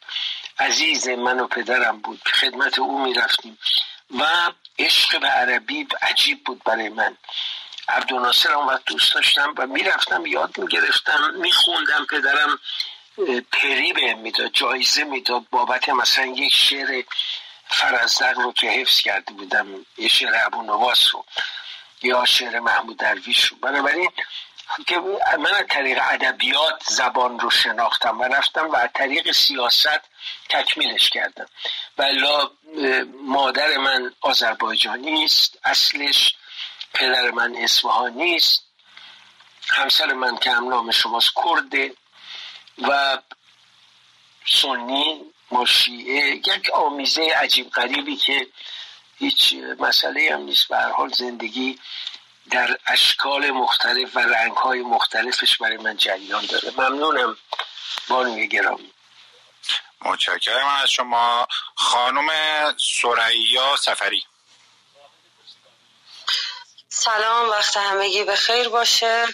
عزیز 0.59 1.07
من 1.07 1.39
و 1.39 1.47
پدرم 1.47 1.99
بود. 1.99 2.21
خدمت 2.27 2.79
او 2.79 3.03
می‌رفتیم. 3.03 3.57
و 4.19 4.25
عشق 4.79 5.19
به 5.19 5.27
عربی 5.27 5.87
عجیب 6.01 6.43
بود 6.43 6.63
برای 6.63 6.89
من. 6.89 7.17
عبدالناصر 7.89 8.51
هم 8.51 8.67
وقت 8.67 8.85
دوست 8.85 9.15
داشتم 9.15 9.53
و 9.57 9.67
می‌رفتم 9.67 10.25
یاد 10.25 10.57
می‌گرفتم 10.57 11.33
میخوندم 11.35 12.05
پدرم 12.05 12.59
پری 13.51 13.93
به 13.93 14.13
می‌داد 14.13 14.51
جایزه 14.51 15.03
می‌داد. 15.03 15.43
بابت 15.51 15.89
مثلا 15.89 16.25
یک 16.25 16.53
شعر 16.53 17.03
فرزدق 17.67 18.39
رو 18.39 18.53
که 18.53 18.67
حفظ 18.67 19.01
کرده 19.01 19.33
بودم 19.33 19.85
یه 19.97 20.07
شعر 20.07 20.33
ابو 20.45 20.61
نواس 20.61 21.15
رو 21.15 21.25
یا 22.01 22.25
شعر 22.25 22.59
محمود 22.59 22.97
درویش 22.97 23.45
رو. 23.45 23.57
بنابراین 23.57 24.11
که 24.87 24.99
من 25.39 25.53
از 25.53 25.65
طریق 25.69 25.99
ادبیات 26.01 26.83
زبان 26.87 27.39
رو 27.39 27.49
شناختم 27.49 28.19
و 28.19 28.23
رفتم 28.23 28.69
و 28.69 28.75
از 28.75 28.89
طریق 28.93 29.31
سیاست 29.31 30.01
تکمیلش 30.49 31.09
کردم. 31.09 31.45
ولی 31.97 32.27
مادر 33.23 33.77
من 33.77 34.13
آذربایجانی 34.21 35.25
است 35.25 35.57
اصلش 35.63 36.35
پدر 36.93 37.31
من 37.31 37.55
اصفهانی 37.55 38.35
است. 38.35 38.63
همسر 39.67 40.13
من 40.13 40.37
که 40.37 40.51
هم 40.51 40.69
نام 40.69 40.91
شماست 40.91 41.31
کرده 41.35 41.93
و 42.77 43.17
سنی 44.47 45.21
ما 45.51 45.65
شیعه 45.65 46.35
یک 46.35 46.71
آمیزه 46.73 47.33
عجیب 47.35 47.69
غریبی 47.69 48.15
که 48.15 48.47
هیچ 49.17 49.55
مسئله 49.79 50.33
هم 50.33 50.41
نیست. 50.41 50.67
به 50.67 50.77
هر 50.77 50.91
حال 50.91 51.09
زندگی 51.09 51.79
در 52.51 52.77
اشکال 52.85 53.51
مختلف 53.51 54.15
و 54.15 54.19
رنگهای 54.19 54.81
مختلفش 54.81 55.57
برای 55.57 55.77
من 55.77 55.97
جریان 55.97 56.45
داره. 56.45 56.71
ممنونم. 56.77 57.37
بانوی 58.07 58.47
گرامی. 58.47 58.93
متشکرم 60.01 60.67
از 60.67 60.89
شما. 60.89 61.47
خانم 61.75 62.29
سریا 63.01 63.75
سفری. 63.75 64.23
سلام 66.89 67.49
وقت 67.49 67.77
همگی 67.77 68.23
به 68.23 68.35
خیر 68.35 68.69
باشه. 68.69 69.27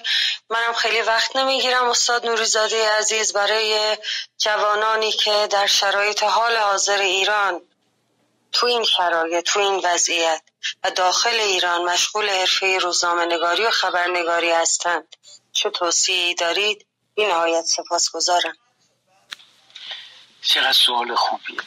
منم 0.50 0.74
خیلی 0.74 1.02
وقت 1.02 1.36
نمی‌گیرم 1.36 1.90
استاد 1.90 2.26
نوریزاده 2.26 2.90
عزیز 2.90 3.34
برای 3.34 3.98
جوانانی 4.38 5.12
که 5.12 5.48
در 5.52 5.68
شرایط 5.68 6.24
حال 6.24 6.58
حاضر 6.58 6.98
ایران 6.98 7.62
تو 8.52 8.68
این 8.68 8.84
شرایط 8.84 9.46
تو 9.46 9.60
این 9.60 9.82
وضعیت. 9.84 10.42
و 10.84 10.92
داخل 10.92 11.40
ایران 11.40 11.82
مشغول 11.82 12.30
حرفه 12.30 12.78
روزنامه 12.78 13.26
نگاری 13.26 13.64
و 13.66 13.72
خبرنگاری 13.72 14.52
هستند. 14.52 15.16
چه 15.52 15.70
توصیه 15.70 16.34
دارید؟ 16.34 16.86
این 17.16 17.28
نهایت 17.28 17.66
سپاس 17.66 18.12
گذارم 18.12 18.58
چقدر 20.42 20.72
سوال 20.72 21.16
خوبیه. 21.16 21.62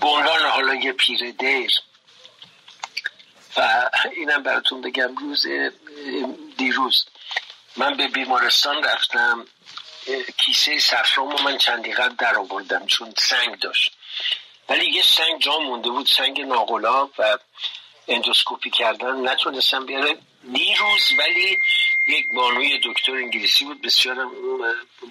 به 0.00 0.06
عنوان 0.06 0.46
حالا 0.46 0.74
یه 0.74 0.92
پیر 0.92 1.30
دیر. 1.30 1.72
و 3.56 3.90
اینم 4.12 4.42
براتون 4.42 4.80
بگم 4.80 5.16
روز 5.16 5.46
دیروز 6.58 7.06
من 7.76 7.96
به 7.96 8.08
بیمارستان 8.08 8.82
رفتم. 8.82 9.46
کیسه 10.36 10.78
سفرامو 10.78 11.42
من 11.42 11.58
چندی 11.58 11.92
قبل 11.92 12.14
در 12.14 12.36
آوردم 12.36 12.86
چون 12.86 13.14
سنگ 13.18 13.58
داشت. 13.58 13.92
ولی 14.68 14.90
یه 14.90 15.02
سنگ 15.02 15.40
جا 15.40 15.58
مونده 15.58 15.90
بود 15.90 16.06
سنگ 16.06 16.40
ناغلاب 16.40 17.12
و 17.18 17.38
اندوسکوپی 18.08 18.70
کردن 18.70 19.28
نتونستم 19.28 19.86
بیاره 19.86 20.18
دیروز 20.52 21.12
ولی 21.18 21.58
یک 22.08 22.24
بانوی 22.34 22.80
دکتر 22.84 23.12
انگلیسی 23.12 23.64
بود. 23.64 23.82
بسیار 23.82 24.30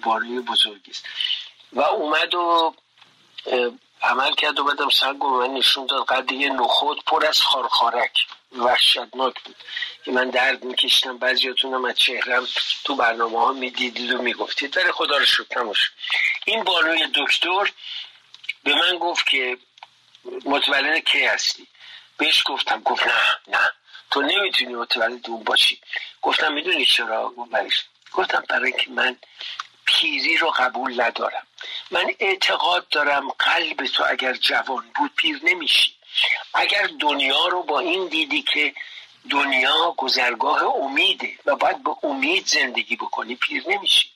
بانوی 0.02 0.40
بزرگی 0.40 0.90
است. 0.90 1.04
و 1.72 1.80
اومد 1.80 2.34
و 2.34 2.74
عمل 4.02 4.34
کرد 4.34 4.64
بعدم 4.64 4.88
سنگ 4.88 5.24
و 5.24 5.28
من 5.28 5.54
نشون 5.54 5.86
داد 5.86 6.06
قد 6.06 6.32
یه 6.32 6.50
نخود 6.50 7.04
پر 7.04 7.26
از 7.26 7.40
خارخارک 7.40 8.26
وحشتناک 8.52 9.34
بود. 9.44 9.56
که 10.04 10.10
من 10.12 10.30
درد 10.30 10.64
میکشتم 10.64 11.18
بعضیاتون 11.18 11.74
هم 11.74 11.84
از 11.84 11.94
چهرم 11.94 12.46
تو 12.84 12.94
برنامه 12.94 13.38
ها 13.38 13.52
می‌دیدید 13.52 14.12
و 14.12 14.22
می‌گفتید. 14.22 14.76
ولی 14.76 14.92
خدا 14.92 15.16
رو 15.16 15.24
شکر 15.24 15.74
این 16.44 16.64
بانوی 16.64 17.06
دکتر 17.14 17.72
به 18.64 18.74
من 18.74 18.98
گفت 18.98 19.28
که 19.28 19.58
متولد 20.44 21.04
کی 21.04 21.24
هستی؟ 21.24 21.66
بهش 22.20 22.42
گفتم 22.46 22.80
گفت 22.80 23.06
نه 23.06 23.12
نه. 23.48 23.72
تو 24.10 24.22
نمی‌تونی 24.22 24.74
متولد 24.74 25.30
اون 25.30 25.44
باشی. 25.44 25.80
گفتم 26.22 26.52
می‌دونی 26.52 26.84
چرا؟ 26.84 27.34
گفتم 28.12 28.44
برای 28.48 28.72
اینکه 28.72 28.90
من 28.90 29.16
پیری 29.84 30.36
رو 30.36 30.50
قبول 30.50 31.00
ندارم. 31.02 31.46
من 31.90 32.10
اعتقاد 32.18 32.88
دارم 32.88 33.28
قلب 33.28 33.86
تو 33.86 34.04
اگر 34.08 34.32
جوان 34.32 34.84
بود 34.94 35.10
پیر 35.16 35.40
نمیشی. 35.42 35.94
اگر 36.54 36.88
دنیا 37.00 37.46
رو 37.46 37.62
با 37.62 37.80
این 37.80 38.08
دیدی 38.08 38.42
که 38.42 38.74
دنیا 39.30 39.94
گذرگاه 39.96 40.62
امیده 40.62 41.34
و 41.46 41.56
باید 41.56 41.82
به 41.84 41.90
امید 42.02 42.46
زندگی 42.46 42.96
بکنی 42.96 43.34
پیر 43.34 43.62
نمیشی. 43.68 44.08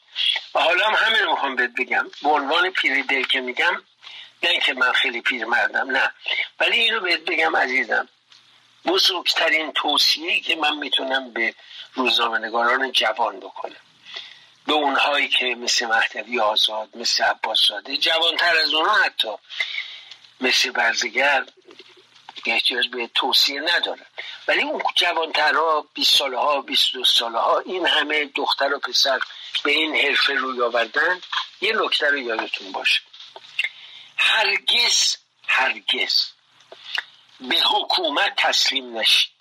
و 0.55 0.60
حالا 0.60 0.86
هم 0.86 0.94
همین 0.94 1.31
می‌خوام 1.31 1.56
بهت 1.56 1.70
بگم. 1.78 2.06
به 2.22 2.28
عنوان 2.28 2.70
پیر 2.70 3.02
دل 3.02 3.22
که 3.22 3.40
میگم 3.40 3.82
نه 4.44 4.50
اینکه 4.50 4.74
من 4.74 4.92
خیلی 4.92 5.20
پیر 5.20 5.44
مردم 5.44 5.90
نه. 5.90 6.12
ولی 6.60 6.80
اینو 6.80 7.00
بهت 7.00 7.20
بگم 7.20 7.56
عزیزم 7.56 8.08
بزرگترین 8.86 9.72
توصیه 9.72 10.40
که 10.40 10.56
من 10.56 10.76
می‌تونم 10.76 11.32
به 11.32 11.54
روزنامه‌نگاران 11.94 12.92
جوان 12.92 13.40
بکنم 13.40 13.76
به 14.66 14.72
اونهایی 14.72 15.28
که 15.28 15.44
مثل 15.46 15.86
مهدوی 15.86 16.40
آزاد 16.40 16.88
مثل 16.94 17.24
عباس 17.24 17.58
زاده 17.68 17.96
جوانتر 17.96 18.56
از 18.56 18.74
اونها 18.74 19.02
حتی 19.02 19.28
مثل 20.40 20.70
برزگر 20.70 21.44
احتیاج 22.46 22.88
به 22.88 23.10
توصیه 23.14 23.60
ندارن 23.60 24.06
ولی 24.48 24.62
اون 24.62 24.82
جوانترها 24.94 25.86
20 25.94 26.18
ساله 26.18 26.38
ها 26.38 26.60
22 26.60 27.04
ساله 27.04 27.38
ها 27.38 27.58
این 27.58 27.86
همه 27.86 28.24
دختر 28.24 28.74
و 28.74 28.78
پسر 28.78 29.20
به 29.64 29.70
این 29.70 29.96
حرفه 29.96 30.34
روی 30.34 30.62
آوردن 30.62 31.20
یه 31.60 31.72
نکته 31.72 32.10
رو 32.10 32.18
یادتون 32.18 32.72
باشه. 32.72 33.00
هرگز 34.16 35.16
هرگز 35.47 36.24
به 37.41 37.57
حکومت 37.57 38.35
تسلیم 38.36 38.99
نشید. 38.99 39.32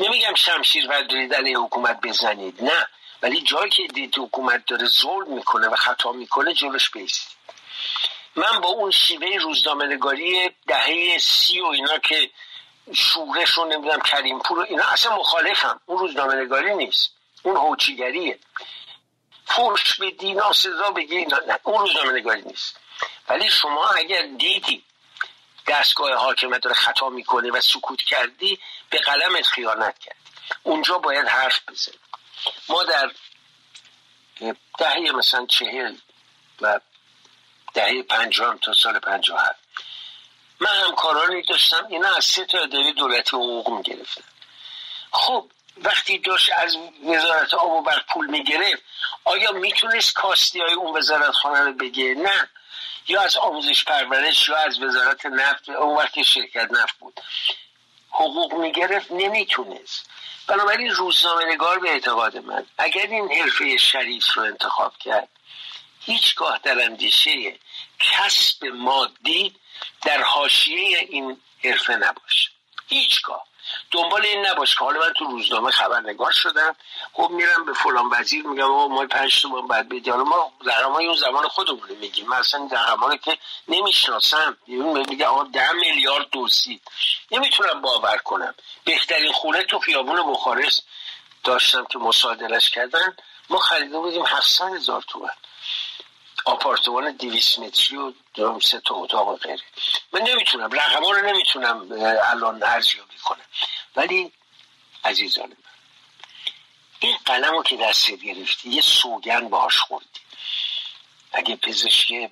نمیگم 0.00 0.34
شمشیر 0.34 0.86
بردارید 0.86 1.34
علیه 1.34 1.58
حکومت 1.58 2.00
بزنید 2.00 2.64
نه. 2.64 2.86
ولی 3.22 3.40
جایی 3.42 3.70
که 3.70 3.86
دید 3.86 4.18
حکومت 4.18 4.66
داره 4.66 4.86
ظلم 4.86 5.34
می‌کنه 5.34 5.68
و 5.68 5.76
خطا 5.76 6.12
می‌کنه 6.12 6.54
جلوش 6.54 6.90
بیستید 6.90 7.36
من 8.36 8.60
با 8.60 8.68
اون 8.68 8.90
شیوه 8.90 9.36
روزنامه‌نگاری 9.40 10.50
دهه 10.66 11.18
سی 11.18 11.60
و 11.60 11.66
اینا 11.66 11.98
که 11.98 12.30
شورش 12.94 13.50
رو 13.50 13.64
نمی‌دونم 13.64 14.00
کریم 14.00 14.38
پور 14.38 14.60
اینا 14.60 14.84
اصلا 14.84 15.16
مخالفم. 15.16 15.80
اون 15.86 15.98
روزنامه‌نگاری 15.98 16.74
نیست. 16.74 17.10
اون 17.42 17.56
هوچیگریه. 17.56 18.38
فرش 19.46 19.94
به 20.00 20.10
دینا 20.10 20.52
سزا 20.52 20.90
بگی 20.90 21.24
نه 21.24 21.58
اون 21.62 21.80
روزنامه‌نگاری 21.80 22.42
نیست. 22.42 22.80
ولی 23.28 23.50
شما 23.50 23.88
اگر 23.88 24.22
دیدی 24.22 24.84
دستگاه 25.66 26.14
حاکمت 26.14 26.60
داره 26.60 26.76
خطا 26.76 27.08
می‌کنه 27.08 27.50
و 27.50 27.60
سکوت 27.60 28.02
کردی 28.02 28.60
به 28.90 28.98
قلمت 28.98 29.46
خیانت 29.46 29.98
کردی 29.98 30.18
اونجا 30.62 30.98
باید 30.98 31.26
حرف 31.26 31.60
بزنی. 31.68 31.98
ما 32.68 32.84
در 32.84 33.10
دهه 34.78 35.12
مثلا 35.14 35.46
چهل 35.46 35.96
و 36.60 36.80
دهه 37.74 38.02
پنجاه 38.02 38.58
تا 38.58 38.72
سال 38.72 38.98
پنجاه 38.98 39.40
هفت 39.40 39.64
من 40.60 40.70
همکارانی 40.70 41.42
داشتم 41.42 41.86
اینا 41.90 42.14
از 42.14 42.24
سه 42.24 42.44
تا 42.44 42.58
اداره 42.58 42.92
دولتی 42.92 43.36
حقوق 43.36 43.68
می‌گرفتن. 43.68 44.24
خب 45.12 45.50
وقتی 45.76 46.18
داشت 46.18 46.50
از 46.56 46.76
وزارت 47.04 47.54
آب 47.54 47.70
و 47.70 47.82
برق 47.82 48.06
پول 48.12 48.26
می‌گرفت 48.26 48.82
آیا 49.24 49.52
می‌تونست 49.52 50.12
کاستی 50.12 50.60
های 50.60 50.72
اون 50.72 50.96
وزارت 50.96 51.30
خانه 51.30 51.60
رو 51.60 51.72
بگه 51.72 52.14
نه. 52.14 52.48
یا 53.08 53.20
از 53.20 53.36
آموزش 53.36 53.84
پرورش 53.84 54.48
یا 54.48 54.56
از 54.56 54.82
وزارت 54.82 55.26
نفت 55.26 55.68
اون 55.68 55.96
وقت 55.96 56.22
شرکت 56.22 56.68
نفت 56.70 56.98
بود. 56.98 57.20
حقوق 58.10 58.54
می‌گرفت 58.54 59.12
نمی‌تونست. 59.12 60.10
بنابراین 60.46 60.90
روزنامه 60.90 61.44
نگار 61.44 61.78
به 61.78 61.90
اعتقاد 61.90 62.36
من 62.36 62.66
اگر 62.78 63.06
این 63.06 63.32
حرفه 63.32 63.76
شریف 63.76 64.32
رو 64.32 64.42
انتخاب 64.42 64.98
کرد 64.98 65.28
هیچگاه 66.00 66.60
در 66.62 66.84
اندیشه 66.84 67.58
کسب 68.00 68.64
مادی 68.64 69.54
در 70.02 70.22
حاشیه 70.22 70.98
این 70.98 71.40
حرفه 71.64 71.96
نباشه. 71.96 72.50
هیچگاه. 72.88 73.46
دنبال 73.90 74.26
این 74.26 74.46
نباش 74.46 74.74
که 74.74 74.84
حالا 74.84 75.00
من 75.00 75.12
تو 75.12 75.24
روزنامه 75.24 75.70
خبرنگار 75.70 76.32
شدم. 76.32 76.76
خب 77.12 77.30
میرم 77.30 77.64
به 77.64 77.72
فلان 77.72 78.04
وزیر 78.12 78.46
میگم 78.46 78.70
آقا 78.70 78.88
ما 78.88 79.06
پنج 79.06 79.42
تومن 79.42 79.66
بعد 79.66 79.88
بدی 79.88 80.10
حالا 80.10 80.24
ما 80.24 80.52
رقمای 80.64 81.06
اون 81.06 81.16
زمان 81.16 81.48
خودمون 81.48 81.90
میگیم. 82.00 82.28
من 82.28 82.36
اصلا 82.36 82.68
که 83.22 83.38
نمی‌شناسم. 83.68 84.56
میگه 84.66 85.26
آقا 85.26 85.44
ده 85.44 85.72
میلیارد 85.72 86.30
دوزید 86.30 86.82
نمی‌تونم 87.30 87.80
باور 87.80 88.16
کنم. 88.16 88.54
بهترین 88.84 89.32
خونه 89.32 89.62
تو 89.62 89.78
خیابون 89.78 90.32
بخارست 90.32 90.82
داشتم 91.44 91.84
که 91.84 91.98
مصادرش 91.98 92.70
کردن. 92.70 93.16
ما 93.50 93.58
خریده 93.58 93.98
بودیم 93.98 94.24
700 94.26 94.74
هزار 94.74 95.04
آپارتمان 96.46 97.12
دیویس 97.12 97.58
متری 97.58 97.96
و 97.96 98.12
سه 98.60 98.80
تا 98.80 98.94
اتاق 98.94 99.28
و 99.28 99.36
غیره. 99.36 99.62
من 100.12 100.20
نمی‌تونم. 100.20 100.70
رقم 100.70 101.04
رو 101.04 101.26
نمی‌تونم 101.26 101.86
الان 102.30 102.62
ارزیابی 102.62 103.13
کنم 103.24 103.44
ولی 103.96 104.32
عزیزان 105.04 105.48
من 105.48 105.56
این 107.00 107.16
قلم 107.24 107.52
رو 107.52 107.62
که 107.62 107.76
دست 107.76 108.10
گرفتی 108.10 108.70
یه 108.70 108.82
سوگن 108.82 109.48
باش 109.48 109.78
خوردی. 109.78 110.20
اگه 111.32 111.56
پزشک 111.56 112.30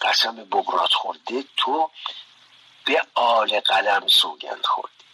قسم 0.00 0.36
بگرات 0.36 0.92
خورده 0.92 1.44
تو 1.56 1.90
به 2.84 3.02
آل 3.14 3.60
قلم 3.60 4.06
سوگند 4.06 4.66
خوردی. 4.66 5.04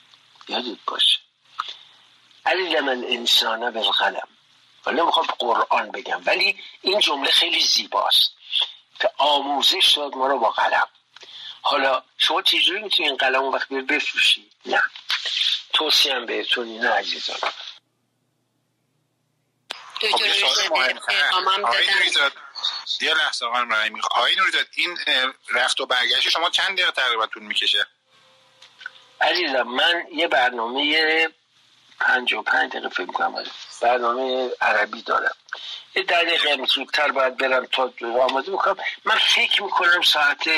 یادت 0.48 0.78
باشه. 0.86 1.18
علی 2.46 2.80
من 2.80 3.04
انسانه 3.04 3.70
به 3.70 3.80
قلم 3.80 4.28
ولی 4.86 5.00
می‌خوام 5.00 5.26
قرآن 5.38 5.90
بگم 5.90 6.22
ولی 6.26 6.62
این 6.82 7.00
جمله 7.00 7.30
خیلی 7.30 7.60
زیباست. 7.60 8.34
که 9.00 9.10
آموزش 9.18 9.92
داد 9.96 10.16
ما 10.16 10.26
رو 10.26 10.38
با 10.38 10.50
قلم. 10.50 10.88
حالا 11.62 12.02
شما 12.18 12.42
چجوری 12.42 12.80
می‌تونی 12.82 13.08
این 13.08 13.16
قلم 13.16 13.44
وقت 13.44 13.68
بیر 13.68 13.82
بفروشی؟ 13.82 14.50
نه. 14.66 14.82
توصیه 15.74 16.14
هم 16.14 16.26
بهتون 16.26 16.78
نه 16.78 16.90
عزیزان. 16.90 17.38
یه 23.00 23.14
لحظه 23.14 23.46
آقای 23.46 23.64
رحیمی 23.70 24.00
آقای 24.00 24.36
نوریزاد 24.36 24.66
این 24.74 24.98
رفت 25.50 25.80
و 25.80 25.86
برگشت 25.86 26.28
شما 26.28 26.50
چند 26.50 26.76
دقیقه 26.76 26.90
تقریبا 26.90 27.26
طول 27.26 27.42
می‌کشه؟ 27.42 27.86
عزیزم 29.20 29.62
من 29.62 30.04
یه 30.12 30.28
برنامه 30.28 31.28
پنج 32.00 32.32
و 32.32 32.42
پنج 32.42 32.70
دقیقه 32.70 32.88
فکر 32.88 33.12
کنم 33.12 33.44
برنامه 33.82 34.50
عربی 34.60 35.02
دارم. 35.02 35.36
یه 35.94 36.02
دقیقه 36.02 36.66
زودتر 36.74 37.10
باید 37.12 37.36
برم 37.36 37.66
تا 37.66 37.92
آماده 38.20 38.52
بکنم. 38.52 38.76
من 39.04 39.18
فکر 39.18 39.62
می‌کنم 39.62 40.02
ساعت 40.02 40.48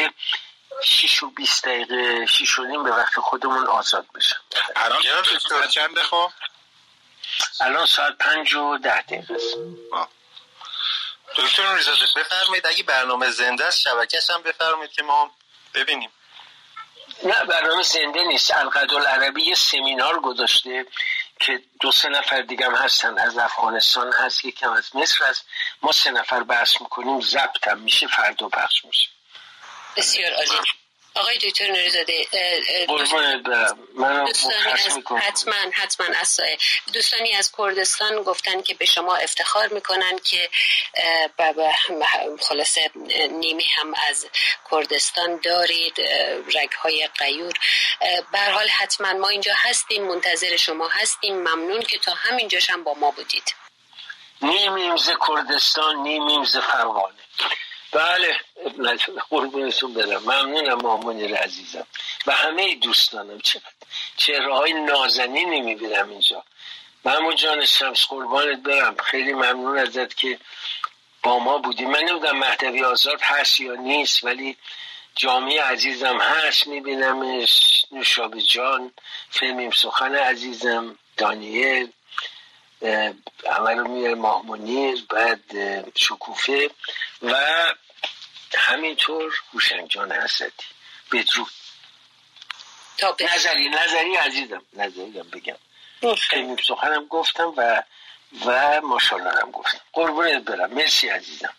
شیش 0.85 1.23
و 1.23 1.31
بیست 1.31 1.65
دقیقه 1.65 2.27
شیش 2.27 2.59
و 2.59 2.65
نیم 2.65 2.85
به 2.85 2.91
وقت 2.91 3.21
خودمون 3.21 3.67
آزاد 3.67 4.07
بشم. 4.15 4.41
الان 4.77 5.03
ساعت 5.49 5.69
چنده 5.69 6.03
خب؟ 6.03 6.31
الان 7.61 7.87
ساعت 7.87 8.19
پنج 8.19 8.55
و 8.55 8.79
ده 8.79 9.03
دقیقه 9.03 9.35
است. 9.35 9.57
دکتر 11.37 11.69
نوریزاده 11.69 12.07
بفرمایید 12.17 12.67
اگه 12.67 12.83
برنامه 12.83 13.31
زنده 13.31 13.65
است 13.65 13.81
شبکش 13.81 14.31
هم 14.31 14.43
بفرمایید 14.43 14.93
که 14.93 15.03
ما 15.03 15.31
ببینیم. 15.75 16.11
نه 17.23 17.45
برنامه 17.45 17.83
زنده 17.83 18.23
نیست. 18.23 18.55
القدر 18.55 18.95
العربی 18.95 19.43
یه 19.43 19.55
سمینار 19.55 20.21
گذاشته 20.21 20.87
که 21.41 21.63
دو 21.81 21.93
سه 21.93 22.09
نفر 22.09 22.41
دیگه 22.41 22.67
هم 22.67 22.75
هستن. 22.75 23.19
از 23.19 23.39
افغانستان 23.39 24.13
هست 24.13 24.45
یکم 24.45 24.71
از 24.71 24.97
مصر 24.97 25.25
هست. 25.25 25.45
ما 25.83 25.93
سه 25.93 26.11
نفر 26.11 26.43
بحث 26.43 26.81
می‌کنیم 26.81 27.21
ضبط 27.21 27.69
هم 27.69 27.79
میشه 27.79 28.07
فردا 28.07 28.49
پخش 28.49 28.85
میشه. 28.85 29.09
بسیار 29.97 30.33
عالی. 30.33 30.51
آقای 31.15 31.39
دکتر 31.39 31.67
نوریزاده 31.67 32.27
دوستانی 34.27 34.73
از 34.87 34.99
حتما 35.21 35.55
حتما 35.73 36.07
از 36.21 36.41
دوستانی 36.93 37.33
از 37.33 37.53
کردستان 37.59 38.23
گفتن 38.23 38.63
که 38.63 38.75
به 38.75 38.85
شما 38.85 39.17
افتخار 39.17 39.69
می‌کنن 39.69 40.19
که 40.19 40.51
خلاصه 42.41 42.91
نیمی 43.31 43.65
هم 43.65 43.95
از 44.09 44.27
کردستان 44.71 45.41
دارید 45.43 46.01
رگ 46.55 46.73
های 46.73 47.09
قیور 47.19 47.53
بر 48.33 48.51
حال 48.51 48.69
حتما 48.69 49.13
ما 49.13 49.29
اینجا 49.29 49.53
هستیم 49.57 50.03
منتظر 50.07 50.57
شما 50.57 50.89
هستیم. 50.89 51.37
ممنون 51.37 51.83
که 51.83 51.99
تا 51.99 52.13
همینجاش 52.15 52.71
هم 52.71 52.85
با 52.85 52.95
ما 52.95 53.11
بودید. 53.11 53.55
نیمیم 54.43 54.97
ز 54.97 55.11
کردستان 55.29 55.97
نیمیم 55.97 56.45
ز 56.45 56.57
فرغانه. 56.57 57.15
بله 57.93 58.37
قربونتون 59.31 59.95
برم. 59.95 60.23
ممنونم 60.23 60.79
مامونی 60.83 61.33
عزیزم. 61.33 61.87
و 62.27 62.33
همه 62.33 62.75
دوستانم. 62.75 63.41
چهره 64.17 64.55
های 64.55 64.73
نازنینی 64.73 65.61
می‌بینم 65.61 66.09
اینجا. 66.09 66.45
محمود 67.05 67.35
جان 67.37 67.65
شمس 67.65 68.07
قربانت 68.07 68.63
برم. 68.63 68.97
خیلی 68.97 69.33
ممنون 69.33 69.79
ازت 69.79 70.17
که 70.17 70.39
با 71.23 71.39
ما 71.39 71.59
بودی. 71.59 71.85
من 71.85 72.01
نمی‌دونم 72.01 72.39
مهدوی 72.39 72.85
آزاد 72.85 73.21
هست 73.21 73.61
یا 73.61 73.75
نیست 73.75 74.25
ولی 74.25 74.57
جامعه 75.17 75.63
عزیزم 75.63 76.19
هست. 76.19 76.67
میبینمش. 76.67 77.85
نوشابه 77.93 78.41
جان 78.41 78.93
فیلمیم 79.31 79.71
سخن 79.71 80.15
عزیزم 80.15 80.99
دانیل. 81.17 81.93
عمل 83.47 83.87
میره 83.87 84.15
ماهمونیر 84.15 85.05
بعد 85.11 85.41
شکوفه 85.99 86.71
و 87.23 87.35
همینطور 88.55 89.35
هوشنگ 89.53 89.99
حسدی. 89.99 90.65
بدرود. 91.13 91.51
نظری 93.35 93.69
نظری 93.69 94.17
عزیزم 94.17 94.63
نظریم 94.73 95.31
بگم. 95.33 95.57
خیلی 96.17 96.57
سخنم 96.69 97.07
گفتم 97.07 97.55
و 97.57 97.83
و 98.47 98.81
ماشالله 98.81 99.31
هم 99.31 99.51
گفتم. 99.51 99.81
قربونت 99.93 100.43
برم. 100.43 100.71
مرسی 100.71 101.09
عزیزم. 101.09 101.55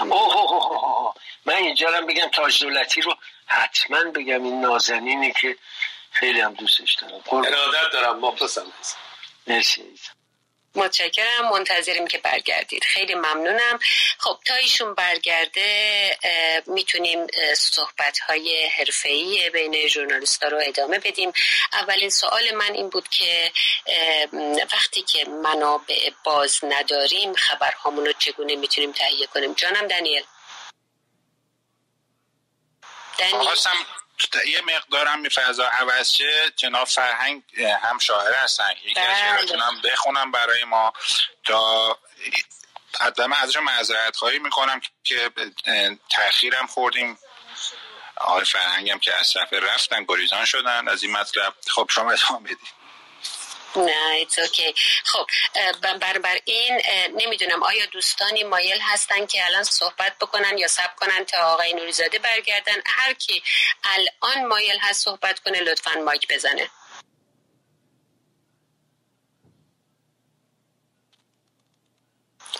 اوه 0.00 0.36
اوه 0.36 0.52
اوه 0.52 1.14
من 1.44 1.54
اینجا 1.54 1.90
هم 1.90 2.06
بگم 2.06 2.28
تاج 2.28 2.62
دولتی 2.62 3.00
رو 3.00 3.16
حتما 3.46 4.04
بگم. 4.04 4.44
این 4.44 4.60
نازنینی 4.60 5.32
که 5.32 5.56
خیلی 6.10 6.40
هم 6.40 6.54
دوستش 6.54 6.92
دارم. 6.94 7.22
ارادت 7.32 7.92
دارم 7.92 8.18
مخلصم. 8.18 8.72
مرسی 9.46 9.82
عزیزم. 9.82 10.17
متشکرم 10.78 11.50
منتظریم 11.50 12.06
که 12.06 12.18
برگردید. 12.18 12.84
خیلی 12.84 13.14
ممنونم. 13.14 13.78
خب 14.18 14.38
تا 14.44 14.54
ایشون 14.54 14.94
برگرده 14.94 16.18
می‌تونیم 16.66 17.26
صحبت 17.56 18.18
های 18.18 18.66
حرفه‌ای 18.66 19.50
بین 19.50 19.88
ژورنالیست 19.88 20.42
رو 20.42 20.60
ادامه 20.62 20.98
بدیم. 20.98 21.32
اولین 21.72 22.10
سوال 22.10 22.50
من 22.54 22.72
این 22.72 22.88
بود 22.88 23.08
که 23.08 23.52
وقتی 24.72 25.02
که 25.02 25.24
منابع 25.24 26.10
باز 26.24 26.60
نداریم 26.62 27.34
خبرهامون 27.34 28.06
رو 28.06 28.12
چگونه 28.12 28.56
می‌تونیم 28.56 28.92
تهیه 28.92 29.26
کنیم؟ 29.26 29.54
جانم 29.54 29.86
دنیل. 29.86 30.24
دنیل 33.18 33.48
یه 34.46 34.60
مقدارم 34.76 35.20
می 35.20 35.30
فضا 35.30 35.68
عوض 35.68 36.10
شه 36.10 36.50
جناب 36.56 36.86
فرهنگ 36.86 37.42
هم 37.82 37.98
شاعر 37.98 38.34
هستن. 38.34 38.70
یکی 38.84 39.00
از 39.00 39.18
شعراتون 39.18 39.80
بخونم 39.84 40.30
برای 40.30 40.64
ما. 40.64 40.92
تا 41.44 41.98
حتما 43.00 43.36
ازشون 43.36 43.64
معذرت 43.64 44.16
خواهی 44.16 44.38
می‌کنم 44.38 44.80
که 45.04 45.30
تاخیرم 46.10 46.66
خوردیم. 46.66 47.18
آقای 48.16 48.44
فرهنگم 48.44 48.98
که 48.98 49.14
از 49.14 49.26
صفحه 49.26 49.60
رفتن 49.60 50.04
گریزان 50.04 50.44
شدن 50.44 50.88
از 50.88 51.02
این 51.02 51.12
مطلب. 51.12 51.54
خب 51.68 51.86
شما 51.90 52.12
ادامه 52.12 52.44
بدید. 52.44 52.77
نه 53.76 54.26
اوکی 54.38 54.74
خب 55.04 55.26
این 56.44 56.82
نمی‌دونم 57.16 57.62
آیا 57.62 57.86
دوستانی 57.86 58.44
مایل 58.44 58.80
هستن 58.80 59.26
که 59.26 59.46
الان 59.46 59.62
صحبت 59.62 60.18
بکنن 60.18 60.58
یا 60.58 60.68
سب 60.68 60.96
کنن 60.96 61.24
تا 61.24 61.38
آقای 61.38 61.72
نوریزاده 61.72 62.18
برگردن؟ 62.18 62.82
هر 62.86 63.12
کی 63.12 63.42
الان 63.84 64.46
مایل 64.46 64.78
هست 64.80 65.04
صحبت 65.04 65.38
کنه 65.38 65.60
لطفا 65.60 65.90
مایک 65.90 66.28
بزنه. 66.28 66.70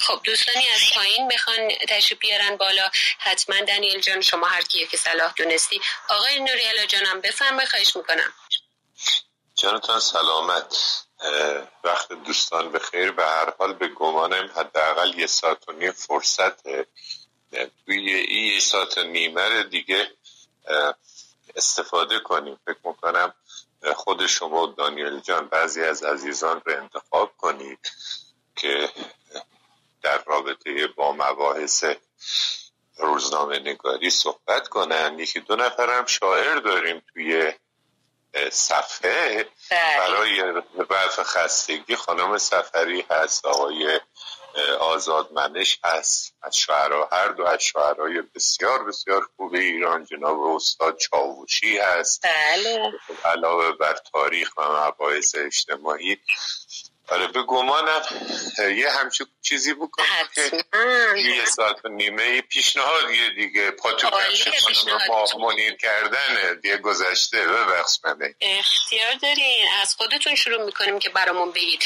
خب 0.00 0.20
دوستانی 0.24 0.68
از 0.74 0.80
پایین 0.94 1.26
می‌خوان 1.26 1.68
تشریف 1.88 2.20
بیارن 2.20 2.56
بالا. 2.56 2.90
حتما 3.18 3.60
دنیل 3.60 4.00
جان 4.00 4.20
شما 4.20 4.46
هر 4.46 4.62
کیه 4.62 4.86
که 4.86 4.96
صلاح 4.96 5.32
دونستی. 5.36 5.80
آقای 6.08 6.40
نوریالا 6.40 6.86
جانم 6.86 7.20
بفرمایید 7.20 7.70
خواهش 7.70 7.96
می‌کنم. 7.96 8.32
جانتان 9.60 10.00
سلامت. 10.00 11.04
وقت 11.84 12.12
دوستان 12.12 12.72
به 12.72 12.78
خیر 12.78 13.12
به 13.12 13.24
هر 13.24 13.54
حال 13.58 13.74
به 13.74 13.88
گمانم 13.88 14.50
حداقل 14.56 15.18
یه 15.18 15.26
ساعت 15.26 15.68
و 15.68 15.72
نیم 15.72 15.92
فرصت 15.92 16.62
توی 17.86 18.14
این 18.14 18.52
یه 18.54 18.60
ساعت 18.60 18.98
و 18.98 19.02
نیمه 19.02 19.62
دیگه 19.62 20.10
استفاده 21.56 22.18
کنیم. 22.18 22.60
فکر 22.66 22.78
می‌کنم 22.84 23.34
خود 23.96 24.26
شما 24.26 24.62
و 24.62 24.66
دانیل 24.66 25.20
جان 25.20 25.48
بعضی 25.48 25.84
از 25.84 26.02
عزیزان 26.02 26.62
رو 26.66 26.82
انتخاب 26.82 27.36
کنید 27.36 27.92
که 28.56 28.90
در 30.02 30.24
رابطه 30.24 30.86
با 30.86 31.12
مباحث 31.12 31.84
روزنامه 32.96 33.58
نگاری 33.58 34.10
صحبت 34.10 34.68
کنن. 34.68 35.18
یکی 35.18 35.40
دو 35.40 35.56
نفر 35.56 35.98
هم 35.98 36.06
شاعر 36.06 36.54
داریم 36.56 37.02
توی 37.12 37.52
صفحه 38.52 39.48
بله. 39.70 39.98
برای 39.98 40.62
رفع 40.90 41.22
خستگی 41.22 41.96
خانم 41.96 42.38
سفری 42.38 43.04
هست 43.10 43.46
آقای 43.46 44.00
آزادمنش 44.80 45.78
هست 45.84 46.34
از 46.42 46.56
شعرها 46.56 47.08
هر 47.12 47.28
دو 47.28 47.44
از 47.44 47.62
شعرهای 47.62 48.22
بسیار 48.34 48.84
بسیار 48.84 49.28
خوب 49.36 49.54
ایران 49.54 50.04
جناب 50.04 50.40
استاد 50.40 50.98
چاوشی 50.98 51.78
هست 51.78 52.26
بله. 52.26 52.92
علاوه 53.24 53.72
بر 53.72 53.96
تاریخ 54.12 54.50
و 54.56 54.62
مباحث 54.62 55.34
اجتماعی 55.34 56.16
آره 57.08 57.26
به 57.26 57.42
گمانم. 57.42 58.02
یه 58.76 58.90
همچون 58.90 59.26
چیزی 59.42 59.74
بکنم 59.74 60.06
که 60.34 60.64
یه 61.16 61.44
ساعت 61.44 61.84
و 61.84 61.88
نیمه 61.88 62.40
پیشنهادیه 62.40 63.30
دیگه. 63.30 63.70
پاتو 63.70 64.10
خانم 64.10 65.44
منیر 65.46 65.76
کردن 65.76 66.60
دیگه 66.62 66.76
گذشته. 66.76 67.46
ببخش 67.46 67.98
منه 68.04 68.34
اختیار 68.40 69.14
دارین. 69.14 69.66
از 69.82 69.94
خودتون 69.94 70.34
شروع 70.34 70.64
می‌کنیم 70.64 70.98
که 70.98 71.08
برامون 71.10 71.50
بگید. 71.50 71.82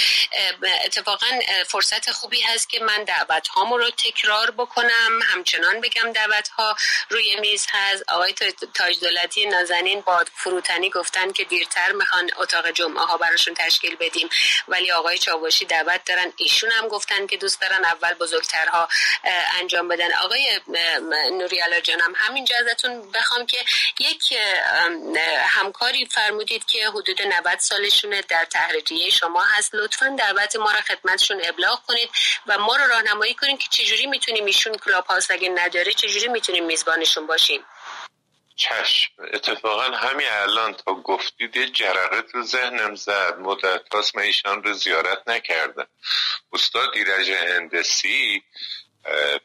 اتفاقا 0.84 1.26
فرصت 1.66 2.10
خوبی 2.10 2.40
هست 2.40 2.68
که 2.68 2.80
من 2.80 3.04
دعوت 3.04 3.48
هامو 3.48 3.78
رو 3.78 3.90
تکرار 3.90 4.50
بکنم. 4.50 5.20
همچنان 5.22 5.80
بگم 5.80 6.12
دعوت 6.12 6.48
ها 6.48 6.76
روی 7.10 7.36
میز 7.40 7.66
هست. 7.70 8.02
آقای 8.08 8.34
تاج 8.74 9.00
دولتی 9.00 9.46
نازنین 9.46 10.00
با 10.00 10.24
فروتنی 10.36 10.90
گفتن 10.90 11.32
که 11.32 11.44
دیرتر 11.44 11.92
می‌خوان 11.92 12.30
اتاق 12.36 12.70
جمعه 12.70 13.04
ها 13.04 13.16
براشون 13.16 13.54
تشکیل 13.54 13.96
بدیم. 13.96 14.28
ولی 14.68 14.92
آقای 14.92 15.11
آقای 15.12 15.18
چاوشی 15.18 15.64
دعوت 15.64 16.04
دارن. 16.04 16.32
ایشون 16.36 16.70
هم 16.70 16.88
گفتن 16.88 17.26
که 17.26 17.36
دوست 17.36 17.60
دارن 17.60 17.84
اول 17.84 18.14
بزرگترها 18.14 18.88
انجام 19.60 19.88
بدن. 19.88 20.14
آقای 20.14 20.60
نوریالا 21.32 21.80
جانم 21.80 22.12
همینجا 22.16 22.56
ازتون 22.60 23.10
بخوام 23.12 23.46
که 23.46 23.58
یک 23.98 24.38
همکاری 25.46 26.06
فرمودید 26.06 26.64
که 26.64 26.88
حدود 26.88 27.22
90 27.22 27.58
سالشونه 27.58 28.22
در 28.22 28.44
تحریریه 28.44 29.10
شما 29.10 29.40
هست. 29.40 29.74
لطفا 29.74 30.16
دعوت 30.18 30.56
ما 30.56 30.70
را 30.70 30.80
خدمتشون 30.80 31.40
ابلاغ 31.44 31.82
کنید 31.86 32.10
و 32.46 32.58
ما 32.58 32.76
رو 32.76 32.86
راهنمایی 32.86 33.34
کنید 33.34 33.58
که 33.58 33.68
چجوری 33.70 34.06
می‌تونیم 34.06 34.44
ایشون 34.44 34.76
کلاب 34.76 35.06
هاوس 35.06 35.30
اگه 35.30 35.48
نداره 35.48 35.92
چجوری 35.92 36.28
می‌تونیم 36.28 36.64
میزبانشون 36.64 37.26
باشیم. 37.26 37.64
چشم. 38.56 39.12
اتفاقا 39.34 39.82
همین 39.82 40.26
الان 40.30 40.74
تا 40.74 40.94
گفتید 40.94 41.56
یه 41.56 41.66
جرقه 41.66 42.22
تو 42.22 42.42
ذهنم 42.42 42.94
زد. 42.94 43.38
مدت 43.38 43.94
هاست 43.94 44.16
من 44.16 44.22
ایشان 44.22 44.62
رو 44.62 44.72
زیارت 44.72 45.28
نکردم. 45.28 45.86
استاد 46.52 46.90
ایرج 46.94 47.30
هندسی 47.30 48.42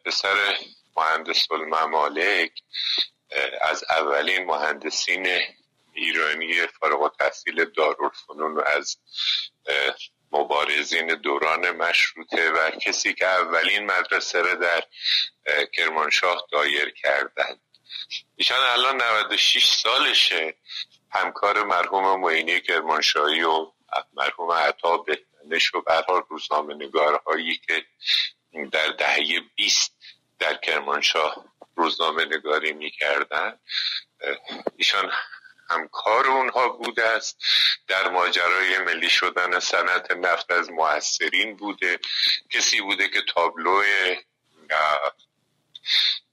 پسر 0.06 0.58
مهندس 0.98 1.52
الممالک 1.52 2.52
از 3.62 3.84
اولین 3.90 4.46
مهندسین 4.46 5.28
ایرانی 5.94 6.68
فارغ 6.68 7.16
تحصیل 7.20 7.66
دارالفنون 7.66 8.56
و 8.56 8.62
از 8.62 8.98
مبارزین 10.32 11.08
دوران 11.08 11.72
مشروطه 11.72 12.52
و 12.52 12.70
کسی 12.70 13.14
که 13.14 13.26
اولین 13.26 13.86
مدرسه 13.86 14.42
رو 14.42 14.56
در 14.56 14.84
کرمانشاه 15.74 16.48
دایر 16.52 16.90
کردند 16.90 17.62
ایشان 18.36 18.60
الان 18.60 19.02
96 19.02 19.68
سالشه. 19.68 20.56
همکار 21.12 21.64
مرحوم 21.64 22.22
معینی 22.22 22.62
کرمانشاهی 22.62 23.44
و 23.44 23.72
مرحوم 24.14 24.52
عطا 24.52 24.98
بهتنش 24.98 25.76
و 25.76 25.82
برحال 25.82 26.24
روزنامه 26.30 26.74
نگارهایی 26.74 27.62
که 27.68 27.86
در 28.72 28.88
دهه 28.88 29.40
20 29.56 29.92
در 30.40 30.58
کرمانشاه 30.58 31.46
روزنامه 31.76 32.26
نگاری 32.26 32.74
می‌کردن 32.74 33.60
ایشان 34.78 35.12
همکار 35.70 36.28
اونها 36.28 36.70
بوده 36.70 37.06
است. 37.06 37.38
در 37.88 38.10
ماجرای 38.10 38.78
ملی 38.78 39.10
شدن 39.10 39.60
صنعت 39.60 40.12
نفت 40.12 40.52
از 40.52 40.72
موثرین 40.72 41.56
بوده. 41.56 42.00
کسی 42.50 42.82
بوده 42.82 43.10
که 43.10 43.22
تابلو 43.22 43.84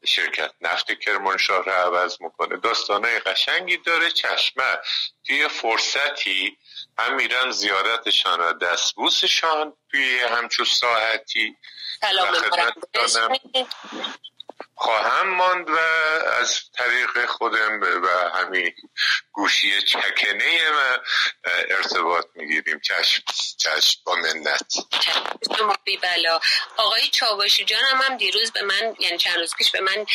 شرکت 0.06 0.50
نفت 0.60 0.92
کرمانشاه 0.92 1.64
رو 1.64 1.72
عوض 1.72 2.16
می‌کنه. 2.20 2.56
داستانه 2.56 3.18
قشنگی 3.18 3.76
داره 3.76 4.10
چشمه. 4.10 4.78
توی 5.26 5.48
فرصتی 5.48 6.58
هم 6.98 7.16
میرم 7.16 7.50
زیارتشان 7.50 8.40
و 8.40 8.52
دستبوسشان 8.52 9.72
توی 9.90 10.18
همچو 10.20 10.64
ساعتی 10.64 11.56
سلام 12.00 12.34
خواهم 14.76 15.28
ماند 15.28 15.70
و 15.70 15.78
از 16.40 16.60
طریق 16.78 17.26
خودم 17.26 17.80
و 17.80 18.08
همین 18.38 18.74
گوشی 19.32 19.82
چکنه 19.82 20.70
ما 20.70 20.98
ارتباط 21.44 22.26
می‌گیریم. 22.34 22.80
چشم 22.80 23.22
چشم 23.58 24.00
با 24.04 24.14
منت. 24.14 24.72
بلا. 26.02 26.40
آقای 26.76 27.08
چاوشی 27.08 27.64
جان 27.64 27.80
هم, 27.90 28.02
هم 28.02 28.16
دیروز 28.16 28.52
به 28.52 28.62
من 28.62 28.96
یعنی 28.98 29.18
چند 29.18 29.38
روز 29.38 29.54
پیش 29.58 29.70
به 29.70 29.80
من 29.80 30.06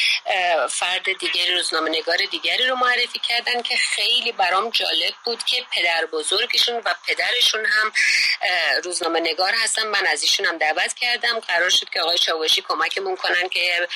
فرد 0.67 1.17
دیگری 1.19 1.55
روزنامه 1.55 1.89
نگار 1.89 2.17
دیگری 2.17 2.67
رو 2.67 2.75
معرفی 2.75 3.19
کردن 3.19 3.61
که 3.61 3.77
خیلی 3.77 4.31
برام 4.31 4.69
جالب 4.69 5.13
بود 5.25 5.43
که 5.43 5.65
پدر 5.75 6.05
بزرگشون 6.05 6.75
و 6.85 6.93
پدرشون 7.07 7.65
هم 7.65 7.91
روزنامه 8.83 9.19
نگار 9.19 9.53
هستن. 9.63 9.87
من 9.87 10.07
از 10.07 10.23
ایشون 10.23 10.45
هم 10.45 10.57
دعوت 10.57 10.93
کردم. 10.93 11.39
قرار 11.39 11.69
شد 11.69 11.89
که 11.89 12.01
آقای 12.01 12.17
چاوشی 12.17 12.61
کمکمون 12.61 13.15
کنن 13.15 13.49
که 13.49 13.87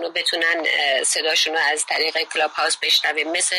ایشونو 0.00 0.12
بتونن 0.12 0.64
صداشون 1.04 1.54
رو 1.54 1.60
از 1.72 1.86
طریق 1.86 2.18
کلاب 2.18 2.50
هاوس 2.50 2.76
بشنویم. 2.76 3.32
مثل 3.32 3.56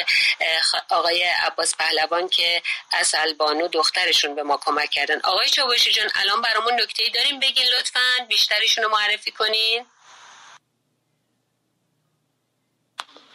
آقای 0.90 1.24
عباس 1.24 1.76
پهلوان 1.76 2.30
که 2.30 2.62
از 2.92 3.16
البانو 3.18 3.68
دخترشون 3.68 4.36
به 4.36 4.44
ما 4.44 4.58
کمک 4.58 4.90
کردن. 4.90 5.20
آقای 5.24 5.50
چاوشی 5.50 5.92
جان 5.92 6.10
الان 6.16 6.42
برامون 6.42 6.74
نکته 6.74 7.04
داریم 7.14 7.40
بگین 7.40 7.66
لطفا 7.80 8.26
بیشترشون 8.30 8.84
رو 8.84 8.90
معرفی 8.90 9.32
کنین. 9.32 9.86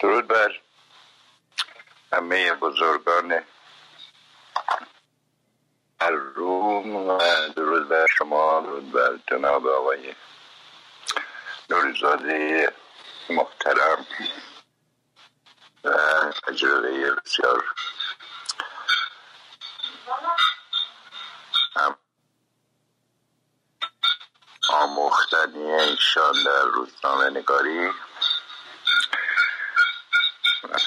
درود 0.01 0.28
بر 0.28 0.61
همه 2.12 2.53
بزرگان 2.53 3.45
روم 6.35 6.97
و 6.97 7.19
درود 7.57 7.89
بر 7.89 8.07
شما 8.19 8.61
درود 8.61 8.93
بر 8.93 9.19
جناب 9.31 9.66
آقای 9.66 10.15
نوریزاده 11.70 12.73
محترم 13.31 14.07
و 15.85 15.90
تجربه 16.47 17.11
بسیار 17.11 17.65
آموختنی 24.69 25.73
ایشان 25.73 26.43
در 26.44 26.62
روزنامه 26.62 27.31
نگاری 27.31 27.89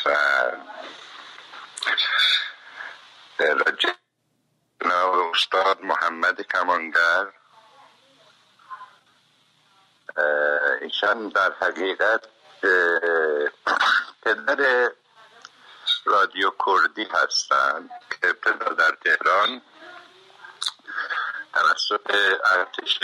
و 0.06 0.12
در 3.30 3.74
استاد 5.32 5.82
محمد 5.82 6.42
کمانگر 6.42 7.39
ایشان 10.82 11.30
در 11.30 11.54
حقیقت 11.62 12.22
پدر 14.22 14.92
رادیو 16.06 16.52
کردی 16.66 17.08
هستند 17.14 17.90
که 18.10 18.28
ابتدا 18.30 18.74
در 18.74 18.98
تهران 19.04 19.62
توسط 21.54 22.16
ارتش 22.46 23.00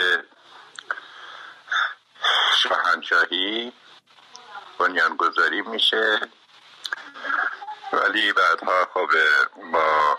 شاهنشاهی 2.58 3.74
بنیانگذاری 4.80 5.62
میشه. 5.62 6.20
ولی 7.94 8.34
بعدها 8.34 8.88
خب 8.94 9.10
با 9.72 10.18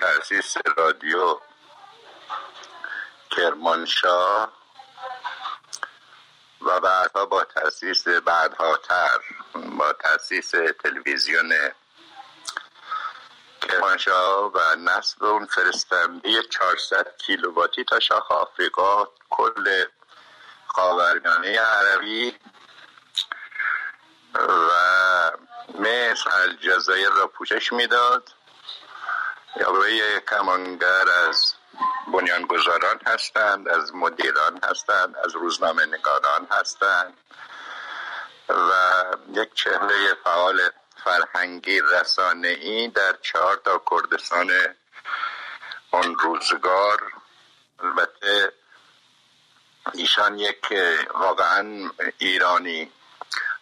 تاسیس 0.00 0.56
رادیو 0.76 1.40
کرمانشاه 3.30 4.52
و 6.64 6.80
بعدها 6.80 7.26
با 7.26 7.44
تاسیس 7.44 8.08
بعدها 8.08 8.76
تر 8.76 9.20
با 9.78 9.92
تاسیس 9.92 10.50
تلویزیون 10.82 11.52
کرمانشاه 13.60 14.52
و 14.54 14.58
نصب 14.76 15.24
اون 15.24 15.46
فرستنده 15.46 16.42
400 16.42 17.16
کیلوواتی 17.18 17.84
تا 17.84 18.00
شاخ 18.00 18.32
آفریقا 18.32 19.08
کل 19.30 19.84
خاورمیانه 20.66 21.60
عربی 21.60 22.38
و 24.34 24.70
مصر 25.78 26.30
الجزایر 26.32 27.08
را 27.08 27.26
پوشش 27.26 27.72
می‌داد. 27.72 28.30
یا 29.56 30.20
کمانگر 30.20 31.08
از 31.28 31.54
بنیانگذاران 32.12 33.00
هستند 33.06 33.68
از 33.68 33.94
مدیران 33.94 34.60
هستند 34.62 35.16
از 35.16 35.34
روزنامه 35.34 35.86
نگاران 35.86 36.46
هستند 36.50 37.14
و 38.48 38.72
یک 39.32 39.54
چهره 39.54 40.14
فعال 40.24 40.60
فرهنگی 41.04 41.80
رسانه 41.80 42.48
ای 42.48 42.88
در 42.88 43.16
چهار 43.22 43.56
تا 43.56 43.82
کردستان 43.90 44.50
اون 45.90 46.18
روزگار. 46.18 47.12
البته 47.78 48.52
ایشان 49.92 50.38
یک 50.38 50.72
واقعا 51.14 51.90
ایرانی 52.18 52.92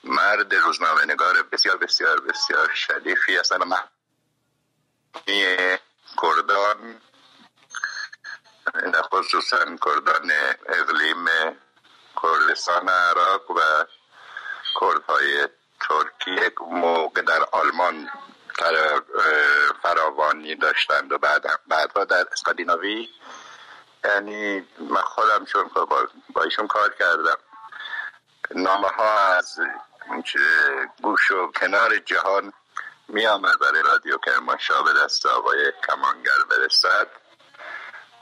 مرد 0.05 0.55
روزنامه 0.55 1.05
نگار 1.05 1.43
بسیار 1.43 1.77
بسیار 1.77 2.21
بسیار 2.21 2.71
شریفی 2.75 3.37
هستن 3.37 3.59
و 3.59 3.77
کردان 6.23 7.01
خصوصا 9.13 9.59
کردان 9.59 10.33
اقلیم 10.67 11.27
کردستان 12.23 12.89
عراق 12.89 13.51
و 13.51 13.61
کردهای 14.81 15.49
ترکی 15.81 16.31
یک 16.47 16.55
موقع 16.61 17.23
در 17.23 17.45
آلمان 17.53 18.11
فراوانی 19.83 20.55
داشتند 20.55 21.13
و 21.13 21.19
بعد 21.19 21.45
بعدها 21.69 22.05
در 22.05 22.25
اسکاندیناوی 22.33 23.09
یعنی 24.05 24.69
من 24.79 25.03
خودم 25.03 25.45
چون 25.45 25.71
با, 25.75 26.09
با 26.35 26.43
ایشون 26.43 26.67
کار 26.67 26.95
کردم. 26.99 27.39
نامه 28.55 28.89
ها 28.89 29.19
از 29.19 29.61
گوش 31.03 31.31
و 31.31 31.53
کنار 31.61 31.99
جهان 31.99 32.53
می 33.09 33.27
آمد 33.27 33.59
برای 33.61 33.83
رادیو 33.83 34.19
کرمانشاه 34.19 34.85
به 34.85 34.93
دست 35.05 35.27
آقای 35.27 35.73
کمانگر 35.89 36.45
برسد. 36.51 37.22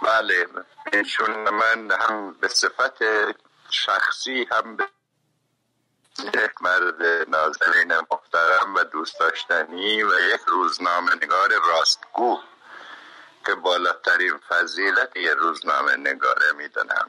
بله 0.03 0.47
ایشون 0.93 1.51
من 1.51 1.91
هم 1.91 2.33
به 2.33 2.49
صفت 2.49 3.03
شخصی 3.71 4.47
هم 4.53 4.77
به 4.77 4.89
یک 6.19 6.63
مرد 6.63 7.03
نازنین 7.29 7.93
محترم 7.95 8.75
و 8.75 8.85
دوست 8.85 9.21
داشتنی 9.21 10.03
و 10.03 10.21
یک 10.35 10.41
روزنامه 10.47 11.15
نگار 11.15 11.49
راستگو 11.69 12.41
که 13.47 13.55
بالاترین 13.55 14.39
فضیلت 14.49 15.17
یه 15.17 15.35
روزنامه 15.35 15.97
نگاره 15.97 16.53
می‌دونم 16.53 17.09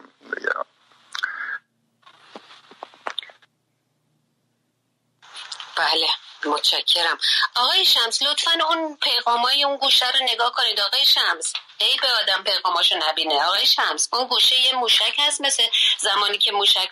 بله. 5.78 6.08
متشکرم. 6.48 7.18
آقای 7.56 7.86
شمس 7.86 8.22
لطفا 8.22 8.52
اون 8.70 8.98
پیغامای 9.02 9.64
اون 9.64 9.78
گوشه 9.78 10.12
رو 10.12 10.26
نگاه 10.34 10.52
کنید. 10.52 10.80
آقای 10.80 11.06
شمس 11.06 11.54
ای 11.78 11.98
به 12.02 12.08
آدم 12.08 12.44
پیغاماشو 12.44 12.96
نبینه. 12.98 13.44
آقای 13.44 13.66
شمس 13.66 14.10
اون 14.14 14.28
گوشه 14.28 14.60
یه 14.60 14.76
موشک 14.76 15.16
هست 15.20 15.42
مثل 15.42 15.64
زمانی 15.98 16.38
که 16.38 16.52
موشک 16.52 16.90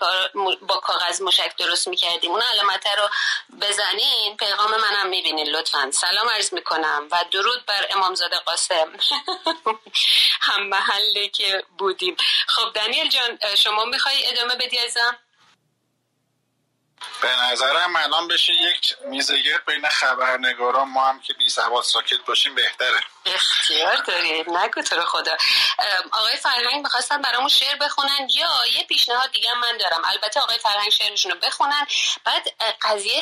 با 0.61 0.75
کاغذ 0.75 1.21
موشک 1.21 1.55
درست 1.57 1.87
می‌کردیم. 1.87 2.31
اون 2.31 2.41
علامت 2.41 2.87
رو 2.87 3.09
بزنین. 3.61 4.37
پیغام 4.37 4.71
منم 4.71 5.07
می‌بینین 5.07 5.47
لطفا. 5.47 5.91
سلام 5.91 6.29
عرض 6.29 6.53
می‌کنم 6.53 7.07
و 7.11 7.25
درود 7.31 7.65
بر 7.65 7.85
امامزاده 7.89 8.37
قاسم. 8.37 8.91
هم 10.47 10.63
محله 10.67 11.27
که 11.29 11.63
بودیم. 11.77 12.15
خب 12.47 12.73
دنیل 12.73 13.09
جان 13.09 13.55
شما 13.55 13.85
می‌خوای 13.85 14.27
ادامه 14.29 14.55
بدی 14.55 14.79
ازم 14.79 15.17
به 17.21 17.35
نظرم 17.35 17.95
الان 17.95 18.27
بشه 18.27 18.53
یک 18.53 18.95
میزگرد 19.05 19.65
بین 19.65 19.89
خبرنگاران 19.89 20.89
ما 20.89 21.05
هم 21.05 21.21
که 21.21 21.33
بی 21.33 21.49
سواد 21.49 21.83
ساکت 21.83 22.19
باشیم 22.27 22.55
بهتره. 22.55 22.99
اختیار 23.25 23.95
داری 23.95 24.43
نگو 24.47 24.81
تو 24.81 25.01
خدا. 25.05 25.37
آقای 26.11 26.37
فرهنگ 26.37 26.83
می‌خواستن 26.83 27.21
برامون 27.21 27.49
شعر 27.49 27.75
بخونن؟ 27.75 28.27
یا 28.33 28.49
یه 28.73 28.83
پیشنهاد 28.83 29.31
دیگه 29.31 29.53
من 29.53 29.77
دارم. 29.77 30.01
البته 30.05 30.39
آقای 30.39 30.57
فرهنگ 30.57 30.89
شعرشون 30.89 31.31
رو 31.31 31.37
بخونن. 31.37 31.87
بعد 32.23 32.53
قضیه 32.81 33.21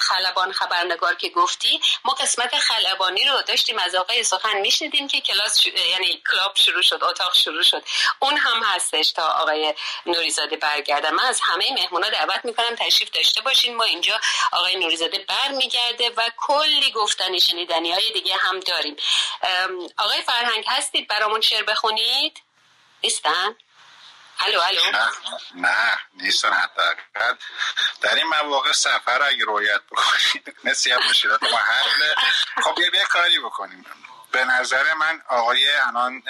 خلبان 0.00 0.52
خبرنگار 0.52 1.14
که 1.14 1.28
گفتی 1.28 1.80
ما 2.04 2.12
قسمت 2.12 2.58
خلبانی 2.58 3.24
رو 3.24 3.42
داشتیم 3.42 3.78
از 3.78 3.94
آقای 3.94 4.24
سخن 4.24 4.56
میشنیدیم 4.56 5.08
که 5.08 5.20
کلاس 5.20 5.66
یعنی 5.66 6.22
کلاب 6.32 6.56
شروع 6.56 6.82
شد 6.82 7.04
اتاق 7.04 7.34
شروع 7.34 7.62
شد. 7.62 7.84
اون 8.18 8.36
هم 8.36 8.62
هستش 8.62 9.12
تا 9.12 9.28
آقای 9.28 9.74
نوریزاده 10.06 10.56
برگردم 10.56 11.14
من 11.14 11.24
از 11.24 11.40
همه 11.42 11.72
مهمونا 11.72 12.10
دعوت 12.10 12.44
می‌کنم 12.44 12.76
تشریف 12.76 13.05
داشته 13.10 13.40
باشین. 13.40 13.76
ما 13.76 13.84
اینجا 13.84 14.20
آقای 14.52 14.76
نوریزاده 14.76 15.18
برمیگرده 15.28 16.10
و 16.16 16.30
کلی 16.36 16.90
گفتنی 16.90 17.40
شنیدنی 17.40 17.92
های 17.92 18.12
دیگه 18.12 18.36
هم 18.36 18.60
داریم. 18.60 18.96
آقای 19.96 20.22
فرهنگ 20.22 20.64
هستید؟ 20.68 21.08
برامون 21.08 21.40
شعر 21.40 21.62
بخونید. 21.62 22.42
نیستن؟ 23.04 23.56
الو 24.38 24.60
الو. 24.60 24.80
نه 25.54 25.98
نیستن 26.14 26.52
حتی 26.52 26.82
در 28.00 28.14
این 28.14 28.26
مواقع 28.26 28.72
سفر 28.72 29.22
اگه 29.22 29.44
رویت 29.44 29.80
بکنید 29.90 30.56
مثل 30.64 30.96
مشکلات 31.10 31.42
ما 31.42 31.58
حل 31.58 32.14
خب 32.62 32.78
یه 32.78 33.04
کاری 33.04 33.38
بکنیم. 33.38 33.84
به 34.36 34.44
نظر 34.44 34.94
من 34.94 35.22
آقای 35.28 35.72
انان 35.88 36.22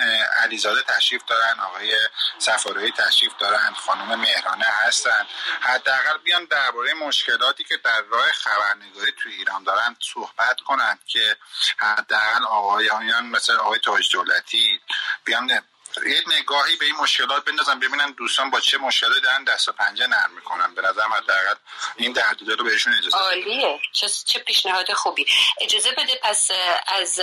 علیزاده 0.43 0.83
تشریف 0.83 1.23
دارن 1.25 1.61
آقای 1.61 1.97
سفارایی 2.39 2.91
تشریف 2.91 3.33
دارن 3.39 3.75
خانم 3.75 4.21
مهرانه 4.21 4.65
هستن. 4.65 5.27
حداقل 5.61 6.19
بیان 6.25 6.45
درباره 6.45 6.95
مشکلاتی 6.95 7.65
که 7.65 7.77
در 7.77 8.03
راه 8.11 8.33
خبرنگاری 8.33 9.13
تو 9.23 9.29
ایران 9.29 9.65
دارن 9.65 9.97
صحبت 10.15 10.61
کنند 10.61 10.99
که 11.07 11.37
حداقل 11.77 12.45
آقایان 12.45 13.27
مثل 13.27 13.57
آقای 13.57 13.79
تاج 13.79 14.13
دولتی 14.13 14.81
بیان 15.25 15.61
یه 16.07 16.23
نگاهی 16.39 16.77
به 16.77 16.87
این 16.87 16.97
مشکلات 16.97 17.45
بندازم 17.45 17.81
ببینن 17.81 18.11
دوستان 18.11 18.51
با 18.51 18.61
چه 18.61 18.79
مشکلاتی 18.79 19.21
دارن 19.21 19.45
دست 19.45 19.69
و 19.69 19.73
پنجه 19.73 20.07
نرم 20.07 20.31
می‌کنن. 20.35 20.75
به 20.75 20.83
نظر 20.83 21.03
حداقل 21.03 21.55
این 21.97 22.15
تحدیدا 22.15 22.55
رو 22.55 22.65
بهشون 22.65 22.95
اجازه 22.95 23.17
عالیه. 23.17 23.81
چه 23.93 24.09
چه 24.09 24.39
پیشنهاد 24.39 24.93
خوبی. 24.93 25.27
اجازه 25.61 25.93
بده 25.93 26.21
پس 26.23 26.51
از 26.87 27.21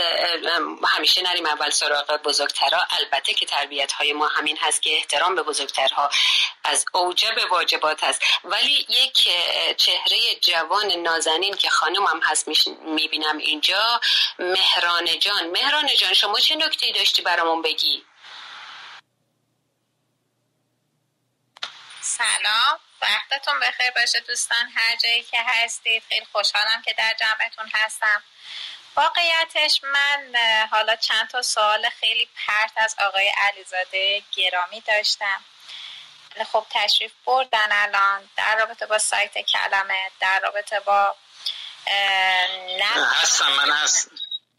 همیشه 0.88 1.22
نریم 1.22 1.46
اول 1.46 1.70
سراغ 1.70 2.22
بزرگترها. 2.24 2.88
البته 2.90 3.34
که 3.34 3.46
تربیت 3.46 3.92
های 3.92 4.14
ما 4.14 4.28
همین 4.28 4.58
هست 4.62 4.82
که 4.82 4.94
احترام 4.94 5.36
به 5.36 5.44
بزرگترها 5.44 6.10
از 6.64 6.86
اوجب 6.94 7.36
واجبات 7.50 8.04
هست. 8.04 8.22
ولی 8.44 8.86
یک 8.90 9.30
چهره 9.78 10.36
جوان 10.42 10.92
نازنین 10.92 11.54
که 11.54 11.70
خانم 11.70 12.22
هست 12.24 12.48
می‌بینم 12.86 13.38
اینجا 13.38 14.02
مهران 14.40 15.20
جان. 15.20 15.48
مهران 15.48 15.90
جان 15.98 16.14
شما 16.14 16.40
چه 16.40 16.56
نکته 16.56 16.92
داشتی 16.92 17.22
برامون 17.22 17.62
بگی؟ 17.62 18.04
سلام. 22.18 22.80
وقتتون 23.02 23.60
بخیر 23.60 23.92
باشه 23.92 24.20
دوستان 24.20 24.70
هر 24.76 24.96
جایی 24.96 25.24
که 25.24 25.38
هستید. 25.46 26.04
خیلی 26.10 26.26
خوشحالم 26.32 26.82
که 26.82 26.94
در 26.94 27.16
جمعتون 27.20 27.72
هستم. 27.74 28.24
واقعیتش 28.96 29.82
من 29.84 30.34
حالا 30.72 30.96
چند 30.96 31.30
تا 31.30 31.42
سوال 31.42 31.90
خیلی 31.90 32.30
پرت 32.48 32.72
از 32.76 32.96
آقای 33.00 33.32
علیزاده 33.38 34.24
گرامی 34.32 34.82
داشتم. 34.82 35.44
خب 36.52 36.66
تشریف 36.70 37.12
بردن 37.26 37.72
الان 37.72 38.30
در 38.36 38.56
رابطه 38.56 38.86
با 38.86 38.98
سایت 38.98 39.38
کلمه 39.38 40.12
در 40.20 40.40
رابطه 40.40 40.80
با 40.80 41.16
نه 42.80 43.08
هستم 43.22 43.52
من 43.52 43.72
هست 43.72 44.10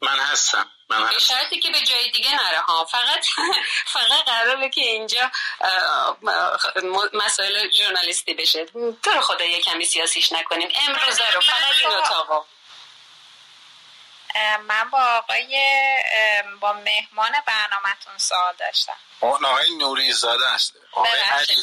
من 0.01 0.21
هستم. 0.21 0.71
به 0.89 1.19
شرطی 1.19 1.61
که 1.61 1.71
به 1.71 1.81
جای 1.81 2.11
دیگه 2.11 2.31
نره 2.35 2.61
ها. 2.61 2.85
فقط 2.85 3.27
فقط 3.87 4.25
قراره 4.27 4.69
که 4.71 4.81
اینجا 4.81 5.31
مسائل 7.13 7.71
ژورنالیستی 7.71 8.35
بشه. 8.35 8.65
تو 9.03 9.11
رو 9.15 9.21
خدا 9.21 9.45
یه 9.45 9.61
کمی 9.61 9.85
سیاسیش 9.85 10.33
نکنیم. 10.33 10.69
امروز 10.89 11.21
رو 11.35 11.41
فقط 11.41 11.75
این 11.81 11.93
اتاقا 11.93 12.45
من 14.61 14.91
با 14.91 14.99
آقای 14.99 15.59
با 16.61 16.73
مهمان 16.73 17.33
برنامهتون 17.47 18.19
سوال 18.19 18.55
داشتم. 18.59 18.97
اون 19.21 19.45
آقای 19.45 19.77
نوری 19.77 20.13
زاده 20.13 20.47
است 20.47 20.75
ببخشید 20.97 21.59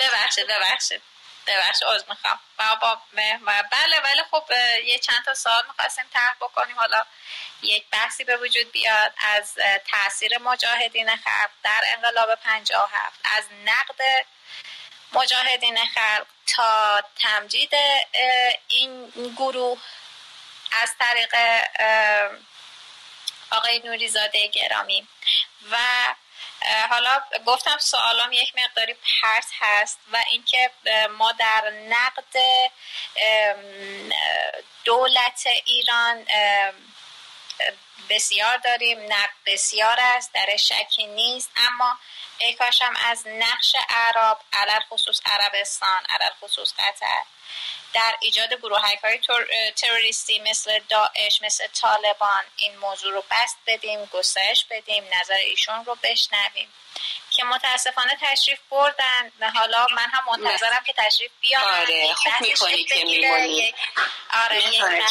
ببخشید 0.00 0.46
ببخشید. 0.46 1.02
ببخش 1.46 1.82
از 1.82 2.04
می‌خوام. 2.08 2.40
با 2.58 2.98
بله 3.70 4.00
ولی 4.04 4.22
خب 4.30 4.44
یه 4.84 4.98
چند 4.98 5.24
تا 5.24 5.34
سال 5.34 5.62
می‌خواستیم 5.68 6.04
طرح 6.12 6.34
بکنیم. 6.40 6.76
حالا 6.76 7.02
یک 7.62 7.84
بحثی 7.90 8.24
به 8.24 8.36
وجود 8.36 8.72
بیاد 8.72 9.12
از 9.18 9.54
تاثیر 9.90 10.38
مجاهدین 10.38 11.16
خلق 11.16 11.50
در 11.62 11.80
انقلاب 11.84 12.34
57 12.34 13.20
از 13.24 13.44
نقد 13.64 14.26
مجاهدین 15.12 15.78
خلق 15.86 16.26
تا 16.46 17.02
تمجید 17.22 17.74
این 18.68 19.08
گروه 19.36 19.78
از 20.82 20.94
طریق 20.98 21.34
آقای 23.50 23.78
نوریزاده 23.84 24.46
گرامی. 24.46 25.08
و 25.70 25.76
حالا 26.90 27.22
گفتم 27.46 27.78
سوالام 27.78 28.32
یک 28.32 28.52
مقداری 28.58 28.94
پرت 28.94 29.46
هست 29.60 29.98
و 30.12 30.24
اینکه 30.30 30.70
ما 31.18 31.32
در 31.32 31.70
نقد 31.70 32.36
دولت 34.84 35.46
ایران 35.64 36.26
بسیار 38.10 38.56
داریم 38.56 38.98
نقد 39.02 39.34
بسیار 39.46 39.96
است 40.00 40.32
در 40.32 40.56
شکی 40.56 41.06
نیست 41.06 41.50
اما 41.56 41.98
ای 42.38 42.54
کاشم 42.54 42.92
از 43.04 43.26
نقش 43.26 43.76
عرب 43.88 44.38
علل 44.52 44.80
خصوص 44.80 45.20
عربستان 45.26 46.04
علل 46.08 46.30
خصوص 46.42 46.72
قطر 46.78 47.22
در 47.92 48.16
ایجاد 48.20 48.54
گروه 48.54 48.78
های 48.80 48.98
تروریستی 49.76 50.38
مثل 50.38 50.80
داعش 50.88 51.42
مثل 51.42 51.66
طالبان 51.66 52.42
این 52.56 52.76
موضوع 52.76 53.12
رو 53.12 53.24
بست 53.30 53.58
بدیم 53.66 54.04
گسترش 54.04 54.64
بدیم 54.70 55.04
نظر 55.20 55.34
ایشون 55.34 55.84
رو 55.84 55.98
بشنویم. 56.02 56.68
که 57.30 57.44
متاسفانه 57.44 58.18
تشریف 58.20 58.58
بردن 58.70 59.32
حالا 59.54 59.86
من 59.96 60.08
هم 60.12 60.24
منتظرم 60.26 60.84
که 60.86 60.94
تشریف 60.98 61.30
بیان. 61.40 61.62
آره 61.62 62.14
خوب 62.14 62.32
می‌کنی 62.40 62.84
که 62.84 63.04
میمونی. 63.04 63.74
آره 64.44 64.56
یک 64.68 64.82
آره, 64.82 65.02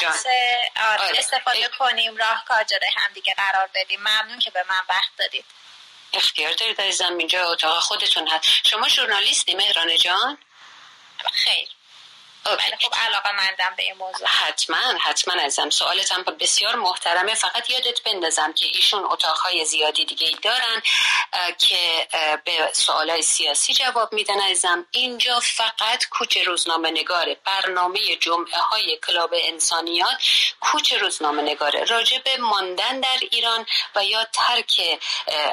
آره. 0.75 1.19
استفاده 1.19 1.67
کنیم 1.79 2.17
راه 2.17 2.45
کاجره 2.47 2.89
هم 2.95 3.13
دیگه 3.13 3.33
قرار 3.33 3.69
بدیم. 3.75 3.99
ممنون 3.99 4.39
که 4.39 4.51
به 4.51 4.65
من 4.69 4.81
وقت 4.89 5.09
دادید. 5.17 5.45
اختیار 6.13 6.53
دارید 6.53 6.81
عزیزم 6.81 7.17
اینجا 7.17 7.51
اتاق 7.51 7.79
خودتون 7.79 8.27
هست. 8.27 8.47
شما 8.69 8.87
ژورنالیستی 8.87 9.55
مهران 9.55 9.97
جان؟ 9.97 10.37
خیر. 11.33 11.67
ولی 12.45 12.75
خب 12.81 12.93
علاقه 12.95 13.31
مندم 13.31 13.73
به 13.77 13.83
این 13.83 13.93
موضوع. 13.93 14.27
حتما 14.27 14.77
حتما 15.01 15.41
ازم 15.41 15.69
سوالتم 15.69 16.23
بسیار 16.23 16.75
محترمه. 16.75 17.33
فقط 17.33 17.69
یادت 17.69 18.03
بندازم 18.03 18.53
که 18.53 18.65
ایشون 18.65 19.03
اتاقهای 19.03 19.65
زیادی 19.65 20.05
دیگه 20.05 20.27
ای 20.27 20.37
دارن 20.41 20.81
که 21.57 22.07
به 22.45 22.71
سوالای 22.73 23.21
سیاسی 23.21 23.73
جواب 23.73 24.13
میدن 24.13 24.41
ازم 24.41 24.85
اینجا 24.91 25.39
فقط 25.39 26.05
کوچ 26.09 26.37
روزنامه 26.37 26.91
نگاره. 26.91 27.37
برنامه 27.45 28.15
جمعه 28.15 28.59
های 28.59 28.99
کلاب 29.07 29.33
انسانیات 29.33 30.17
کوچ 30.59 30.93
روزنامه 30.93 31.41
نگاره. 31.41 31.83
راجع 31.83 32.17
به 32.17 32.37
ماندن 32.37 32.99
در 32.99 33.17
ایران 33.31 33.65
و 33.95 34.03
یا 34.03 34.27
ترک 34.33 34.99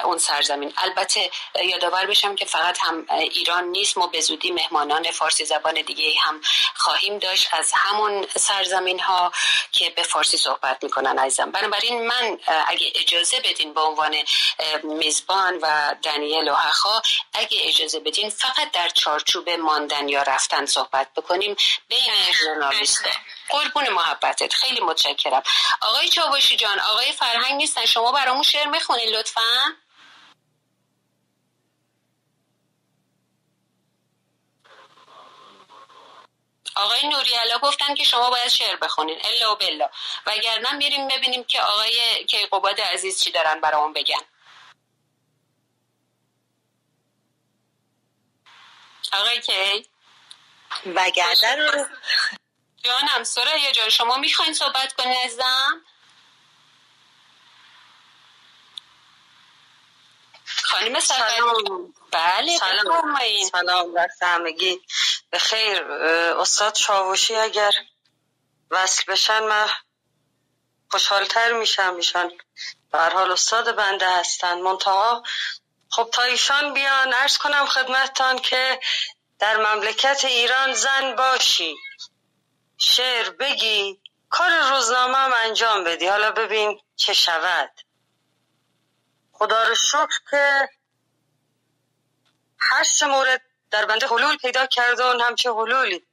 اون 0.04 0.18
سرزمین. 0.18 0.72
البته 0.76 1.30
یادآور 1.64 2.06
بشم 2.06 2.36
که 2.36 2.44
فقط 2.44 2.78
هم 2.82 3.06
ایران 3.10 3.64
نیست. 3.64 3.98
ما 3.98 4.06
به 4.06 4.20
زودی 4.20 4.50
مهمانان 4.50 5.10
فارسی 5.10 5.44
زبان 5.44 5.74
دیگه 5.74 6.12
هم 6.20 6.40
خواهیم 6.76 7.18
داشت 7.18 7.48
از 7.54 7.72
همون 7.74 8.26
سرزمین 8.36 9.00
ها 9.00 9.32
که 9.72 9.90
به 9.90 10.02
فارسی 10.02 10.36
صحبت 10.36 10.84
می‌کنن 10.84 11.18
عزیزم. 11.18 11.50
بنابراین 11.50 12.06
من 12.06 12.38
اگه 12.66 12.92
اجازه 12.94 13.40
بدین 13.40 13.74
به 13.74 13.80
عنوان 13.80 14.16
میزبان 14.82 15.58
و 15.62 15.94
دنیل 16.02 16.48
و 16.48 16.54
هخا 16.54 17.02
اگه 17.32 17.58
اجازه 17.62 18.00
بدین 18.00 18.30
فقط 18.30 18.70
در 18.72 18.88
چارچوب 18.88 19.50
ماندن 19.50 20.08
یا 20.08 20.22
رفتن 20.22 20.66
صحبت 20.66 21.14
بکنیم. 21.16 21.56
بین 21.88 22.32
ژورنالیست 22.32 23.04
قربون 23.48 23.88
محبتت. 23.88 24.54
خیلی 24.54 24.80
متشکرم. 24.80 25.42
آقای 25.80 26.08
چاوشی 26.08 26.56
جان 26.56 26.80
آقای 26.80 27.12
فرهنگ 27.12 27.54
نیستن. 27.54 27.86
شما 27.86 28.12
برامون 28.12 28.42
شعر 28.42 28.66
می‌خونین 28.66 29.08
لطفا. 29.08 29.76
آقای 36.76 37.08
نوریالا 37.08 37.58
گفتن 37.58 37.96
که 37.96 38.04
شما 38.04 38.30
باید 38.30 38.48
شعر 38.48 38.76
بخونین. 38.76 39.20
الا 39.24 39.52
و 39.52 39.56
بلا 39.56 39.90
وگرنه 40.26 40.72
میریم 40.74 41.08
ببینیم 41.08 41.44
که 41.44 41.62
آقای 41.62 42.24
کیقوباد 42.26 42.80
عزیز 42.82 43.20
چی 43.20 43.32
دارن 43.32 43.60
برامون 43.62 43.94
بگن. 43.94 44.22
آقای 49.12 49.40
کی؟ 49.40 49.88
وگرنه 50.86 51.56
رو 51.56 51.86
جانم 52.84 53.24
سرایه 53.24 53.72
جان 53.72 53.88
شما 53.90 54.16
می‌خواین 54.18 54.54
صحبت 54.54 54.94
کنید 54.94 55.18
ازم 55.26 55.82
خانم 60.64 61.00
سلام. 61.00 61.94
بله 62.12 62.58
سلام. 62.58 63.14
سلام 63.52 63.96
همگی. 64.22 64.82
به 65.30 65.38
خیر 65.38 65.82
استاد 66.38 66.74
شاوشی 66.74 67.36
اگر 67.36 67.72
وصل 68.70 69.02
بشن 69.08 69.42
من 69.42 69.68
خوشحالتر 70.90 71.52
میشم 71.52 71.94
ایشان. 71.96 72.32
به 72.92 72.98
حال 72.98 73.32
استاد 73.32 73.76
بنده 73.76 74.18
هستن. 74.18 74.60
منتها 74.60 75.22
خب 75.90 76.10
تا 76.12 76.22
ایشان 76.22 76.74
بیان 76.74 77.14
ارز 77.14 77.38
کنم 77.38 77.66
خدمتتان 77.66 78.38
که 78.38 78.80
در 79.38 79.56
مملکت 79.56 80.24
ایران 80.24 80.74
زن 80.74 81.16
باشی. 81.16 81.76
شعر 82.78 83.30
بگی 83.30 84.00
کار 84.30 84.50
روزنامه 84.70 85.16
هم 85.16 85.32
انجام 85.32 85.84
بدی. 85.84 86.06
حالا 86.06 86.30
ببین 86.30 86.80
چه 86.96 87.14
شود. 87.14 87.80
خدا 89.32 89.62
رو 89.68 89.74
شکر 89.74 90.20
که 90.30 90.68
هشت 92.60 93.02
مورد 93.02 93.45
در 93.76 93.84
بنده 93.84 94.06
حلول 94.06 94.36
پیدا 94.36 94.66
کرده 94.66 95.04
و 95.04 95.20
همچه 95.20 95.50
حلولی. 95.50 96.06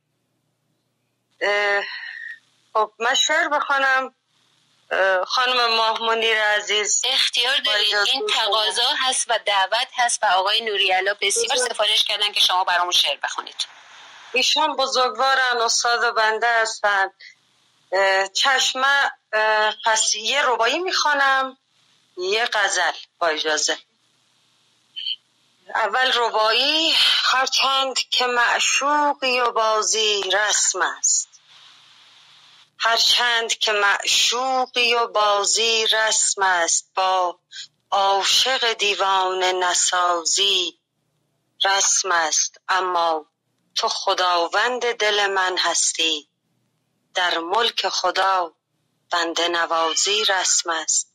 خب 2.73 2.91
من 2.99 3.13
شعر 3.13 3.47
بخوانم. 3.47 4.15
خانم 5.27 5.75
ماه 5.75 6.01
منیر 6.01 6.43
عزیز. 6.43 7.01
اختیار 7.05 7.57
دارید 7.57 7.95
این 7.95 8.27
تقاضا 8.27 8.89
هست 8.99 9.25
و 9.29 9.39
دعوت 9.45 9.87
هست 9.97 10.23
و 10.23 10.25
آقای 10.25 10.61
نوریالا 10.61 11.13
بسیار 11.21 11.57
سفارش 11.57 12.03
کردن 12.03 12.31
که 12.31 12.39
شما 12.39 12.63
برامون 12.63 12.91
شعر 12.91 13.17
بخونید. 13.23 13.67
ایشان 14.33 14.75
بزرگوارن 14.75 15.61
استاد 15.61 16.03
و 16.03 16.11
بنده 16.11 16.61
هستن. 16.61 17.11
چشمه 18.33 19.11
پس 19.85 20.15
یه 20.15 20.41
ربایی 20.41 20.79
می‌خوانم 20.79 21.57
یه 22.17 22.45
غزل 22.45 22.91
با 23.19 23.27
اجازه. 23.27 23.77
اول 25.75 26.11
ربایی 26.15 26.93
هرچند 27.23 27.99
که 27.99 28.25
معشوقی 28.25 29.39
و 29.39 29.51
بازی 29.51 30.23
رسم 30.33 30.81
است. 30.81 31.29
هرچند 32.79 33.53
که 33.53 33.71
معشوقی 33.71 34.95
و 34.95 35.07
بازی 35.07 35.87
رسم 35.87 36.41
است 36.41 36.91
با 36.95 37.39
عاشق 37.91 38.73
دیوان 38.73 39.43
نسازی 39.43 40.79
رسم 41.63 42.11
است. 42.11 42.57
اما 42.69 43.25
تو 43.75 43.89
خداوند 43.89 44.91
دل 44.91 45.27
من 45.27 45.57
هستی 45.57 46.29
در 47.13 47.37
ملک 47.37 47.89
خدا 47.89 48.53
بنده 49.11 49.47
نوازی 49.47 50.25
رسم 50.25 50.69
است. 50.69 51.12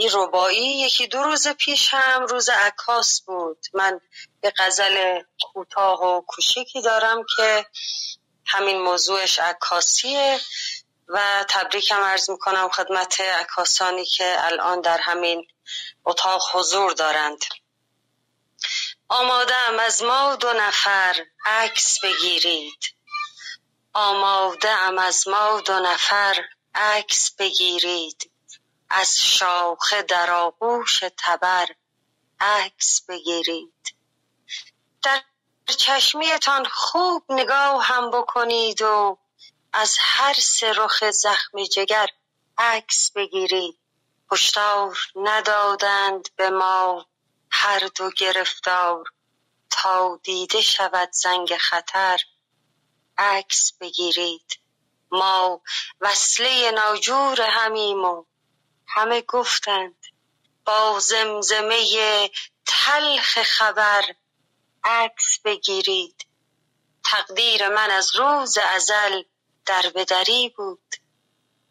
این 0.00 0.10
ربایی 0.12 0.80
یکی 0.80 1.06
دو 1.06 1.22
روز 1.22 1.48
پیش 1.48 1.88
هم 1.94 2.26
روز 2.26 2.48
عکاس 2.48 3.20
بود. 3.20 3.66
من 3.74 4.00
به 4.40 4.52
غزل 4.58 5.22
کوتاه 5.42 6.00
و 6.00 6.20
کوچیکی 6.20 6.82
دارم 6.82 7.24
که 7.36 7.66
همین 8.46 8.78
موضوعش 8.82 9.38
عکاسیه 9.38 10.40
و 11.08 11.44
تبریکم 11.48 12.00
عرض 12.00 12.30
می‌کنم 12.30 12.68
خدمت 12.68 13.20
عکاسانی 13.20 14.04
که 14.04 14.36
الان 14.38 14.80
در 14.80 14.98
همین 14.98 15.46
اتاق 16.04 16.42
حضور 16.52 16.92
دارند. 16.92 17.44
آماده 19.08 19.54
ام 19.68 19.78
از 19.78 20.02
ما 20.02 20.36
دو 20.36 20.52
نفر 20.52 21.16
عکس 21.44 21.98
بگیرید. 22.02 22.94
آماده 23.92 24.70
ام 24.70 24.98
از 24.98 25.28
ما 25.28 25.60
دو 25.60 25.78
نفر 25.80 26.44
عکس 26.74 27.30
بگیرید. 27.38 28.30
از 28.90 29.20
شاخه 29.20 30.02
در 30.02 30.30
آغوش 30.30 31.02
تبر 31.16 31.68
عکس 32.40 33.02
بگیرید. 33.08 33.94
در 35.02 35.22
چشمیتان 35.66 36.64
خوب 36.64 37.24
نگاه 37.28 37.84
هم 37.84 38.10
بکنید 38.10 38.82
و 38.82 39.18
از 39.72 39.96
هر 40.00 40.34
سه 40.34 40.72
رخ 40.72 41.10
زخم 41.10 41.64
جگر 41.64 42.06
عکس 42.58 43.12
بگیرید. 43.12 43.78
هشدار 44.32 44.98
ندادند 45.16 46.28
به 46.36 46.50
ما 46.50 47.06
هر 47.50 47.88
دو 47.96 48.10
گرفتار. 48.10 49.04
تا 49.70 50.20
دیده 50.22 50.60
شود 50.60 51.08
زنگ 51.12 51.56
خطر 51.56 52.20
عکس 53.18 53.72
بگیرید. 53.80 54.60
ما 55.10 55.62
وصله 56.00 56.70
ناجور 56.70 57.40
همیم 57.40 58.04
و 58.04 58.24
همه 58.88 59.20
گفتند 59.20 60.04
با 60.64 61.00
زمزمه 61.00 62.30
تلخ 62.66 63.42
خبر 63.42 64.02
عکس 64.84 65.38
بگیرید. 65.44 66.26
تقدیر 67.04 67.68
من 67.68 67.90
از 67.90 68.16
روز 68.16 68.58
ازل 68.58 69.22
در 69.66 69.92
بدری 69.94 70.48
بود. 70.48 70.94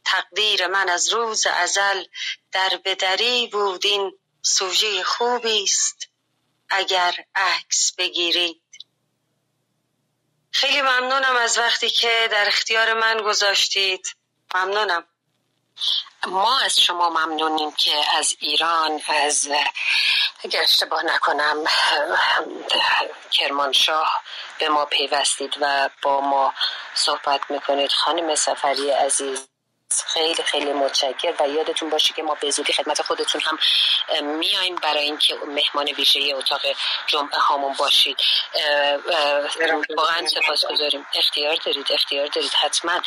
تقدیر 0.05 0.67
من 0.67 0.89
از 0.89 1.13
روز 1.13 1.47
ازل 1.47 2.03
در 2.51 2.79
بدری 2.85 3.47
بود. 3.47 3.85
این 3.85 4.19
سوژه 4.41 5.03
خوبی 5.03 5.63
است 5.63 6.07
اگر 6.69 7.15
عکس 7.35 7.93
بگیرید. 7.97 8.61
خیلی 10.51 10.81
ممنونم 10.81 11.35
از 11.35 11.57
وقتی 11.57 11.89
که 11.89 12.27
در 12.31 12.47
اختیار 12.47 12.93
من 12.93 13.21
گذاشتید. 13.21 14.15
ممنونم. 14.55 15.07
ما 16.27 16.59
از 16.59 16.79
شما 16.79 17.09
ممنونیم 17.09 17.71
که 17.71 17.91
از 18.17 18.35
ایران 18.39 19.01
از 19.07 19.49
اگر 20.43 20.61
اشتباه 20.61 21.05
نکنم 21.05 21.63
کرمانشاه 23.31 24.23
به 24.59 24.69
ما 24.69 24.85
پیوستید 24.85 25.53
و 25.61 25.89
با 26.01 26.21
ما 26.21 26.53
صحبت 26.93 27.41
می‌کنید. 27.51 27.91
خانم 27.91 28.35
سفری 28.35 28.91
عزیز. 28.91 29.47
خیلی 29.91 30.43
خیلی 30.43 30.73
متشکر 30.73 31.33
و 31.39 31.47
یادتون 31.49 31.89
باشه 31.89 32.13
که 32.13 32.23
ما 32.23 32.37
به 32.41 32.51
زودی 32.51 32.73
خدمت 32.73 33.01
خودتون 33.01 33.41
هم 33.41 33.59
میایم 34.21 34.75
برای 34.75 35.03
اینکه 35.03 35.35
مهمان 35.35 35.87
ویژه 35.87 36.33
اتاق 36.35 36.61
جمعه 37.07 37.39
هامون 37.39 37.73
باشید. 37.73 38.17
واقعا 39.97 40.27
سپاس 40.27 40.65
گذاریم 40.65 41.07
اختیار 41.15 41.55
دارید 41.55 41.91
اختیار 41.91 42.27
دارید. 42.27 42.53
حتما. 42.53 43.01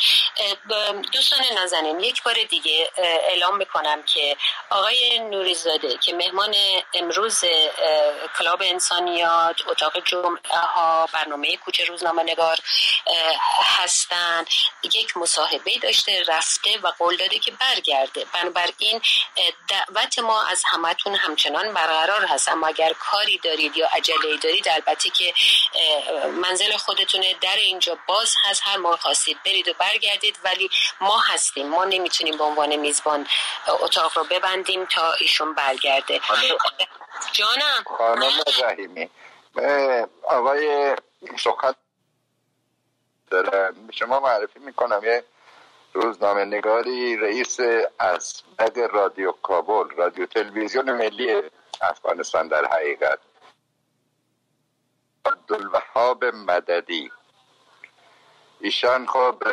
دوستان 1.11 1.39
نازنین 1.55 1.99
یک 1.99 2.23
بار 2.23 2.35
دیگه 2.49 2.91
اعلام 2.97 3.57
می‌کنم 3.57 4.03
که 4.03 4.37
آقای 4.69 5.19
نوریزاده 5.19 5.97
که 5.97 6.13
مهمان 6.13 6.55
امروز 6.93 7.43
کلاب 8.39 8.61
انسانیات 8.61 9.67
اتاق 9.67 10.03
جمعه 10.03 10.59
ها 10.59 11.09
برنامه 11.13 11.57
کوچه 11.57 11.85
روزنامه 11.85 12.23
نگار 12.23 12.57
هستند 13.77 14.47
یک 14.93 15.17
مصاحبه 15.17 15.77
داشته 15.77 16.23
رفته 16.27 16.70
و 16.77 16.87
قول 16.87 17.17
داده 17.17 17.39
که 17.39 17.51
برگرده. 17.51 18.25
بنابراین 18.33 19.01
دعوت 19.69 20.19
ما 20.19 20.43
از 20.43 20.63
همتون 20.65 21.15
همچنان 21.15 21.73
برقرار 21.73 22.25
هست. 22.25 22.49
اما 22.49 22.67
اگر 22.67 22.93
کاری 22.93 23.37
دارید 23.37 23.77
یا 23.77 23.87
عجله 23.87 24.37
دارید 24.43 24.69
البته 24.69 25.09
که 25.09 25.33
منزل 26.41 26.77
خودتونه 26.77 27.35
در 27.41 27.55
اینجا 27.55 27.97
باز 28.07 28.35
هست. 28.43 28.61
هر 28.65 28.77
موقع 28.77 28.95
خواستید 28.95 29.37
برید 29.45 29.67
و 29.67 29.73
برگردید 29.79 30.39
ولی 30.43 30.69
ما 31.01 31.17
هستیم. 31.17 31.67
ما 31.67 31.85
نمی‌تونیم 31.85 32.37
به 32.37 32.43
عنوان 32.43 32.75
میزبان 32.75 33.27
اتاق 33.67 34.17
رو 34.17 34.23
ببندیم 34.23 34.85
تا 34.85 35.13
ایشون 35.13 35.55
برگرده. 35.55 36.21
جانم. 37.31 37.83
خانم 37.97 38.31
رحیمی. 38.63 39.09
آقای 40.23 40.95
سخت 41.43 41.75
دارم 43.31 43.89
شما 43.91 44.19
معرفی 44.19 44.59
می‌کنم. 44.59 45.01
یه 45.03 45.23
روزنامه 45.93 46.45
نگاری 46.45 47.17
رئیس 47.17 47.59
اسبق 47.99 48.77
رادیو 48.93 49.31
کابل 49.31 49.95
رادیو 49.95 50.25
تلویزیون 50.25 50.91
ملی 50.91 51.41
افغانستان 51.81 52.47
در 52.47 52.65
حقیقت. 52.65 53.19
عبدالوهاب 55.25 56.25
مددی. 56.25 57.11
ایشان 58.59 59.07
خب 59.07 59.43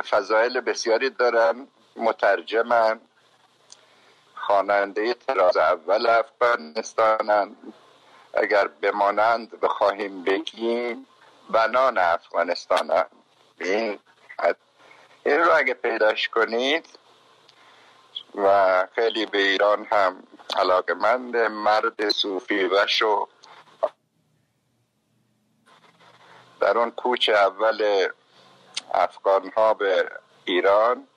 فضایل 0.00 0.60
بسیاری 0.60 1.10
دارن 1.10 1.68
مترجمن 1.96 3.00
خواننده 4.34 5.14
تراز 5.14 5.56
اول 5.56 6.06
افغانستانن. 6.06 7.56
اگر 8.34 8.68
بمانند 8.68 9.60
بخواهیم 9.60 10.24
بگیم 10.24 11.06
بنان 11.50 11.98
افغانستانن. 11.98 13.06
این 13.60 13.98
این 15.24 15.40
رو 15.40 15.56
اگه 15.56 15.74
پیداش 15.74 16.28
کنید 16.28 16.98
و 18.34 18.86
خیلی 18.94 19.26
به 19.26 19.38
ایران 19.38 19.84
هم 19.84 20.22
علاقه 20.56 20.94
مند 20.94 21.36
مرد 21.36 22.08
صوفی 22.08 22.64
و 22.64 22.86
شو 22.86 23.28
در 26.60 26.78
اون 26.78 26.90
کوچ 26.90 27.28
اول 27.28 28.08
افغان 28.94 29.52
ها 29.56 29.74
به 29.74 30.10
ایران 30.44 31.08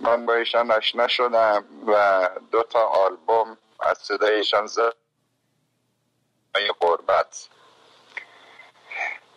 من 0.00 0.26
با 0.26 0.34
ایشان 0.34 0.70
آشنا 0.70 1.08
شدم 1.08 1.64
و 1.86 2.28
دو 2.52 2.62
تا 2.62 2.86
آلبوم 2.86 3.58
از 3.80 3.98
صدایشان 3.98 4.66
زد 4.66 4.94
قربت 6.80 7.48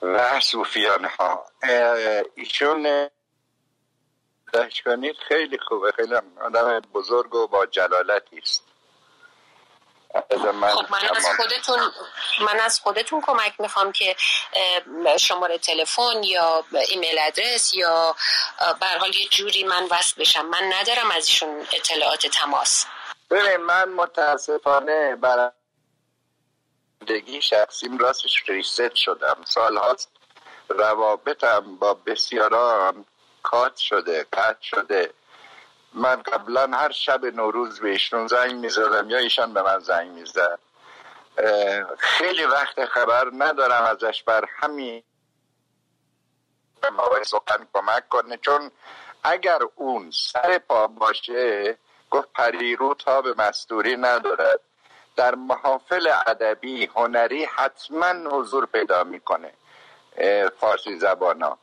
و 0.01 0.39
صوفیان 0.39 1.05
ها 1.05 1.45
ایشون 2.35 3.09
کنید 4.85 5.15
خیلی 5.27 5.57
خوبه. 5.67 5.91
خیلی 5.91 6.15
آدم 6.45 6.79
بزرگ 6.79 7.35
و 7.35 7.47
با 7.47 7.65
جلالتی 7.65 8.37
است. 8.37 8.63
من, 10.53 10.69
خب 10.69 10.91
من 10.91 11.09
از 11.15 11.27
خودتون 11.37 11.79
من 12.39 12.59
از 12.59 12.79
خودتون 12.79 13.21
کمک 13.21 13.53
می‌خوام 13.59 13.91
که 13.91 14.15
شماره 15.17 15.57
تلفن 15.57 16.23
یا 16.23 16.65
ایمیل 16.89 17.19
ادرس 17.19 17.73
یا 17.73 18.15
به 18.79 18.85
حال 18.99 19.15
یه 19.15 19.27
جوری 19.27 19.63
من 19.63 19.87
وصل 19.91 20.21
بشم. 20.21 20.45
من 20.45 20.73
ندارم 20.73 21.11
از 21.11 21.27
ایشون 21.27 21.67
اطلاعات 21.73 22.27
تماس. 22.27 22.85
ببین 23.29 23.57
من 23.57 23.89
متاسفانه 23.89 25.15
برای 25.15 25.51
زندگی 26.99 27.41
شخصیم 27.41 27.97
راستش 27.97 28.43
ریست 28.47 28.95
شدم. 28.95 29.37
سال 29.45 29.77
هاست 29.77 30.11
روابطم 30.69 31.75
با 31.75 31.93
بسیاران 31.93 33.05
کات 33.43 33.77
شده 33.77 34.25
قطع 34.33 34.61
شده. 34.61 35.13
من 35.93 36.15
قبلا 36.15 36.77
هر 36.77 36.91
شب 36.91 37.25
نوروز 37.25 37.79
به 37.79 37.89
ایشون 37.89 38.27
زنگ 38.27 38.53
می‌زدم 38.53 39.09
یا 39.09 39.17
ایشان 39.17 39.53
به 39.53 39.61
من 39.61 39.79
زنگ 39.79 40.11
می‌زد. 40.11 40.59
خیلی 41.97 42.45
وقت 42.45 42.85
خبر 42.85 43.29
ندارم 43.33 43.83
ازش 43.83 44.23
بر 44.23 44.45
همین 44.59 45.03
ما 46.91 47.23
سخن 47.23 47.67
کمک 47.73 48.09
کنه. 48.09 48.37
چون 48.37 48.71
اگر 49.23 49.59
اون 49.75 50.11
سر 50.11 50.57
پا 50.57 50.87
باشه 50.87 51.77
گفت 52.09 52.27
پریرو 52.33 52.93
تا 52.93 53.21
به 53.21 53.33
مستوری 53.37 53.97
ندارد. 53.97 54.59
در 55.15 55.35
محافل 55.35 56.13
ادبی 56.27 56.85
هنری 56.85 57.45
حتما 57.45 58.13
حضور 58.29 58.65
پیدا 58.65 59.03
می‌کنه. 59.03 59.53
فارسی 60.59 60.99
زبان 60.99 61.57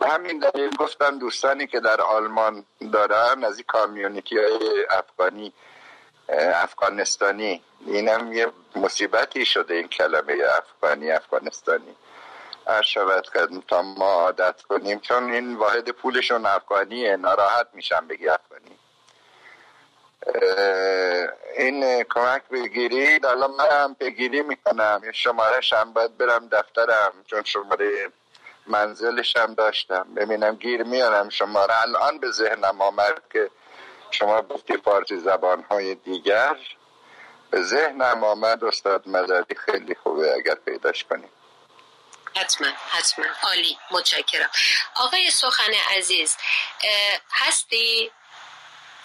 به 0.00 0.06
همین 0.08 0.38
دلیل 0.38 0.76
گفتم 0.76 1.18
دوستانی 1.18 1.66
که 1.66 1.80
در 1.80 2.00
آلمان 2.00 2.64
دارن 2.92 3.44
از 3.44 3.56
این 3.56 3.64
کامیونیتی 3.68 4.38
های 4.38 4.86
افغانی 4.90 5.52
افغانستانی. 6.54 7.62
اینم 7.86 8.32
یه 8.32 8.46
مصیبتی 8.76 9.46
شده 9.46 9.74
این 9.74 9.88
کلمه 9.88 10.34
افغانی 10.56 11.10
افغانستانی. 11.10 11.96
شود 12.84 13.24
تا 13.68 13.82
ما 13.82 14.12
عادت 14.12 14.62
کنیم 14.62 15.00
چون 15.00 15.32
این 15.32 15.54
واحد 15.54 15.90
پولشون 15.90 16.46
افغانیه 16.46 17.16
ناراحت 17.16 17.68
میشن 17.72 18.06
بگی 18.06 18.28
افغانی. 18.28 18.78
این 21.56 22.04
کمک 22.04 22.42
بگیرید. 22.48 23.26
الان 23.26 23.50
من 23.50 23.68
هم 23.70 23.96
بگیری 24.00 24.42
می‌کنم. 24.42 25.02
شماره 25.12 25.60
باید 25.94 26.18
برم 26.18 26.48
دفترم 26.48 27.12
چون 27.26 27.42
شماره 27.44 28.12
منزلش 28.66 29.36
هم 29.36 29.54
داشتم. 29.54 30.14
ببینم 30.16 30.56
گیر 30.56 30.82
میارم 30.82 31.28
شما 31.28 31.64
را. 31.64 31.80
الان 31.80 32.18
به 32.18 32.30
ذهنم 32.30 32.80
آمد 32.80 33.22
که 33.32 33.50
شما 34.10 34.42
گفتی 34.42 34.76
فارسی 34.76 35.18
زبان 35.18 35.62
های 35.70 35.94
دیگر. 35.94 36.56
به 37.50 37.62
ذهنم 37.62 38.24
آمد 38.24 38.64
استاد 38.64 39.08
مددی 39.08 39.54
خیلی 39.54 39.94
خوبه 39.94 40.34
اگر 40.34 40.54
پیداش 40.54 41.04
کنیم 41.04 41.30
حتما 42.36 42.68
حتما. 42.90 43.24
عالی. 43.42 43.78
متشکرم. 43.90 44.50
آقای 44.94 45.30
سخن 45.30 45.72
عزیز 45.96 46.36
هستی؟ 47.30 48.10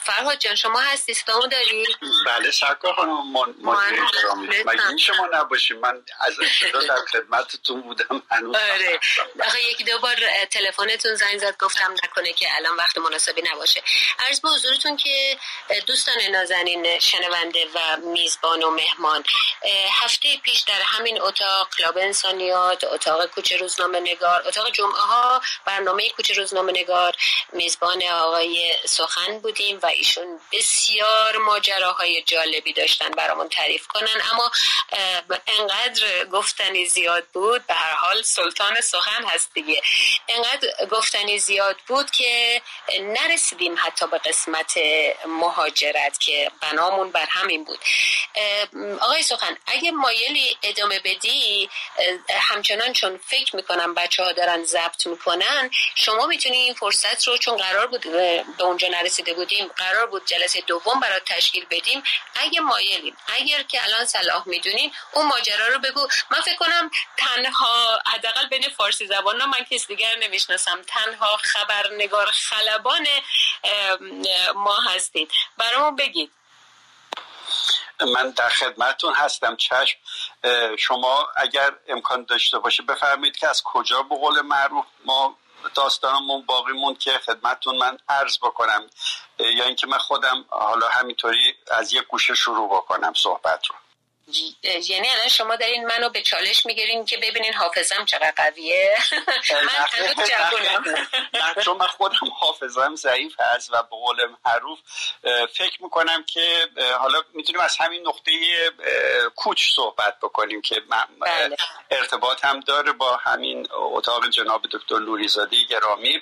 فرهاد 0.10 0.38
جان 0.38 0.56
شما 0.56 0.80
هستی؟ 0.80 1.14
صدامو 1.14 1.48
داری؟ 1.48 1.86
بله 2.26 2.52
سرکار 2.52 2.94
خانم 2.94 3.32
من 3.32 3.46
مگه 4.66 4.88
این 4.88 4.98
شما 4.98 5.30
نباشیم 5.34 5.80
من 5.80 6.02
از 6.20 6.34
ابتدا 6.40 6.82
در 6.96 7.06
خدمتتون 7.12 7.82
بودم 7.82 8.24
هنوز 8.32 8.56
آره. 8.56 9.00
آخه 9.46 9.64
یکی 9.72 9.84
دو 9.84 10.00
بار 10.00 10.16
تلفنتون 10.52 11.16
زنگ 11.16 11.38
زد 11.38 11.58
گفتم 11.58 11.94
نکنه 12.04 12.34
که 12.34 12.48
الان 12.56 12.78
وقت 12.78 12.98
مناسبی 12.98 13.42
نباشه. 13.52 13.84
عرض 14.20 14.42
به 14.42 14.50
حضورتون 14.50 14.98
که 14.98 15.38
دوستان 15.88 16.22
نازنین 16.32 17.00
شنونده 17.00 17.68
و 17.76 17.98
میزبان 17.98 18.64
و 18.64 18.72
مهمان 18.72 19.24
هفته 19.92 20.38
پیش 20.38 20.62
در 20.62 20.82
همین 20.82 21.22
اتاق 21.22 21.70
کلاب 21.78 21.98
انسانیات 21.98 22.84
اتاق 22.84 23.26
کوچه 23.26 23.58
روزنامه 23.58 24.00
نگار 24.00 24.48
اتاق 24.48 24.72
جمعه 24.72 25.02
ها 25.02 25.42
برنامه 25.66 26.10
کوچه 26.10 26.34
روزنامه 26.34 26.72
نگار 26.72 27.16
میزبان 27.54 28.04
آقای 28.04 28.74
سخن 28.86 29.40
بودیم 29.40 29.80
و 29.84 29.92
ایشون 30.00 30.40
بسیار 30.52 31.38
ماجراهای 31.38 32.22
جالبی 32.22 32.74
داشتن 32.74 33.12
برامون 33.12 33.50
تعریف 33.50 33.88
کنن. 33.88 34.22
اما 34.32 34.52
انقدر 35.48 36.26
گفتنی 36.26 36.86
زیاد 36.86 37.26
بود 37.34 37.68
به 37.68 37.74
هر 37.74 37.94
حال 37.94 38.22
سلطان 38.22 38.82
سخن 38.82 39.26
هست 39.26 39.54
دیگه. 39.54 39.82
انقدر 40.28 40.86
گفتنی 40.92 41.40
زیاد 41.40 41.78
بود 41.88 42.12
که 42.12 42.62
نرسیدیم 43.02 43.76
حتی 43.78 44.08
به 44.08 44.18
قسمت 44.18 44.74
مهاجرت 45.26 46.20
که 46.20 46.52
بنامون 46.62 47.12
بر 47.12 47.26
همین 47.30 47.64
بود. 47.64 47.80
آقای 49.02 49.24
سخن 49.24 49.58
اگه 49.68 49.92
مایلی 49.92 50.58
ادامه 50.64 51.00
بدی 51.00 51.70
همچنان 52.30 52.94
چون 52.94 53.20
فکر 53.28 53.56
می‌کنم 53.56 53.94
بچه 53.94 54.24
ها 54.24 54.32
دارن 54.32 54.64
ضبط 54.64 55.08
می‌کنن 55.08 55.70
شما 55.96 56.26
می‌تونی 56.26 56.58
این 56.58 56.74
فرصت 56.74 57.28
رو 57.28 57.38
چون 57.38 57.58
قرار 57.58 57.88
بود 57.88 58.02
به 58.02 58.44
اونجا 58.60 58.88
نرسیده 58.88 59.34
بودیم 59.34 59.68
قرار 59.90 60.06
بود 60.06 60.26
جلسه 60.26 60.62
دوم 60.62 61.00
برای 61.00 61.20
تشکیل 61.26 61.66
بدیم 61.70 62.04
اگه 62.36 62.60
مایلیم. 62.60 63.18
اگر 63.28 63.64
که 63.64 63.84
الان 63.84 64.06
صلاح 64.06 64.44
می‌دونین 64.46 64.94
اون 65.14 65.26
ماجرا 65.26 65.68
رو 65.68 65.80
بگو. 65.80 66.08
من 66.32 66.42
فکر 66.42 66.56
کنم 66.56 66.92
تنها 67.18 68.00
حداقل 68.06 68.48
بین 68.50 68.70
فارسی 68.70 69.08
زبان 69.08 69.46
من 69.46 69.64
کس 69.72 69.88
دیگر 69.88 70.16
نمی‌شناسم. 70.16 70.82
تنها 70.88 71.38
خبرنگار 71.38 72.32
خلبان 72.32 73.08
ما 74.56 74.76
هستید 74.76 75.32
برامون 75.58 75.96
بگید. 75.96 76.32
من 78.14 78.32
در 78.32 78.50
خدمتون 78.50 79.14
هستم. 79.14 79.56
چشم 79.56 79.98
شما 80.78 81.30
اگر 81.38 81.74
امکان 81.88 82.24
داشته 82.24 82.60
باشه 82.60 82.84
بفرمایید 82.84 83.38
که 83.38 83.48
از 83.48 83.64
کجا 83.64 84.02
به 84.02 84.16
قول 84.16 84.42
معروف 84.42 84.86
ما 85.06 85.38
داستانمون 85.76 86.46
باقی 86.46 86.74
موند 86.74 86.98
که 86.98 87.12
خدمتتون 87.12 87.78
من 87.78 87.98
عرض 88.10 88.38
بکنم 88.38 88.90
یا 89.40 89.66
اینکه 89.66 89.88
من 89.88 89.98
خودم 89.98 90.46
حالا 90.50 90.88
همینطوری 90.88 91.56
از 91.72 91.94
یک 91.94 92.04
گوشه 92.04 92.36
شروع 92.36 92.70
بکنم 92.70 93.14
صحبت 93.16 93.66
رو. 93.68 93.76
یعنی 94.64 95.10
الان 95.10 95.28
شما 95.28 95.56
دارین 95.56 95.86
منو 95.86 96.10
به 96.10 96.22
چالش 96.22 96.66
می‌گیرین 96.66 97.06
که 97.06 97.18
ببینین 97.18 97.54
حافظم 97.54 98.06
چقدر 98.06 98.34
قویه. 98.38 98.98
من 99.52 100.94
نه 101.34 101.64
چون 101.64 101.78
من 101.78 101.88
خودم 101.88 102.30
حافظم 102.40 102.96
ضعیف 102.96 103.40
هست 103.40 103.74
و 103.74 103.84
به 103.84 103.90
قول 103.90 104.18
معروف 104.46 104.80
فکر 105.54 105.84
می‌کنم 105.84 106.24
که 106.24 106.68
حالا 107.00 107.24
می‌تونیم 107.34 107.62
از 107.62 107.78
همین 107.78 108.08
نقطه 108.08 108.32
کوچ 109.36 109.76
صحبت 109.76 110.18
بکنیم 110.22 110.62
که 110.62 110.82
بله. 111.22 111.56
ارتباط 111.92 112.46
هم 112.46 112.60
داره 112.60 112.92
با 112.92 113.16
همین 113.16 113.68
اتاق 113.72 114.30
جناب 114.30 114.62
دکتر 114.72 115.00
نوریزاده 115.00 115.58
گرامی. 115.70 116.22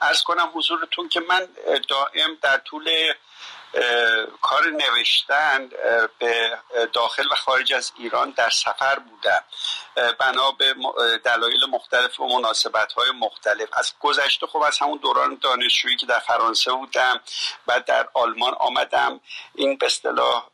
از 0.00 0.22
کنم 0.22 0.50
حضورتون 0.54 1.08
که 1.08 1.20
من 1.20 1.48
دائم 1.88 2.38
در 2.42 2.58
طول 2.58 3.12
کار 4.42 4.66
نوشتن 4.70 5.68
به 6.18 6.58
داخل 6.92 7.26
و 7.32 7.34
خارج 7.34 7.72
از 7.72 7.92
ایران 7.98 8.30
در 8.30 8.50
سفر 8.50 8.98
بودم. 8.98 9.44
بنا 10.18 10.50
به 10.50 10.74
دلایل 11.24 11.66
مختلف 11.70 12.20
و 12.20 12.38
مناسبت 12.38 12.92
های 12.92 13.10
مختلف. 13.10 13.68
از 13.72 13.92
گذشته 14.00 14.46
خب 14.46 14.58
از 14.58 14.78
همون 14.78 14.98
دوران 14.98 15.38
دانشجویی 15.42 15.96
که 15.96 16.06
در 16.06 16.18
فرانسه 16.18 16.72
بودم 16.72 17.20
و 17.66 17.80
در 17.80 18.08
آلمان 18.14 18.54
آمدم. 18.54 19.20
این 19.54 19.76
به 19.76 19.86
اصطلاح 19.86 20.46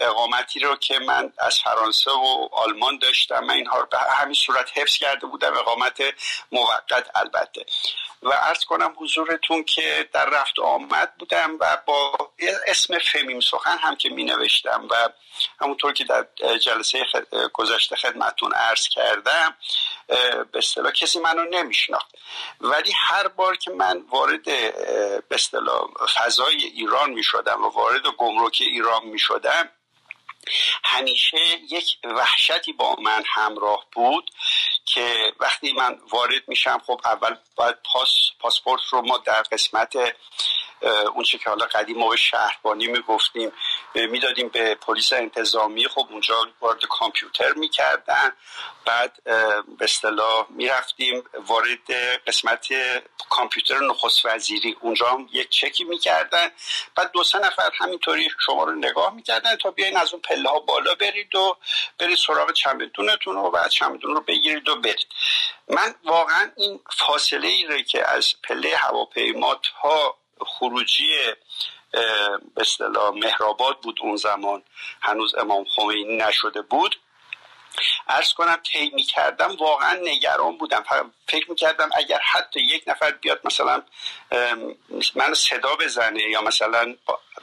اقامتی 0.00 0.60
رو 0.60 0.76
که 0.76 0.98
من 0.98 1.32
از 1.38 1.58
فرانسه 1.58 2.10
و 2.10 2.48
آلمان 2.52 2.98
داشتم 2.98 3.44
من 3.44 3.54
اینها 3.54 3.78
رو 3.78 3.86
به 3.90 3.98
همین 3.98 4.34
صورت 4.34 4.78
حفظ 4.78 4.96
کرده 4.96 5.26
بودم. 5.26 5.56
اقامت 5.56 6.02
موقت 6.52 7.10
البته. 7.14 7.66
و 8.24 8.32
ارز 8.32 8.64
کنم 8.64 8.94
حضورتون 8.96 9.64
که 9.64 10.08
در 10.12 10.26
رفت 10.26 10.58
آمد 10.58 11.14
بودم 11.18 11.50
و 11.60 11.78
با 11.86 12.30
اسم 12.66 12.98
فمیم 12.98 13.40
سخن 13.40 13.78
هم 13.78 13.96
که 13.96 14.08
می 14.08 14.24
نوشتم 14.24 14.88
و 14.90 15.08
همونطور 15.60 15.92
که 15.92 16.04
در 16.04 16.26
جلسه 16.58 17.04
گذشته 17.52 17.96
خدمتون 17.96 18.52
عرض 18.52 18.88
کردم 18.88 19.56
به 20.52 20.58
اصطلاح 20.58 20.92
کسی 20.92 21.18
منو 21.18 21.44
نمیشناخت. 21.44 22.14
ولی 22.60 22.92
هر 22.92 23.28
بار 23.28 23.56
که 23.56 23.70
من 23.70 24.04
وارد 24.10 24.44
به 24.44 25.24
اصطلاح 25.30 25.88
فضای 26.14 26.64
ایران 26.64 27.10
می 27.10 27.22
شدم 27.22 27.64
و 27.64 27.68
وارد 27.68 28.06
گمرک 28.06 28.58
ایران 28.60 29.06
می 29.06 29.18
شدم 29.18 29.70
همیشه 30.84 31.38
یک 31.70 31.98
وحشتی 32.04 32.72
با 32.72 32.96
من 32.96 33.22
همراه 33.26 33.86
بود 33.92 34.30
که 34.84 35.32
وقتی 35.40 35.72
من 35.72 35.98
وارد 36.10 36.48
میشم 36.48 36.82
خب 36.86 37.00
اول 37.04 37.36
باید 37.56 37.76
پاس 37.92 38.08
پاسپورت 38.40 38.82
رو 38.90 39.02
ما 39.02 39.18
در 39.18 39.42
قسمت 39.42 39.96
اون 40.82 41.24
که 41.24 41.50
حالا 41.50 41.66
قدیم 41.66 41.98
ما 41.98 42.08
به 42.08 42.16
شهربانی 42.16 42.86
می‌گفتیم 42.86 43.52
می‌دادیم 43.94 44.48
به 44.48 44.74
پلیس 44.74 45.12
انتظامی. 45.12 45.88
خب 45.88 46.06
اونجا 46.10 46.48
وارد 46.60 46.84
کامپیوتر 46.84 47.52
می‌کردن. 47.52 48.32
بعد 48.84 49.24
به 49.78 49.84
اصطلاح 49.84 50.46
می‌رفتیم 50.50 51.24
وارد 51.46 51.92
قسمت 52.26 52.66
کامپیوتر 53.30 53.78
نخست 53.78 54.26
وزیری. 54.26 54.76
اونجا 54.80 55.08
هم 55.10 55.28
یک 55.32 55.48
چکی 55.48 55.84
می‌کردن. 55.84 56.48
بعد 56.94 57.12
دو 57.12 57.24
سه 57.24 57.38
نفر 57.38 57.70
همینطوری 57.80 58.30
شما 58.46 58.64
رو 58.64 58.74
نگاه 58.74 59.14
می‌کردن 59.14 59.56
تا 59.56 59.70
بیاین 59.70 59.96
از 59.96 60.12
اون 60.12 60.22
پله 60.22 60.48
ها 60.48 60.58
بالا 60.58 60.94
برید 60.94 61.34
و 61.34 61.56
برید 61.98 62.18
سراغ 62.18 62.52
چمدونتون 62.52 63.36
و 63.36 63.50
بعد 63.50 63.70
چمدون 63.70 64.14
رو 64.14 64.20
بگیرید 64.20 64.68
و 64.68 64.80
برید. 64.80 65.06
من 65.68 65.94
واقعا 66.04 66.50
این 66.56 66.80
فاصله 66.98 67.48
ای 67.48 67.66
رو 67.66 67.78
که 67.78 68.10
از 68.10 68.34
پله 68.42 68.76
هواپیما 68.76 69.54
تا 69.54 70.16
خروجی 70.40 71.08
به 72.54 72.60
اصطلاح 72.60 73.14
مهرآباد 73.14 73.80
بود 73.80 73.98
اون 74.02 74.16
زمان. 74.16 74.62
هنوز 75.02 75.34
امام 75.34 75.64
خمینی 75.64 76.16
نشده 76.16 76.62
بود. 76.62 77.00
ارز 78.08 78.32
کنم 78.32 78.56
طی 78.72 79.02
کردم 79.02 79.56
واقعا 79.56 79.94
نگران 79.94 80.58
بودم. 80.58 80.84
فکر 81.28 81.50
می‌کردم 81.50 81.90
اگر 81.96 82.20
حتی 82.22 82.60
یک 82.60 82.84
نفر 82.86 83.10
بیاد 83.10 83.40
مثلا 83.44 83.82
من 85.14 85.34
صدا 85.34 85.76
بزنه 85.76 86.22
یا 86.22 86.42
مثلا 86.42 86.96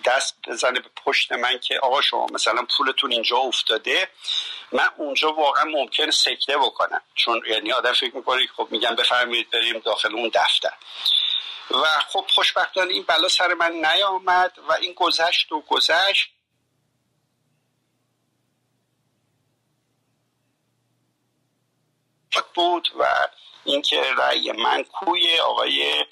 دست 0.06 0.36
بزنه 0.48 0.80
به 0.80 0.90
پشت 1.06 1.32
من 1.32 1.60
که 1.60 1.80
آقا 1.80 2.02
شما 2.02 2.26
مثلا 2.26 2.66
پولتون 2.78 3.12
اینجا 3.12 3.38
افتاده 3.38 4.08
من 4.72 4.90
اونجا 4.98 5.34
واقعا 5.34 5.66
ممکنه 5.66 6.12
سکته 6.12 6.58
بکنم. 6.58 7.02
چون 7.16 7.42
یعنی 7.50 7.72
آدم 7.72 7.94
فکر 7.94 8.16
می‌کنه 8.16 8.48
خب 8.58 8.68
میگم 8.72 8.96
بفرمایید 8.96 9.50
بریم 9.50 9.80
داخل 9.80 10.16
اون 10.16 10.32
دفتر. 10.34 10.74
و 11.72 11.86
خب 12.08 12.26
خوشبختانه 12.36 12.94
این 12.94 13.04
بلا 13.04 13.28
سر 13.28 13.54
من 13.54 13.72
نیامد 13.72 14.60
و 14.70 14.74
این 14.74 14.94
گذشت 14.94 15.52
و 15.52 15.62
گذشت. 15.62 16.32
بود 22.54 22.88
و 23.00 23.28
اینکه 23.64 24.02
رأی 24.18 24.52
من 24.52 24.84
کوی 24.84 25.40
آقای 25.40 26.06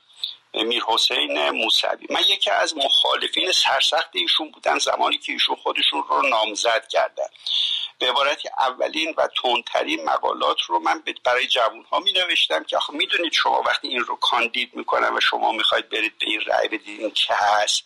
میر 0.53 0.84
حسین 0.88 1.49
موسوی. 1.49 2.07
من 2.09 2.21
یکی 2.27 2.49
از 2.49 2.77
مخالفین 2.77 3.51
سرسخت 3.51 4.09
ایشون 4.11 4.51
بودن 4.51 4.77
زمانی 4.77 5.17
که 5.17 5.31
ایشون 5.31 5.55
خودشون 5.55 6.03
رو 6.09 6.21
نامزد 6.21 6.88
کردن. 6.88 7.27
به 7.99 8.09
عبارت 8.09 8.41
اولین 8.59 9.13
و 9.17 9.27
تندترین 9.43 10.05
مقالات 10.05 10.61
رو 10.61 10.80
من 10.80 11.03
برای 11.23 11.47
جوون 11.47 11.85
ها 11.91 11.99
می 11.99 12.11
نوشتم 12.11 12.63
که 12.63 12.77
آخه 12.77 12.93
می‌دونید 12.93 13.34
شما 13.34 13.61
وقتی 13.61 13.88
این 13.88 13.99
رو 13.99 14.15
کاندید 14.15 14.76
می‌کنم 14.76 15.15
و 15.15 15.19
شما 15.19 15.51
می‌خواید 15.51 15.89
برید 15.89 16.17
به 16.17 16.26
این 16.26 16.41
رأی 16.41 16.67
بدید 16.67 16.99
این 16.99 17.11
که 17.11 17.34
هست؟ 17.34 17.84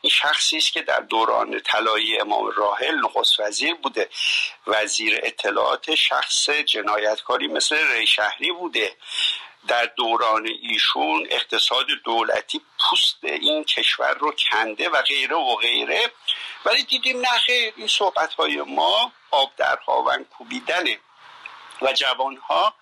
این 0.00 0.10
شخصی 0.10 0.56
است 0.56 0.72
که 0.72 0.82
در 0.82 1.00
دوران 1.00 1.60
طلایی 1.60 2.20
امام 2.20 2.50
راحل 2.56 2.94
نخست 2.94 3.40
وزیر 3.40 3.74
بوده. 3.74 4.08
وزیر 4.66 5.20
اطلاعات 5.22 5.94
شخص 5.94 6.50
جنایتکاری 6.50 7.48
مثل 7.48 7.76
ری 7.76 8.06
شهری 8.06 8.52
بوده. 8.52 8.96
در 9.68 9.86
دوران 9.96 10.48
ایشون 10.62 11.26
اقتصاد 11.30 11.86
دولتی 12.04 12.60
پوست 12.78 13.24
این 13.24 13.64
کشور 13.64 14.14
رو 14.14 14.34
کنده 14.50 14.88
و 14.88 15.02
غیره 15.02 15.36
و 15.36 15.56
غیره. 15.56 16.10
ولی 16.64 16.82
دیدیم 16.82 17.20
نخیر 17.20 17.72
این 17.76 17.86
صحبت 17.86 18.34
های 18.34 18.62
ما 18.62 19.12
آب 19.30 19.50
در 19.56 19.78
هاون 19.86 20.24
کوبیدنه 20.24 20.98
و 21.82 21.92
جوانها 21.92 22.74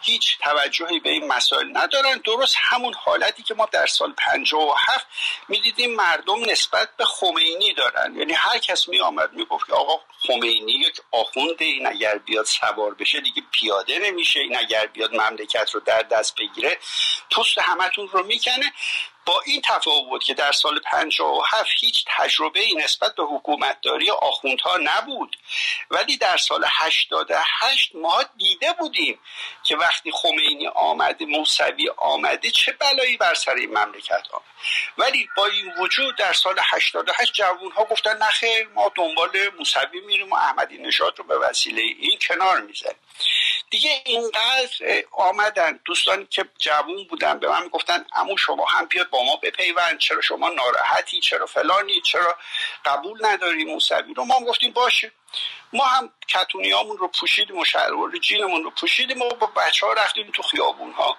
هیچ 0.00 0.38
توجهی 0.38 1.00
به 1.00 1.10
این 1.10 1.26
مسائل 1.26 1.76
ندارن. 1.76 2.18
درست 2.24 2.56
همون 2.58 2.94
حالتی 2.94 3.42
که 3.42 3.54
ما 3.54 3.68
در 3.72 3.86
سال 3.86 4.12
57 4.18 5.06
می‌دیدیم 5.48 5.94
مردم 5.94 6.50
نسبت 6.50 6.96
به 6.96 7.04
خمینی 7.04 7.74
دارن. 7.74 8.16
یعنی 8.16 8.32
هر 8.32 8.58
کس 8.58 8.88
می 8.88 9.00
آمد 9.00 9.32
می 9.32 9.44
گفت 9.44 9.70
آقا 9.70 10.00
خمینی 10.26 10.72
یک 10.72 11.00
آخونده 11.12 11.64
این 11.64 11.86
اگر 11.86 12.18
بیاد 12.18 12.44
سوار 12.44 12.94
بشه 12.94 13.20
دیگه 13.20 13.42
پیاده 13.52 13.98
نمیشه. 13.98 14.40
این 14.40 14.56
اگر 14.56 14.86
بیاد 14.86 15.14
مملکت 15.14 15.70
رو 15.70 15.80
در 15.80 16.02
دست 16.02 16.34
بگیره 16.34 16.78
پوست 17.30 17.58
همتون 17.58 18.08
رو 18.08 18.26
می‌کنه. 18.26 18.72
با 19.26 19.42
این 19.46 19.62
تفاوت 19.62 20.24
که 20.24 20.34
در 20.34 20.52
سال 20.52 20.80
57 20.80 21.70
هیچ 21.80 22.04
تجربه 22.08 22.60
ای 22.60 22.74
نسبت 22.74 23.14
به 23.14 23.22
حکومتداری 23.22 24.10
آخوندها 24.10 24.78
نبود. 24.82 25.36
ولی 25.90 26.16
در 26.16 26.36
سال 26.36 26.64
88 26.68 27.90
ما 27.94 28.24
دیده 28.36 28.72
بودیم 28.72 29.18
که 29.62 29.76
وقتی 29.76 30.12
خمینی 30.12 30.66
آمده 30.66 31.26
موسوی 31.26 31.88
آمده 31.96 32.50
چه 32.50 32.72
بلایی 32.72 33.16
بر 33.16 33.34
سر 33.34 33.54
این 33.54 33.78
مملکت 33.78 34.22
آمد. 34.32 34.42
ولی 34.98 35.28
با 35.36 35.46
این 35.46 35.72
وجود 35.78 36.16
در 36.16 36.32
سال 36.32 36.54
88 36.62 37.32
جوون 37.32 37.72
ها 37.72 37.84
گفتن 37.84 38.22
نخیر 38.22 38.68
ما 38.74 38.92
دنبال 38.94 39.30
موسوی 39.58 40.00
میریم 40.06 40.32
و 40.32 40.34
احمدی 40.34 40.78
نژاد 40.78 41.18
رو 41.18 41.24
به 41.24 41.38
وسیله 41.38 41.82
این 41.82 42.18
کنار 42.28 42.60
می‌زنیم. 42.60 42.96
دیگه 43.76 44.02
اینقدر 44.04 45.04
آمدن. 45.12 45.80
دوستانی 45.84 46.26
که 46.30 46.44
جوون 46.58 47.04
بودن 47.10 47.38
به 47.38 47.48
من 47.48 47.62
می‌گفتن 47.62 48.06
امو 48.16 48.36
شما 48.36 48.64
هم 48.64 48.86
بیاد 48.86 49.10
با 49.10 49.24
ما 49.24 49.36
بپیوند. 49.36 49.98
چرا 49.98 50.20
شما 50.20 50.48
ناراحتی؟ 50.48 51.20
چرا 51.20 51.46
فلانی؟ 51.46 52.00
چرا 52.00 52.36
قبول 52.84 53.26
نداری 53.26 53.64
موسوی 53.64 54.14
رو؟ 54.14 54.24
ما 54.24 54.40
گفتیم 54.40 54.72
باشه. 54.72 55.12
ما 55.72 55.84
هم 55.84 56.10
کتونیامون 56.28 56.98
رو 56.98 57.08
پوشیدیم 57.08 57.58
و 57.58 57.64
شلوار 57.64 58.18
جینمون 58.18 58.64
رو 58.64 58.70
پوشیدیم 58.70 59.22
و 59.22 59.28
با 59.28 59.46
بچه 59.46 59.86
ها 59.86 59.92
رفتیم 59.92 60.30
تو 60.32 60.42
خیابون 60.42 60.92
ها 60.92 61.16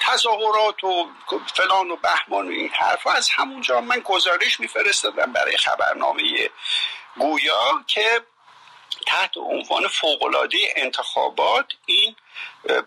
تظاهرات 0.00 0.84
و 0.84 1.08
فلان 1.54 1.90
و 1.90 1.96
بهمان 1.96 2.48
و 2.48 2.50
این 2.50 2.68
حرف 2.68 3.06
از 3.06 3.30
همونجا 3.30 3.80
من 3.80 4.00
گزارش 4.00 4.60
میفرستادم 4.60 5.32
برای 5.32 5.56
خبرنامه 5.56 6.50
گویا 7.18 7.84
که 7.86 8.20
تحت 9.06 9.36
عنوان 9.36 9.88
فوقالعاده 9.88 10.58
انتخابات 10.76 11.66
این 11.86 12.16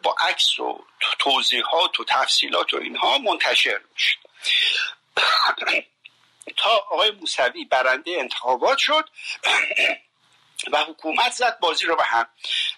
با 0.04 0.16
عکس 0.20 0.60
و 0.60 0.84
توضیحات 1.20 2.00
و 2.00 2.06
تفصیلات 2.08 2.74
و 2.74 2.78
اینها 2.78 3.18
منتشر 3.18 3.80
میشه 3.94 4.18
تا 6.58 6.70
آقای 6.70 7.12
موسوی 7.12 7.66
برنده 7.66 8.12
انتخابات 8.20 8.78
شد 8.78 9.10
و 10.72 10.78
حکومت 10.78 11.32
زد 11.32 11.60
بازی 11.60 11.86
رو 11.86 11.96
به 11.96 12.04
هم. 12.04 12.28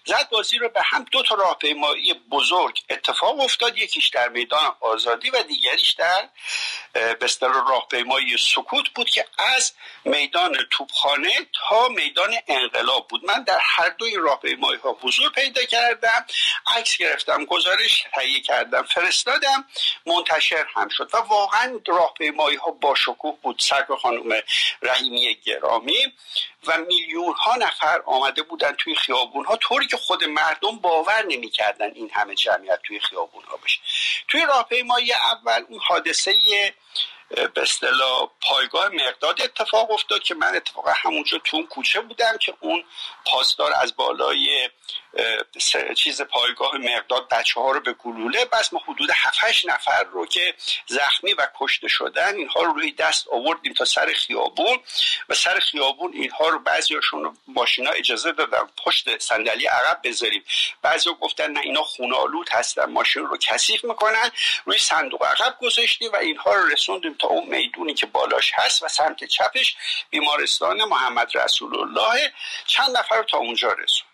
زد 0.04 0.28
بازی 0.30 0.58
رو 0.58 0.68
به 0.68 0.80
هم. 0.84 1.04
دو 1.12 1.22
تا 1.22 1.34
راهپیمایی 1.34 2.14
بزرگ 2.14 2.82
اتفاق 2.90 3.40
افتاد. 3.40 3.78
یکیش 3.78 4.08
در 4.08 4.28
میدان 4.28 4.76
آزادی 4.80 5.30
و 5.30 5.42
دیگریش 5.42 5.90
در 5.90 6.28
بستر 6.94 7.48
راهپیمایی 7.48 8.36
سکوت 8.38 8.88
بود 8.88 9.10
که 9.10 9.24
از 9.38 9.72
میدان 10.04 10.56
توپخانه 10.70 11.32
تا 11.52 11.88
میدان 11.88 12.34
انقلاب 12.48 13.08
بود. 13.08 13.24
من 13.24 13.42
در 13.42 13.58
هر 13.62 13.88
دوی 13.88 14.16
راهپیمایی 14.16 14.78
ها 14.78 14.98
حضور 15.00 15.30
پیدا 15.32 15.62
کردم. 15.62 16.26
عکس 16.76 16.96
گرفتم 16.96 17.44
گزارش 17.44 18.04
تهیه 18.14 18.40
کردم 18.40 18.82
فرستادم. 18.82 19.64
منتشر 20.06 20.66
هم 20.74 20.88
شد 20.88 21.10
و 21.14 21.16
واقعا 21.16 21.80
راهپیمایی 21.86 22.56
ها 22.56 22.70
با 22.70 22.94
شکوه 22.94 23.38
بود. 23.42 23.56
سرک 23.58 23.86
خانم 24.02 24.42
رحیمی 24.82 25.34
گرامی. 25.44 26.12
و 26.66 26.78
میلیون 26.78 27.34
ها 27.34 27.56
نفر 27.56 28.02
آمده 28.06 28.42
بودن 28.42 28.72
توی 28.72 28.94
خیابون 28.94 29.44
ها 29.44 29.56
طوری 29.56 29.86
که 29.86 29.96
خود 29.96 30.24
مردم 30.24 30.76
باور 30.78 31.26
نمی‌کردن 31.26 31.90
این 31.94 32.10
همه 32.12 32.34
جمعیت 32.34 32.80
توی 32.82 33.00
خیابون 33.00 33.42
ها 33.44 33.56
بشه 33.56 33.80
توی 34.28 34.46
راهپیمایی 34.46 35.12
اول 35.12 35.64
اون 35.68 35.80
حادثه 35.82 36.34
به 37.30 37.62
اصطلاح 37.62 38.30
پایگاه 38.40 38.88
مقداد 38.88 39.42
اتفاق 39.42 39.90
افتاد 39.90 40.22
که 40.22 40.34
من 40.34 40.56
اتفاقا 40.56 40.92
همونجا 40.96 41.38
تو 41.38 41.56
اون 41.56 41.66
کوچه 41.66 42.00
بودم 42.00 42.36
که 42.36 42.54
اون 42.60 42.84
پاسدار 43.26 43.72
از 43.82 43.96
بالای 43.96 44.70
چیز 45.96 46.22
پایگاه 46.22 46.76
مقداد 46.76 47.28
بچه 47.28 47.60
ها 47.60 47.72
رو 47.72 47.80
به 47.80 47.92
گلوله 47.92 48.44
بس 48.44 48.72
ما 48.72 48.80
حدود 48.86 49.10
7 49.14 49.66
نفر 49.66 50.04
رو 50.04 50.26
که 50.26 50.54
زخمی 50.86 51.32
و 51.32 51.46
کشته 51.58 51.88
شدن 51.88 52.36
اینها 52.36 52.62
رو 52.62 52.72
روی 52.72 52.92
دست 52.92 53.28
آوردیم 53.28 53.72
تا 53.72 53.84
سر 53.84 54.12
خیابون 54.12 54.80
و 55.28 55.34
سر 55.34 55.58
خیابون 55.60 56.12
اینها 56.12 56.48
رو 56.48 56.58
بعضیاشون 56.58 57.24
رو 57.24 57.34
ماشینا 57.46 57.90
اجازه 57.90 58.32
دادن 58.32 58.68
پشت 58.84 59.18
صندلی 59.18 59.66
عقب 59.66 60.00
بذاریم. 60.04 60.44
بعضی 60.82 61.10
گفتن 61.20 61.50
نه 61.50 61.60
اینا 61.60 61.82
خونالود 61.82 62.48
هستن 62.52 62.84
ماشین 62.84 63.26
رو 63.26 63.36
کثیف 63.36 63.84
می‌کنن 63.84 64.30
روی 64.64 64.78
صندوق 64.78 65.24
عقب 65.24 65.56
گذاشتیم 65.60 66.12
و 66.12 66.16
اینها 66.16 66.54
رو 66.54 66.66
رسوندیم 66.66 67.14
تا 67.20 67.28
اون 67.28 67.48
می‌دونی 67.48 67.94
که 67.94 68.06
بالاش 68.06 68.52
هست 68.54 68.82
و 68.82 68.88
سمت 68.88 69.24
چپش 69.24 69.76
بیمارستان 70.10 70.84
محمد 70.84 71.36
رسول 71.36 71.80
الله 71.80 72.32
چند 72.66 72.96
نفر 72.96 73.22
تا 73.22 73.38
اونجا 73.38 73.72
رسوند. 73.72 74.10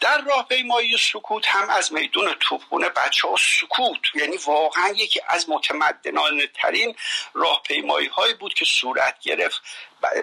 در 0.00 0.20
راهپیمایی 0.20 0.96
سکوت 0.98 1.48
هم 1.48 1.70
از 1.70 1.92
میدون 1.92 2.34
توپخونه 2.40 2.88
بچه 2.88 3.28
ها 3.28 3.36
سکوت 3.36 4.00
یعنی 4.14 4.36
واقعا 4.36 4.88
یکی 4.88 5.20
از 5.28 5.50
متمدنانه 5.50 6.46
ترین 6.46 6.96
راهپیمایی 7.34 8.06
هایی 8.06 8.34
بود 8.34 8.54
که 8.54 8.64
صورت 8.64 9.20
گرفت. 9.20 9.62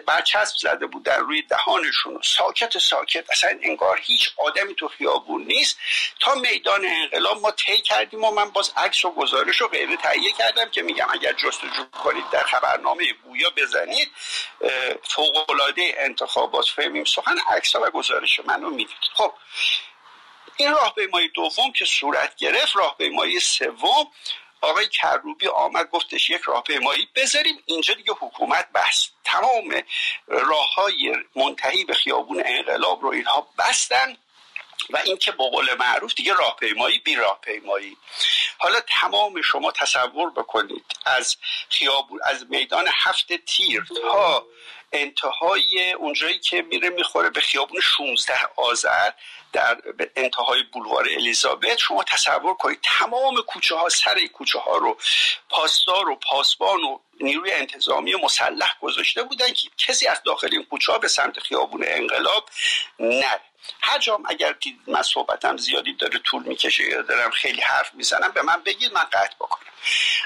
برچسب 0.08 0.56
زده 0.58 0.86
بودن 0.86 1.20
روی 1.20 1.42
دهانشون. 1.42 2.22
ساکت 2.24 2.78
ساکت. 2.78 3.32
اصلا 3.32 3.60
انگار 3.62 4.00
هیچ 4.04 4.32
آدمی 4.38 4.76
تو 4.76 4.88
خیابون 4.88 5.44
نیست. 5.44 5.78
تا 6.20 6.36
میدان 6.36 6.86
انقلاب 6.86 7.42
ما 7.42 7.52
طی 7.52 7.82
کردیم 7.82 8.24
و 8.24 8.32
من 8.32 8.50
باز 8.50 8.72
عکس 8.78 9.06
و 9.06 9.12
گزارش 9.12 9.62
رو 9.62 9.68
غیر 9.68 9.96
تهیه 9.96 10.32
کردم 10.32 10.70
که 10.70 10.82
میگم 10.82 11.08
اگر 11.14 11.34
جستجو 11.34 11.86
کنید 12.04 12.30
در 12.32 12.44
خبرنامه 12.44 13.14
گویا 13.14 13.50
بزنید 13.58 14.12
فوقالعاده 15.04 15.94
انتخابات 15.98 16.66
فهمیم. 16.66 17.04
سخن 17.04 17.38
عکس 17.50 17.76
و 17.76 17.90
گزارش 17.90 18.40
منو 18.40 18.70
می‌دید. 18.70 18.98
خب 19.14 19.34
این 20.58 20.72
راهپیمایی 20.72 21.30
دوم 21.30 21.72
که 21.72 21.86
صورت 21.86 22.36
گرفت 22.36 22.76
راهپیمایی 22.76 23.40
سوم 23.40 24.12
آقای 24.62 24.88
کروبی 24.88 25.48
آمد 25.48 25.90
گفتش 25.90 26.30
یک 26.30 26.42
راهپیمایی 26.42 27.08
بذاریم 27.16 27.64
اینجا 27.66 27.94
دیگه 27.94 28.14
حکومت 28.20 28.68
بست 28.76 29.14
تمام 29.24 29.82
راه 30.28 30.74
های 30.74 31.16
منتهی 31.36 31.86
به 31.86 31.94
خیابون 31.94 32.44
انقلاب 32.46 33.02
رو 33.02 33.10
اینها 33.10 33.48
بستن 33.58 34.18
و 34.90 34.98
اینکه 34.98 35.32
با 35.32 35.50
قول 35.50 35.74
معروف 35.80 36.14
دیگه 36.14 36.34
راهپیمایی 36.34 37.00
بی 37.00 37.16
راهپیمایی. 37.16 37.98
حالا 38.58 38.80
تمام 38.82 39.42
شما 39.42 39.72
تصور 39.72 40.30
بکنید 40.30 40.86
از 41.06 41.38
خیابون 41.70 42.20
از 42.24 42.46
میدان 42.50 42.86
هفت 42.94 43.34
تیر 43.34 43.86
تا 44.02 44.46
انتهای 44.92 45.92
اونجایی 45.92 46.40
که 46.40 46.62
میره 46.62 46.90
می‌خوره 46.90 47.30
به 47.30 47.42
خیابون 47.42 47.82
16 47.82 48.34
آذر 48.56 49.10
در 49.54 49.78
انتهای 50.16 50.64
بولوار 50.64 51.10
الیزابت. 51.10 51.78
شما 51.78 52.04
تصور 52.04 52.54
کنید 52.54 52.80
تمام 52.84 53.42
کوچه 53.42 53.76
ها 53.76 53.90
سر 53.90 54.26
کوچه 54.26 54.60
ها 54.60 54.78
رو 54.78 54.98
پاسدار 55.50 56.10
و 56.10 56.16
پاسبان 56.16 56.84
و 56.84 57.00
نیروی 57.22 57.52
انتظامی 57.52 58.16
مسلح 58.16 58.76
گذاشته 58.82 59.24
بودن 59.24 59.54
که 59.54 59.70
کسی 59.78 60.08
از 60.08 60.24
داخل 60.26 60.50
این 60.52 60.66
کوچه 60.66 60.92
ها 60.92 60.98
به 60.98 61.08
سمت 61.08 61.40
خیابون 61.40 61.84
انقلاب 61.88 62.50
نره. 63.00 63.42
هر 63.82 64.00
جام 64.00 64.24
اگر 64.26 64.56
من 64.88 65.02
صحبتم 65.02 65.58
زیادی 65.58 65.94
داره 65.94 66.20
طول 66.20 66.44
می‌کشه 66.44 66.84
یا 66.84 67.02
دارم 67.02 67.32
خیلی 67.32 67.62
حرف 67.62 67.94
می‌زنم 67.94 68.32
به 68.32 68.42
من 68.42 68.62
بگید 68.64 68.94
من 68.94 69.04
قطع 69.04 69.36
بکنم. 69.36 69.70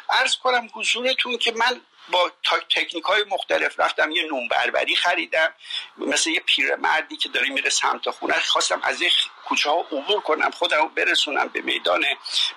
ارز 0.09 0.35
کنم 0.35 0.69
حضورتون 0.73 1.37
که 1.37 1.51
من 1.51 1.81
با 2.11 2.31
تکنیک 2.69 3.03
های 3.03 3.23
مختلف 3.23 3.79
رفتم 3.79 4.11
یه 4.11 4.23
نون 4.23 4.47
بربری 4.47 4.95
خریدم 4.95 5.53
مثل 5.97 6.29
یه 6.29 6.39
پیرمردی 6.39 7.17
که 7.17 7.29
داره 7.29 7.49
میره 7.49 7.69
سمت 7.69 8.09
خونه. 8.09 8.39
خواستم 8.39 8.79
از 8.83 9.01
یه 9.01 9.09
کوچه 9.45 9.69
ها 9.69 9.79
عبور 9.79 10.21
کنم 10.21 10.51
خودم 10.51 10.87
برسونم 10.87 11.47
به 11.47 11.61
میدان 11.61 12.05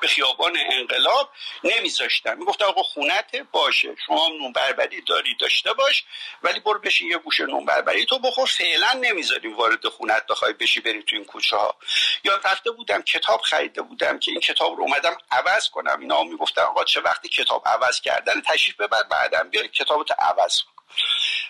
به 0.01 0.09
خیابان 0.09 0.57
انقلاب. 0.71 1.31
نمیذاشتم. 1.65 2.39
می‌گفتم 2.39 2.65
آقا 2.65 2.83
خونته 2.83 3.43
باشه. 3.53 3.97
شما 4.07 4.29
نون 4.29 4.53
بربری 4.53 5.01
داری 5.01 5.35
داشته 5.35 5.73
باش 5.73 6.05
ولی 6.43 6.61
برو 6.61 6.79
بشی 6.79 7.07
یه 7.07 7.19
گوشه 7.19 7.47
نون 7.47 7.65
بربری 7.65 8.07
تو 8.07 8.19
بخور. 8.19 8.47
فعلا 8.47 8.93
نمی‌ذاریم 8.93 9.57
وارد 9.57 9.89
خونت 9.89 10.27
بخوای 10.27 10.53
بشی 10.53 10.81
بری 10.81 11.03
تو 11.03 11.17
این 11.17 11.25
کوچه 11.25 11.57
ها 11.57 11.77
یا 12.25 12.37
رفته 12.45 12.71
بودم 12.71 13.03
کتاب 13.03 13.41
خریده 13.41 13.83
بودم 13.83 14.19
که 14.19 14.31
این 14.31 14.41
کتاب 14.41 14.77
رو 14.77 14.83
اومدم 14.83 15.17
عوض 15.31 15.69
کنم. 15.69 16.01
اینا 16.01 16.23
می‌گفتن 16.23 16.63
آقا 16.63 16.85
چه 16.85 17.01
وقتی 17.01 17.29
کتاب 17.29 17.69
عوض 17.69 18.01
کردن 18.01 18.41
تشریف 18.41 18.77
ببر 18.77 19.03
بعدم 19.03 19.51
بیا 19.51 19.67
کتابت 19.67 20.21
عوض 20.21 20.63
کن. 20.63 20.73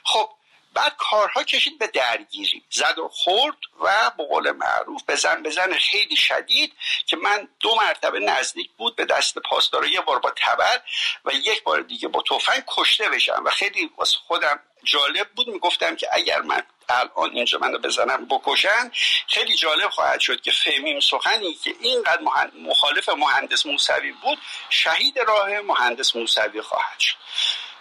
خب 0.04 0.30
بعد 0.76 0.96
کارها 0.98 1.42
کشید 1.42 1.78
به 1.78 1.86
درگیری. 1.86 2.64
زد 2.70 2.98
و 2.98 3.08
خورد 3.08 3.56
و 3.80 4.10
به 4.18 4.24
قول 4.24 4.52
معروف 4.52 5.02
بزن 5.08 5.42
بزن 5.42 5.72
خیلی 5.72 6.16
شدید 6.16 6.72
که 7.06 7.16
من 7.16 7.48
دو 7.60 7.74
مرتبه 7.74 8.20
نزدیک 8.20 8.70
بود 8.78 8.96
به 8.96 9.04
دست 9.04 9.38
پاسدار 9.38 9.86
یه 9.86 10.00
بار 10.00 10.18
با 10.18 10.32
تبر 10.36 10.80
و 11.24 11.32
یک 11.32 11.62
بار 11.62 11.80
دیگه 11.80 12.08
با 12.08 12.22
تفنگ 12.30 12.62
کشته 12.66 13.08
بشم 13.08 13.42
و 13.44 13.50
خیلی 13.50 13.90
واسه 13.96 14.18
خودم 14.26 14.60
جالب 14.84 15.28
بود. 15.28 15.48
می‌گفتم 15.48 15.96
که 15.96 16.08
اگر 16.12 16.40
من 16.40 16.62
الان 16.88 17.30
اینجا 17.32 17.58
منو 17.58 17.78
بزنم 17.78 18.26
بکشن 18.26 18.90
خیلی 19.28 19.56
جالب 19.56 19.90
خواهد 19.90 20.20
شد 20.20 20.40
که 20.40 20.50
فهمیم 20.50 21.00
سخنی 21.00 21.54
که 21.54 21.74
اینقدر 21.80 22.22
مخالف 22.62 23.08
مهندس 23.08 23.66
موسوی 23.66 24.12
بود 24.12 24.38
شهید 24.70 25.18
راه 25.18 25.60
مهندس 25.60 26.16
موسوی 26.16 26.60
خواهد 26.60 27.00
شد. 27.00 27.16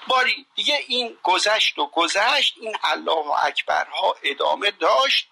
باری. 0.07 0.45
دیگه 0.55 0.79
این 0.87 1.17
گذشت 1.23 1.79
و 1.79 1.87
گذشت 1.87 2.55
این 2.61 2.77
الله 2.83 3.43
اکبرها 3.45 4.15
ادامه 4.23 4.71
داشت 4.71 5.27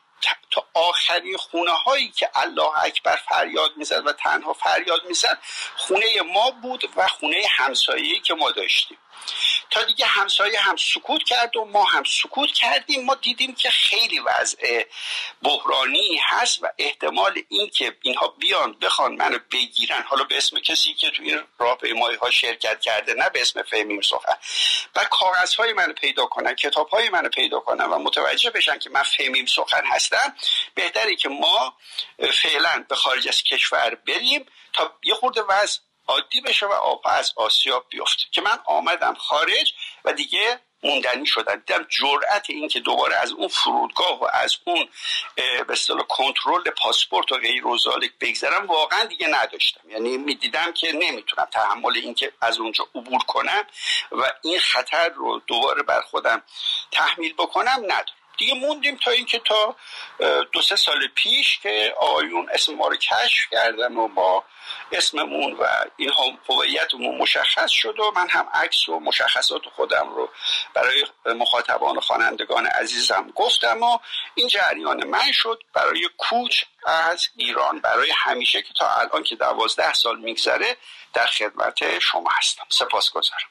تا 0.52 0.66
آخرین 0.74 1.38
خونه 1.38 1.72
هایی 1.72 2.12
که 2.12 2.30
الله 2.36 2.78
اکبر 2.78 3.16
فریاد 3.16 3.78
می‌زد 3.78 4.08
و 4.08 4.14
تنها 4.14 4.54
فریاد 4.54 5.06
می‌زد 5.06 5.38
خونه 5.78 6.22
ما 6.34 6.52
بود 6.52 6.92
و 6.96 7.08
خونه 7.08 7.44
همسایه‌ای 7.58 8.20
که 8.20 8.34
ما 8.34 8.52
داشتیم. 8.52 8.98
تا 9.70 9.84
دیگه 9.84 10.06
همسایه 10.06 10.60
هم 10.60 10.76
سکوت 10.76 11.24
کرد 11.24 11.56
و 11.58 11.66
ما 11.66 11.84
هم 11.84 12.04
سکوت 12.04 12.52
کردیم. 12.52 13.06
ما 13.06 13.16
دیدیم 13.16 13.56
که 13.56 13.70
خیلی 13.70 14.20
وضع 14.20 14.84
بحرانی 15.42 16.20
هست 16.24 16.64
و 16.64 16.68
احتمال 16.78 17.42
اینکه 17.50 17.98
اینها 18.02 18.28
بیان 18.28 18.74
بخوان 18.82 19.16
منو 19.16 19.40
بگیرن 19.52 20.02
حالا 20.02 20.24
به 20.24 20.38
اسم 20.38 20.60
کسی 20.60 20.94
که 20.94 21.10
توی 21.10 21.40
راهپیمایی 21.60 22.18
ها 22.18 22.32
شرکت 22.32 22.82
کرده 22.82 23.14
نه 23.14 23.30
به 23.30 23.42
اسم 23.42 23.64
فهمیم 23.64 24.02
سخن 24.02 24.36
و 24.96 25.04
کاغذ 25.04 25.56
های 25.56 25.74
منو 25.74 25.94
پیدا 25.94 26.26
کنن 26.26 26.56
کتاب 26.56 26.90
های 26.90 27.10
منو 27.10 27.30
پیدا 27.30 27.60
کنن 27.60 27.86
و 27.86 28.00
متوجه 28.00 28.50
بشن 28.50 28.80
که 28.80 28.90
من 28.90 29.04
فهمیم 29.04 29.46
سخن 29.46 29.86
هستم. 29.86 30.36
بهتره 30.76 31.16
که 31.16 31.30
ما 31.30 31.78
فعلا 32.44 32.86
به 32.90 32.96
خارج 32.96 33.28
از 33.28 33.44
کشور 33.44 33.96
بریم 33.96 34.46
تا 34.74 34.98
یه 35.04 35.14
خورده 35.14 35.42
وضع 35.42 35.80
عادی 36.08 36.42
بشه 36.42 36.66
و 36.66 36.72
آب 36.72 37.02
از 37.06 37.34
آسیاب 37.36 37.86
بیفته 37.90 38.24
که 38.32 38.42
من 38.42 38.60
آمدم 38.66 39.14
خارج 39.14 39.74
و 40.06 40.14
دیگه 40.14 40.60
موندنی 40.84 41.26
شدن. 41.26 41.64
دیدم 41.68 41.86
جرأت 41.90 42.50
این 42.50 42.68
که 42.68 42.80
دوباره 42.80 43.16
از 43.16 43.32
اون 43.32 43.48
فرودگاه 43.48 44.20
و 44.20 44.28
از 44.34 44.56
اون 44.66 44.90
به 45.36 45.66
اصطلاح 45.70 46.06
کنترل 46.08 46.70
پاسپورت 46.70 47.32
و 47.32 47.38
غیر 47.38 47.68
و 47.68 47.78
بگذرم 48.22 48.68
واقعا 48.68 49.06
دیگه 49.06 49.28
نداشتم. 49.28 49.90
یعنی 49.90 50.18
می‌دیدم 50.18 50.74
که 50.74 50.92
نمی‌تونم 50.92 51.48
تحمل 51.52 51.98
این 51.98 52.14
که 52.14 52.34
از 52.42 52.60
اونجا 52.60 52.88
عبور 52.96 53.24
کنم 53.24 53.64
و 54.12 54.32
این 54.44 54.60
خطر 54.60 55.10
رو 55.10 55.42
دوباره 55.48 55.84
بر 55.84 56.02
خودم 56.02 56.44
تحمیل 56.92 57.34
بکنم 57.34 57.80
ندارم. 57.84 58.23
دیگه 58.38 58.54
موندیم 58.54 58.98
تا 58.98 59.12
اینکه 59.12 59.40
تا 59.40 59.76
دو 60.52 60.62
سه 60.62 60.76
سال 60.76 61.08
پیش 61.16 61.60
که 61.60 61.96
آقایون 62.00 62.50
اسم 62.54 62.74
ما 62.74 62.88
رو 62.88 62.96
کشف 62.96 63.50
کردن 63.52 63.96
و 63.96 64.08
با 64.08 64.44
اسممون 64.92 65.54
و 65.54 65.66
این 65.98 66.12
هویتمون 66.50 67.18
مشخص 67.18 67.72
شد 67.72 68.00
و 68.00 68.12
من 68.16 68.30
هم 68.30 68.48
عکس 68.54 68.90
و 68.90 69.00
مشخصات 69.00 69.62
خودم 69.76 70.10
رو 70.16 70.30
برای 70.74 71.06
مخاطبان 71.26 71.98
و 71.98 72.02
خوانندگان 72.02 72.66
عزیزم 72.66 73.32
گفتم 73.36 73.84
و 73.84 74.00
این 74.36 74.48
جریان 74.48 75.08
من 75.08 75.32
شد 75.32 75.64
برای 75.74 76.10
کوچ 76.18 76.64
از 76.86 77.30
ایران. 77.36 77.80
برای 77.80 78.12
همیشه 78.16 78.62
که 78.62 78.74
تا 78.80 78.96
الان 78.96 79.24
که 79.24 79.36
دوازده 79.36 79.94
سال 79.94 80.20
میگذره 80.20 80.78
در 81.14 81.26
خدمت 81.26 82.00
شما 82.00 82.30
هستم. 82.40 82.66
سپاس 82.70 83.12
گذارم 83.12 83.48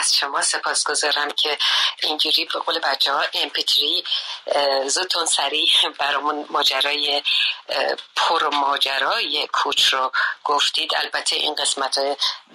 از 0.00 0.16
شما 0.16 0.42
سپاسگزارم 0.42 1.30
که 1.30 1.58
اینجوری 2.02 2.44
به 2.44 2.58
قول 2.58 2.78
بچه 2.78 3.12
ها 3.12 3.24
امپتری 3.34 4.04
زودتون 4.86 5.26
سریع 5.26 5.70
برامون 5.98 6.46
ماجرای 6.50 7.22
پر 8.16 8.48
ماجرای 8.48 9.48
کوچ 9.52 9.84
رو 9.84 10.12
گفتید. 10.44 10.94
البته 10.94 11.36
این 11.36 11.54
قسمت 11.54 11.98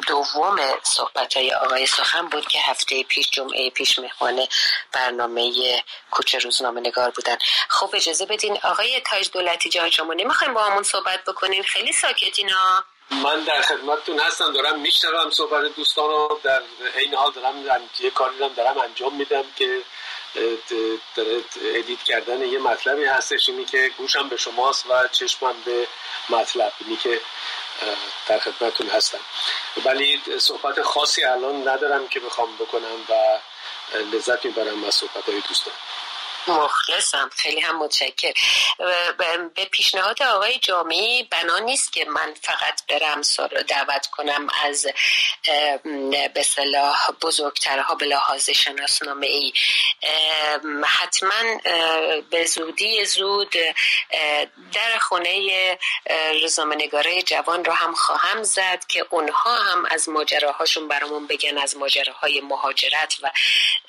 دوم 0.08 0.58
صحبت 0.84 1.38
های 1.38 1.54
آقای 1.54 1.88
سخن 1.88 2.28
بود 2.28 2.48
که 2.48 2.60
هفته 2.62 3.04
پیش 3.04 3.30
جمعه 3.30 3.70
پیش 3.70 4.00
مهمان 4.00 4.48
برنامه 4.92 5.84
کوچ 6.12 6.36
روزنامه 6.36 6.82
نگار 6.82 7.10
بودن. 7.10 7.38
خب 7.70 7.90
اجازه 7.94 8.26
بدین 8.26 8.60
آقای 8.64 9.02
تاج 9.02 9.30
دولتی 9.32 9.70
جان 9.70 9.90
شما 9.90 10.14
نمی‌خوایم 10.14 10.54
با 10.54 10.64
همون 10.64 10.84
صحبت 10.84 11.24
بکنین 11.26 11.64
خیلی 11.64 11.94
ساکتین 11.94 12.50
ها 12.50 12.84
من 13.12 13.44
در 13.44 13.62
خدمتتون 13.62 14.20
هستم 14.20 14.54
دارم 14.54 14.80
میشنوم 14.80 15.30
صحبت 15.30 15.76
دوستان 15.76 16.10
رو. 16.10 16.40
در 16.44 16.62
این 16.98 17.16
حال 17.16 17.32
دارم 17.32 17.90
یه 18.00 18.10
کاری 18.10 18.38
دارم, 18.38 18.54
دارم 18.54 18.78
انجام 18.78 19.16
میدم 19.16 19.44
که 19.56 19.82
ادیت 21.76 22.04
کردن 22.04 22.42
یه 22.42 22.60
مطلبی 22.60 23.06
هستش 23.06 23.50
اینی 23.50 23.66
که 23.66 23.92
گوشم 23.98 24.30
به 24.30 24.38
شماست 24.38 24.86
و 24.90 25.08
چشمم 25.08 25.56
به 25.66 25.88
مطلب 26.30 26.74
اینی 26.80 26.96
که 26.96 27.22
در 28.28 28.40
خدمتتون 28.40 28.88
هستم. 28.88 29.20
ولی 29.86 30.22
صحبت 30.40 30.82
خاصی 30.82 31.24
الان 31.24 31.68
ندارم 31.68 32.08
که 32.08 32.20
بخوام 32.20 32.56
بکنم 32.56 33.06
و 33.10 33.40
لذت 34.00 34.46
می‌برم 34.46 34.84
از 34.84 34.96
صحبت 34.96 35.30
های 35.30 35.42
دوستان. 35.42 35.74
مخلصم. 36.50 37.30
خیلی 37.36 37.60
هم 37.60 37.78
متشکر 37.78 38.34
به 39.56 39.66
پیشنهاد 39.72 40.24
آقای 40.24 40.60
جامعی 40.60 41.24
بنا 41.24 41.60
نیست 41.60 41.94
که 41.94 42.06
من 42.06 42.34
فقط 42.42 42.86
برم 42.90 43.22
رو 43.38 43.64
دعوت 43.64 44.08
کنم 44.08 44.48
از 44.64 44.88
به 46.34 46.44
صلاح 46.44 47.12
بزرگترها 47.22 47.96
به 47.96 48.06
لحاظ 48.06 48.50
شناسنامه 48.50 49.28
ای 49.28 49.54
حتما 50.86 51.60
به 52.30 52.46
زودی 52.46 53.06
زود 53.06 53.56
در 54.74 54.98
خونه 55.02 55.78
روزنامه‌نگارای 56.42 57.22
جوان 57.22 57.66
رو 57.66 57.74
هم 57.74 57.94
خواهم 57.94 58.44
زد 58.44 58.86
که 58.88 59.06
اونها 59.10 59.56
هم 59.56 59.86
از 59.86 60.10
ماجراهاشون 60.10 60.88
برامون 60.88 61.28
بگن 61.28 61.58
از 61.58 61.78
ماجراهای 61.78 62.42
مهاجرت 62.42 63.16
و 63.22 63.32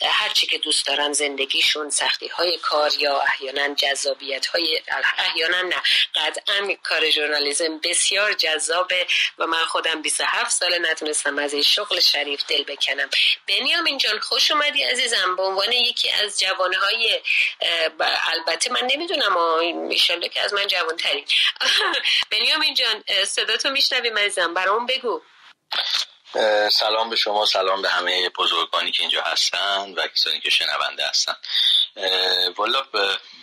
هرچی 0.03 0.47
که 0.47 0.59
دوست 0.59 0.87
دارن 0.87 1.13
زندگیشون 1.13 1.91
سختی 1.91 2.29
های 2.29 2.48
کار 2.57 2.95
یا 2.99 3.21
احیانا 3.21 3.75
جذابیت 3.75 4.47
های 4.47 4.83
احیانا 5.19 5.63
نه. 5.63 5.83
قطعا 6.15 6.77
کار 6.83 7.11
ژورنالیسم 7.11 7.79
بسیار 7.79 8.33
جذابه 8.33 9.07
و 9.39 9.47
من 9.47 9.65
خودم 9.65 10.03
27 10.03 10.51
سال 10.51 10.79
نتونستم 10.91 11.39
از 11.39 11.53
این 11.53 11.63
شغل 11.63 12.01
شریف 12.01 12.45
دل 12.49 12.63
بکنم. 12.63 13.09
بنیامین 13.49 13.99
جان 13.99 14.19
خوش 14.19 14.51
اومدی 14.51 14.83
عزیزم. 14.83 15.37
به 15.37 15.43
عنوان 15.43 15.73
یکی 15.73 16.11
از 16.11 16.41
جوانهای 16.41 17.21
البته 18.01 18.73
من 18.73 18.87
نمی‌دونم 18.93 19.37
ایشالله 19.91 20.29
که 20.29 20.41
از 20.41 20.55
من 20.55 20.67
جوان 20.67 20.97
تری 20.97 21.25
بنیامین 22.33 22.75
جان 22.75 23.05
صدا 23.25 23.57
تو 23.57 23.71
میشنویم 23.71 24.19
عزیزم. 24.19 24.55
برام 24.55 24.87
بگو. 24.87 25.23
سلام 26.73 27.11
به 27.11 27.17
شما 27.17 27.47
سلام 27.47 27.83
به 27.83 27.89
همه 27.89 28.29
بزرگانی 28.29 28.93
که 28.93 29.03
اینجا 29.03 29.23
هستن 29.23 29.95
و 29.97 30.09
کسانی 30.09 30.41
که 30.41 30.51
شنونده 30.51 31.07
هستن. 31.07 31.37
والا 32.57 32.83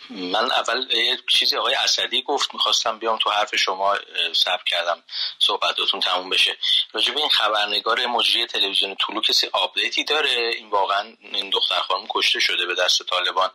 من 0.10 0.52
اول 0.52 0.92
یه 0.92 1.20
چیزی 1.30 1.58
آقای 1.58 1.76
اسدی 1.76 2.22
گفت 2.22 2.54
می‌خواستم 2.54 3.00
بیام 3.00 3.18
تو 3.18 3.30
حرف 3.30 3.56
شما 3.56 3.98
سب 4.34 4.60
کردم 4.66 5.04
صحبتاتون 5.40 6.00
تموم 6.00 6.30
بشه. 6.30 6.58
راجب 6.94 7.18
این 7.18 7.30
خبرنگار 7.30 8.06
مجری 8.06 8.46
تلویزیون 8.46 8.96
طولو 8.96 9.22
کسی 9.22 9.50
آپدیتی 9.54 10.04
داره؟ 10.04 10.32
این 10.32 10.70
واقعا 10.70 11.14
این 11.20 11.50
دختر 11.50 11.80
خانم 11.80 12.08
کشته 12.10 12.40
شده 12.40 12.66
به 12.66 12.76
دست 12.76 13.04
طالبان. 13.04 13.52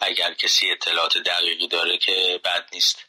اگر 0.00 0.34
کسی 0.34 0.70
اطلاعات 0.70 1.18
دقیقی 1.18 1.68
داره 1.68 1.98
که 1.98 2.40
بد 2.44 2.68
نیست. 2.72 3.04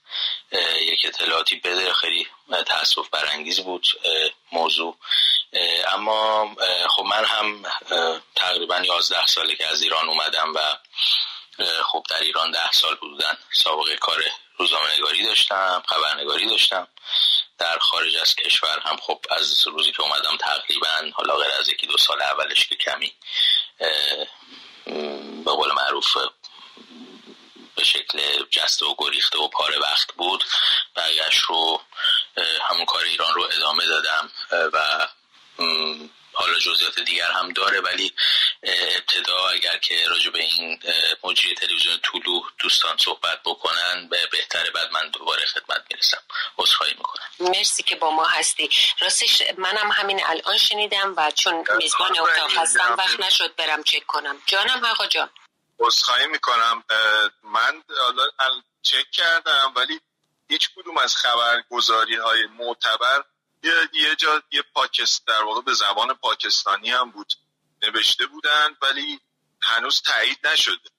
یک 0.82 1.06
اطلاعاتی 1.06 1.56
بده 1.56 1.94
خیلی 1.94 2.28
تاسف 2.66 3.10
برانگیز 3.10 3.60
بود 3.60 3.88
موضوع. 4.52 4.98
اما 5.92 6.56
خب 6.90 7.04
من 7.04 7.26
هم 7.26 7.64
تقریبا 8.36 8.80
یازده 8.80 9.26
ساله 9.26 9.56
که 9.56 9.68
از 9.68 9.82
ایران 9.82 10.10
اومدم 10.10 10.54
و 10.56 10.60
خب 11.92 12.06
در 12.10 12.20
ایران 12.22 12.52
ده 12.52 12.72
سال 12.72 12.96
بودن 12.96 13.38
سابقه 13.52 13.98
کار 13.98 14.24
روزنامه‌نگاری 14.58 15.26
داشتم 15.26 15.84
خبرنگاری 15.88 16.48
داشتم. 16.50 16.88
در 17.58 17.80
خارج 17.80 18.18
از 18.18 18.36
کشور 18.36 18.80
هم 18.80 18.98
خب 18.98 19.26
از 19.30 19.68
روزی 19.68 19.92
که 19.92 20.02
اومدم 20.02 20.38
تقریبا 20.38 21.12
حالا 21.14 21.36
غیر 21.36 21.52
از 21.60 21.70
یکی 21.70 21.88
دو 21.88 21.98
سال 21.98 22.22
اولش 22.22 22.68
که 22.68 22.76
کمی 22.76 23.14
به 25.46 25.52
قول 25.52 25.72
معروف 25.72 26.18
به 27.76 27.84
شکل 27.84 28.46
جسته 28.52 28.86
و 28.86 28.96
گریخته 28.98 29.38
و 29.38 29.48
پاره 29.48 29.80
وقت 29.80 30.14
بود. 30.14 30.44
بقیهش 30.96 31.38
رو 31.38 31.82
همون 32.70 32.86
کار 32.86 33.04
ایران 33.04 33.34
رو 33.34 33.44
ادامه 33.44 33.86
دادم 33.86 34.32
و 34.74 35.08
حالا 36.34 36.60
جزئیات 36.60 37.00
دیگر 37.00 37.32
هم 37.32 37.54
داره 37.54 37.82
ولی 37.82 38.14
ابتدا 38.64 39.50
اگر 39.50 39.78
که 39.78 40.08
راجع 40.10 40.30
به 40.30 40.40
این 40.40 40.80
مجری 41.24 41.56
تلویزیون 41.56 41.98
طولو 41.98 42.42
دوستان 42.60 42.98
صحبت 42.98 43.40
بکنن 43.46 44.08
به 44.10 44.28
بهتره 44.32 44.72
بعد 44.72 44.92
من 44.92 45.10
دوباره 45.10 45.46
خدمت 45.46 45.84
می‌رسم. 45.92 46.22
عذرخواهی 46.58 46.94
می‌کنم. 46.94 47.28
مرسی 47.40 47.84
که 47.84 47.96
با 47.96 48.12
ما 48.12 48.26
هستی. 48.26 48.70
راستش 49.00 49.44
منم 49.58 49.92
همین 49.92 50.26
الان 50.26 50.58
شنیدم 50.58 51.14
و 51.18 51.32
چون 51.32 51.66
میزبان 51.78 52.20
اتاق 52.20 52.58
هستم 52.58 52.96
وقت 52.98 53.20
نشد 53.20 53.56
برم 53.56 53.84
چک 53.84 54.06
کنم. 54.06 54.42
جانم 54.46 54.86
حقا 54.86 55.08
جان. 55.08 55.30
عذرخواهی 55.80 56.28
می‌کنم. 56.28 56.84
من 57.44 57.84
حالا 58.00 58.24
چک 58.82 59.12
کردم 59.12 59.74
ولی 59.76 60.00
هیچ 60.50 60.70
کدوم 60.76 60.98
از 60.98 61.16
خبرگزاری 61.16 62.16
های 62.16 62.48
معتبر 62.48 63.24
یه, 63.64 63.74
یه 63.94 64.16
جا 64.16 64.42
یه 64.52 64.62
پاکست 64.74 65.28
در 65.28 65.44
واقع 65.44 65.62
به 65.62 65.74
زبان 65.74 66.14
پاکستانی 66.14 66.92
هم 66.92 67.12
بود. 67.12 67.34
نوشته 67.82 68.26
بودن 68.26 68.78
ولی 68.82 69.20
هنوز 69.62 70.02
تایید 70.02 70.48
نشده. 70.48 70.90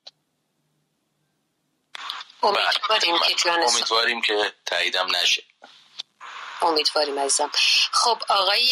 امیدواریم 2.43 3.19
که 3.19 3.51
امیدواریم 3.51 4.23
که 4.23 4.55
تاییدم 4.67 5.17
نشه. 5.17 5.45
امیدواریم 6.63 7.19
عزیزم. 7.19 7.51
خب 7.93 8.23
آقای 8.29 8.69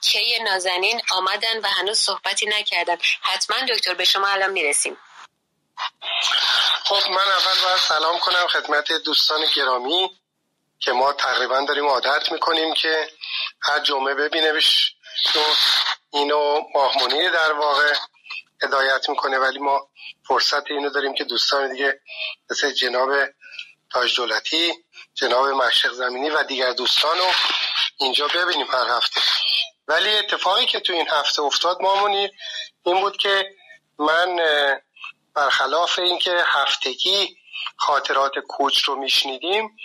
کی 0.00 0.38
نازنین 0.38 1.00
آمدن 1.10 1.60
و 1.60 1.68
هنوز 1.68 1.98
صحبتی 1.98 2.46
نکردن. 2.46 2.96
حتما 3.22 3.56
دکتر 3.68 3.94
به 3.94 4.04
شما 4.04 4.28
الان 4.28 4.50
می‌رسیم. 4.50 4.96
خب 6.84 7.10
من 7.10 7.18
اول 7.18 7.60
باید 7.64 7.78
سلام 7.78 8.18
کنم 8.18 8.46
خدمت 8.46 8.92
دوستان 8.92 9.46
گرامی 9.56 10.10
که 10.78 10.92
ما 10.92 11.12
تقریبا 11.12 11.64
داریم 11.68 11.86
عادت 11.86 12.32
می‌کنیم 12.32 12.74
که 12.74 13.12
هر 13.62 13.80
جمعه 13.80 14.14
ببینیمش 14.14 14.94
تو 15.32 15.40
اینو 16.12 16.60
ماهمونی 16.74 17.30
در 17.30 17.52
واقع 17.52 17.94
هدایت 18.62 19.08
می‌کنه 19.08 19.38
ولی 19.38 19.58
ما 19.58 19.88
فرصت 20.28 20.70
اینو 20.70 20.90
داریم 20.90 21.14
که 21.14 21.24
دوستان 21.24 21.72
دیگه 21.72 22.00
مثل 22.50 22.72
جناب 22.72 23.10
تاج 23.92 24.16
دولتی 24.16 24.72
جناب 25.14 25.48
مشرق 25.48 25.92
زمینی 25.92 26.30
و 26.30 26.42
دیگر 26.42 26.72
دوستان 26.72 27.18
رو 27.18 27.30
اینجا 27.98 28.28
ببینیم 28.28 28.66
هر 28.70 28.88
هفته. 28.88 29.20
ولی 29.88 30.16
اتفاقی 30.16 30.66
که 30.66 30.80
تو 30.80 30.92
این 30.92 31.08
هفته 31.10 31.42
افتاد 31.42 31.82
مامونی 31.82 32.30
این 32.84 33.00
بود 33.00 33.16
که 33.16 33.50
من 33.98 34.36
برخلاف 35.34 35.98
اینکه 35.98 36.44
هفتگی 36.46 37.36
خاطرات 37.76 38.32
کوچ 38.48 38.84
رو 38.84 38.96
میشنیدیم 38.96 39.76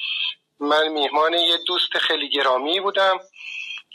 من 0.61 0.87
میهمان 0.87 1.33
یه 1.33 1.57
دوست 1.67 1.97
خیلی 1.97 2.29
گرامی 2.29 2.79
بودم 2.79 3.19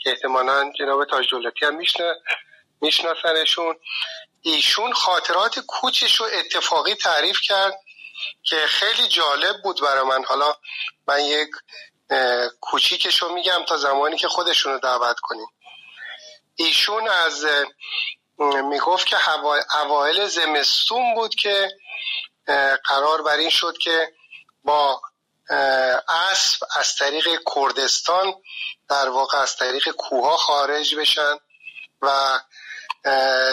که 0.03 0.09
احتمالا 0.09 0.71
جناب 0.79 1.05
تاج 1.05 1.29
دولتی 1.29 1.65
هم 1.65 1.79
میشناسنشون. 2.81 3.75
ایشون 4.41 4.93
خاطرات 4.93 5.59
کوچش 5.59 6.15
رو 6.15 6.25
اتفاقی 6.33 6.95
تعریف 6.95 7.41
کرد 7.41 7.79
که 8.43 8.55
خیلی 8.55 9.07
جالب 9.07 9.61
بود 9.63 9.81
برای 9.81 10.03
من. 10.03 10.23
حالا 10.25 10.55
من 11.07 11.25
یک 11.25 11.49
کوچیکش 12.61 13.21
رو 13.21 13.33
میگم 13.33 13.65
تا 13.67 13.77
زمانی 13.77 14.17
که 14.17 14.27
خودشون 14.27 14.73
رو 14.73 14.79
دعوت 14.79 15.19
کنیم. 15.19 15.47
ایشون 16.55 17.07
از 17.07 17.45
می‌گفت 18.69 19.07
که 19.07 19.17
اوایل 19.75 20.25
زمستون 20.25 21.15
بود 21.15 21.35
که 21.35 21.71
قرار 22.85 23.21
بر 23.21 23.37
این 23.37 23.49
شد 23.49 23.77
که 23.77 24.13
با 24.63 25.01
اسب 25.49 26.63
از 26.75 26.95
طریق 26.95 27.27
کردستان 27.55 28.33
در 28.89 29.09
واقع 29.09 29.37
از 29.37 29.55
طریق 29.55 29.89
کوها 29.91 30.37
خارج 30.37 30.95
بشن 30.95 31.35
و 32.01 32.39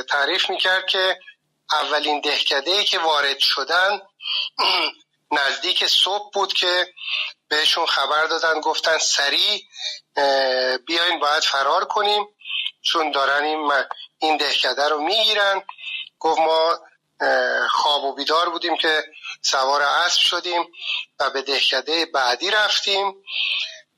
تعریف 0.08 0.50
می‌کرد 0.50 0.86
که 0.86 1.18
اولین 1.72 2.20
دهکده 2.20 2.84
که 2.84 2.98
وارد 2.98 3.38
شدن 3.38 4.00
نزدیک 5.38 5.86
صبح 5.86 6.30
بود 6.32 6.52
که 6.52 6.94
بهشون 7.48 7.86
خبر 7.86 8.26
دادن 8.26 8.60
گفتن 8.60 8.98
سریع 8.98 9.62
بیاین 10.86 11.18
باید 11.20 11.42
فرار 11.42 11.84
کنیم 11.84 12.26
چون 12.82 13.10
دارن 13.10 13.44
این, 13.44 13.72
این 14.18 14.36
دهکده 14.36 14.88
رو 14.88 15.02
می‌گیرن. 15.02 15.62
گفت 16.18 16.40
ما 16.40 16.78
خواب 17.70 18.04
و 18.04 18.14
بیدار 18.14 18.48
بودیم 18.48 18.76
که 18.76 19.04
سوار 19.42 19.82
اسب 19.82 20.20
شدیم 20.20 20.72
و 21.20 21.30
به 21.30 21.42
دهکده 21.42 22.06
بعدی 22.06 22.50
رفتیم. 22.50 23.14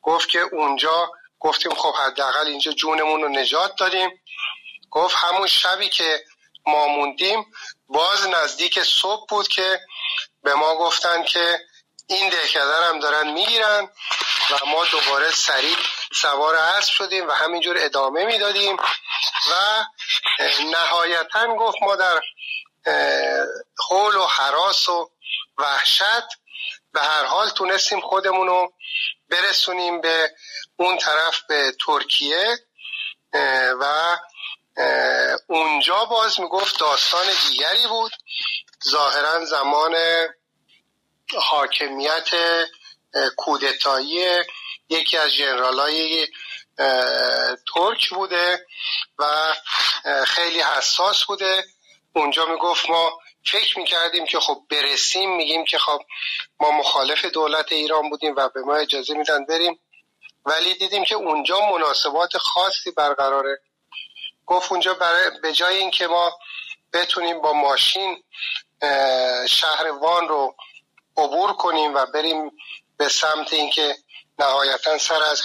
گفت 0.03 0.29
که 0.29 0.41
اونجا 0.41 1.11
گفتیم 1.41 1.75
خب 1.75 1.95
حداقل 1.95 2.47
اینجا 2.47 2.73
جونمون 2.73 3.23
رو 3.23 3.29
نجات 3.29 3.77
دادیم. 3.77 4.21
گفت 4.91 5.17
همون 5.17 5.47
شبی 5.47 5.89
که 5.89 6.25
ما 6.67 6.87
موندیم 6.87 7.47
باز 7.89 8.27
نزدیک 8.27 8.83
صبح 8.83 9.27
بود 9.29 9.49
که 9.49 9.81
به 10.43 10.55
ما 10.55 10.77
گفتن 10.77 11.25
که 11.25 11.61
این 12.07 12.29
دهکده 12.29 12.85
هم 12.89 12.99
دارن 12.99 13.33
می‌گیرن 13.33 13.91
و 14.51 14.67
ما 14.67 14.85
دوباره 14.85 15.31
سریع 15.31 15.77
سوار 16.15 16.55
اسب 16.55 16.93
شدیم 16.93 17.29
و 17.29 17.33
همینجور 17.33 17.77
ادامه 17.79 18.25
می‌دادیم 18.25 18.77
و 19.51 19.85
نهایتا 20.71 21.55
گفت 21.55 21.77
ما 21.83 21.97
در 21.97 22.21
حول 23.89 24.17
و 24.17 24.27
حراس 24.27 24.89
و 24.89 25.11
وحشت. 25.59 26.29
به 26.93 27.01
هر 27.01 27.25
حال 27.25 27.51
تونستیم 27.51 28.01
خودمون 28.01 28.47
رو 28.47 28.73
برسونیم 29.29 30.01
به 30.01 30.35
اون 30.77 30.99
طرف 30.99 31.41
به 31.49 31.73
ترکیه. 31.87 32.59
و 33.81 34.17
اونجا 35.47 36.05
باز 36.05 36.41
می‌گفت 36.41 36.81
داستان 36.81 37.27
دیگری 37.49 37.87
بود. 37.87 38.13
ظاهرا 38.89 39.45
زمان 39.45 39.97
حاکمیت 41.37 42.29
کودتایی 43.37 44.27
یکی 44.89 45.17
از 45.17 45.35
جنرالای 45.35 46.29
ترک 47.75 48.09
بوده 48.11 48.67
و 49.19 49.55
خیلی 50.27 50.61
حساس 50.61 51.25
بوده. 51.25 51.65
اونجا 52.17 52.47
می‌گفت 52.47 52.91
ما 52.91 53.21
فکر 53.45 53.79
می‌کردیم 53.79 54.27
که 54.27 54.41
خب 54.41 54.63
برسیم 54.71 55.37
میگیم 55.37 55.65
که 55.65 55.79
خب 55.79 56.03
ما 56.61 56.71
مخالف 56.71 57.25
دولت 57.25 57.73
ایران 57.73 58.11
بودیم 58.11 58.35
و 58.37 58.49
به 58.49 58.61
ما 58.61 58.75
اجازه 58.75 59.15
میدن 59.15 59.45
بریم. 59.45 59.81
ولی 60.45 60.75
دیدیم 60.75 61.05
که 61.05 61.15
اونجا 61.15 61.61
مناسبات 61.71 62.39
خاصی 62.39 62.91
برقراره. 62.91 63.61
گفت 64.47 64.73
اونجا 64.73 64.95
برای 64.95 65.31
به 65.43 65.53
جای 65.53 65.77
اینکه 65.77 66.07
ما 66.07 66.39
بتونیم 66.93 67.41
با 67.41 67.53
ماشین 67.53 68.23
شهر 69.49 69.91
وان 70.01 70.29
رو 70.29 70.57
عبور 71.17 71.53
کنیم 71.53 71.95
و 71.95 72.07
بریم 72.07 72.51
به 72.97 73.09
سمت 73.09 73.53
اینکه 73.53 73.97
نهایتا 74.39 74.99
سر 74.99 75.23
از 75.23 75.43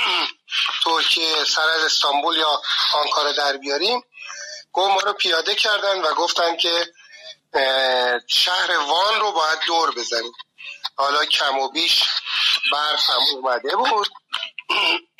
ترکیه 0.84 1.44
سر 1.44 1.68
از 1.68 1.84
استانبول 1.84 2.36
یا 2.36 2.62
آنکارا 2.94 3.32
در 3.32 3.56
بیاریم 3.56 4.04
گفت 4.74 4.90
ما 4.90 5.00
رو 5.00 5.12
پیاده 5.12 5.54
کردن 5.54 6.00
و 6.02 6.14
گفتن 6.14 6.56
که 6.56 6.92
شهر 8.26 8.76
وان 8.78 9.20
رو 9.20 9.32
باید 9.32 9.58
دور 9.66 9.94
بزنیم. 9.94 10.32
حالا 10.96 11.24
کم 11.24 11.58
و 11.58 11.68
بیش 11.68 12.04
برف 12.72 13.10
هم 13.10 13.22
اومده 13.36 13.76
بود. 13.76 14.08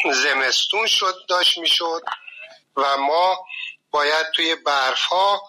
زمستون 0.23 0.87
شد 0.87 1.15
داشت 1.29 1.59
می‌شد. 1.59 2.03
و 2.77 2.97
ما 2.97 3.47
باید 3.91 4.27
توی 4.31 4.55
برف 4.55 5.05
ها 5.05 5.43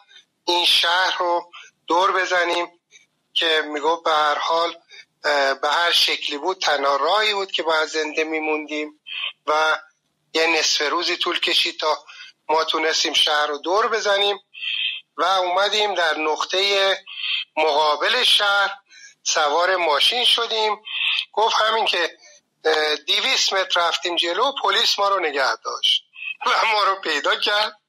این 0.46 0.66
شهر 0.66 1.18
رو 1.20 1.52
دور 1.88 2.12
بزنیم 2.12 2.68
که 3.34 3.64
میگو 3.66 4.02
به 4.02 4.12
هر 4.12 4.38
حال 4.38 4.76
به 5.62 5.70
هر 5.70 5.92
شکلی 5.92 6.38
بود 6.38 6.62
تنها 6.62 6.96
راهی 6.96 7.34
بود 7.34 7.52
که 7.52 7.64
باید 7.64 7.90
زنده 7.90 8.24
میموندیم 8.24 9.00
و 9.48 9.80
یه 10.34 10.48
نصف 10.48 10.82
روزی 10.90 11.18
طول 11.18 11.40
کشید 11.40 11.80
تا 11.80 12.06
ما 12.50 12.64
تونستیم 12.64 13.14
شهر 13.14 13.48
رو 13.48 13.58
دور 13.58 13.88
بزنیم 13.88 14.40
و 15.18 15.24
اومدیم 15.24 15.96
در 15.96 16.18
نقطه 16.18 16.98
مقابل 17.58 18.24
شهر 18.24 18.72
سوار 19.24 19.76
ماشین 19.76 20.26
شدیم. 20.26 20.82
گفت 21.34 21.56
همین 21.62 21.86
که 21.86 22.18
دیویس 23.06 23.54
متر 23.54 23.80
رفتیم 23.80 24.16
جلو 24.16 24.52
پلیس 24.64 25.00
ما 25.00 25.08
رو 25.10 25.20
نگه 25.20 25.56
داشت 25.56 26.04
و 26.46 26.66
ما 26.74 26.84
رو 26.84 26.96
پیدا 26.96 27.36
کرد. 27.36 27.80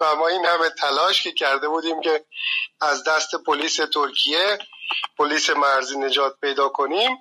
و 0.00 0.16
ما 0.16 0.28
این 0.28 0.46
همه 0.46 0.70
تلاش 0.70 1.22
که 1.22 1.32
کرده 1.32 1.68
بودیم 1.68 2.00
که 2.00 2.24
از 2.80 3.04
دست 3.04 3.34
پلیس 3.34 3.76
ترکیه 3.76 4.58
پلیس 5.18 5.50
مرزی 5.50 5.98
نجات 5.98 6.40
پیدا 6.40 6.68
کنیم 6.68 7.18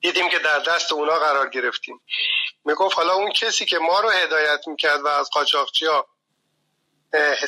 دیدیم 0.00 0.28
که 0.28 0.38
در 0.38 0.58
دست 0.58 0.92
اونا 0.92 1.18
قرار 1.18 1.50
گرفتیم. 1.50 2.00
می‌گفت 2.64 2.96
حالا 2.96 3.12
اون 3.12 3.32
کسی 3.32 3.64
که 3.64 3.78
ما 3.78 4.00
رو 4.00 4.10
هدایت 4.10 4.60
می‌کرد 4.66 5.00
و 5.00 5.06
از 5.06 5.30
قاچاقچی 5.30 5.86
ها 5.86 6.06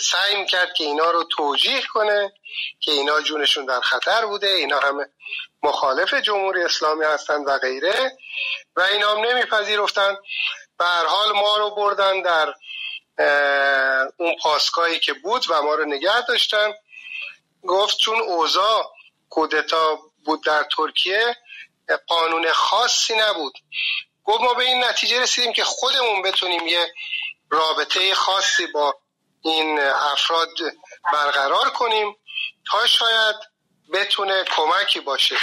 سعی 0.00 0.36
می‌کرد 0.36 0.72
که 0.72 0.84
اینا 0.84 1.10
رو 1.10 1.24
توجیه 1.36 1.82
کنه 1.82 2.32
که 2.80 2.92
اینا 2.92 3.20
جونشون 3.20 3.66
در 3.66 3.80
خطر 3.80 4.26
بوده 4.26 4.46
اینا 4.46 4.80
همه 4.80 5.06
مخالف 5.62 6.14
جمهوری 6.14 6.62
اسلامی 6.62 7.04
هستند 7.04 7.48
و 7.48 7.58
غیره 7.58 8.18
و 8.76 8.80
اینا 8.80 9.10
هم 9.10 9.24
نمیپذیرفتن 9.24 10.16
به 10.78 10.84
هر 10.84 11.06
حال 11.06 11.32
ما 11.32 11.56
رو 11.56 11.70
بردن 11.70 12.22
در 12.22 12.54
اون 14.16 14.36
پاسگاهی 14.42 14.98
که 14.98 15.12
بود 15.12 15.46
و 15.50 15.62
ما 15.62 15.74
رو 15.74 15.84
نگه 15.84 16.26
داشتن. 16.28 16.72
گفت 17.66 17.98
چون 17.98 18.20
اوضاع 18.20 18.92
کودتا 19.30 19.98
بود 20.24 20.44
در 20.44 20.66
ترکیه 20.76 21.36
قانون 22.06 22.52
خاصی 22.52 23.14
نبود. 23.16 23.58
گفت 24.24 24.40
ما 24.40 24.54
به 24.54 24.64
این 24.64 24.84
نتیجه 24.84 25.20
رسیدیم 25.20 25.52
که 25.52 25.64
خودمون 25.64 26.22
بتونیم 26.22 26.66
یه 26.66 26.94
رابطه 27.50 28.14
خاصی 28.14 28.66
با 28.66 28.94
این 29.42 29.80
افراد 29.80 30.48
برقرار 31.12 31.70
کنیم 31.70 32.16
تا 32.70 32.86
شاید 32.86 33.36
بتونه 33.92 34.44
کمکی 34.44 35.00
باشه. 35.00 35.36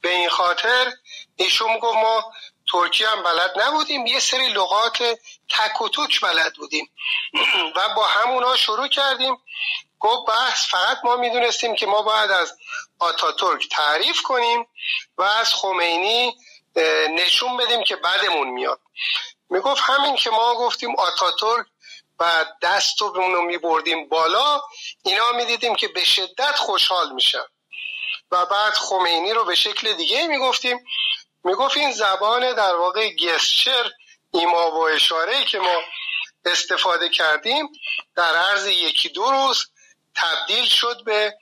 به 0.00 0.10
این 0.10 0.28
خاطر 0.28 0.92
ایشون 1.36 1.78
گفت 1.78 1.96
ما 1.96 2.32
ترکیه 2.72 3.08
هم 3.08 3.22
بلد 3.22 3.60
نبودیم 3.60 4.06
یه 4.06 4.20
سری 4.20 4.48
لغات 4.48 5.02
تک 5.50 5.80
و 5.82 5.88
توک 5.88 6.20
بلد 6.20 6.54
بودیم. 6.54 6.90
و 7.76 7.94
با 7.96 8.04
همونا 8.04 8.56
شروع 8.56 8.88
کردیم. 8.88 9.36
گفت 10.00 10.28
بحث 10.28 10.68
فقط 10.70 10.98
ما 11.04 11.16
می‌دونستیم 11.16 11.74
که 11.74 11.86
ما 11.86 12.02
باید 12.02 12.30
از 12.30 12.52
آتاتورک 12.98 13.68
تعریف 13.68 14.22
کنیم 14.22 14.66
و 15.18 15.22
از 15.22 15.54
خمینی 15.54 16.34
نشون 17.10 17.56
بدیم 17.56 17.84
که 17.84 17.96
بدمون 17.96 18.48
میاد. 18.48 18.80
می‌گفت 19.50 19.82
همین 19.86 20.16
که 20.16 20.30
ما 20.30 20.54
گفتیم 20.54 20.96
آتاتورک 20.96 21.66
و 22.20 22.44
دست 22.62 23.02
رو 23.02 23.42
می 23.42 23.58
بردیم 23.58 24.08
بالا 24.08 24.60
اینا 25.02 25.32
می‌دیدیم 25.32 25.74
که 25.74 25.88
به 25.88 26.04
شدت 26.04 26.56
خوشحال 26.56 27.12
میشن. 27.12 27.44
و 28.30 28.46
بعد 28.46 28.74
خمینی 28.74 29.32
رو 29.32 29.44
به 29.44 29.54
شکل 29.54 29.92
دیگه 29.92 30.26
می‌گفتیم. 30.26 30.84
می‌گفت 31.44 31.76
این 31.76 31.92
زبان 31.92 32.54
در 32.54 32.74
واقع 32.74 33.10
گسچر 33.14 33.90
ایما 34.32 34.70
و 34.70 34.88
اشاره 34.88 35.44
که 35.44 35.58
ما 35.58 35.82
استفاده 36.44 37.08
کردیم 37.08 37.68
در 38.16 38.36
عرض 38.36 38.66
یکی 38.66 39.08
دو 39.08 39.30
روز 39.30 39.66
تبدیل 40.14 40.64
شد 40.64 41.04
به 41.04 41.34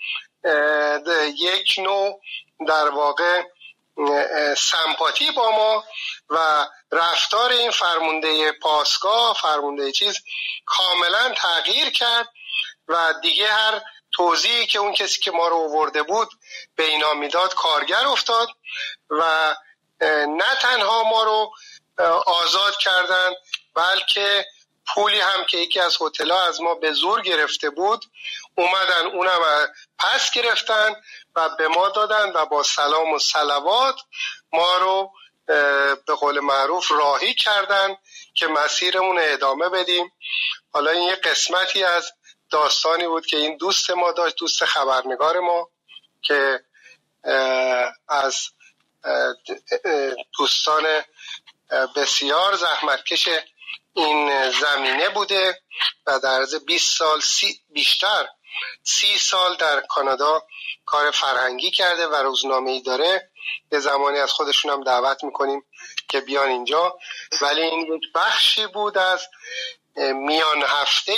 یک 1.38 1.74
نوع 1.78 2.20
در 2.68 2.88
واقع 2.88 3.42
سمپاتی 4.56 5.30
با 5.30 5.50
ما 5.50 5.84
و 6.28 6.66
رفتار 6.92 7.52
این 7.52 7.70
فرمونده 7.70 8.52
پاسگاه 8.52 9.36
فرمونده 9.42 9.92
چیز 9.92 10.16
کاملا 10.66 11.34
تغییر 11.36 11.90
کرد 11.90 12.28
و 12.88 13.14
دیگه 13.22 13.46
هر 13.46 13.82
توضیحی 14.12 14.66
که 14.66 14.78
اون 14.78 14.92
کسی 14.92 15.20
که 15.20 15.30
ما 15.30 15.48
رو 15.48 15.56
آورده 15.56 16.02
بود 16.02 16.28
به 16.76 16.84
اینا 16.84 17.14
می‌داد 17.14 17.54
کارگر 17.54 18.06
افتاد 18.06 18.48
و 19.10 19.54
نه 20.28 20.56
تنها 20.60 21.02
ما 21.02 21.22
رو 21.22 21.52
آزاد 22.26 22.76
کردن 22.76 23.32
بلکه 23.74 24.46
پولی 24.86 25.20
هم 25.20 25.44
که 25.44 25.58
یکی 25.58 25.80
از 25.80 25.96
هتل‌ها 26.00 26.46
از 26.46 26.60
ما 26.60 26.74
به 26.74 26.92
زور 26.92 27.22
گرفته 27.22 27.70
بود 27.70 28.04
اومدن 28.54 29.06
اونم 29.06 29.40
پس 29.98 30.30
گرفتن 30.30 30.94
و 31.36 31.48
به 31.48 31.68
ما 31.68 31.88
دادن 31.88 32.32
و 32.32 32.46
با 32.46 32.62
سلام 32.62 33.12
و 33.12 33.18
سلوات 33.18 33.96
ما 34.52 34.78
رو 34.78 35.12
به 36.06 36.14
قول 36.20 36.40
معروف 36.40 36.90
راهی 36.90 37.34
کردن 37.34 37.96
که 38.34 38.46
مسیرمون 38.46 39.18
ادامه 39.20 39.68
بدیم. 39.68 40.12
حالا 40.72 40.90
این 40.90 41.02
یه 41.02 41.16
قسمتی 41.16 41.84
از 41.84 42.12
داستانی 42.50 43.06
بود 43.06 43.26
که 43.26 43.36
این 43.36 43.56
دوست 43.56 43.90
ما 43.90 44.12
داشت 44.12 44.36
دوست 44.36 44.64
خبرنگار 44.64 45.40
ما 45.40 45.68
که 46.22 46.60
از 48.08 48.36
دوستان 50.38 50.84
بسیار 51.96 52.56
زحمتکش 52.56 53.28
این 53.94 54.50
زمینه 54.50 55.08
بوده 55.08 55.60
و 56.06 56.18
در 56.18 56.28
عرض 56.28 56.54
20 56.54 56.98
سال 56.98 57.20
سی 57.20 57.60
بیشتر 57.68 58.28
سی 58.82 59.18
سال 59.18 59.56
در 59.56 59.80
کانادا 59.80 60.42
کار 60.86 61.10
فرهنگی 61.10 61.70
کرده 61.70 62.06
و 62.06 62.14
روزنامه 62.14 62.70
ای 62.70 62.82
داره. 62.82 63.30
به 63.70 63.80
زمانی 63.80 64.18
از 64.18 64.32
خودشون 64.32 64.72
هم 64.72 64.84
دعوت 64.84 65.24
می‌کنیم 65.24 65.64
که 66.08 66.20
بیان 66.20 66.48
اینجا. 66.48 66.98
ولی 67.40 67.60
این 67.60 67.94
یک 67.94 68.02
بخشی 68.14 68.66
بود 68.66 68.98
از 68.98 69.28
میان 69.96 70.62
هفته 70.62 71.14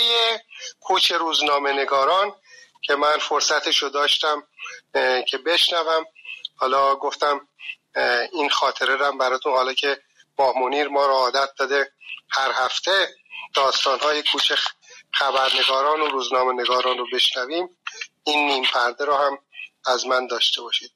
کوچ 0.79 1.11
روزنامه 1.11 1.73
نگاران 1.73 2.35
که 2.81 2.95
من 2.95 3.17
فرصتش 3.17 3.83
رو 3.83 3.89
داشتم 3.89 4.47
که 5.27 5.37
بشنوم. 5.37 6.05
حالا 6.57 6.95
گفتم 6.95 7.47
این 8.31 8.49
خاطره 8.49 8.95
رو 8.95 9.11
براتون 9.17 9.53
حالا 9.53 9.73
که 9.73 10.01
ماه 10.39 10.59
منیر 10.59 10.87
ما 10.87 11.05
رو 11.05 11.13
عادت 11.13 11.49
داده 11.57 11.91
هر 12.29 12.51
هفته 12.51 13.15
داستان 13.53 13.99
های 13.99 14.23
کوچه 14.31 14.55
خبرنگاران 15.13 16.01
و 16.01 16.07
روزنامه 16.07 16.61
نگاران 16.61 16.97
رو 16.97 17.05
بشنویم. 17.13 17.77
این 18.23 18.47
نیم 18.47 18.63
پرده 18.63 19.05
رو 19.05 19.13
هم 19.15 19.39
از 19.85 20.07
من 20.07 20.27
داشته 20.27 20.61
باشید. 20.61 20.91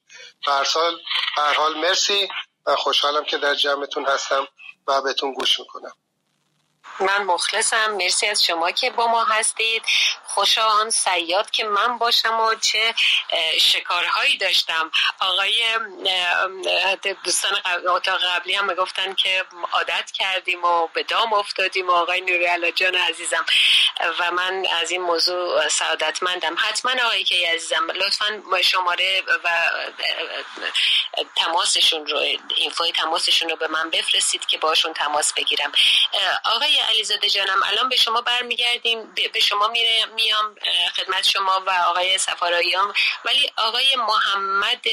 هر 0.46 0.64
سال 0.64 0.98
هر 1.36 1.54
حال 1.54 1.78
مرسی. 1.78 2.28
و 2.66 2.76
خوشحالم 2.76 3.24
که 3.24 3.38
در 3.38 3.54
جمعتون 3.54 4.04
هستم 4.04 4.48
و 4.86 5.02
بهتون 5.02 5.32
گوش 5.32 5.60
می‌کنم. 5.60 5.92
من 7.00 7.22
مخلصم. 7.22 7.90
مرسی 7.90 8.26
از 8.26 8.44
شما 8.44 8.70
که 8.70 8.90
با 8.90 9.06
ما 9.06 9.24
هستید. 9.24 9.82
خوشا 10.24 10.64
آن 10.64 10.90
سیاد 10.90 11.50
که 11.50 11.64
من 11.64 11.98
باشم 11.98 12.40
و 12.40 12.54
چه 12.54 12.94
شکارهایی 13.60 14.36
داشتم. 14.36 14.90
آقای 15.20 15.64
دوستان 17.24 17.62
اتاق 17.88 18.20
قبلی 18.24 18.54
هم 18.54 18.74
گفتن 18.74 19.14
که 19.14 19.44
عادت 19.72 20.10
کردیم 20.10 20.64
و 20.64 20.86
به 20.86 21.02
دام 21.02 21.32
افتادیم 21.32 21.88
و 21.88 21.92
آقای 21.92 22.20
نوری 22.20 22.72
جان 22.72 22.94
عزیزم. 22.94 23.46
و 24.18 24.30
من 24.30 24.66
از 24.80 24.90
این 24.90 25.02
موضوع 25.02 25.68
سعادتمندم. 25.68 26.56
حتما 26.58 26.92
آقای 27.04 27.24
که 27.24 27.52
عزیزم 27.54 27.90
لطفا 27.90 28.42
شماره 28.62 29.22
و 29.44 29.70
تماسشون 31.36 32.06
رو 32.06 32.18
اینفوی 32.56 32.92
تماسشون 32.92 33.48
رو 33.48 33.56
به 33.56 33.68
من 33.68 33.90
بفرستید 33.90 34.46
که 34.46 34.58
باشون 34.58 34.92
تماس 34.92 35.32
بگیرم. 35.32 35.72
آقای 36.44 36.78
علیزاده 36.90 37.30
جانم. 37.30 37.62
الان 37.62 37.88
به 37.88 37.96
شما 37.96 38.20
برمیگردیم. 38.20 39.14
به 39.32 39.40
شما 39.40 39.68
میره 39.68 40.04
میام 40.04 40.54
خدمت 40.96 41.26
شما 41.28 41.62
و 41.66 41.70
آقای 41.70 42.18
سفاراییان. 42.18 42.94
ولی 43.24 43.52
آقای 43.56 43.96
محمد 43.96 44.84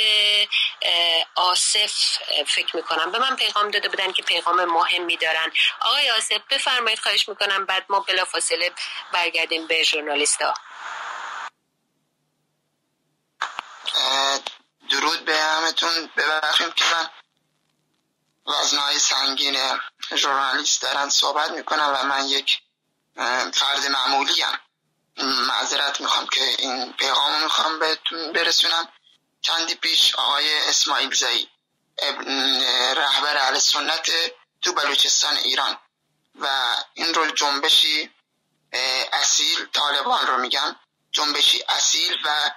آصف 1.36 1.94
فکر 2.48 2.76
می‌کنم 2.76 3.12
به 3.12 3.20
من 3.20 3.36
پیغام 3.36 3.72
داده 3.72 3.90
بودن 3.90 4.12
که 4.12 4.24
پیغام 4.24 4.66
مهمی 4.66 5.18
دارن. 5.18 5.52
آقای 5.82 6.10
آصف 6.10 6.42
بفرمایید 6.50 7.00
خواهش 7.00 7.30
می‌کنم. 7.30 7.66
بعد 7.66 7.86
ما 7.90 8.00
بلافاصله 8.00 8.72
برگردیم 9.14 9.68
به 9.68 9.84
ژورنالیست 9.84 10.42
ها 10.42 10.54
درود 14.92 15.26
به 15.26 15.36
همتون. 15.36 16.10
ببخشیم 16.18 16.72
که 16.72 16.86
من 16.86 17.10
وزنهای 18.48 19.00
سنگین 19.00 19.58
ژورنالیست 20.16 20.82
دارن 20.82 21.10
صحبت 21.10 21.52
می‌کنم 21.52 21.94
و 21.96 22.04
من 22.04 22.26
یک 22.28 22.62
فرد 23.54 23.86
معمولی 23.86 24.42
هم 24.42 24.60
معذرت 25.18 26.02
می‌خوام 26.02 26.28
که 26.28 26.44
این 26.44 26.94
پیغام 26.94 27.44
می‌خوام 27.44 27.80
بهتون 27.80 28.32
برسونم. 28.32 28.90
چندی 29.42 29.76
پیش 29.76 30.16
آقای 30.16 30.58
اسماعیل 30.58 31.14
زایی 31.14 31.50
رهبر 32.96 33.38
اهل 33.38 33.60
سنت 33.60 34.12
تو 34.62 34.74
بلوچستان 34.74 35.38
ایران. 35.38 35.78
و 36.42 36.76
این 36.94 37.14
رو 37.14 37.32
جنبشی 37.32 38.12
اصیل 39.14 39.66
طالبان 39.66 40.28
رو 40.28 40.38
میگم 40.38 40.76
جنبشی 41.12 41.64
اصیل 41.70 42.18
و 42.26 42.52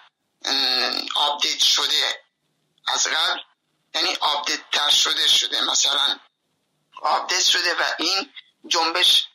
update 1.14 1.60
شده 1.60 2.24
از 2.86 3.06
قبل. 3.06 3.40
یعنی 3.94 4.16
update 4.20 4.70
تر 4.72 4.90
شده 4.90 5.28
شده. 5.28 5.60
مثلا 5.60 6.18
update 7.02 7.44
شده 7.44 7.74
و 7.74 7.82
این 7.98 8.32
جنبش 8.66 9.26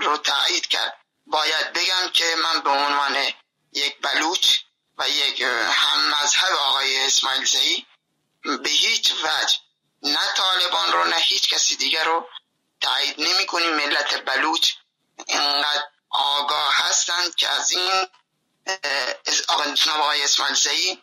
رو 0.00 0.16
تایید 0.16 0.66
کرد. 0.66 0.96
باید 1.26 1.72
بگم 1.72 2.08
که 2.12 2.36
من 2.36 2.60
به 2.60 2.70
عنوان 2.70 3.16
یک 3.72 4.00
بلوچ 4.00 4.58
و 4.98 5.08
یک 5.08 5.40
هم 5.40 6.14
مذهب 6.14 6.52
آقای 6.52 7.06
اسماعیل 7.06 7.44
زهی 7.44 7.86
به 8.42 8.70
هیچ 8.70 9.12
وجه 9.12 9.58
نه 10.02 10.32
طالبان 10.36 10.92
رو 10.92 11.04
نه 11.04 11.16
هیچ 11.16 11.54
کسی 11.54 11.76
دیگر 11.76 12.04
رو 12.04 12.28
تایید 12.80 13.20
نمی 13.20 13.46
کنیم 13.46 13.70
ملت 13.70 14.24
بلوچ 14.24 14.72
اینقدر 15.26 15.82
آگاه 16.10 16.74
هستند 16.74 17.34
که 17.34 17.48
از 17.48 17.70
این 17.70 18.06
آقای 19.88 20.24
اسماعیل 20.24 20.54
زهی 20.54 21.02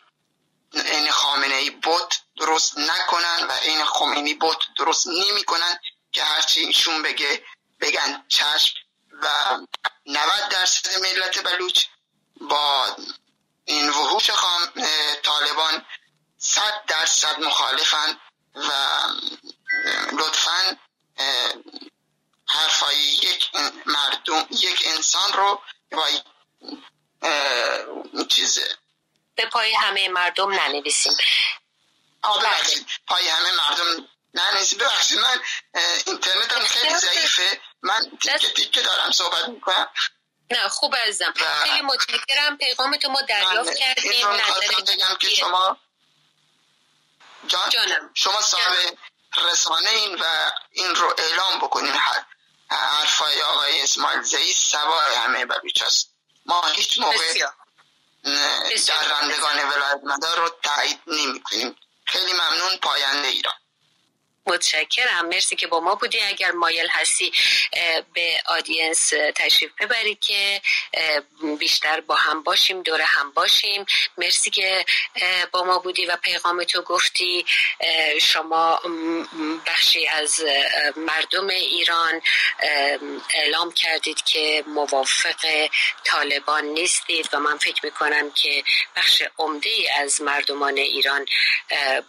این 0.74 1.12
خامنه 1.12 1.56
ای 1.56 1.70
بوت 1.70 2.22
درست 2.42 2.78
نکنن 2.78 3.48
و 3.50 3.52
این 3.62 3.86
خمینی 3.86 4.34
بوت 4.34 4.58
درست 4.78 5.08
نمی‌کنن 5.08 5.80
که 6.12 6.24
هرچی 6.24 6.60
ایشون 6.60 7.04
بگه 7.04 7.44
بگن 7.80 8.26
چشم 8.28 8.76
و 9.22 9.28
90 10.06 10.50
درصد 10.50 11.00
ملت 11.02 11.44
بلوچ 11.44 11.86
با 12.42 12.96
این 13.66 13.90
وحوش 13.90 14.30
خام 14.30 14.68
طالبان 15.24 15.86
100 16.38 16.86
درصد 16.88 17.40
مخالفن 17.40 18.18
و 18.56 18.72
لطفا 20.12 20.78
حرفای 22.48 22.98
یک 22.98 23.50
مردم 23.86 24.48
یک 24.50 24.84
انسان 24.96 25.34
رو 25.34 25.62
با 25.92 26.08
چیز 28.30 28.60
به 29.36 29.46
پای 29.46 29.74
همه 29.74 30.10
مردم 30.10 30.54
ننویسیم. 30.54 31.14
پای 33.08 33.28
همه 33.28 33.52
مردم 33.52 34.08
ننویسیم 34.34 34.80
ببخشید 34.80 35.20
من 35.20 35.42
اینترنت 36.06 36.52
هم 36.52 36.64
خیلی 36.64 36.96
ضعیفه. 36.96 37.62
من 37.82 38.12
تیکه 38.22 38.50
تیکه 38.50 38.82
دارم 38.82 39.12
صحبت 39.12 39.50
می‌کنم. 39.50 39.88
نه 40.52 40.70
خوب 40.70 40.96
ازم 41.08 41.34
خیلی 41.64 41.82
متشکرم. 41.82 42.58
پیغام 42.58 42.98
تو 42.98 43.10
ما 43.10 43.22
دریافت 43.22 43.76
کردیم. 43.76 44.28
بگم 44.88 45.16
که 45.20 45.30
شما 45.30 45.78
جان؟ 47.48 47.70
جانم. 47.70 48.12
شما 48.14 48.42
صاحب 48.42 48.98
رسانه 49.38 49.90
این 49.90 50.16
و 50.22 50.52
این 50.72 50.96
رو 50.96 51.16
اعلام 51.18 51.60
بکنیم 51.60 51.94
حرفای 52.70 53.42
آقای 53.42 53.82
اسماعیل 53.82 54.22
زئی 54.22 54.54
سوای 54.54 55.16
همه 55.16 55.46
بلوچ 55.46 55.84
ما 56.46 56.68
هیچ 56.68 57.00
موقع 57.00 57.48
رندگان 59.10 59.70
ولایت 59.70 60.00
مدار 60.04 60.38
رو 60.38 60.50
تایید 60.64 61.02
نمی 61.08 61.44
کنیم 61.44 61.76
خیلی 62.08 62.34
ممنون 62.34 62.78
پاینده 62.84 63.28
ایران. 63.28 63.61
متشکرم. 64.46 65.26
مرسی 65.26 65.56
که 65.56 65.68
با 65.68 65.80
ما 65.80 65.96
بودی. 65.96 66.22
اگر 66.22 66.52
مایل 66.52 66.88
هستی 66.90 67.32
به 68.14 68.42
آدینس 68.46 69.14
تشریف 69.36 69.72
ببری 69.80 70.16
که 70.16 70.62
بیشتر 71.60 72.02
با 72.02 72.16
هم 72.16 72.44
باشیم 72.44 72.82
دور 72.82 73.02
هم 73.02 73.32
باشیم. 73.32 73.86
مرسی 74.18 74.50
که 74.50 74.86
با 75.52 75.64
ما 75.64 75.80
بودی 75.80 76.06
و 76.06 76.16
پیغام 76.16 76.64
تو 76.64 76.82
گفتی. 76.82 77.46
شما 78.22 78.82
بخشی 79.66 80.08
از 80.08 80.46
مردم 80.96 81.48
ایران 81.48 82.22
اعلام 83.34 83.72
کردید 83.72 84.22
که 84.24 84.64
موافق 84.68 85.70
طالبان 86.04 86.66
نیستید 86.66 87.30
و 87.34 87.40
من 87.40 87.58
فکر 87.58 87.86
می‌کنم 87.86 88.32
که 88.32 88.64
بخش 88.96 89.24
عمده 89.38 89.70
از 89.98 90.22
مردمان 90.22 90.78
ایران 90.78 91.26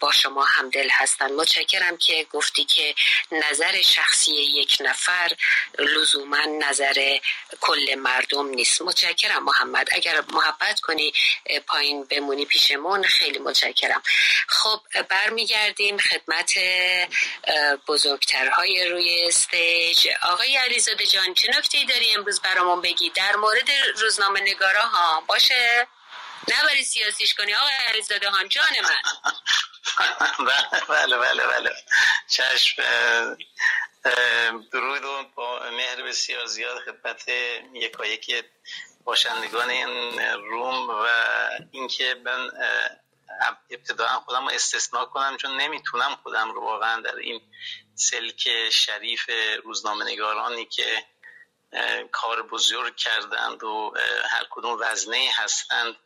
با 0.00 0.12
شما 0.12 0.42
همدل 0.42 0.88
هستند 0.90 1.32
متشکرم 1.32 1.96
که 1.96 2.21
گفتی 2.24 2.64
که 2.64 2.94
نظر 3.32 3.82
شخصی 3.82 4.34
یک 4.34 4.76
نفر 4.80 5.32
لزوما 5.78 6.44
نظر 6.60 7.18
کل 7.60 7.94
مردم 7.94 8.48
نیست. 8.48 8.82
متشکرم 8.82 9.44
محمد. 9.44 9.88
اگر 9.92 10.22
محبت 10.32 10.80
کنی 10.80 11.12
پایین 11.66 12.04
بمونی 12.04 12.44
پیشمون 12.44 13.02
خیلی 13.02 13.38
متشکرم. 13.38 14.02
خب 14.48 14.80
برمیگردیم 15.08 15.98
خدمت 15.98 16.54
بزرگترهای 17.88 18.88
روی 18.88 19.24
استیج. 19.28 20.08
آقای 20.22 20.56
علیزاده 20.56 21.06
جان 21.06 21.34
چه 21.34 21.50
نکته 21.58 21.84
داری 21.88 22.10
امروز 22.10 22.40
برامون 22.40 22.80
بگی؟ 22.80 23.10
در 23.10 23.36
مورد 23.36 23.70
روزنامه 23.96 24.40
نگارا 24.40 24.82
ها 24.82 25.20
باشه؟ 25.20 25.86
نبری 26.48 26.84
سیاسیش 26.84 27.34
کنی 27.34 27.54
آقای 27.54 27.72
علیزاده 27.88 28.26
جان 28.48 28.72
من. 28.82 29.02
بله 30.88 31.18
بله 31.18 31.46
بله. 31.46 31.72
چشم 32.28 32.82
درود 34.72 35.04
و 35.04 35.22
با 35.34 35.70
مهر 35.70 36.02
بسیار 36.02 36.46
زیاد 36.46 36.78
خدمت 36.78 37.28
یکی 38.04 38.42
باشندگان 39.04 39.70
این 39.70 40.18
روم 40.50 40.90
و 40.90 41.06
اینکه 41.70 42.14
من 42.24 42.50
ابتداعا 43.70 44.20
خودم 44.20 44.48
رو 44.48 44.54
استثناء 44.54 45.04
کنم 45.04 45.36
چون 45.36 45.60
نمی‌تونم 45.60 46.18
خودم 46.22 46.52
رو 46.52 46.60
واقعا 46.60 47.00
در 47.00 47.16
این 47.16 47.40
سلک 47.94 48.48
شریف 48.70 49.30
روزنامه 49.64 50.04
نگارانی 50.04 50.64
که 50.64 51.04
کار 52.12 52.42
بزرگ 52.42 52.96
کردند 52.96 53.64
و 53.64 53.94
هر 54.30 54.46
کدوم 54.50 54.78
وزنه 54.80 55.30
هستند 55.36 55.96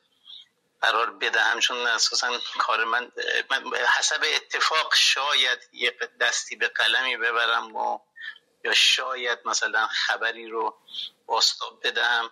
قرار 0.86 1.10
بدهم 1.10 1.60
چون 1.60 1.86
اساسا 1.86 2.38
کار 2.58 2.84
من, 2.84 3.12
من 3.50 3.76
حسب 3.98 4.24
اتفاق 4.34 4.94
شاید 4.94 5.58
یه 5.72 5.98
دستی 6.20 6.56
به 6.56 6.68
قلمی 6.68 7.16
ببرم 7.16 7.76
و 7.76 7.98
یا 8.64 8.74
شاید 8.74 9.38
مثلا 9.44 9.86
خبری 9.86 10.48
رو 10.48 10.78
باستاب 11.26 11.86
بدم. 11.86 12.30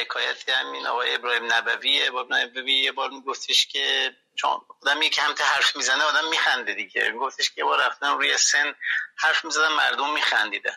حکایتی 0.00 0.52
همین 0.52 0.86
آقای 0.86 1.14
ابراهیم 1.14 1.52
نبوی 1.52 2.06
ابراهیم 2.06 2.34
نبوی 2.34 2.72
یه 2.72 2.92
بار 2.92 3.10
میگفتش 3.10 3.66
که 3.66 4.16
چون 4.34 4.60
آدم 4.82 5.02
یک 5.02 5.18
همت 5.18 5.40
حرف 5.40 5.76
می‌زنه 5.76 6.04
آدم 6.04 6.28
میخنده 6.28 6.74
دیگه. 6.74 7.10
میگفتش 7.10 7.50
که 7.50 7.64
بار 7.64 7.80
رفتن 7.80 8.08
روی 8.08 8.38
سن 8.38 8.74
حرف 9.16 9.44
می‌زدن 9.44 9.72
مردم 9.72 10.12
میخندیدن. 10.12 10.76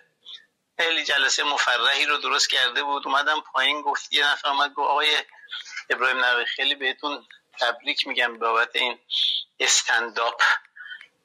خیلی 0.79 1.03
جلسه 1.03 1.43
مفرحی 1.43 2.05
رو 2.05 2.17
درست 2.17 2.49
کرده 2.49 2.83
بود. 2.83 3.07
اومدم 3.07 3.41
پایین 3.41 3.81
گفت 3.81 4.13
یه 4.13 4.27
نفر 4.31 4.49
اومد 4.49 4.73
گفت 4.73 4.89
آقای 4.89 5.23
ابراهیم 5.90 6.25
نوی 6.25 6.45
خیلی 6.45 6.75
بهتون 6.75 7.27
تبریک 7.59 8.07
میگم 8.07 8.38
بابت 8.38 8.75
این 8.75 8.99
استنداپ 9.59 10.41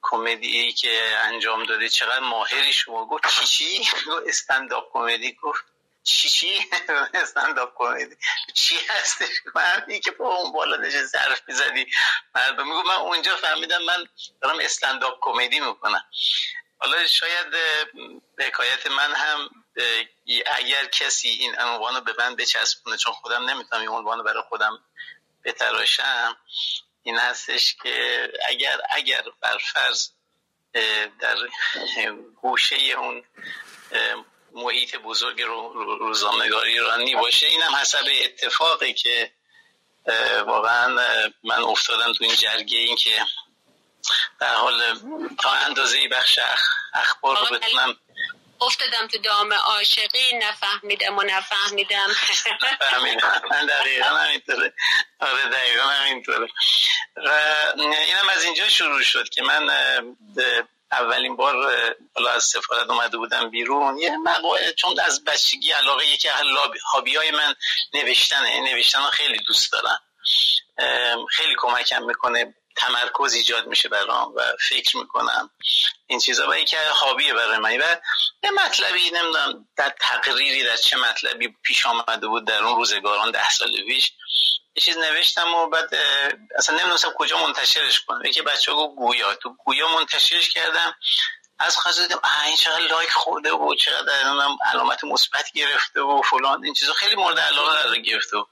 کمدی 0.03 0.73
که 0.73 1.17
انجام 1.25 1.65
داده 1.65 1.89
چقدر 1.89 2.21
ماهری 2.21 2.73
شما. 2.73 3.07
گفت 3.07 3.29
چی 3.29 3.47
چی؟ 3.47 3.85
استنداپ 4.29 4.93
کمدی. 4.93 5.33
گفت 5.43 5.65
چی 6.05 6.29
چی؟ 6.29 6.59
استنداپ 7.15 7.73
کمدی. 7.75 8.17
چی 8.55 8.77
هستش؟ 8.89 9.29
من 9.55 10.01
که 10.05 10.11
با 10.11 10.35
اون 10.37 10.53
بالا 10.53 10.77
نشه 10.77 11.05
ظرف 11.05 11.43
می‌زدی. 11.49 11.87
مردم 12.35 12.69
میگو 12.69 12.83
من 12.83 12.95
اونجا 12.95 13.37
فهمیدم 13.37 13.83
من 13.83 14.07
دارم 14.43 14.59
استنداپ 14.61 15.19
کمدی 15.21 15.61
می‌کنم. 15.61 16.05
حالا 16.79 17.07
شاید 17.07 17.55
حکایت 18.39 18.87
من 18.87 19.15
هم 19.15 19.62
اگر 20.47 20.87
کسی 20.87 21.29
این 21.29 21.61
عنوان 21.61 21.95
رو 21.95 22.01
به 22.01 22.15
من 22.19 22.37
بچسبونه 22.37 22.97
چون 22.97 23.13
خودم 23.13 23.51
نمی‌تونم 23.51 23.81
این 23.81 23.91
عنوان 23.91 24.25
برای 24.25 24.43
خودم 24.49 24.79
بتراشم 25.45 26.37
این 27.03 27.19
هستش 27.19 27.77
که 27.83 28.29
اگر 28.49 28.81
اگر 28.91 29.25
برفرض 29.41 30.09
در 31.21 31.37
گوشه 32.43 32.77
اون 32.77 33.25
محیط 34.53 34.97
بزرگ 34.97 35.43
روزنامه‌نگاری 36.01 36.73
ایرانی 36.73 37.15
باشه 37.15 37.47
اینم 37.47 37.75
حسب 37.75 38.05
اتفاقی 38.25 38.93
که 38.93 39.33
واقعا 40.47 40.89
من 41.45 41.63
افتادم 41.63 42.13
تو 42.13 42.25
این 42.25 42.35
جرگه 42.35 42.79
این 42.79 42.97
که 42.97 43.27
در 44.41 44.55
حال 44.55 44.99
تا 45.43 45.51
اندازه 45.51 46.09
بخش 46.09 46.39
اخبار 46.95 47.39
رو 47.39 47.57
بتونم 47.57 47.97
افتادم 48.67 49.07
تو 49.07 49.19
دام 49.19 49.53
عاشقی 49.53 50.39
نفهمیدم 50.39 51.19
و 51.19 51.23
نفهمیدم. 51.23 52.09
من 53.51 53.67
دقیقا 53.67 54.09
همینطوره 54.09 54.73
آره 55.21 55.49
دقیقا 55.49 55.83
همینطوره 55.83 56.49
اینم 57.77 58.29
از 58.37 58.45
اینجا 58.45 58.69
شروع 58.69 59.03
شد 59.03 59.29
که 59.29 59.43
من 59.43 59.71
اولین 60.93 61.37
بار 61.37 61.55
حالا 62.15 62.31
از 62.31 62.45
سفارت 62.45 62.91
اومده 62.91 63.17
بودم 63.17 63.51
بیرون. 63.51 63.99
یه 63.99 64.17
مقاله 64.17 64.73
چون 64.73 65.01
از 65.01 65.25
بچگی 65.25 65.71
علاقه 65.71 66.07
یکی 66.07 66.29
هابی 66.93 67.17
های 67.17 67.31
من 67.31 67.55
نوشتنه 67.95 68.61
نوشتن 68.61 69.11
خیلی 69.11 69.39
دوست 69.39 69.73
دارم. 69.73 70.01
خیلی 71.31 71.55
کمکم 71.59 72.03
می‌کنه 72.03 72.55
تمرکز 72.77 73.35
ایجاد 73.35 73.67
میشه 73.67 73.89
برام 73.89 74.35
و 74.37 74.43
فکر 74.69 74.97
می‌کنم 74.97 75.51
این 76.07 76.19
چیزا. 76.21 76.51
و 76.51 76.55
که 76.55 76.79
هابیه 76.79 77.35
برای 77.35 77.59
من. 77.59 77.77
و 77.77 77.97
یه 78.45 78.51
مطلبی 78.51 79.11
نمی‌دونم 79.11 79.69
در 79.77 79.95
تقریری 80.01 80.65
در 80.65 80.77
چه 80.77 80.97
مطلبی 80.97 81.57
پیش 81.63 81.87
آمده 81.87 82.27
بود 82.27 82.47
در 82.47 82.65
اون 82.65 82.77
روزگاران 82.77 83.31
ده 83.31 83.51
سال 83.51 83.77
پیش. 83.87 84.13
یه 84.77 84.83
چیز 84.83 84.97
نوشتم 84.99 85.55
و 85.55 85.67
بعد 85.67 85.95
اصلا 86.59 86.77
نمی‌دونستم 86.77 87.13
کجا 87.17 87.47
منتشرش 87.47 88.01
کنم. 88.01 88.25
یکی 88.25 88.43
بچه 88.43 88.73
ها 88.73 88.89
گویا. 88.89 89.35
تو 89.35 89.55
گویا 89.65 89.89
منتشرش 89.89 90.51
کردم. 90.51 90.95
از 91.59 91.77
خواست 91.77 92.01
دیدم 92.01 92.21
این 92.47 92.57
چقدر 92.57 92.81
لایک 92.81 93.11
خورده 93.11 93.53
و 93.53 93.75
چقدر 93.75 94.13
علامت 94.73 95.05
مثبت 95.05 95.53
گرفته 95.53 96.01
و 96.01 96.23
فلان. 96.23 96.65
این 96.65 96.75
چیزا 96.75 96.93
خیلی 96.93 97.15
مورد 97.15 97.39
علاقه 97.39 97.83
قرار 97.83 97.99
گرفته 97.99 98.37
و 98.37 98.45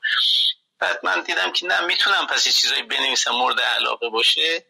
بعد 0.81 1.01
من 1.03 1.21
دیدم 1.21 1.53
که 1.53 1.67
نه 1.67 1.81
می‌تونم 1.81 2.27
پس 2.27 2.47
یه 2.47 2.53
چیزایی 2.53 2.83
بنویسم 2.83 3.31
مورد 3.31 3.61
علاقه 3.61 4.09
باشه. 4.09 4.65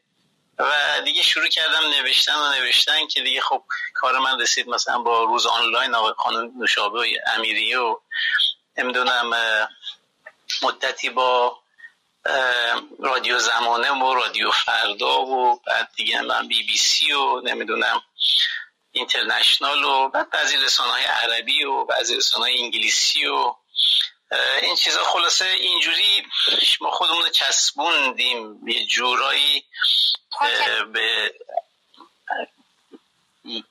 و 0.59 1.01
دیگه 1.05 1.23
شروع 1.23 1.49
کردم 1.49 1.89
نوشتن 1.89 2.35
و 2.35 2.51
نوشتن 2.51 3.07
که 3.07 3.23
دیگه 3.23 3.41
خب 3.41 3.63
کار 3.95 4.19
من 4.19 4.41
رسید 4.41 4.69
مثلا 4.69 4.99
با 4.99 5.25
روز 5.25 5.47
آنلاین 5.47 5.95
آقای 5.95 6.13
خانم 6.19 6.53
نوشابه 6.59 7.09
امیری 7.27 7.75
و 7.75 7.97
نمی‌دونم 8.79 9.31
مدتی 10.63 11.11
با 11.11 11.59
رادیو 12.99 13.39
زمانه 13.39 13.91
و 13.91 14.15
رادیو 14.15 14.51
فردا 14.51 15.21
و 15.21 15.61
بعد 15.67 15.89
دیگه 15.97 16.21
من 16.21 16.49
بی 16.49 16.63
بی 16.63 16.77
سی 16.77 17.13
و 17.13 17.41
نمی‌دونم 17.41 18.03
اینترنشنال 18.93 19.85
و 19.85 20.09
بعد 20.09 20.31
بعضی 20.31 20.57
رسانه 20.57 20.93
های 20.93 21.05
عربی 21.05 21.65
و 21.65 21.85
بعضی 21.85 22.17
رسانه 22.17 22.45
های 22.45 22.63
انگلیسی 22.63 23.27
و 23.27 23.55
این 24.63 24.77
چیزا 24.77 25.05
خلاصه 25.05 25.45
اینجوری 25.45 26.27
ما 26.81 26.91
خودمون 26.91 27.23
رو 27.23 27.29
چسبوندیم. 27.31 28.69
یه 28.69 28.87
جورایی 28.87 29.65
به 30.93 31.35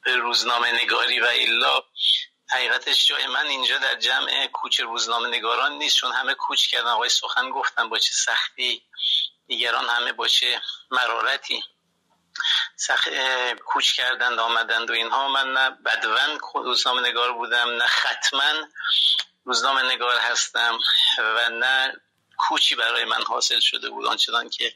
به 0.04 0.16
روزنامه 0.16 0.84
نگاری 0.84 1.20
و 1.20 1.26
ایلا. 1.26 1.84
حقیقتش 2.52 3.06
جای 3.06 3.28
من 3.28 3.48
اینجا 3.48 3.78
در 3.78 3.96
جمع 3.96 4.48
کوچ 4.48 4.80
روزنامه 4.80 5.28
نگاران 5.28 5.72
نیست 5.72 5.96
چون 5.96 6.12
همه 6.12 6.34
کوچ 6.34 6.68
کردن. 6.68 6.88
آقای 6.88 7.10
سخن 7.10 7.50
گفتن 7.50 7.90
با 7.90 7.98
چه 7.98 8.12
سختی. 8.12 8.84
دیگران 9.48 9.90
همه 9.90 10.12
با 10.14 10.28
چه 10.28 10.62
مرارتی 10.92 11.64
سخ... 12.76 13.08
کوچ 13.66 13.92
کردند 13.92 14.40
آمدند 14.40 14.90
و 14.90 14.94
اینها. 14.94 15.28
من 15.28 15.54
نه 15.54 15.70
بدون 15.70 16.40
روزنامه 16.54 17.10
نگار 17.10 17.34
بودم 17.34 17.70
نه 17.70 17.88
ختما 17.88 18.54
روزنامه 19.50 19.82
نگار 19.82 20.18
هستم 20.18 20.80
و 21.18 21.50
نه 21.50 22.02
کوچی 22.38 22.76
برای 22.76 23.06
من 23.06 23.24
حاصل 23.28 23.60
شده 23.60 23.90
بود 23.90 24.06
آنچنان 24.06 24.50
که 24.50 24.74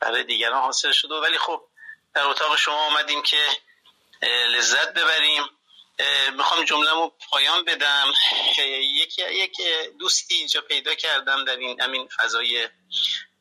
برای 0.00 0.24
دیگران 0.24 0.62
حاصل 0.62 0.92
شده 0.92 1.14
ولی 1.14 1.38
خب 1.38 1.62
در 2.14 2.22
اتاق 2.22 2.56
شما 2.56 2.86
آمدیم 2.86 3.22
که 3.22 3.46
لذت 4.48 4.94
ببریم. 4.94 5.42
می‌خوام 6.36 6.64
جمله 6.64 6.90
رو 6.90 7.12
پایان 7.30 7.64
بدم. 7.64 8.12
یک 8.58 9.18
یک 9.18 9.56
دوستی 9.98 10.34
اینجا 10.34 10.60
پیدا 10.60 10.94
کردم 10.94 11.44
در 11.44 11.56
این 11.56 11.80
همین 11.80 12.08
فضای 12.08 12.68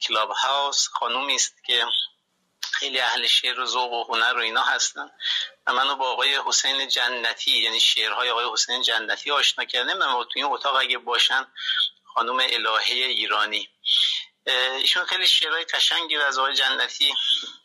کلاب 0.01 0.31
هاوس 0.31 0.87
خانومی 0.87 1.35
است 1.35 1.63
که 1.65 1.85
خیلی 2.73 2.99
اهل 2.99 3.27
شعر 3.27 3.59
و 3.59 3.65
ذوق 3.65 3.93
و 3.93 4.03
هنر 4.03 4.37
و 4.37 4.41
اینا 4.41 4.63
هستن. 4.63 5.11
و 5.67 5.73
منو 5.73 5.95
با 5.95 6.11
آقای 6.11 6.39
حسین 6.45 6.87
جنتی 6.87 7.51
یعنی 7.51 7.79
شعرهای 7.79 8.29
آقای 8.29 8.45
حسین 8.53 8.81
جنتی 8.81 9.31
آشنا 9.31 9.65
کردم 9.65 9.97
من 9.97 10.05
تو 10.05 10.31
این 10.35 10.45
اتاق 10.45 10.75
اگه 10.75 10.97
باشن 10.97 11.47
خانم 12.13 12.39
الهه 12.39 12.91
ایرانی. 12.91 13.69
ایشون 14.77 15.05
خیلی 15.05 15.27
شعرهای 15.27 15.65
قشنگی 15.65 16.17
از 16.17 16.37
آقای 16.37 16.55
جنتی 16.55 17.13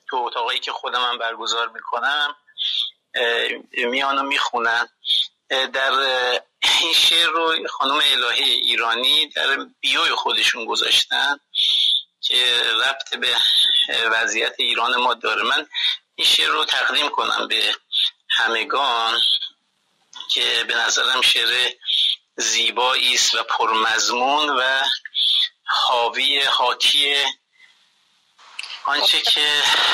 تو 0.08 0.16
اتاقایی 0.16 0.60
که 0.60 0.73
خودم 0.73 1.02
من 1.02 1.18
برگزار 1.18 1.68
می‌کنم 1.68 2.36
میان 3.73 4.18
و 4.18 4.23
می‌خونن. 4.23 4.89
در 5.48 5.92
این 6.82 6.94
شعر 6.94 7.26
رو 7.26 7.68
خانم 7.68 8.02
الهه 8.12 8.44
ایرانی 8.44 9.28
در 9.28 9.66
بیوی 9.81 10.10
خودشون 10.10 10.66
گذاشتن. 10.66 11.40
که 12.25 12.62
ربط 12.85 13.15
به 13.15 13.36
وضعیت 14.11 14.55
ایران 14.59 14.97
ما 14.97 15.15
داره. 15.15 15.43
من 15.43 15.67
این 16.15 16.27
شعر 16.27 16.49
رو 16.49 16.65
تقدیم 16.65 17.09
کنم 17.09 17.49
به 17.49 17.75
همگان 18.28 19.20
که 20.28 20.65
به 20.69 20.75
نظرم 20.75 21.20
شعر 21.20 21.70
زیبایی 22.36 23.15
است 23.15 23.35
و 23.35 23.43
پرمضمون 23.43 24.49
و 24.49 24.83
حاوی 25.65 26.41
حاکی 26.41 27.15
آنچه 28.85 29.21
که 29.21 29.41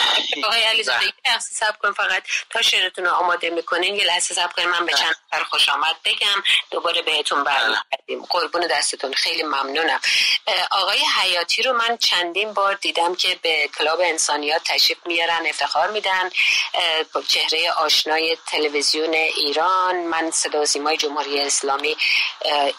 آقای 0.47 0.63
علیزاده 0.63 1.05
یه 1.05 1.13
لحظه 1.27 1.55
سب 1.55 1.79
کن 1.79 1.93
فقط. 1.93 2.23
تا 2.51 2.63
شعرتون 2.63 3.05
رو 3.05 3.11
آماده 3.11 3.51
می‌کنین 3.51 3.97
یه 3.97 4.05
لحظه 4.05 4.35
سب 4.35 4.53
کنین 4.53 4.69
من 4.69 4.87
به 4.87 4.93
چند 4.93 5.15
نفر 5.33 5.45
خوش 5.45 5.69
آمد 5.69 5.97
بگم. 6.05 6.43
دوباره 6.71 7.03
بهتون 7.03 7.45
برمیگردیم. 7.45 8.25
قربون 8.31 8.67
دستتون. 8.67 9.13
خیلی 9.13 9.43
ممنونم. 9.43 10.01
آقای 10.71 10.99
حیاتی 11.21 11.63
رو 11.63 11.73
من 11.73 11.97
چندین 11.97 12.53
بار 12.53 12.75
دیدم 12.75 13.15
که 13.15 13.39
به 13.43 13.69
کلاب 13.79 14.01
انسانیات 14.01 14.63
تشریف 14.65 14.99
میارن 15.07 15.47
افتخار 15.47 15.91
میدن. 15.91 16.31
چهره 17.29 17.73
آشنای 17.73 18.37
تلویزیون 18.47 19.15
ایران. 19.15 19.97
من 19.97 20.31
صدا 20.31 20.65
سیمای 20.65 20.97
جمهوری 20.97 21.41
اسلامی 21.41 21.97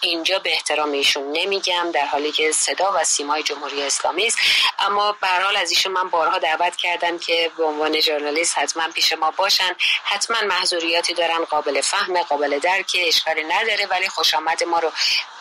اینجا 0.02 0.40
به 0.40 0.54
احترام 0.54 0.92
ایشون 0.92 1.32
نمیگم 1.32 1.92
در 1.92 2.06
حالی 2.06 2.32
که 2.32 2.52
صدا 2.52 2.92
و 2.96 3.04
سیمای 3.04 3.44
جمهوری 3.44 3.84
اسلامی 3.84 4.28
است. 4.28 4.38
اما 4.80 5.12
به 5.12 5.28
از 5.62 5.72
ایشون 5.72 5.92
من 6.04 6.10
بارها 6.10 6.38
دعوت 6.40 6.76
کردم 6.76 7.18
که 7.18 7.52
به 7.58 7.64
عنوان 7.64 8.00
ژورنالیست 8.00 8.58
حتما 8.58 8.88
پیش 8.94 9.14
ما 9.14 9.32
باشن. 9.32 9.76
حتما 10.04 10.42
محضوریاتی 10.42 11.14
دارن 11.14 11.46
قابل 11.46 11.82
فهم 11.82 12.22
قابل 12.22 12.60
درک 12.60 12.98
اشکالی 13.08 13.44
نداره 13.44 13.86
ولی 13.86 14.10
خوش 14.10 14.34
آمد 14.34 14.64
ما 14.64 14.80
رو 14.80 14.92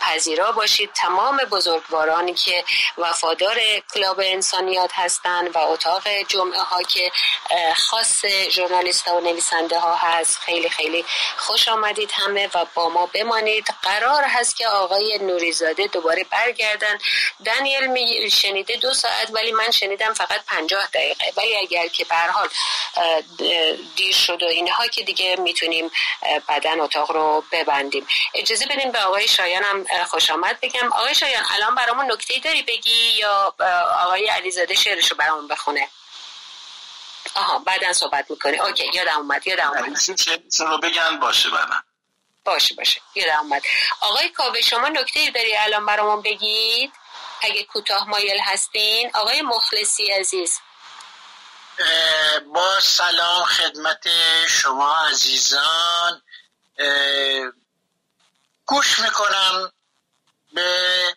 پذیرا 0.00 0.52
باشید. 0.52 0.92
تمام 0.92 1.36
بزرگوارانی 1.36 2.34
که 2.34 2.64
وفادار 2.98 3.60
کلاب 3.94 4.20
انسانیات 4.24 4.90
هستند 4.94 5.56
و 5.56 5.58
اتاق 5.58 6.08
جمعه 6.28 6.60
ها 6.60 6.82
که 6.82 7.12
خاص 7.76 8.24
ژورنالیست 8.50 9.08
و 9.08 9.20
نویسنده 9.20 9.78
ها 9.78 9.94
هست. 9.94 10.38
خیلی 10.38 10.68
خیلی 10.68 11.04
خوش 11.36 11.68
آمدید 11.68 12.10
همه 12.12 12.48
و 12.54 12.66
با 12.74 12.88
ما 12.88 13.06
بمانید. 13.06 13.66
قرار 13.82 14.24
هست 14.24 14.56
که 14.56 14.68
آقای 14.68 15.18
نوریزاده 15.18 15.86
دوباره 15.86 16.26
برگردن. 16.30 16.98
دانیل 17.44 17.86
می 17.86 18.30
شنیده 18.30 18.76
دو 18.76 18.94
ساعت 18.94 19.30
ولی 19.32 19.52
من 19.52 19.70
شنیدم 19.70 20.14
فقط 20.14 20.40
پنجاه 20.50 20.86
دقیقه. 20.86 21.32
ولی 21.36 21.56
اگر 21.56 21.88
که 21.88 22.04
به 22.04 22.16
حال 22.16 22.48
دیر 23.96 24.14
شد 24.14 24.42
و 24.42 24.46
اینها 24.46 24.86
که 24.86 25.02
دیگه 25.02 25.36
می‌تونیم 25.36 25.90
بدن 26.48 26.80
اتاق 26.80 27.10
رو 27.10 27.44
ببندیم. 27.52 28.06
اجازه 28.34 28.66
بدیم 28.66 28.92
به 28.92 28.98
آقای 28.98 29.28
شایانم 29.28 29.84
خوش 30.06 30.30
آمد 30.30 30.60
بگم. 30.60 30.92
آقای 30.92 31.14
شایان 31.14 31.44
الان 31.50 31.74
برامون 31.74 32.12
نکته 32.12 32.38
داری 32.38 32.62
بگی 32.62 33.10
یا 33.18 33.54
آقای 34.04 34.26
علیزاده 34.26 34.74
شعرشو 34.74 35.14
برامون 35.14 35.48
بخونه؟ 35.48 35.88
آها 37.34 37.58
بعدا 37.58 37.92
صحبت 37.92 38.30
می‌کنی. 38.30 38.58
اوکی 38.58 38.90
یادم 38.94 39.16
اومد 39.16 39.46
یادم 39.46 39.68
اومد. 39.68 39.98
رو 40.58 40.78
بگن؟ 40.78 41.18
باشه 41.20 41.50
بعدا. 41.50 41.74
باشه 42.44 42.74
باشه. 42.74 43.00
یادم 43.14 43.38
اومد. 43.38 43.62
آقای 44.00 44.28
کاوه 44.28 44.60
شما 44.60 44.88
نکته 44.88 45.30
داری 45.30 45.56
الان 45.56 45.86
برامون 45.86 46.22
بگید؟ 46.22 46.92
اگه 47.42 47.64
کوتاه 47.64 48.08
مایل 48.08 48.40
هستین 48.40 49.10
آقای 49.14 49.42
مخلصی 49.42 50.12
عزیز. 50.12 50.60
با 52.54 52.80
سلام 52.80 53.44
خدمت 53.44 54.08
شما 54.48 54.96
عزیزان. 54.96 56.22
گوش 58.66 58.98
می‌کنم 58.98 59.72
به 60.52 61.16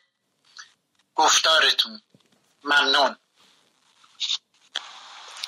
گفتارتون. 1.16 2.02
ممنون. 2.64 3.18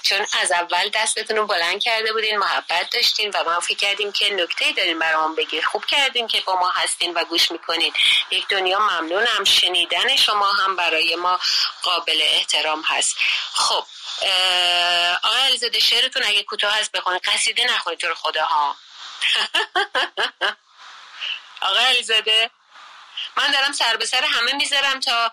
چون 0.06 0.28
از 0.42 0.52
اول 0.52 0.90
دستتون 0.90 1.38
رو 1.38 1.46
بلند 1.46 1.84
کرده 1.84 2.14
بودین 2.14 2.38
محبت 2.38 2.90
داشتین 2.90 3.32
و 3.32 3.44
ما 3.44 3.60
فکر 3.60 3.78
کردیم 3.78 4.12
که 4.12 4.34
نکته 4.34 4.72
دارین 4.72 5.00
برام 5.00 5.36
بگیر. 5.36 5.66
خوب 5.66 5.86
کردین 5.86 6.28
که 6.28 6.42
با 6.42 6.56
ما 6.56 6.70
هستین 6.70 7.14
و 7.14 7.24
گوش 7.24 7.52
می‌کنین. 7.52 7.94
یک 8.32 8.48
دنیا 8.48 8.80
ممنونم. 8.80 9.44
شنیدن 9.44 10.16
شما 10.16 10.52
هم 10.54 10.76
برای 10.76 11.16
ما 11.16 11.40
قابل 11.82 12.20
احترام 12.22 12.82
هست. 12.82 13.18
خب 13.54 13.86
آقای 15.24 15.42
علیزاده 15.42 15.80
شعرتون 15.80 16.24
اگه 16.24 16.44
کوتاه 16.44 16.80
هست 16.80 16.92
بخونید. 16.92 17.22
قصیده 17.22 17.64
نخونید 17.64 18.00
تو 18.00 18.16
خدا 18.16 18.44
ها 18.44 18.76
آقای 21.62 21.86
علیزاده. 21.86 22.50
من 23.38 23.52
دارم 23.52 23.72
سر 23.72 23.96
به 23.96 24.06
سر 24.06 24.24
همه 24.24 24.54
می‌ذارم 24.54 25.00
تا 25.00 25.32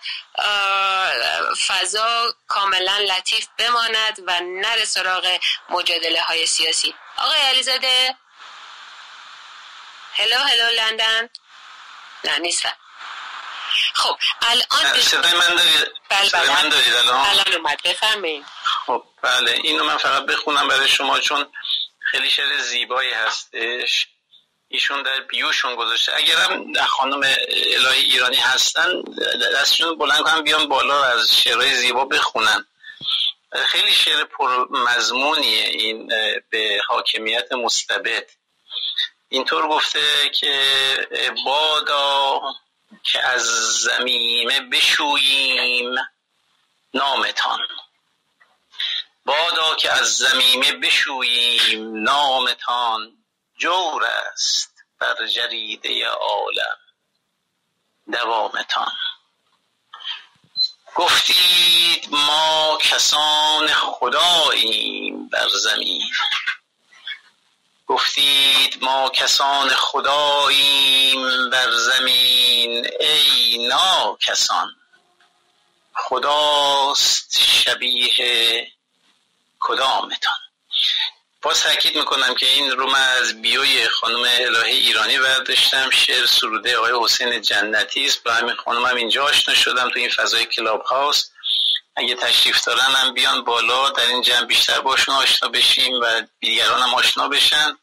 فضا 1.67 2.35
کاملا 2.49 2.99
لطیف 2.99 3.47
بماند 3.59 4.19
و 4.27 4.41
نره 4.41 4.85
سراغ 4.85 5.39
مجادله 5.69 6.23
های 6.23 6.47
سیاسی. 6.47 6.95
آقای 7.17 7.41
علیزاده. 7.41 8.17
هلو 10.15 10.39
هلو 10.39 10.71
لندن 10.71 11.29
نه 12.25 12.39
نیستم. 12.39 12.77
خب 13.95 14.19
الان 14.43 15.01
صدای 15.01 15.35
من 15.35 15.55
دارید؟ 15.55 15.87
بله 16.09 16.31
بله. 16.31 16.63
من 16.63 16.69
دارید 16.69 16.95
الان؟ 16.95 17.27
الان 17.27 17.55
اومد 17.55 17.83
بفرمایید. 17.83 18.47
خب 18.87 19.05
بله 19.23 19.51
اینو 19.51 19.85
من 19.85 19.97
فقط 19.97 20.23
بخونم 20.23 20.69
برای 20.69 20.89
شما 20.89 21.21
چون 21.21 21.53
خیلی 22.11 22.31
شعر 22.31 22.59
زیبایی 22.59 23.11
هستش. 23.13 24.09
ایشون 24.73 25.03
در 25.03 25.21
بیوشون 25.21 25.77
گذاشته. 25.77 26.13
اگرم 26.17 26.73
خانم 26.85 27.23
الهی 27.77 28.01
ایرانی 28.01 28.37
هستن 28.37 29.03
دستشون 29.55 29.99
بلند 29.99 30.23
کنم 30.23 30.43
بیان 30.43 30.69
بالا 30.69 31.05
از 31.05 31.37
شعرهای 31.37 31.75
زیبا 31.75 32.05
بخونن. 32.05 32.67
خیلی 33.67 33.93
شعر 33.93 34.25
پر 34.25 34.67
مضمونیه 34.71 35.65
این 35.65 36.09
به 36.51 36.81
حاکمیت 36.89 37.53
مستبد. 37.53 38.31
اینطور 39.29 39.69
گفته 39.69 40.31
که 40.31 40.63
بادا 41.45 42.41
که 43.03 43.27
از 43.27 43.45
زمینه 43.81 44.61
بشوییم 44.61 45.95
نامتان. 46.95 47.59
بادا 49.25 49.75
که 49.75 49.93
از 49.93 50.17
زمینه 50.17 50.73
بشوییم 50.73 52.03
نامتان. 52.03 53.22
جور 53.59 54.05
است 54.05 54.73
بر 54.99 55.27
جریده 55.27 56.07
عالم 56.07 56.79
دوامتان. 58.13 58.93
گفتید 60.95 62.09
ما 62.11 62.79
کسان 62.83 63.69
خداییم 63.69 65.29
بر 65.29 65.49
زمین. 65.49 66.03
گفتید 67.87 68.85
ما 68.85 69.09
کسان 69.09 69.69
خداییم 69.69 71.51
بر 71.51 71.71
زمین 71.71 72.87
ای 73.01 73.69
نا 73.69 74.17
کسان 74.21 74.77
خداست 75.95 77.39
شبیه 77.39 78.73
کدامتان. 79.61 80.39
باز 81.43 81.61
تاکید 81.63 81.97
می‌کنم 81.97 82.35
که 82.35 82.47
این 82.47 82.71
رو 82.71 82.91
من 82.91 83.09
از 83.21 83.43
بیوی 83.43 83.89
خانم 83.89 84.25
الهی 84.41 84.77
ایرانی 84.79 85.19
برداشتم 85.19 85.91
شعر 85.91 86.27
سروده 86.27 86.77
آقای 86.77 86.93
حسین 87.05 87.41
جنتی 87.41 88.07
است. 88.07 88.23
با 88.23 88.33
همین 88.33 88.55
خانم 88.55 88.87
هم 88.87 88.97
اینجا 88.97 89.25
آشنا 89.25 89.55
شدم 89.55 89.89
تو 89.89 89.99
این 89.99 90.09
فضای 90.09 90.45
کلاب 90.45 90.83
هاوس. 90.83 91.25
اگه 91.97 92.15
تشریف 92.15 92.65
دارن 92.65 92.95
هم 92.95 93.15
بیان 93.15 93.45
بالا 93.45 93.91
در 93.91 94.07
این 94.07 94.23
جمع 94.23 94.45
بیشتر 94.45 94.81
باشون 94.81 95.15
آشنا 95.15 95.49
بشیم 95.49 96.01
و 96.03 96.23
دیگران 96.41 96.83
هم 96.83 96.95
آشنا 96.95 97.29
بشن. 97.29 97.77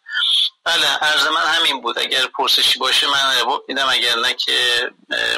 بله 0.64 0.88
عرض 0.88 1.28
من 1.28 1.46
همین 1.46 1.82
بود. 1.82 2.00
اگر 2.00 2.26
پرسشی 2.26 2.80
باشه 2.80 3.08
من 3.08 3.36
جواب 3.40 3.66
میدم 3.68 3.90
اگر 3.90 4.16
نه 4.16 4.34
که 4.34 4.92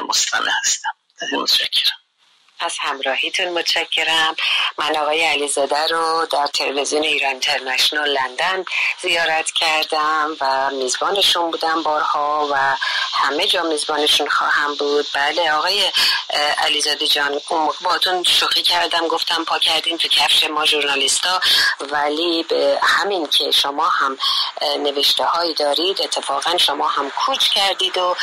مستمع 0.08 0.50
هستم. 0.64 0.88
متشکرم. 1.32 2.01
از 2.62 2.76
همراهیتون 2.80 3.48
متشکرم. 3.48 4.36
من 4.78 4.96
آقای 4.96 5.24
علیزاده 5.24 5.86
رو 5.86 6.26
در 6.30 6.46
تلویزیون 6.46 7.02
ایران 7.02 7.30
اینترنشنال 7.30 8.08
لندن 8.08 8.64
زیارت 9.02 9.50
کردم 9.50 10.36
و 10.40 10.70
میزبانشون 10.70 11.50
بودم 11.50 11.82
بارها 11.82 12.48
و 12.52 12.76
همه 13.12 13.46
جا 13.46 13.62
میزبانشون 13.62 14.28
خواهم 14.28 14.74
بود. 14.74 15.06
بله 15.14 15.52
آقای 15.52 15.90
علیزاده 16.58 17.06
جان 17.06 17.40
اون 17.48 17.72
موقع 17.80 18.22
شوخی 18.22 18.62
کردم 18.62 19.08
گفتم 19.08 19.44
پا 19.44 19.58
کردیم 19.58 19.96
تو 19.96 20.08
کفش 20.08 20.44
ما 20.44 20.64
ژورنالیستا. 20.66 21.40
ولی 21.80 22.42
به 22.42 22.78
همین 22.82 23.26
که 23.26 23.50
شما 23.50 23.88
هم 23.88 24.18
نوشته 24.78 25.24
هایی 25.24 25.54
دارید 25.54 26.02
اتفاقا 26.02 26.56
شما 26.58 26.88
هم 26.88 27.10
کوچ 27.10 27.48
کردید 27.48 27.98
و 27.98 28.16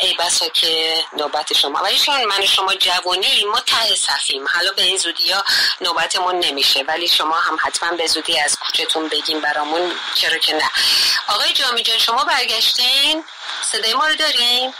ای 0.00 0.14
بسا 0.14 0.48
که 0.48 0.94
نوبت 1.12 1.52
شما. 1.52 1.78
ولی 1.82 1.98
چون 1.98 2.24
من 2.24 2.46
شما 2.46 2.74
جوانی 2.74 3.45
ما 3.46 3.60
ته 3.60 3.94
صفیم. 3.94 4.48
حالا 4.54 4.72
به 4.72 4.82
این 4.82 4.96
زودی 4.96 5.32
ها 5.32 5.44
نوبتمون 5.80 6.38
نمیشه 6.38 6.84
ولی 6.88 7.08
شما 7.08 7.40
هم 7.40 7.58
حتما 7.62 7.96
به 7.96 8.06
زودی 8.06 8.40
از 8.40 8.56
کوچتون 8.58 9.08
بگیم 9.08 9.40
برامون 9.40 9.92
چرا 10.14 10.38
که 10.38 10.54
نه. 10.54 10.70
آقای 11.28 11.52
جامی 11.52 11.82
جان 11.82 11.98
شما 11.98 12.24
برگشتین؟ 12.24 13.24
صدای 13.72 13.94
ما 13.94 14.06
رو 14.06 14.14
داریم 14.14 14.74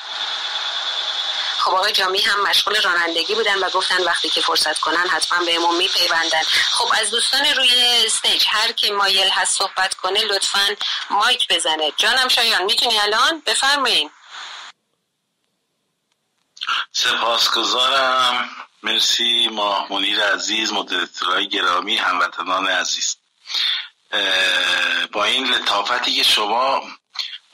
خب 1.58 1.74
آقای 1.74 1.92
جامی 1.92 2.20
هم 2.20 2.42
مشغول 2.42 2.82
رانندگی 2.82 3.34
بودن 3.34 3.58
و 3.58 3.70
گفتن 3.70 4.02
وقتی 4.02 4.28
که 4.28 4.40
فرصت 4.40 4.78
کنن 4.78 5.08
حتما 5.08 5.44
بهمون 5.44 5.76
میپیوندن. 5.76 6.42
خب 6.70 6.88
از 7.00 7.10
دوستان 7.10 7.46
روی 7.46 8.02
استیج 8.06 8.44
هر 8.48 8.72
کی 8.72 8.90
مایل 8.90 9.28
هست 9.28 9.58
صحبت 9.58 9.94
کنه 9.94 10.20
لطفا 10.20 10.76
مایک 11.10 11.48
بزنه. 11.48 11.92
جانم 11.96 12.28
شایان 12.28 12.62
می‌تونی 12.62 12.98
الان؟ 12.98 13.42
بفرمایید 13.46 14.10
سپاسگزارم. 16.92 18.50
مرسی 18.82 19.48
ماه 19.48 19.92
منیر 19.92 20.20
عزیز 20.20 20.72
مدیرتورای 20.72 21.48
گرامی 21.48 21.96
هموطنان 21.96 22.66
عزیز. 22.66 23.16
با 25.12 25.24
این 25.24 25.46
لطافتی 25.46 26.14
که 26.14 26.22
شما 26.22 26.82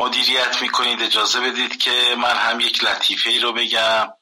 مدیریت 0.01 0.63
می‌کنید 0.63 1.03
اجازه 1.03 1.41
بدید 1.41 1.79
که 1.79 2.15
من 2.19 2.37
هم 2.37 2.61
یک 2.61 2.85
لطیفه 2.85 3.31
ای 3.31 3.39
رو 3.39 3.53
بگم. 3.53 4.13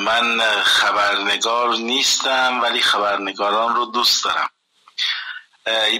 من 0.00 0.40
خبرنگار 0.62 1.74
نیستم 1.76 2.62
ولی 2.62 2.82
خبرنگاران 2.82 3.74
رو 3.74 3.86
دوست 3.86 4.24
دارم. 4.24 4.50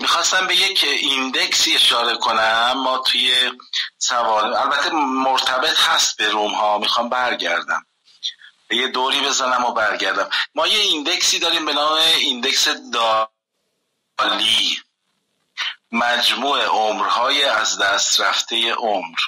می‌خواستم 0.01 0.47
به 0.47 0.57
یک 0.57 0.85
ایندکسی 0.85 1.75
اشاره 1.75 2.17
کنم. 2.17 2.73
ما 2.77 2.99
توی 2.99 3.53
سوال 3.99 4.55
البته 4.55 4.91
مرتبط 4.95 5.81
هست 5.81 6.17
به 6.17 6.29
روم 6.29 6.55
ها 6.55 6.79
می‌خوام 6.79 7.09
برگردم. 7.09 7.87
یه 8.77 8.89
دوری 8.89 9.21
بزنم 9.21 9.65
و 9.65 9.73
برگردم. 9.73 10.29
ما 10.55 10.67
یه 10.67 10.81
ایندکسی 10.81 11.39
داریم 11.39 11.65
به 11.65 11.73
نام 11.73 11.93
ایندکس 11.93 12.69
دالی. 14.19 14.81
مجموع 15.93 16.65
عمرهای 16.65 17.45
از 17.45 17.79
دست 17.79 18.21
رفته 18.21 18.73
عمر. 18.73 19.19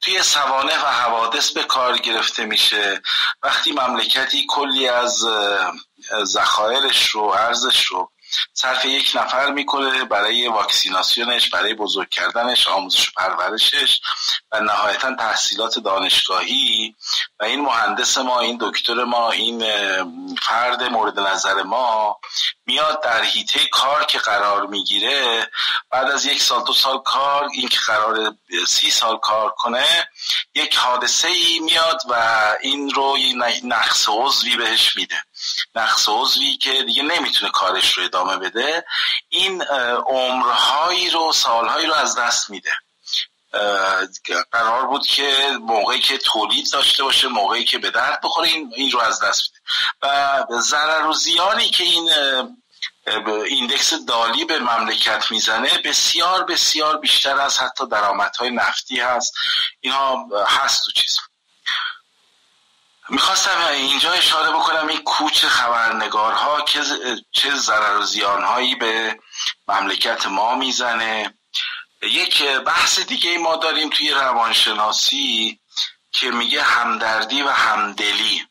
توی 0.00 0.22
سوانه 0.22 0.84
و 0.84 0.86
حوادث 0.86 1.50
به 1.50 1.62
کار 1.62 1.98
گرفته 1.98 2.44
میشه. 2.44 3.02
وقتی 3.42 3.72
مملکتی 3.72 4.46
کلی 4.48 4.88
از 4.88 5.26
ذخایرش 6.24 7.08
رو 7.08 7.22
ارزش 7.22 7.86
رو 7.86 8.10
صرف 8.52 8.84
یک 8.84 9.12
نفر 9.14 9.50
می‌کنه 9.50 10.04
برای 10.04 10.48
واکسیناسیونش 10.48 11.50
برای 11.50 11.74
بزرگ 11.74 12.08
کردنش 12.08 12.66
آموزش 12.66 13.08
و 13.08 13.12
پرورشش 13.16 14.00
و 14.52 14.60
نهایتا 14.60 15.16
تحصیلات 15.16 15.78
دانشگاهی. 15.78 16.96
و 17.40 17.44
این 17.44 17.60
مهندس 17.60 18.18
ما 18.18 18.40
این 18.40 18.58
دکتر 18.60 19.04
ما 19.04 19.30
این 19.30 19.64
فرد 20.42 20.82
مورد 20.82 21.20
نظر 21.20 21.62
ما 21.62 22.18
میاد 22.66 23.02
در 23.02 23.22
هیته 23.22 23.60
کار 23.72 24.04
که 24.04 24.18
قرار 24.18 24.66
می‌گیره. 24.66 25.50
بعد 25.90 26.10
از 26.10 26.26
یک 26.26 26.42
سال 26.42 26.64
دو 26.64 26.72
سال 26.72 26.98
کار 26.98 27.48
این 27.52 27.68
که 27.68 27.78
قرار 27.86 28.34
سی 28.66 28.90
سال 28.90 29.18
کار 29.18 29.50
کنه 29.50 30.08
یک 30.54 30.76
حادثه 30.76 31.28
ای 31.28 31.60
میاد 31.60 32.02
و 32.08 32.42
این 32.60 32.90
رو 32.90 33.16
نقص 33.64 34.08
عضوی 34.08 34.56
بهش 34.56 34.96
میده. 34.96 35.24
نقص 35.74 36.08
عضوی 36.08 36.56
که 36.56 36.82
دیگه 36.82 37.02
نمی‌تونه 37.02 37.50
کارش 37.50 37.92
رو 37.92 38.04
ادامه 38.04 38.36
بده. 38.36 38.84
این 39.28 39.62
عمرهایی 40.06 41.10
رو 41.10 41.32
سالهایی 41.32 41.86
رو 41.86 41.94
از 41.94 42.18
دست 42.18 42.50
میده. 42.50 42.72
قرار 44.52 44.86
بود 44.86 45.06
که 45.06 45.58
موقعی 45.60 46.00
که 46.00 46.18
تولید 46.18 46.72
داشته 46.72 47.02
باشه 47.02 47.28
موقعی 47.28 47.64
که 47.64 47.78
به 47.78 47.90
درد 47.90 48.20
بخوره 48.22 48.48
این, 48.48 48.72
این 48.76 48.90
رو 48.90 49.00
از 49.00 49.20
دست 49.22 49.42
میده 49.42 49.60
و 50.02 50.60
ضرر 50.60 51.06
و 51.06 51.12
زیانی 51.12 51.68
که 51.68 51.84
این 51.84 52.10
ایندکس 53.26 53.94
دالی 53.94 54.44
به 54.44 54.58
مملکت 54.58 55.30
می‌زنه 55.30 55.78
بسیار 55.78 56.44
بسیار 56.44 56.98
بیشتر 56.98 57.40
از 57.40 57.58
حتی 57.58 57.86
درآمدهای 57.86 58.50
نفتی 58.50 59.00
هست. 59.00 59.34
اینا 59.80 60.26
هست 60.46 60.84
تو 60.84 60.92
چیز. 60.92 61.18
می‌خواستم 63.08 63.64
اینجا 63.72 64.12
اشاره 64.12 64.50
بکنم 64.50 64.88
این 64.88 65.02
کوچ 65.02 65.44
خبرنگارها 65.44 66.60
که 66.60 66.82
چه 67.32 67.56
ضرر 67.56 67.96
و 67.96 68.02
زیانهایی 68.02 68.74
به 68.74 69.18
مملکت 69.68 70.26
ما 70.26 70.54
می‌زنه. 70.54 71.34
یک 72.02 72.42
بحث 72.44 73.00
دیگه 73.00 73.38
ما 73.38 73.56
داریم 73.56 73.90
توی 73.90 74.10
روانشناسی 74.10 75.60
که 76.10 76.30
میگه 76.30 76.62
همدردی 76.62 77.42
و 77.42 77.48
همدلی. 77.48 78.46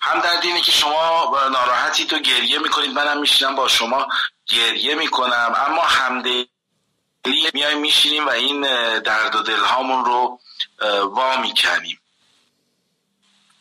همدردی 0.00 0.48
اینه 0.48 0.60
که 0.60 0.72
شما 0.72 1.30
ناراحتی 1.52 2.04
تو 2.04 2.18
گریه 2.18 2.58
می‌کنید. 2.58 2.90
منم 2.90 3.20
میشینم 3.20 3.54
با 3.54 3.68
شما 3.68 4.06
گریه 4.46 4.94
می‌کنم. 4.94 5.54
اما 5.56 5.82
همدلی 5.82 6.48
میایم 7.54 7.78
میشینیم 7.78 8.26
و 8.26 8.30
این 8.30 8.60
درد 8.98 9.34
و 9.34 9.42
دلهامون 9.42 10.04
رو 10.04 10.40
وا 11.04 11.36
می‌کنیم. 11.36 12.00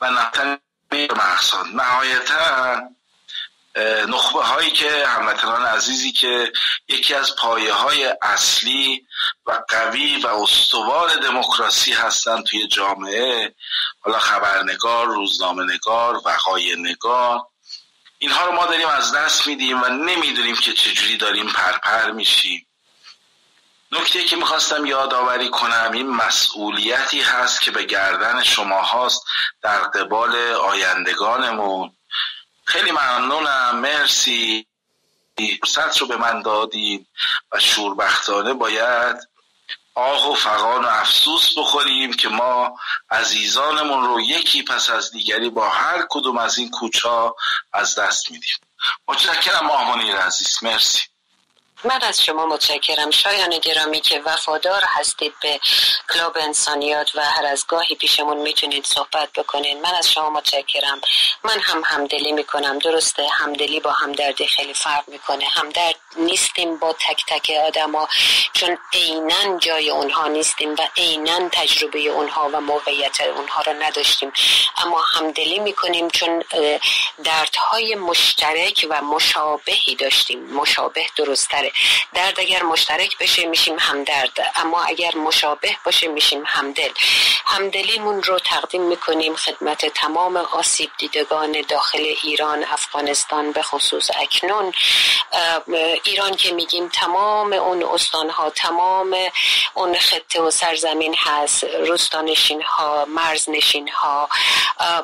و 0.01 0.11
مقصد 0.11 0.59
نهایتا 1.74 2.82
نخبه 4.08 4.43
هایی 4.43 4.72
که 4.72 5.08
هموطنان 5.08 5.66
عزیزی 5.66 6.11
که 6.11 6.51
یکی 6.88 7.14
از 7.14 7.35
پایه 7.35 7.74
های 7.74 8.16
اصلی 8.22 9.06
و 9.45 9.61
قوی 9.67 10.17
و 10.17 10.27
استوار 10.27 11.16
دموکراسی 11.16 11.93
هستند 11.93 12.43
توی 12.43 12.67
جامعه 12.67 13.56
حالا 14.00 14.19
خبرنگار 14.19 15.08
روزنامه 15.08 15.64
نگار 15.64 16.22
وقای 16.25 16.75
نگار 16.75 17.41
اینها 18.19 18.45
رو 18.45 18.51
ما 18.51 18.66
داریم 18.66 18.88
از 18.88 19.11
دست 19.11 19.48
میدیم 19.48 19.83
و 19.83 19.88
نمی‌دونیم 19.88 20.56
که 20.56 20.74
چجوری 20.74 21.17
داریم 21.17 21.48
پرپر 21.48 22.11
میشیم. 22.11 22.67
نکته 23.91 24.24
که 24.24 24.35
می‌خواستم 24.35 24.85
یادآوری 24.85 25.50
کنم 25.50 25.90
این 25.93 26.09
مسئولیتی 26.09 27.22
هست 27.22 27.61
که 27.61 27.72
به 27.72 27.83
گردن 27.83 28.43
شما 28.43 28.82
هاست 28.82 29.24
در 29.61 29.80
قبال 29.80 30.35
آیندگانمون. 30.53 31.91
خیلی 32.72 32.91
ممنونم. 32.91 33.80
مرسی. 33.80 34.67
فرصت 35.61 35.98
رو 35.98 36.08
به 36.08 36.17
من 36.17 36.41
دادید 36.41 37.08
و 37.51 37.59
شوربختانه 37.59 38.53
باید 38.53 39.16
آه 39.95 40.32
و 40.32 40.35
فقان 40.35 40.85
و 40.85 40.88
افسوس 40.88 41.58
بخوریم 41.58 42.14
که 42.14 42.30
ما 42.30 42.80
عزیزانمون 43.09 44.06
رو 44.06 44.22
یکی 44.22 44.64
پس 44.64 44.90
از 44.90 45.11
دیگری 45.11 45.50
با 45.50 45.69
هر 45.69 46.06
کدوم 46.09 46.38
از 46.38 46.58
این 46.58 46.69
کوچا 46.69 47.35
از 47.74 47.95
دست 47.95 48.32
میدیم. 48.32 48.56
متشکرم 49.08 49.67
ماهمونی 49.67 50.11
عزیز. 50.11 50.64
مرسی. 50.64 51.11
من 51.84 52.01
از 52.01 52.24
شما 52.24 52.45
متشکرم. 52.45 53.11
شایان 53.11 53.50
گرامی 53.50 54.01
که 54.01 54.19
وفادار 54.19 54.82
هستید 54.88 55.34
به 55.42 55.60
کلاب 56.14 56.38
انسانیات 56.38 57.16
و 57.16 57.22
هر 57.26 57.45
از 57.45 57.68
گاهی 57.68 57.95
پیشمون 57.95 58.38
می‌تونید 58.38 58.85
صحبت 58.85 59.34
بکنید 59.34 59.77
من 59.77 59.93
از 59.93 60.11
شما 60.11 60.30
متشکرم. 60.30 61.01
من 61.43 61.60
هم 61.60 61.82
همدلی 61.85 62.32
می‌کنم. 62.32 62.80
درسته 62.80 63.27
همدلی 63.27 63.80
با 63.80 63.92
همدردی 63.92 64.48
خیلی 64.48 64.74
فرق 64.74 65.03
می‌کنه. 65.08 65.45
همدرد 65.45 65.95
نیستیم 66.16 66.77
با 66.77 66.93
تک 66.93 67.24
تک 67.27 67.51
آدما 67.68 68.08
چون 68.53 68.77
عینا 68.93 69.58
جای 69.60 69.90
اونها 69.90 70.27
نیستیم 70.27 70.74
و 70.74 70.88
عینا 70.98 71.50
تجربه 71.50 72.00
اونها 72.00 72.50
و 72.53 72.61
موقعیت 72.61 73.22
اونها 73.22 73.61
رو 73.61 73.74
نداشتیم. 73.74 74.34
اما 74.77 75.01
همدلی 75.14 75.60
می‌کنیم 75.60 76.10
چون 76.10 76.43
دردهای 77.24 77.95
مشترک 77.95 78.88
و 78.90 79.01
مشابهی 79.01 79.95
داشتیم. 79.95 80.43
مشابه 80.53 81.06
درستره. 81.16 81.70
درد 82.14 82.40
اگر 82.40 82.64
مشترک 82.64 83.17
بشه 83.17 83.45
میشیم 83.45 83.80
همدرد. 83.80 84.51
اما 84.56 84.83
اگر 84.83 85.16
مشابه 85.16 85.75
باشه 85.85 86.08
میشیم 86.08 86.43
همدل. 86.45 86.90
همدلیمون 87.45 88.24
رو 88.24 88.40
تقدیم 88.40 88.82
می‌کنیم 88.82 89.35
خدمت 89.35 89.85
تمام 89.85 90.38
آسیب 90.38 90.91
دیدگان 90.98 91.61
داخل 91.67 92.14
ایران 92.24 92.64
افغانستان 92.64 93.51
به 93.51 93.61
خصوص 93.61 94.09
اکنون. 94.16 94.74
ایران 96.03 96.35
که 96.35 96.51
میگیم 96.51 96.90
تمام 96.90 97.53
اون 97.53 97.83
استانها 97.83 98.50
تمام 98.50 99.17
اون 99.74 99.98
خطه 99.98 100.41
و 100.41 100.51
سرزمین 100.51 101.16
هست. 101.17 101.64
روستانشین 101.64 102.61
ها 102.61 103.06
مرز 103.06 103.50
نشین 103.50 103.90
ها 103.90 104.30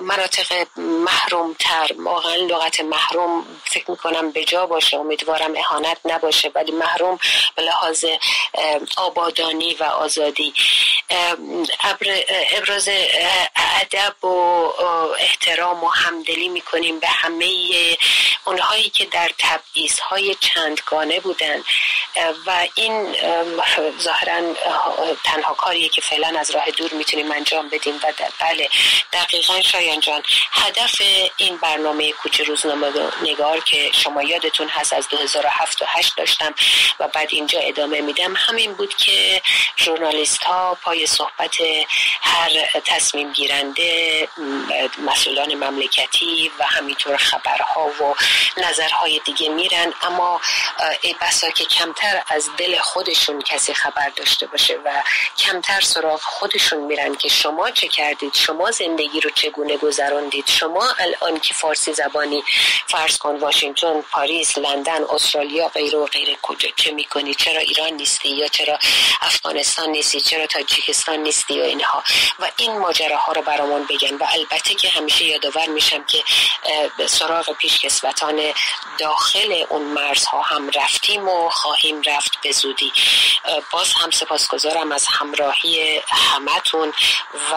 مناطق 0.01 0.67
محروم 0.77 1.55
تر 1.59 1.91
واقعا 1.97 2.35
لغت 2.35 2.79
محروم 2.79 3.45
فکر 3.63 3.91
می‌کنم 3.91 4.31
به 4.31 4.45
جا 4.45 4.65
باشه. 4.65 4.97
امیدوارم 4.97 5.53
اهانت 5.57 5.97
نباشه. 6.05 6.49
ولی 6.57 6.71
محروم 6.71 7.19
به 7.55 7.61
لحاظ 7.61 8.05
آبادانی 8.97 9.73
و 9.73 9.83
آزادی. 9.83 10.53
ابراز 12.57 12.89
ادب 13.81 14.25
و 14.25 14.27
احترام 15.19 15.83
و 15.83 15.87
همدلی 15.87 16.49
می‌کنیم 16.49 16.99
به 16.99 17.07
همه 17.07 17.51
اونهایی 18.45 18.89
که 18.89 19.05
در 19.05 19.31
تبعیض 19.37 19.99
های 19.99 20.35
چندگانه 20.35 21.19
بودن. 21.19 21.63
و 22.45 22.67
این 22.75 23.15
ظاهرا 24.01 24.53
تنها 25.23 25.53
کاریه 25.53 25.89
که 25.89 26.01
فعلا 26.01 26.39
از 26.39 26.51
راه 26.51 26.71
دور 26.71 26.93
می‌تونیم 26.93 27.31
انجام 27.31 27.69
بدیم 27.69 27.95
و 27.95 28.13
بله 28.39 28.69
دقیقا 29.13 29.61
شایان 29.61 29.99
جان 29.99 30.23
هدف 30.51 31.01
این 31.37 31.57
برنامه 31.57 32.11
کوچه 32.11 32.43
روزنامه 32.43 32.87
نگار 33.21 33.59
که 33.59 33.91
شما 33.93 34.23
یادتون 34.23 34.69
هست 34.69 34.93
از 34.93 35.07
2007 35.09 35.81
و 35.81 35.85
8 35.87 36.15
و 36.99 37.07
بعد 37.07 37.27
اینجا 37.31 37.59
ادامه 37.59 38.01
میدم. 38.01 38.33
همین 38.37 38.73
بود 38.73 38.95
که 38.95 39.41
ژورنالیست 39.77 40.43
ها 40.43 40.77
پای 40.83 41.07
صحبت 41.07 41.57
هر 42.21 42.49
تصمیم 42.85 43.33
گیرنده 43.33 44.27
مسئولان 45.05 45.55
مملکتی 45.55 46.51
و 46.59 46.63
همینطور 46.63 47.17
خبرها 47.17 47.85
و 47.85 48.15
نظرهای 48.57 49.21
دیگه 49.25 49.49
میرن. 49.49 49.93
اما 50.01 50.41
ای 51.01 51.15
بسا 51.21 51.49
که 51.49 51.65
کمتر 51.65 52.23
از 52.27 52.49
دل 52.57 52.77
خودشون 52.79 53.41
کسی 53.41 53.73
خبر 53.73 54.09
داشته 54.09 54.47
باشه 54.47 54.77
و 54.85 55.03
کمتر 55.37 55.81
سراغ 55.81 56.21
خودشون 56.21 56.79
میرن 56.79 57.15
که 57.15 57.29
شما 57.29 57.71
چه 57.71 57.87
کردید 57.87 58.33
شما 58.33 58.71
زندگی 58.71 59.21
رو 59.21 59.29
چگونه 59.29 59.77
گذراندید 59.77 60.47
شما 60.47 60.93
الان 60.99 61.39
که 61.39 61.53
فارسی 61.53 61.93
زبانی 61.93 62.43
فرض 62.87 63.17
کن 63.17 63.35
واشنگتن 63.35 64.01
پاریس 64.01 64.57
لندن 64.57 65.03
استرالیا 65.03 65.67
غیر 65.67 65.95
و 65.95 66.05
غیر 66.05 66.36
کجا 66.41 66.69
چه 66.75 66.91
می‌کنی 66.91 67.35
چرا 67.35 67.59
ایران 67.59 67.93
نیستی 67.93 68.29
یا 68.29 68.47
چرا 68.47 68.79
افغانستان 69.21 69.89
نیستی 69.89 70.21
چرا 70.21 70.47
تاجیکستان 70.47 71.19
نیستی 71.19 71.61
و 71.61 71.63
اینها. 71.63 72.03
و 72.39 72.51
این 72.57 72.77
ماجراها 72.77 73.31
رو 73.31 73.41
برامون 73.41 73.85
بگن. 73.85 74.15
و 74.15 74.27
البته 74.31 74.75
که 74.75 74.89
همیشه 74.89 75.25
یادآور 75.25 75.65
میشم 75.65 76.03
که 76.03 76.23
سراغ 77.07 77.53
پیشکسوتان 77.53 78.53
داخل 78.99 79.63
اون 79.69 79.81
مرزها 79.81 80.41
هم 80.41 80.69
رفتیم 80.69 81.27
و 81.27 81.49
خواهیم 81.49 82.01
رفت 82.01 82.41
به 82.41 82.51
زودی. 82.51 82.91
باز 83.71 83.93
هم 83.93 84.11
سپاسگزارم 84.11 84.91
از 84.91 85.05
همراهی 85.09 86.01
همتون 86.07 86.93
و 87.51 87.55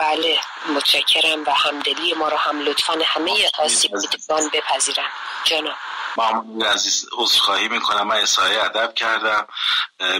بله 0.00 0.38
متشکرم 0.74 1.44
و 1.46 1.50
همدلی 1.50 2.12
ما 2.12 2.28
رو 2.28 2.36
هم 2.36 2.60
لطفا 2.60 2.98
همه 3.04 3.50
آسیب 3.58 3.90
دیدگان 4.00 4.50
بپذیرن. 4.52 5.08
جناب. 5.44 5.89
محمود 6.16 6.64
عزیز 6.64 7.06
عذرخواهی 7.12 7.68
می‌کنم. 7.68 8.06
من 8.06 8.16
اصحای 8.16 8.56
ادب 8.56 8.94
کردم. 8.94 9.46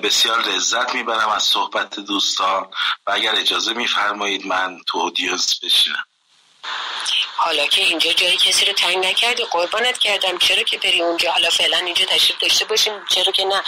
بسیار 0.02 0.42
لذت 0.42 0.94
می‌برم 0.94 1.28
از 1.28 1.42
صحبت 1.42 2.00
دوستان. 2.00 2.68
و 3.06 3.10
اگر 3.12 3.34
اجازه 3.34 3.72
میفرمایید 3.72 4.46
من 4.46 4.80
تو 4.86 4.98
اودیوس 4.98 5.64
بشینم. 5.64 6.04
حالا 7.36 7.66
که 7.66 7.82
اینجا 7.82 8.12
جایی 8.12 8.36
کسی 8.36 8.64
رو 8.64 8.72
تنگ 8.72 9.06
نکردی 9.06 9.44
قربانت 9.44 9.98
کردم. 9.98 10.38
چرا 10.38 10.62
که 10.62 10.78
بری 10.78 11.02
اونجا؟ 11.02 11.32
حالا 11.32 11.50
فعلا 11.50 11.76
اینجا 11.76 12.04
تشریف 12.04 12.38
داشته 12.38 12.64
باشیم. 12.64 12.92
چرا 13.08 13.32
که 13.32 13.44
نه؟ 13.44 13.62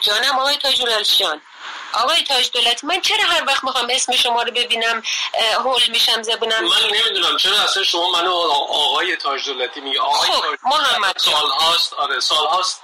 جانم 0.00 0.38
آقای 0.38 0.56
تاجور 0.56 1.02
جان 1.02 1.40
آقای 1.92 2.22
تاج 2.22 2.50
دولت 2.50 2.84
من 2.84 3.00
چرا 3.00 3.24
هر 3.24 3.44
وقت 3.46 3.64
می‌خوام 3.64 3.86
اسم 3.90 4.16
شما 4.16 4.42
رو 4.42 4.52
ببینم 4.52 5.02
هول 5.54 5.82
میشم 5.88 6.22
زبونم؟ 6.22 6.64
من 6.64 6.76
نمی‌دونم 6.86 7.36
چرا 7.36 7.58
اصلا 7.58 7.84
شما 7.84 8.10
منو 8.10 8.32
آقای 8.68 9.16
تاج 9.16 9.46
دولتی 9.46 9.80
میگه 9.80 10.00
آقای 10.00 10.30
خب 10.30 10.42
تاج 10.42 10.58
محمد 10.64 11.18
سال 11.18 11.50
هاست 11.60 11.92
آره 11.92 12.20
سال 12.20 12.46
هاست 12.46 12.82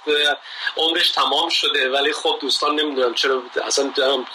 عمرش 0.77 1.11
تمام 1.11 1.49
شده 1.49 1.91
ولی 1.91 2.13
خب 2.13 2.39
دوستان 2.41 2.75
نمی‌دونم 2.75 3.15
چرا 3.15 3.43
اصلا 3.67 3.93
دارم 3.97 4.27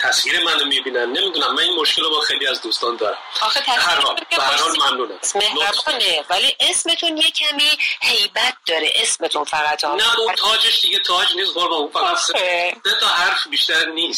تصویر 0.00 0.44
منو 0.44 0.64
می‌بینن. 0.64 1.12
نمی‌دونم 1.12 1.54
من 1.54 1.62
این 1.62 1.80
مشکل 1.80 2.02
رو 2.02 2.10
با 2.10 2.20
خیلی 2.20 2.46
از 2.46 2.62
دوستان 2.62 2.96
دارم. 2.96 3.18
آخه 3.42 3.60
حال 3.80 4.76
ممنونم. 4.76 5.18
مهربانه 5.34 6.24
ولی 6.30 6.56
اسمتون 6.60 7.16
یه 7.16 7.30
کمی 7.30 7.78
هیبت 8.02 8.54
داره 8.66 8.92
اسمتون 8.96 9.44
فقط. 9.44 9.84
ها 9.84 9.94
نه 9.94 10.18
اون 10.18 10.34
تاجش 10.34 10.80
دیگه 10.80 10.98
تاج 10.98 11.36
نیست 11.36 11.54
قربان 11.54 11.88
فقط 11.88 12.18
سه 12.18 12.76
تا 13.00 13.06
حرف 13.06 13.46
بیشتر 13.46 13.86
نیست 13.86 14.03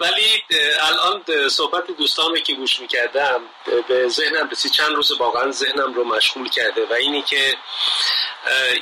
ولی 0.00 0.42
الان 0.80 1.48
صحبت 1.48 1.86
دوستان 1.86 2.40
که 2.40 2.54
گوش 2.54 2.80
می‌کردم 2.80 3.40
به 3.88 4.08
ذهنم 4.08 4.50
رسید. 4.50 4.72
چند 4.72 4.94
روز 4.94 5.12
واقعا 5.12 5.50
ذهنم 5.50 5.94
رو 5.94 6.04
مشغول 6.04 6.48
کرده 6.48 6.86
و 6.86 6.92
اینی 6.92 7.22
که 7.22 7.56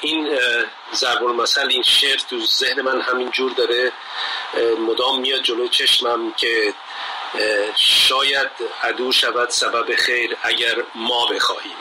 این 0.03 0.39
ضرب 0.95 1.25
المثل 1.25 1.69
این 1.69 1.83
شعر 1.83 2.19
تو 2.19 2.47
ذهن 2.47 2.81
من 2.81 3.01
همین 3.01 3.31
جور 3.31 3.53
داره 3.53 3.93
مدام 4.79 5.21
میاد 5.21 5.43
جلو 5.43 5.69
چشمم 5.69 6.33
که 6.33 6.75
شاید 7.77 8.51
عدو 8.83 9.13
شود 9.13 9.51
سبب 9.51 9.95
خیر 9.95 10.37
اگر 10.43 10.77
ما 10.95 11.27
بخواهیم. 11.27 11.77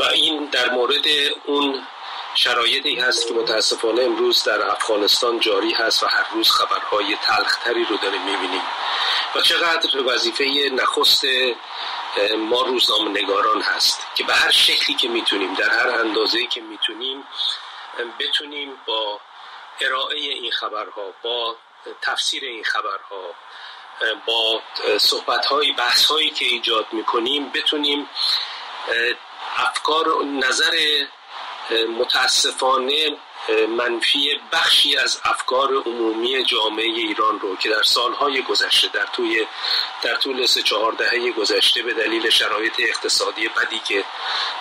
و 0.00 0.04
این 0.04 0.44
در 0.44 0.70
مورد 0.70 1.04
اون 1.44 1.86
شرایطی 2.34 2.94
هست 2.94 3.28
که 3.28 3.34
متاسفانه 3.34 4.02
امروز 4.02 4.44
در 4.44 4.70
افغانستان 4.70 5.40
جاری 5.40 5.72
هست 5.72 6.02
و 6.02 6.06
هر 6.06 6.26
روز 6.32 6.50
خبرهای 6.50 7.16
تلختری 7.22 7.84
رو 7.84 7.96
داریم 7.96 8.22
می‌بینیم. 8.22 8.62
و 9.34 9.40
چقدر 9.40 10.06
وظیفه 10.06 10.44
نخست 10.72 11.24
ما 12.38 12.62
روزنامه 12.62 13.10
نگاران 13.10 13.62
هست 13.62 14.06
که 14.14 14.24
به 14.24 14.34
هر 14.34 14.50
شکلی 14.50 14.96
که 14.96 15.08
می‌تونیم 15.08 15.54
در 15.54 15.68
هر 15.68 15.88
اندازه 15.88 16.46
که 16.46 16.60
می‌تونیم 16.60 17.24
بتونیم 18.20 18.80
با 18.86 19.20
ارائه 19.80 20.16
این 20.16 20.52
خبرها 20.52 21.14
با 21.22 21.56
تفسیر 22.02 22.44
این 22.44 22.64
خبرها 22.64 23.34
با 24.26 24.62
صحبت 24.98 25.46
های 25.46 25.74
که 26.30 26.44
ایجاد 26.44 26.86
می‌کنیم 26.92 27.50
بتونیم 27.50 28.08
افکار 29.56 30.24
نظر 30.24 31.04
متاسفانه 31.98 33.16
منفی 33.68 34.40
بخشی 34.52 34.96
از 34.96 35.20
افکار 35.24 35.74
عمومی 35.74 36.44
جامعه 36.44 36.84
ایران 36.84 37.40
رو 37.40 37.56
که 37.56 37.68
در 37.68 37.82
سالهای 37.82 38.42
گذشته 38.42 38.88
در 38.88 39.06
توی 39.12 39.46
در 40.02 40.16
طول 40.16 40.46
سه 40.46 40.62
چهار 40.62 40.92
دهه 40.92 41.30
گذشته 41.30 41.82
به 41.82 41.94
دلیل 41.94 42.30
شرایط 42.30 42.72
اقتصادی 42.78 43.48
بدی 43.48 43.78
که 43.78 44.04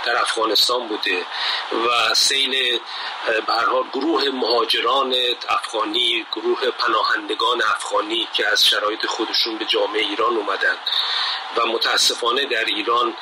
در 0.06 0.18
افغانستان 0.18 0.88
بوده 0.88 1.26
و 1.72 2.14
سیل 2.14 2.80
به 3.28 3.54
گروه 3.94 4.30
مهاجران 4.30 5.16
افغانی 5.50 6.26
گروه 6.32 6.70
پناهندگان 6.70 7.62
افغانی 7.62 8.28
که 8.34 8.48
از 8.48 8.66
شرایط 8.68 9.06
خودشون 9.06 9.58
به 9.58 9.66
جامعه 9.66 10.02
ایران 10.02 10.38
اومدن. 10.38 10.78
و 11.58 11.66
متاسفانه 11.66 12.46
در 12.46 12.66
ایران 12.66 13.14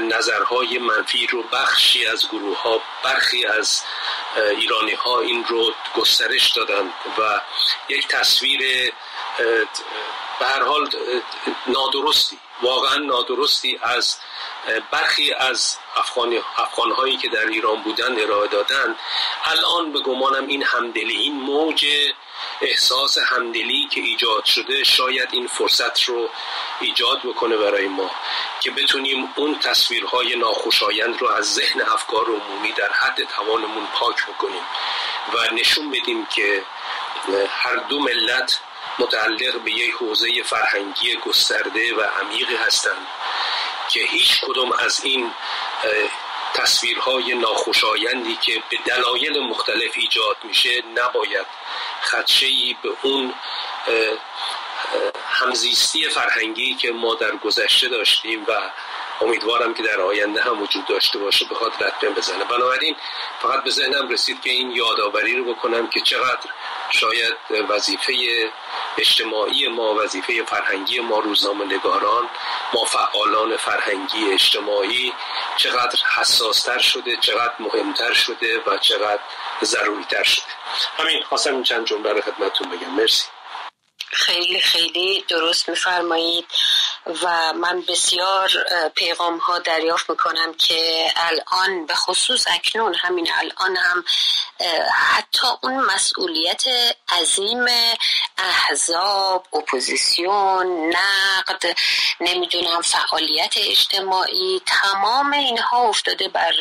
نظرهای 0.00 0.78
منفی 0.78 1.26
رو 1.26 1.42
بخشی 1.42 2.06
از 2.06 2.28
گروه 2.28 2.62
ها 2.62 2.80
برخی 3.02 3.46
از 3.46 3.82
ایرانی 4.36 4.94
ها 4.94 5.20
این 5.20 5.44
رو 5.44 5.72
گسترش 5.96 6.52
دادند 6.52 6.92
و 7.18 7.40
یک 7.88 8.08
تصویر 8.08 8.92
به 10.40 10.46
هر 10.46 10.62
حال 10.62 10.90
نادرستی 11.66 12.38
واقعا 12.62 12.96
نادرستی 12.96 13.78
از 13.82 14.16
برخی 14.90 15.32
از 15.32 15.76
افغان, 15.96 16.42
افغان 16.56 16.90
هایی 16.90 17.16
که 17.16 17.28
در 17.28 17.46
ایران 17.46 17.82
بودن 17.82 18.20
ارائه 18.20 18.48
دادن. 18.48 18.96
الان 19.44 19.92
به 19.92 20.00
گمانم 20.00 20.46
این 20.46 20.62
همدلی 20.62 21.16
این 21.16 21.32
موج 21.32 21.86
احساس 22.60 23.18
همدلی 23.18 23.88
که 23.90 24.00
ایجاد 24.00 24.44
شده 24.44 24.84
شاید 24.84 25.28
این 25.32 25.46
فرصت 25.46 26.02
رو 26.02 26.30
ایجاد 26.80 27.18
بکنه 27.22 27.56
برای 27.56 27.88
ما 27.88 28.10
که 28.60 28.70
بتونیم 28.70 29.32
اون 29.36 29.58
تصویرهای 29.58 30.36
ناخوشایند 30.36 31.20
رو 31.20 31.28
از 31.28 31.54
ذهن 31.54 31.80
افکار 31.80 32.26
عمومی 32.26 32.72
در 32.72 32.92
حد 32.92 33.24
توانمون 33.36 33.86
پاک 33.86 34.26
بکنیم 34.26 34.62
و 35.34 35.54
نشون 35.54 35.90
بدیم 35.90 36.26
که 36.26 36.62
هر 37.48 37.76
دو 37.76 38.00
ملت 38.00 38.60
متعلق 38.98 39.60
به 39.60 39.72
یک 39.72 39.92
حوزه 39.92 40.42
فرهنگی 40.42 41.16
گسترده 41.16 41.94
و 41.94 42.00
عمیقی 42.00 42.56
هستند 42.56 43.06
که 43.88 44.00
هیچ 44.00 44.40
کدوم 44.40 44.72
از 44.72 45.04
این 45.04 45.30
تصویرهای 46.54 47.34
ناخوشایندی 47.34 48.36
که 48.36 48.62
به 48.70 48.76
دلایل 48.84 49.40
مختلف 49.40 49.92
ایجاد 49.94 50.36
میشه 50.44 50.82
نباید 50.94 51.46
خدشهی 52.06 52.76
به 52.82 52.88
اون 53.02 53.34
همزیستی 55.28 56.08
فرهنگی 56.08 56.74
که 56.74 56.92
ما 56.92 57.14
در 57.14 57.36
گذشته 57.36 57.88
داشتیم 57.88 58.44
و 58.48 58.70
امیدوارم 59.20 59.74
که 59.74 59.82
در 59.82 60.00
آینده 60.00 60.42
هم 60.42 60.62
وجود 60.62 60.86
داشته 60.86 61.18
باشه 61.18 61.46
بخواد 61.50 61.72
رتبه 61.84 62.10
بزنه. 62.10 62.44
بنابراین 62.44 62.96
فقط 63.42 63.64
به 63.64 63.70
ذهنم 63.70 64.08
رسید 64.08 64.42
که 64.42 64.50
این 64.50 64.70
یادآوری 64.70 65.36
رو 65.36 65.54
بکنم 65.54 65.86
که 65.86 66.00
چقدر 66.00 66.50
شاید 66.90 67.34
وظیفه 67.68 68.14
اجتماعی 68.98 69.68
ما 69.68 69.94
وظیفه 69.94 70.42
فرهنگی 70.42 71.00
ما 71.00 71.18
روزنامه 71.18 71.64
نگاران 71.64 72.28
ما 72.74 72.84
فعالان 72.84 73.56
فرهنگی 73.56 74.32
اجتماعی 74.32 75.12
چقدر 75.56 75.98
حساستر 76.16 76.78
شده 76.78 77.16
چقدر 77.16 77.54
مهمتر 77.58 78.12
شده 78.12 78.58
و 78.66 78.78
چقدر 78.78 79.20
ضروریتر 79.62 80.22
شده. 80.22 80.44
همین 80.98 81.22
خواستم 81.22 81.62
چند 81.62 81.86
جمله 81.86 82.12
رو 82.12 82.20
خدمتتون 82.20 82.70
بگم. 82.70 82.90
مرسی. 82.90 83.24
خیلی 84.12 84.60
خیلی 84.60 85.24
درست 85.28 85.68
میفرمایید. 85.68 86.46
و 87.22 87.52
من 87.52 87.82
بسیار 87.88 88.50
پیغام 88.94 89.38
ها 89.38 89.58
دریافت 89.58 90.10
می‌کنم 90.10 90.54
که 90.54 91.12
الان 91.16 91.86
به 91.86 91.94
خصوص 91.94 92.44
اکنون 92.48 92.94
همین 92.94 93.28
الان 93.38 93.76
هم 93.76 94.04
حتی 94.92 95.46
اون 95.62 95.76
مسئولیت 95.76 96.64
عظیم 97.08 97.64
احزاب 98.38 99.46
اپوزیسیون 99.52 100.94
نقد 100.96 101.76
نمی‌دونم 102.20 102.82
فعالیت 102.82 103.54
اجتماعی 103.56 104.62
تمام 104.66 105.32
اینها 105.32 105.88
افتاده 105.88 106.28
بر 106.28 106.52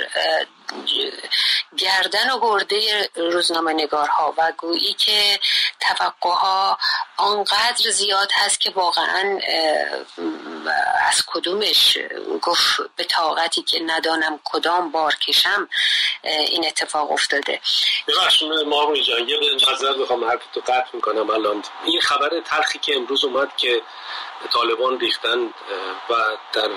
گردن 1.77 2.31
و 2.31 2.39
گرده 2.39 3.09
روزنامه 3.15 3.73
نگارها 3.73 4.33
و 4.37 4.53
گویی 4.57 4.93
که 4.93 5.39
توقع 5.79 6.75
آنقدر 7.17 7.89
زیاد 7.91 8.31
هست 8.33 8.59
که 8.59 8.69
واقعا 8.69 9.39
از 11.09 11.23
کدومش 11.27 11.97
گفت 12.41 12.79
به 12.95 13.03
طاقتی 13.03 13.61
که 13.61 13.79
ندانم 13.79 14.39
کدام 14.43 14.91
بار 14.91 15.15
کشم 15.15 15.69
این 16.23 16.67
اتفاق 16.67 17.11
افتاده. 17.11 17.61
ببخشید 18.07 18.51
ما 18.51 18.95
جان 18.95 19.29
یه 19.29 19.39
معذرت 19.67 19.95
بخوام 19.95 20.23
حرف 20.29 20.41
تو 20.53 20.59
قطع 20.59 20.87
می‌کنم 20.93 21.29
الان. 21.29 21.63
این 21.85 22.01
خبر 22.01 22.29
تلخی 22.45 22.79
که 22.79 22.95
امروز 22.95 23.25
اومد 23.25 23.57
که 23.57 23.81
طالبان 24.53 24.99
ریختن 24.99 25.45
و 26.09 26.13
در 26.53 26.69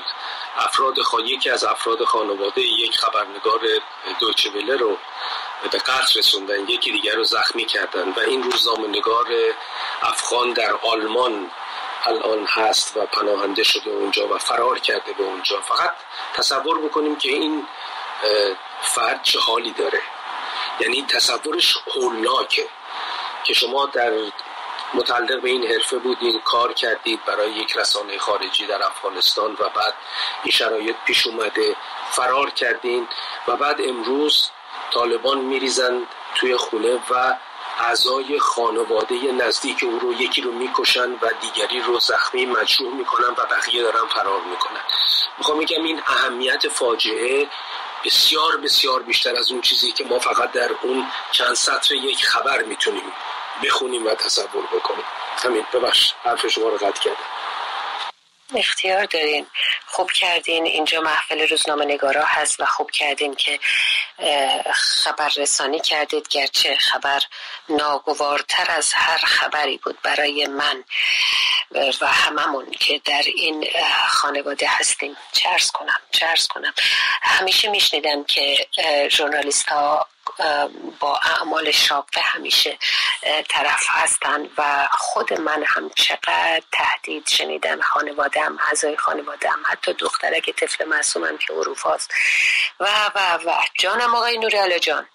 افراد 0.56 1.02
خوا... 1.02 1.20
یکی 1.20 1.50
از 1.50 1.64
افراد 1.64 2.04
خانواده 2.04 2.60
یک 2.60 2.98
خبرنگار 2.98 3.60
دویچه 4.20 4.50
رو 4.80 4.98
به 5.62 5.78
قتل 5.78 6.18
رسوندن 6.18 6.68
یکی 6.68 6.92
دیگر 6.92 7.14
رو 7.14 7.24
زخمی 7.24 7.64
کردن. 7.64 8.12
و 8.12 8.20
این 8.20 8.42
روزنامه 8.42 8.88
نگار 8.88 9.26
افغان 10.02 10.52
در 10.52 10.74
آلمان 10.82 11.50
الان 12.04 12.46
هست 12.46 12.96
و 12.96 13.06
پناهنده 13.06 13.62
شده 13.62 13.90
اونجا 13.90 14.28
و 14.28 14.38
فرار 14.38 14.78
کرده 14.78 15.12
به 15.12 15.24
اونجا. 15.24 15.60
فقط 15.60 15.92
تصور 16.34 16.78
بکنیم 16.78 17.16
که 17.16 17.28
این 17.28 17.66
فرد 18.82 19.22
چه 19.22 19.40
حالی 19.40 19.70
داره. 19.70 20.02
یعنی 20.80 21.02
تصورش 21.02 21.76
هولناکه 21.94 22.68
که 23.44 23.54
شما 23.54 23.86
در 23.86 24.12
متعلق 24.94 25.41
به 25.41 25.50
این 25.50 25.65
حرفه 25.65 25.99
بودین 25.99 26.41
کار 26.41 26.73
کردید 26.73 27.25
برای 27.25 27.50
یک 27.50 27.76
رسانه 27.76 28.18
خارجی 28.18 28.67
در 28.67 28.83
افغانستان 28.86 29.52
و 29.52 29.68
بعد 29.68 29.94
این 30.42 30.52
شرایط 30.52 30.97
پیش 31.07 31.26
اومده 31.26 31.76
فرار 32.10 32.50
کردین 32.50 33.08
و 33.49 33.57
بعد 33.57 33.81
امروز 33.81 34.50
طالبان 34.91 35.39
میریزند 35.39 36.07
توی 36.34 36.57
خونه 36.57 37.00
و 37.10 37.36
اعضای 37.78 38.39
خانواده 38.39 39.33
نزدیک 39.33 39.84
او 39.84 39.99
رو 39.99 40.12
یکی 40.12 40.41
رو 40.41 40.52
می‌کشن 40.52 41.10
و 41.12 41.31
دیگری 41.41 41.81
رو 41.81 42.00
زخمی 42.00 42.47
مجروح 42.47 42.94
می‌کنن 42.94 43.28
و 43.28 43.47
بقیه 43.50 43.83
دارن 43.83 44.07
فرار 44.07 44.41
می‌کنن. 44.41 44.81
می‌خوام 45.39 45.58
میگم 45.58 45.84
این 45.84 46.02
اهمیت 46.07 46.68
فاجعه 46.68 47.49
بسیار 48.05 48.57
بسیار 48.57 49.02
بیشتر 49.02 49.36
از 49.36 49.50
اون 49.52 49.60
چیزی 49.60 49.92
که 49.92 50.05
ما 50.05 50.18
فقط 50.18 50.52
در 50.52 50.70
اون 50.83 51.07
چند 51.33 51.55
سطر 51.55 51.94
یک 51.94 52.25
خبر 52.25 52.62
می‌تونیم 52.62 53.12
بخونیم 53.64 54.06
و 54.06 54.14
تصور 54.14 54.66
بکنیم. 54.66 55.04
همین 55.44 55.66
ببخش 55.74 56.12
حرف 56.24 56.46
شما 56.46 56.68
رو 56.68 56.76
قطع 56.76 57.00
کردم. 57.00 57.16
اختیار 58.54 59.04
دارین. 59.04 59.46
خوب 59.86 60.10
کردین. 60.10 60.66
اینجا 60.66 61.00
محفل 61.00 61.48
روزنامه 61.48 61.84
نگارا 61.84 62.24
هست 62.24 62.60
و 62.60 62.64
خوب 62.64 62.90
کردین 62.90 63.34
که 63.34 63.60
خبر 64.74 65.28
رسانی 65.36 65.80
کردید. 65.80 66.28
گرچه 66.28 66.76
خبر 66.76 67.22
ناگوارتر 67.68 68.70
از 68.70 68.92
هر 68.94 69.18
خبری 69.18 69.78
بود 69.78 69.98
برای 70.02 70.46
من 70.46 70.84
و 72.00 72.06
هممون 72.06 72.70
که 72.70 73.00
در 73.04 73.22
این 73.26 73.68
خانواده 74.08 74.66
هستیم. 74.68 75.16
چرس 75.32 75.70
کنم؟ 75.70 76.00
چرس 76.10 76.46
کنم؟ 76.46 76.74
همیشه 77.22 77.68
میشنیدم 77.68 78.24
که 78.24 78.66
ژورنالیست 79.10 79.68
ها 79.68 80.06
با 81.00 81.16
اعمال 81.16 81.70
شاقه 81.70 82.20
همیشه 82.20 82.78
طرف 83.48 83.86
هستن 83.89 84.48
و 84.58 84.89
خود 84.92 85.40
من 85.40 85.65
هم 85.66 85.90
چقدر 85.90 86.62
تهدید 86.73 87.28
شنیدم 87.28 87.81
خانوادم 87.81 88.58
اعضای 88.68 88.97
خانوادم 88.97 89.62
حتی 89.65 89.92
دخترک 89.92 90.50
طفل 90.50 90.84
معصومم 90.84 91.39
که 91.39 91.52
عروف 91.52 91.82
هاست. 91.82 92.10
و 92.81 93.10
و 93.15 93.39
و. 93.47 93.60
جانم 93.78 94.15
آقای 94.15 94.39
نوری 94.39 94.81
جان. 94.81 95.08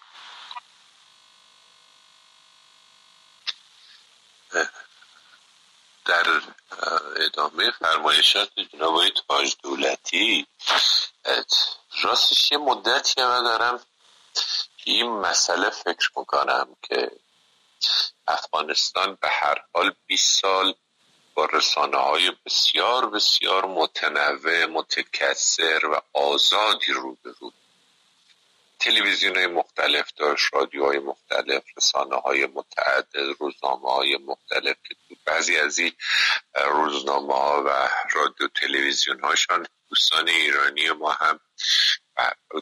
در 6.06 6.25
ادامه 7.16 7.72
فرمایشات 7.72 8.50
جناب 8.74 9.09
تاج 9.09 9.56
دولتی 9.64 10.48
راستش 12.03 12.51
یه 12.51 12.58
مدتی 12.58 13.24
من 13.24 13.43
دارم 13.43 13.80
این 14.86 15.10
مسئله 15.10 15.70
فکر 15.70 16.12
می‌کنم 16.18 16.76
که 16.82 17.12
افغانستان 18.28 19.18
به 19.22 19.30
هر 19.30 19.56
حال 19.74 19.95
20 20.06 20.42
سال 20.42 20.74
با 21.36 21.45
رسانه 21.45 21.98
های 21.98 22.32
بسیار 22.45 23.10
بسیار 23.10 23.66
متنوع 23.66 24.66
متکثر 24.66 25.86
و 25.86 26.02
آزادی 26.14 26.92
رو 26.92 27.18
به 27.24 27.34
رو 27.40 27.52
تلویزیون 28.80 29.36
های 29.36 29.48
مختلف 29.48 30.12
داشت 30.16 30.53
رادیوهای 30.53 31.00
مختلف 31.00 31.64
رسانه 31.78 32.16
های 32.16 32.45
متعدد 32.45 33.16
روزنامه 33.40 33.92
های 33.92 34.18
مختلف 34.18 34.78
که 34.84 34.95
بعضی 35.26 35.58
از 35.58 35.80
این 35.80 35.92
روزنامه 36.66 37.34
ها 37.34 37.64
و 37.64 37.90
رادیو 38.14 38.48
تلویزیون 38.48 39.20
هاشان 39.20 39.68
دوستان 39.90 40.30
ایرانی 40.30 40.92
ما 40.92 41.12
هم 41.12 41.40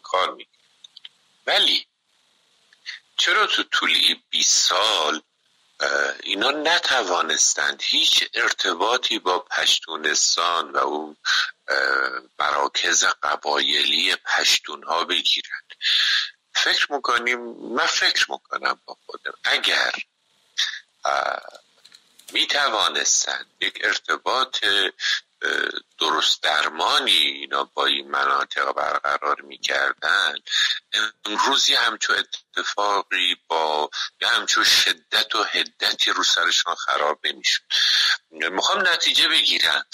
کار 0.04 0.34
می 0.34 0.48
ولی 1.48 1.86
چرا 3.22 3.48
تو 3.48 3.64
طول 3.64 4.16
20 4.30 4.68
سال 4.68 5.22
اینا 6.24 6.52
نتوانستند 6.52 7.82
هیچ 7.84 8.30
ارتباطی 8.34 9.20
با 9.20 9.40
پشتونستان 9.40 10.72
و 10.72 10.78
اون 10.78 11.18
مراکز 12.40 13.06
قبایلی 13.24 14.16
پشتون 14.16 14.84
ها 14.84 15.04
بگیرند؟ 15.06 15.74
فکر 16.56 16.94
می‌کنیم 16.94 17.40
من 17.76 17.86
فکر 17.86 18.32
می‌کنم 18.32 18.80
با 18.86 18.98
خودم 19.06 19.34
اگر 19.44 19.92
می 22.32 22.48
توانستند 22.48 23.46
یک 23.60 23.80
ارتباط 23.84 24.66
درست 26.00 26.44
درمانی 26.44 27.12
اینا 27.12 27.64
با 27.64 27.86
این 27.86 28.12
مناطق 28.12 28.72
برقرار 28.72 29.42
می‌کردن 29.42 30.34
امروزی 31.26 31.76
همچو 31.76 32.14
اتفاقی 32.14 33.38
با 33.48 33.90
یا 34.22 34.30
همچو 34.30 34.64
شدت 34.64 35.36
و 35.36 35.44
هدتی 35.44 36.12
رو 36.12 36.24
سرشان 36.24 36.76
خراب 36.76 37.20
نمی‌شد. 37.24 37.62
می‌خوام 38.32 38.88
نتیجه 38.88 39.28
بگیرن 39.28 39.86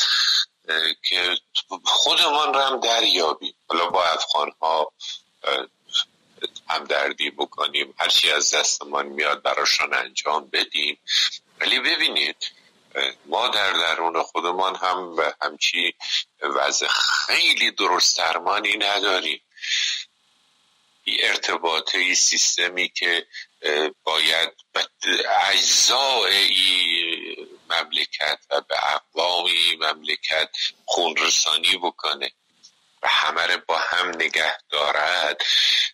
که 1.03 1.37
خودمان 1.83 2.53
رو 2.53 2.59
هم 2.59 2.79
دریابیم. 2.79 3.55
حالا 3.67 3.89
با 3.89 4.05
افغان 4.05 4.51
ها 4.61 4.93
هم 6.69 6.83
دردی 6.83 7.29
بکنیم 7.29 7.93
هرچی 7.99 8.31
از 8.31 8.53
دستمان 8.53 9.05
میاد 9.05 9.41
براشان 9.41 9.93
انجام 9.93 10.49
بدیم. 10.53 10.99
ولی 11.59 11.79
ببینید 11.79 12.51
ما 13.25 13.47
در 13.47 13.73
درون 13.73 14.23
خودمان 14.23 14.75
هم 14.75 15.15
به 15.15 15.35
همچی 15.41 15.93
وضع 16.41 16.87
خیلی 16.87 17.71
درست 17.71 18.17
درمانی 18.17 18.77
نداریم. 18.77 19.41
ارتباطی 21.19 22.15
سیستمی 22.15 22.89
که 22.89 23.27
باید 24.03 24.49
به 24.73 24.87
اجزای 25.49 26.49
مملکت 27.69 28.39
و 28.51 28.61
به 28.61 28.75
اقوامی 28.95 29.77
مملکت 29.79 30.49
خونرسانی 30.85 31.77
بکنه. 31.77 32.31
و 33.03 33.07
همه 33.07 33.57
با 33.57 33.77
هم 33.77 34.09
نگه 34.09 34.57
دارد. 34.69 35.41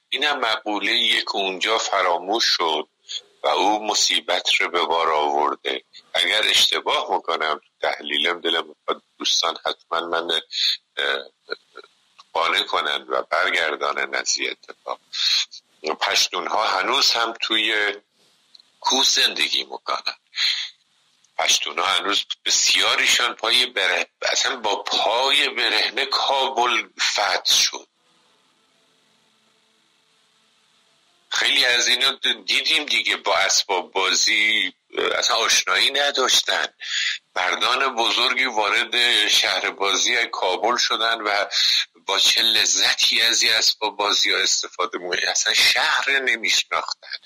اینم 0.09 0.39
مقوله 0.39 0.91
یک 0.91 1.35
اونجا 1.35 1.77
فراموش 1.77 2.45
شد. 2.45 2.87
و 3.43 3.47
او 3.47 3.87
مصیبت 3.87 4.55
رو 4.55 4.69
به 4.69 4.81
بار 4.81 5.11
آورده. 5.11 5.83
اگر 6.13 6.41
اشتباه 6.43 7.15
می‌کنم 7.15 7.61
تحلیلم 7.81 8.41
دلم 8.41 8.75
دوستان 9.19 9.57
حتما 9.65 10.01
من 10.01 10.41
قانع 12.33 12.63
کنند 12.63 13.09
و 13.09 13.21
برگردانه 13.21 14.05
نزی 14.05 14.47
اتفاق. 14.47 14.99
پشتون 16.01 16.47
ها 16.47 16.67
هنوز 16.67 17.11
هم 17.11 17.33
توی 17.41 17.95
کو 18.79 19.03
زندگی 19.03 19.63
می‌کنن. 19.63 20.15
پشتون 21.37 21.79
ها 21.79 21.85
هنوز 21.85 22.25
بسیاریشان 22.45 23.33
پای 23.35 23.65
بره 23.65 24.07
اصلا 24.21 24.55
با 24.55 24.83
پای 24.83 25.49
برهنه 25.49 26.05
کابل 26.05 26.89
فتح 27.01 27.55
شد. 27.55 27.87
خیلی 31.33 31.65
از 31.65 31.87
اینو 31.87 32.17
دیدیم 32.45 32.85
دیگه 32.85 33.17
با 33.17 33.37
اسباب 33.37 33.91
بازی 33.91 34.73
اصلا 35.17 35.37
آشنایی 35.37 35.91
نداشتن. 35.91 36.65
مردان 37.35 37.95
بزرگی 37.95 38.45
وارد 38.45 39.27
شهر 39.27 39.69
بازی 39.69 40.25
کابل 40.25 40.77
شدن 40.77 41.21
و 41.21 41.45
با 42.05 42.19
چه 42.19 42.41
لذتی 42.41 43.21
از 43.21 43.43
این 43.43 43.53
اسباب 43.53 43.97
بازی 43.97 44.31
ها 44.31 44.39
استفاده 44.39 44.97
می 44.97 45.17
اصلا 45.17 45.53
شهر 45.53 46.19
نمیشناختن. 46.19 47.17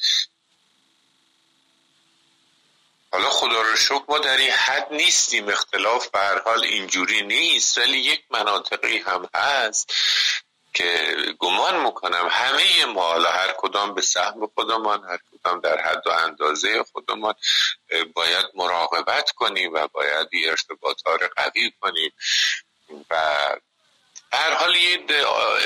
حالا 3.11 3.29
خدا 3.29 3.61
رو 3.61 3.77
شکر 3.77 4.03
ما 4.09 4.19
در 4.19 4.37
این 4.37 4.51
حد 4.51 4.87
نیستیم. 4.91 5.49
اختلاف 5.49 6.07
به 6.07 6.41
حال 6.45 6.63
اینجوری 6.63 7.21
نیست 7.21 7.77
ولی 7.77 7.99
یک 7.99 8.23
مناطقی 8.29 8.97
هم 8.97 9.29
هست. 9.35 9.93
که 10.77 11.15
گمان 11.39 11.85
می‌کنم 11.85 12.27
همه 12.31 12.85
ما 12.85 13.01
حالا 13.01 13.31
هر 13.31 13.53
کدام 13.57 13.93
به 13.93 14.01
سهم 14.01 14.47
خودمان 14.47 15.03
هر 15.03 15.19
کدام 15.31 15.61
در 15.61 15.81
حد 15.81 16.07
و 16.07 16.09
اندازه 16.09 16.83
خودمان 16.83 17.33
باید 18.13 18.45
مراقبت 18.55 19.31
کنیم 19.31 19.73
و 19.73 19.87
باید 19.87 20.27
ارتباط 20.45 21.01
ها 21.05 21.15
رو 21.15 21.27
قوی 21.35 21.71
کنیم 21.81 22.13
و 23.09 23.15
هر 24.33 24.53
حال 24.53 24.75
یه 24.75 24.99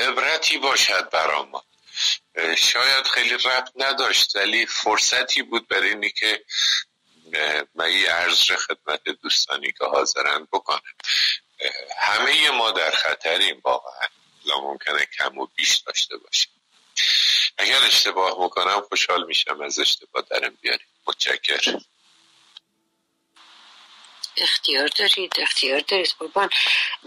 عبرتی 0.08 0.58
باشد 0.58 1.10
برا 1.10 1.42
ما. 1.42 1.64
شاید 2.56 3.06
خیلی 3.06 3.34
ربط 3.34 3.70
نداشت 3.76 4.36
ولی 4.36 4.66
فرصتی 4.66 5.42
بود 5.42 5.68
برای 5.68 5.88
اینی 5.88 6.10
که 6.10 6.44
من 7.74 7.84
این 7.84 8.06
عرض 8.06 8.50
خدمت 8.50 9.02
دوستانی 9.22 9.72
که 9.72 9.84
حاضرن 9.84 10.48
بکنم. 10.52 10.80
همه 11.98 12.50
ما 12.50 12.70
در 12.70 12.90
خطریم 12.90 13.60
واقعا. 13.64 14.08
لا 14.44 14.60
ممکنه 14.60 15.06
کم 15.18 15.38
و 15.38 15.46
بیش 15.56 15.76
داشته 15.76 16.16
باشیم 16.16 16.52
اگر 17.58 17.78
اشتباه 17.86 18.42
می‌کنم 18.42 18.80
خوشحال 18.80 19.26
میشم 19.26 19.60
از 19.60 19.78
اشتباه 19.78 20.24
درم 20.30 20.58
بیاریم. 20.60 20.86
متشکر 21.06 21.78
اختیار 24.42 24.88
دارید 24.88 25.34
اختیار 25.38 25.80
دارید. 25.80 26.14
قربان. 26.18 26.50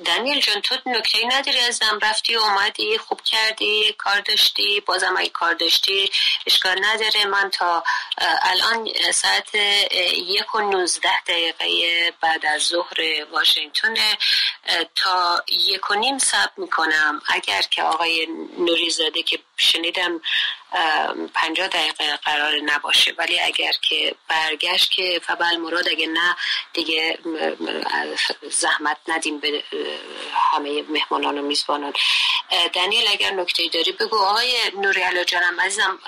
دانیل 0.06 0.40
جان 0.40 0.62
تو 0.62 0.76
نکته 0.86 1.26
نداری 1.26 1.60
ازم. 1.60 2.00
رفتی 2.02 2.36
اومدی 2.36 2.98
خوب 2.98 3.22
کردی 3.22 3.96
کار 3.98 4.20
داشتی 4.20 4.80
بازم 4.80 5.16
اگه 5.18 5.30
کار 5.30 5.54
داشتی 5.54 6.12
اشکال 6.48 6.86
نداره. 6.86 7.26
من 7.26 7.50
تا 7.50 7.84
الان 8.42 8.90
ساعت 9.14 9.56
یک 10.12 10.56
و 10.56 10.62
نوزده 10.62 11.22
دقیقه 11.28 12.14
بعد 12.22 12.46
از 12.46 12.62
ظهر 12.62 13.26
واشنگتن 13.32 13.96
تا 14.96 15.44
یک 15.48 15.92
و 15.92 15.94
نیم 15.94 16.18
سب 16.18 16.52
می‌کنم. 16.58 17.22
اگر 17.28 17.62
که 17.62 17.84
آقای 17.84 18.28
نوری 18.58 18.90
زاده 18.90 19.24
که 19.24 19.40
شنیدم 19.58 20.22
پنجاه 21.34 21.68
دقیقه 21.68 22.16
قرار 22.16 22.60
نباشه. 22.66 23.14
ولی 23.18 23.40
اگر 23.40 23.72
که 23.82 24.16
برگشت 24.28 24.92
که 24.92 25.22
فبل 25.24 25.58
مراد 25.58 25.90
اگه 25.90 26.08
نه 26.08 26.36
دیگه 26.74 27.20
زحمت 28.50 28.98
ندیم 29.08 29.40
به 29.40 29.64
همه 30.52 30.82
مهمانان 30.82 31.38
و 31.38 31.42
میزبانان. 31.42 31.94
دنیل 32.74 33.08
اگر 33.08 33.32
نکته 33.32 33.68
داری 33.74 33.92
بگو. 33.92 34.18
آقای 34.18 34.56
نوری 34.82 35.26
جانم 35.26 35.62
عزیزم 35.62 36.00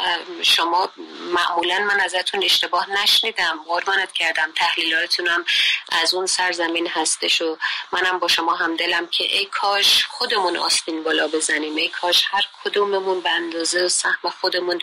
شما 0.42 0.90
معمولا 1.34 1.80
من 1.80 2.00
ازتون 2.00 2.44
اشتباه 2.44 2.90
نشنیدم. 2.90 3.60
قربانت 3.68 4.12
کردم 4.12 4.52
تحلیلاتونم 4.56 5.46
از 5.92 6.14
اون 6.14 6.26
سرزمین 6.26 6.88
هستش 6.88 7.42
و 7.42 7.58
منم 7.92 8.20
با 8.20 8.28
شما 8.28 8.56
همدلم 8.56 9.08
که 9.08 9.24
ای 9.24 9.46
کاش 9.46 10.06
خودمون 10.06 10.58
آستین 10.58 11.04
بالا 11.04 11.28
بزنیم. 11.28 11.76
ای 11.76 11.88
کاش 11.88 12.26
هر 12.32 12.44
کدوممون 12.64 13.22
به 13.22 13.37
اندازه 13.38 13.88
سهم 13.88 14.30
خودمون 14.42 14.82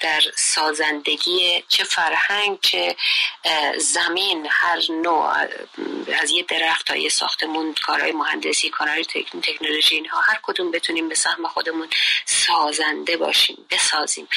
در 0.00 0.20
سازندگی 0.36 1.64
چه 1.68 1.84
فرهنگ 1.84 2.58
چه 2.60 2.96
زمین 3.78 4.46
هر 4.50 4.80
نوع 4.90 5.34
از 6.22 6.30
یه 6.30 6.42
درخت 6.42 6.86
تا 6.86 6.96
یه 6.96 7.08
ساختمون 7.08 7.74
کارهای 7.82 8.12
مهندسی 8.12 8.68
کارهای 8.68 9.04
تکنولوژی 9.42 9.94
اینها. 9.94 10.20
هر 10.20 10.38
کدوم 10.42 10.70
بتونیم 10.70 11.08
به 11.08 11.14
سهم 11.14 11.48
خودمون 11.48 11.88
سازنده 12.24 13.16
باشیم 13.16 13.66
بسازیم. 13.70 14.28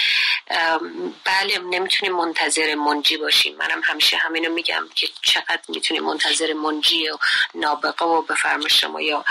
بله 1.23 1.59
نمی‌تونیم 1.59 2.15
منتظر 2.15 2.75
منجی 2.75 3.17
باشیم. 3.17 3.55
منم 3.55 3.81
همیشه 3.83 4.17
همینو 4.17 4.53
میگم 4.53 4.89
که 4.95 5.09
چقدر 5.21 5.61
می‌تونیم 5.67 6.03
منتظر 6.03 6.53
منجی 6.53 7.09
و 7.09 7.17
نابقه 7.55 8.05
و 8.05 8.21
بفرما 8.21 8.67
شما 8.67 9.01
یا 9.01 9.25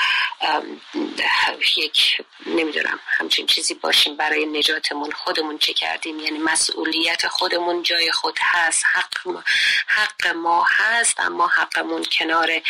یک 1.76 2.20
نمی‌دونم 2.46 3.00
همچین 3.06 3.46
چیزی 3.46 3.74
باشیم. 3.74 3.95
برای 4.05 4.47
نجاتمون 4.47 5.12
خودمون 5.12 5.58
چه 5.58 5.73
کردیم؟ 5.73 6.20
یعنی 6.20 6.39
مسئولیت 6.39 7.28
خودمون 7.28 7.83
جای 7.83 8.12
خود 8.12 8.39
هست 8.42 8.84
حق 8.92 9.15
ما, 9.25 9.44
حق 9.86 10.26
ما 10.26 10.66
هست 10.68 11.20
اما 11.20 11.47
حقمون 11.47 12.05
کنار 12.05 12.62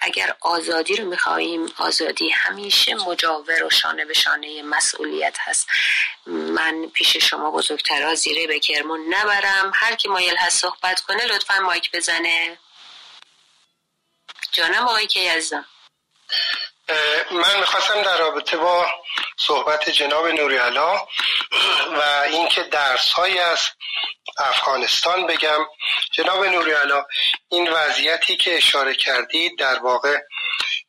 اگر 0.00 0.36
آزادی 0.40 0.96
رو 0.96 1.04
می‌خواهیم 1.04 1.72
آزادی 1.76 2.30
همیشه 2.30 2.94
مجاور 2.94 3.64
و 3.64 3.70
شانه 3.70 4.04
به 4.04 4.14
شانه 4.14 4.62
مسئولیت 4.62 5.36
هست. 5.40 5.68
من 6.26 6.86
پیش 6.86 7.16
شما 7.16 7.50
بزرگترا 7.50 8.14
زیره 8.14 8.46
به 8.46 8.58
کرمون 8.60 9.14
نبرم. 9.14 9.72
هر 9.74 9.94
کی 9.94 10.08
مایل 10.08 10.36
هست 10.36 10.60
صحبت 10.60 11.00
کنه 11.00 11.24
لطفا 11.24 11.60
مایک 11.60 11.90
بزنه. 11.92 12.58
جانم 14.52 14.88
آقای 14.88 15.06
که 15.06 15.20
من 17.30 17.60
می‌خواستم 17.60 18.02
در 18.02 18.16
رابطه 18.16 18.56
با 18.56 18.86
صحبت 19.38 19.90
جناب 19.90 20.26
نوریالا 20.26 20.96
و 21.96 22.02
اینکه 22.26 22.62
درس 22.62 23.12
های 23.12 23.38
از 23.38 23.58
افغانستان 24.38 25.26
بگم. 25.26 25.66
جناب 26.12 26.44
نوریالا 26.44 27.06
این 27.48 27.68
وضعیتی 27.68 28.36
که 28.36 28.56
اشاره 28.56 28.94
کردید 28.94 29.58
در 29.58 29.78
واقع 29.78 30.18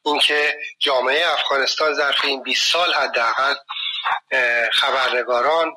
اینکه 0.05 0.57
جامعه 0.79 1.31
افغانستان 1.31 1.93
ظرف 1.93 2.25
این 2.25 2.43
20 2.43 2.71
سال 2.71 2.93
حداقل 2.93 3.55
خبرنگاران 4.71 5.75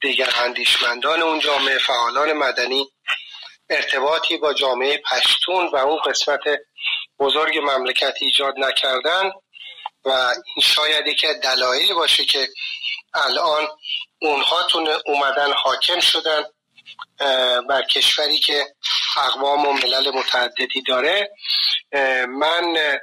دیگر 0.00 0.30
اندیشمندان 0.36 1.22
اون 1.22 1.38
جامعه 1.38 1.78
فعالان 1.78 2.32
مدنی 2.32 2.88
ارتباطی 3.70 4.36
با 4.36 4.54
جامعه 4.54 5.02
پشتون 5.10 5.66
و 5.66 5.76
اون 5.76 5.98
قسمت 5.98 6.40
بزرگ 7.18 7.58
مملکت 7.58 8.14
ایجاد 8.20 8.54
نکردن. 8.58 9.32
و 10.04 10.10
این 10.10 10.62
شاید 10.62 11.06
یکی 11.06 11.34
دلایلی 11.34 11.94
باشه 11.94 12.24
که 12.24 12.48
الان 13.14 13.68
اونها 14.20 14.66
اومدن 15.06 15.52
حاکم 15.52 16.00
شدن 16.00 16.42
بر 17.68 17.82
کشوری 17.82 18.38
که 18.38 18.74
اقوام 19.16 19.66
و 19.66 19.72
ملل 19.72 20.10
متعددی 20.10 20.82
داره. 20.82 21.30
من 22.28 22.98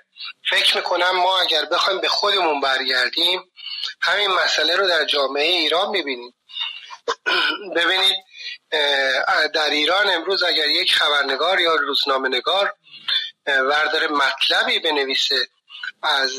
فکر 0.50 0.78
می‌کنم 0.78 1.12
ما 1.12 1.40
اگر 1.40 1.66
بخوایم 1.66 2.02
به 2.02 2.08
خودمون 2.08 2.62
برگردیم 2.62 3.52
همین 4.02 4.32
مسئله 4.32 4.76
رو 4.76 4.88
در 4.88 5.06
جامعه 5.06 5.44
ایران 5.44 5.90
می‌بینیم. 5.90 6.34
ببینید 7.76 8.16
در 9.54 9.70
ایران 9.70 10.10
امروز 10.10 10.44
اگر 10.44 10.70
یک 10.70 10.94
خبرنگار 10.94 11.60
یا 11.60 11.76
روزنامه 11.76 12.30
نگار 12.30 12.74
ورداره 13.48 14.08
مطلبی 14.08 14.80
بنویسه 14.80 15.48
از 16.04 16.32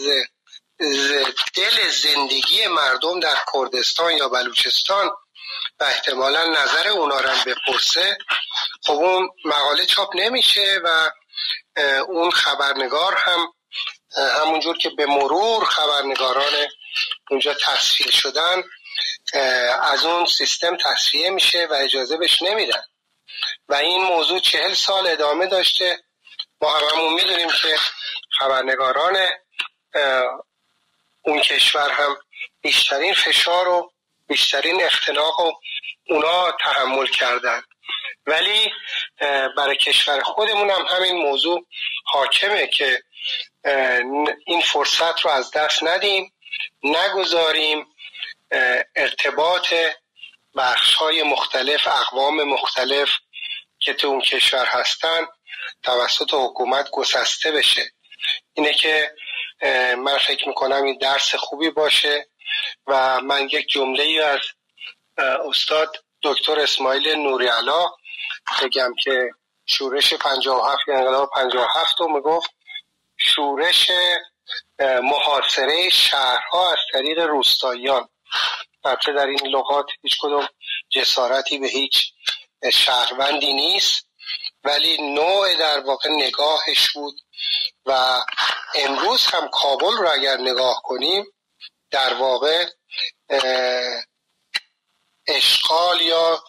دل 1.55 1.89
زندگی 1.91 2.67
مردم 2.67 3.20
در 3.20 3.36
کردستان 3.55 4.17
یا 4.17 4.28
بلوچستان 4.28 5.10
و 5.81 5.84
احتمالا 5.84 6.44
نظر 6.44 6.89
اونا 6.89 7.20
رو 7.20 7.31
بپرسه 7.47 8.18
خب 8.86 8.92
اون 8.92 9.31
مقاله 9.44 9.86
چاپ 9.86 10.17
نمیشه 10.17 10.81
و 10.84 11.10
اون 12.09 12.31
خبرنگار 12.31 13.15
هم 13.17 13.52
همونجور 14.17 14.78
که 14.78 14.91
به 14.91 15.07
مرور 15.07 15.65
خبرنگاران 15.65 16.52
اونجا 17.31 17.55
تصفیه 17.55 18.10
شدن 18.10 18.62
از 19.83 20.05
اون 20.05 20.26
سیستم 20.26 20.76
تصفیه 20.76 21.31
میشه 21.31 21.67
و 21.70 21.75
اجازه 21.75 22.17
بهش 22.17 22.42
نمیدن. 22.42 22.83
و 23.68 23.75
این 23.75 24.02
موضوع 24.02 24.39
چهل 24.39 24.75
سال 24.75 25.07
ادامه 25.07 25.47
داشته. 25.47 26.05
ما 26.60 26.76
هممون 26.76 27.12
می‌دونیم 27.12 27.49
که 27.49 27.76
خبرنگاران 28.39 29.17
اون 31.31 31.41
کشور 31.41 31.91
هم 31.91 32.17
بیشترین 32.60 33.15
فشار 33.15 33.68
و 33.68 33.92
بیشترین 34.28 34.83
اختناق 34.84 35.41
و 35.41 35.52
اونا 36.09 36.52
تحمل 36.60 37.07
کردن. 37.07 37.62
ولی 38.26 38.73
برای 39.57 39.76
کشور 39.76 40.20
خودمون 40.20 40.70
هم 40.70 40.86
همین 40.86 41.17
موضوع 41.17 41.67
حاکمه 42.05 42.67
که 42.67 43.02
این 44.47 44.60
فرصت 44.60 45.20
رو 45.20 45.31
از 45.31 45.50
دست 45.50 45.84
ندیم 45.84 46.33
نگذاریم 46.83 47.86
ارتباط 48.97 49.75
بخش 50.57 50.94
های 50.94 51.23
مختلف 51.23 51.86
اقوام 51.86 52.44
مختلف 52.44 53.10
که 53.78 53.92
تو 53.92 54.07
اون 54.07 54.20
کشور 54.20 54.67
هستن 54.67 55.26
توسط 55.83 56.34
حکومت 56.34 56.91
گسسته 56.91 57.52
بشه. 57.52 57.92
اینه 58.55 58.75
که 58.75 59.12
من 59.98 60.18
فکر 60.18 60.48
می‌کنم 60.48 60.82
این 60.82 60.98
درس 60.98 61.34
خوبی 61.34 61.70
باشه 61.70 62.28
و 62.86 63.20
من 63.20 63.48
یک 63.48 63.68
جمله 63.68 64.02
ای 64.02 64.20
از 64.20 64.40
استاد 65.18 66.05
دکتر 66.22 66.60
اسماعیل 66.60 67.08
نوریالا 67.08 67.90
بگم 68.62 68.94
که 69.02 69.30
شورش 69.66 70.14
57 70.14 70.89
انقلاب 70.89 71.30
57 71.34 72.00
رو 72.00 72.08
می‌گفت. 72.08 72.50
شورش 73.16 73.90
محاصره 75.02 75.89
شهرها 75.89 76.72
از 76.72 76.78
طریق 76.92 77.18
روستاییان. 77.18 78.08
البته 78.84 79.12
در 79.12 79.26
این 79.26 79.47
لغات 79.47 79.86
هیچ 80.02 80.18
کدوم 80.20 80.48
جسارتی 80.90 81.58
به 81.58 81.66
هیچ 81.66 82.12
شهروندی 82.72 83.52
نیست. 83.52 84.09
ولی 84.64 85.14
نوع 85.14 85.55
در 85.55 85.80
واقع 85.80 86.10
نگاهش 86.10 86.90
بود 86.94 87.20
و 87.86 88.24
امروز 88.74 89.26
هم 89.26 89.48
کابل 89.48 89.97
رو 89.97 90.12
اگر 90.12 90.36
نگاه 90.36 90.82
کنیم 90.84 91.26
در 91.90 92.14
واقع 92.14 92.66
اشغال 95.26 96.00
یا 96.00 96.44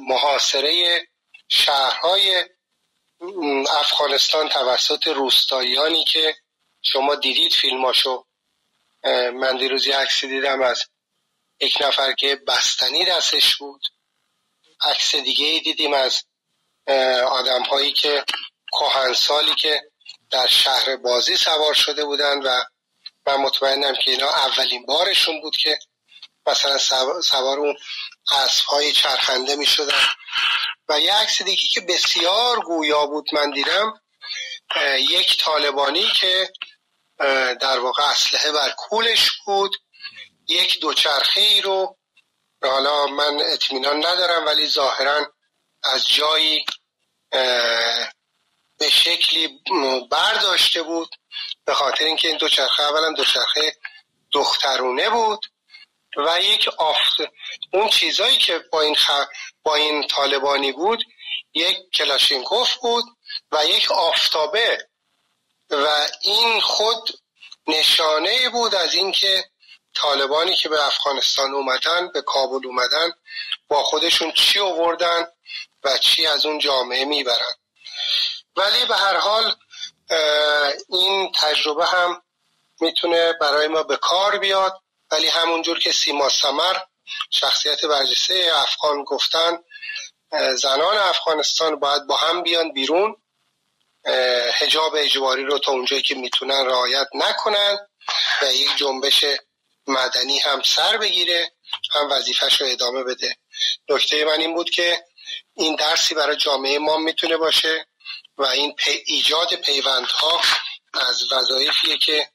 محاصره 0.00 1.02
شهرهای 1.48 2.44
افغانستان 3.68 4.48
توسط 4.48 5.06
روستاییانی 5.06 6.04
که 6.04 6.36
شما 6.82 7.14
دیدید 7.14 7.52
فیلماشو. 7.52 8.26
من 9.34 9.56
دیروز 9.56 9.88
عکسی 9.88 10.28
دیدم 10.28 10.62
از 10.62 10.84
یک 11.60 11.78
نفر 11.80 12.12
که 12.12 12.36
بستنی 12.36 13.04
دستش 13.04 13.56
بود. 13.56 13.82
عکس 14.80 15.14
دیگه 15.14 15.46
ای 15.46 15.60
دیدیم 15.60 15.94
از 15.94 16.24
آدم 17.30 17.62
هایی 17.62 17.92
که 17.92 18.24
کهنسالی 18.72 19.54
که 19.54 19.82
در 20.30 20.46
شهر 20.46 20.96
بازی 20.96 21.36
سوار 21.36 21.74
شده 21.74 22.04
بودن 22.04 22.38
و 22.38 22.64
من 23.26 23.36
مطمئنم 23.36 23.94
که 23.94 24.10
اینا 24.10 24.28
اولین 24.28 24.86
بارشون 24.86 25.40
بود 25.40 25.56
که 25.56 25.78
مثلا 26.46 26.78
سوار 27.22 27.58
اون 27.58 27.76
اسب 28.32 28.64
های 28.64 28.92
چرخنده 28.92 29.56
می 29.56 29.66
شدن 29.66 30.00
و 30.88 31.00
یه 31.00 31.14
عکس 31.14 31.42
دیگه 31.42 31.62
که 31.72 31.80
بسیار 31.80 32.60
گویا 32.60 33.06
بود 33.06 33.26
من 33.32 33.50
دیدم 33.50 34.00
یک 34.98 35.44
طالبانی 35.44 36.06
که 36.06 36.52
در 37.60 37.78
واقع 37.78 38.02
اسلحه 38.02 38.52
بر 38.52 38.70
کولش 38.70 39.30
بود 39.46 39.76
یک 40.48 40.80
دوچرخه 40.80 41.40
ای 41.40 41.60
رو 41.60 41.96
حالا 42.62 43.06
من 43.06 43.40
اطمینان 43.52 43.96
ندارم 44.06 44.46
ولی 44.46 44.68
ظاهرا 44.68 45.32
از 45.84 46.08
جایی 46.08 46.64
به 48.78 48.90
شکلی 48.90 49.60
برداشته 50.10 50.82
بود 50.82 51.16
به 51.64 51.74
خاطر 51.74 52.04
اینکه 52.04 52.28
این 52.28 52.36
دوچرخه 52.36 52.82
اولا 52.82 53.12
دوچرخه 53.12 53.76
دخترونه 54.32 55.10
بود 55.10 55.46
و 56.16 56.40
یک 56.40 56.68
آفت 56.68 57.16
اون 57.72 57.88
چیزایی 57.88 58.36
که 58.36 58.58
با 58.58 58.80
این, 58.80 58.94
خ... 58.94 59.10
با 59.62 59.74
این 59.74 60.06
طالبانی 60.06 60.72
بود 60.72 61.04
یک 61.54 61.78
کلاشینکوف 61.94 62.74
بود 62.74 63.04
و 63.52 63.64
یک 63.66 63.92
آفتابه 63.92 64.88
و 65.70 66.06
این 66.22 66.60
خود 66.60 67.10
نشانه 67.66 68.48
بود 68.48 68.74
از 68.74 68.94
اینکه 68.94 69.44
طالبانی 69.94 70.56
که 70.56 70.68
به 70.68 70.86
افغانستان 70.86 71.54
اومدن 71.54 72.08
به 72.08 72.22
کابل 72.22 72.66
اومدن 72.66 73.12
با 73.68 73.82
خودشون 73.82 74.32
چی 74.32 74.58
آوردن؟ 74.58 75.26
و 75.84 75.98
چی 75.98 76.26
از 76.26 76.46
اون 76.46 76.58
جامعه 76.58 77.04
می‌برن. 77.04 77.54
ولی 78.56 78.84
به 78.84 78.96
هر 78.96 79.16
حال 79.16 79.56
این 80.88 81.32
تجربه 81.34 81.86
هم 81.86 82.22
می‌تونه 82.80 83.32
برای 83.32 83.68
ما 83.68 83.82
به 83.82 83.96
کار 83.96 84.38
بیاد. 84.38 84.78
ولی 85.10 85.28
همونجور 85.28 85.78
که 85.78 85.92
سیما 85.92 86.28
سمر 86.28 86.76
شخصیت 87.30 87.84
برجسته 87.84 88.50
افغان 88.54 89.04
گفتن 89.04 89.58
زنان 90.54 90.96
افغانستان 90.96 91.76
باید 91.76 92.06
با 92.06 92.16
هم 92.16 92.42
بیان 92.42 92.72
بیرون. 92.72 93.16
هجاب 94.52 94.94
اجباری 94.96 95.44
رو 95.44 95.58
تا 95.58 95.72
اونجایی 95.72 96.02
که 96.02 96.14
می‌تونن 96.14 96.66
رعایت 96.66 97.08
نکنن 97.14 97.78
و 98.42 98.52
یک 98.52 98.76
جنبش 98.76 99.24
مدنی 99.86 100.38
هم 100.38 100.62
سر 100.62 100.96
بگیره 100.96 101.52
هم 101.90 102.10
وظیفش 102.10 102.60
رو 102.60 102.66
ادامه 102.66 103.02
بده. 103.04 103.36
نکته 103.88 104.24
من 104.24 104.40
این 104.40 104.54
بود 104.54 104.70
که 104.70 105.04
این 105.54 105.76
درسی 105.76 106.14
برای 106.14 106.36
جامعه 106.36 106.78
ما 106.78 106.96
می‌تونه 106.96 107.36
باشه 107.36 107.86
و 108.38 108.46
این 108.46 108.74
پی 108.74 109.02
ایجاد 109.06 109.54
پیوندها 109.54 110.40
از 110.94 111.32
وظایفیه 111.32 111.98
که 111.98 112.28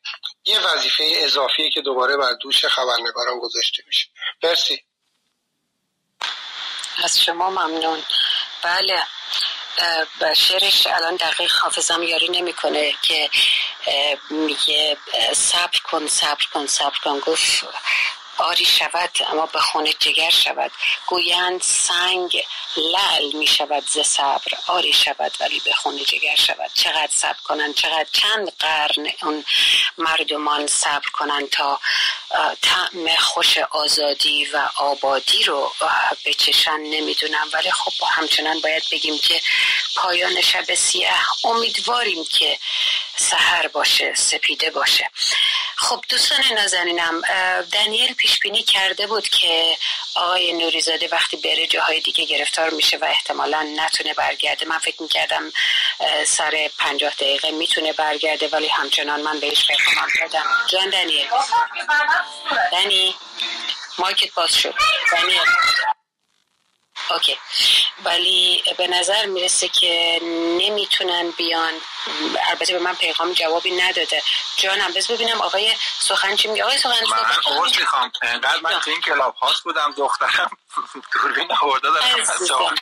یه 0.46 0.60
وظیفه 0.60 1.12
اضافیه 1.16 1.70
که 1.70 1.82
دوباره 1.82 2.18
بر 2.18 2.34
دوش 2.34 2.66
خبرنگاران 2.66 3.40
گذاشته 3.40 3.84
میشه. 3.88 4.08
مرسی. 4.44 4.84
از 7.04 7.22
شما 7.22 7.50
ممنون. 7.50 8.04
بله 8.62 9.04
شعرش 10.36 10.88
الان 10.88 11.16
دقیق 11.16 11.52
حافظم 11.52 12.04
یاری 12.04 12.30
نمی‌کنه 12.30 12.96
که 13.02 13.30
میگه 14.30 14.98
صبر 15.34 15.80
کن 15.84 16.08
صبر 16.08 16.46
کن 16.54 16.68
صبر 16.68 16.98
کن. 17.04 17.20
گفت 17.20 17.66
آری 18.38 18.66
شود 18.66 19.12
اما 19.30 19.46
به 19.46 19.60
خون 19.60 19.94
جگر 20.00 20.30
شود. 20.30 20.72
گویند 21.08 21.62
سنگ 21.62 22.46
لعل 22.78 23.32
می 23.32 23.48
شود 23.48 23.84
ز 23.90 24.00
صبر. 24.00 24.52
آری 24.68 24.94
شود 24.94 25.38
ولی 25.40 25.60
به 25.60 25.74
خون 25.74 25.98
جگر 25.98 26.36
شود. 26.36 26.72
چقدر 26.74 27.12
صبر 27.12 27.40
کنند 27.44 27.76
چقدر 27.76 28.08
چند 28.12 28.52
قرن 28.60 29.08
اون 29.22 29.46
مردمان 29.98 30.68
صبر 30.68 31.10
کنند 31.14 31.50
تا 31.50 31.80
طعم 32.62 33.16
خوش 33.20 33.58
آزادی 33.58 34.46
و 34.46 34.70
آبادی 34.76 35.44
رو 35.44 35.74
بچشن. 36.26 36.80
نمی‌دونم 36.80 37.48
ولی 37.54 37.72
خب 37.72 37.92
همچنان 38.10 38.60
باید 38.60 38.84
بگیم 38.92 39.18
که 39.18 39.42
پایان 39.96 40.42
شب 40.42 40.76
سیاه 40.76 41.26
امیدواریم 41.44 42.26
که 42.26 42.60
سهر 43.16 43.68
باشه 43.68 44.14
سپیده 44.16 44.70
باشه. 44.70 45.10
خب 45.76 46.04
دوستان 46.10 46.44
نازنینم 46.56 47.22
دنیل 47.74 48.16
پیش 48.28 48.40
بینی 48.40 48.64
کرده 48.64 49.08
بود 49.08 49.30
که 49.30 49.78
آقای 50.16 50.54
نوریزاده 50.54 51.08
وقتی 51.12 51.38
بره 51.38 51.68
جاهای 51.68 52.00
دیگه 52.02 52.26
گرفتار 52.26 52.70
میشه 52.70 52.98
و 52.98 53.06
احتمالا 53.06 53.74
نتونه 53.76 54.14
برگرده. 54.14 54.66
من 54.66 54.78
فکر 54.78 55.02
می‌کردم 55.02 55.52
سر 56.26 56.70
پنجاه 56.80 57.14
دقیقه 57.14 57.52
می‌تونه 57.52 57.94
برگرده 57.94 58.48
ولی 58.48 58.68
همچنان 58.68 59.22
من 59.22 59.40
بهش 59.40 59.68
پیغام 59.68 60.08
دادم. 60.22 60.46
جان 60.68 60.90
دنیل. 60.90 61.28
دنی 62.72 63.16
مایکت 63.98 64.34
باز 64.34 64.56
شد. 64.56 64.76
دنیل. 65.12 65.40
اوکی. 67.11 67.38
ولی 68.03 68.64
به 68.77 68.88
نظر 68.88 69.26
می‌رسه 69.26 69.68
که 69.68 70.19
نمی‌تونن 70.60 71.32
بیان. 71.32 71.74
البته 72.50 72.74
به 72.74 72.80
من 72.80 72.95
پیغام 72.95 73.34
جوابی 73.34 73.72
نداده. 73.72 74.22
جانم 74.58 74.94
بز 74.94 75.11
ببینم 75.11 75.42
آقای 75.42 75.74
سخن 76.00 76.36
چی 76.36 76.48
میگه. 76.48 76.64
آقای 76.64 76.77
سخن 76.77 77.06
من 77.11 77.53
عوض 77.58 77.80
می‌خوام. 77.80 78.11
انقدر 78.22 78.60
من 78.61 78.80
تو 78.80 78.92
این 78.92 79.02
کلاب 79.02 79.36
هاست 79.36 79.64
بودم 79.64 79.94
دخترم 79.98 80.50
دوربین 81.14 81.48
آورده 81.61 81.90
دارم 81.90 82.76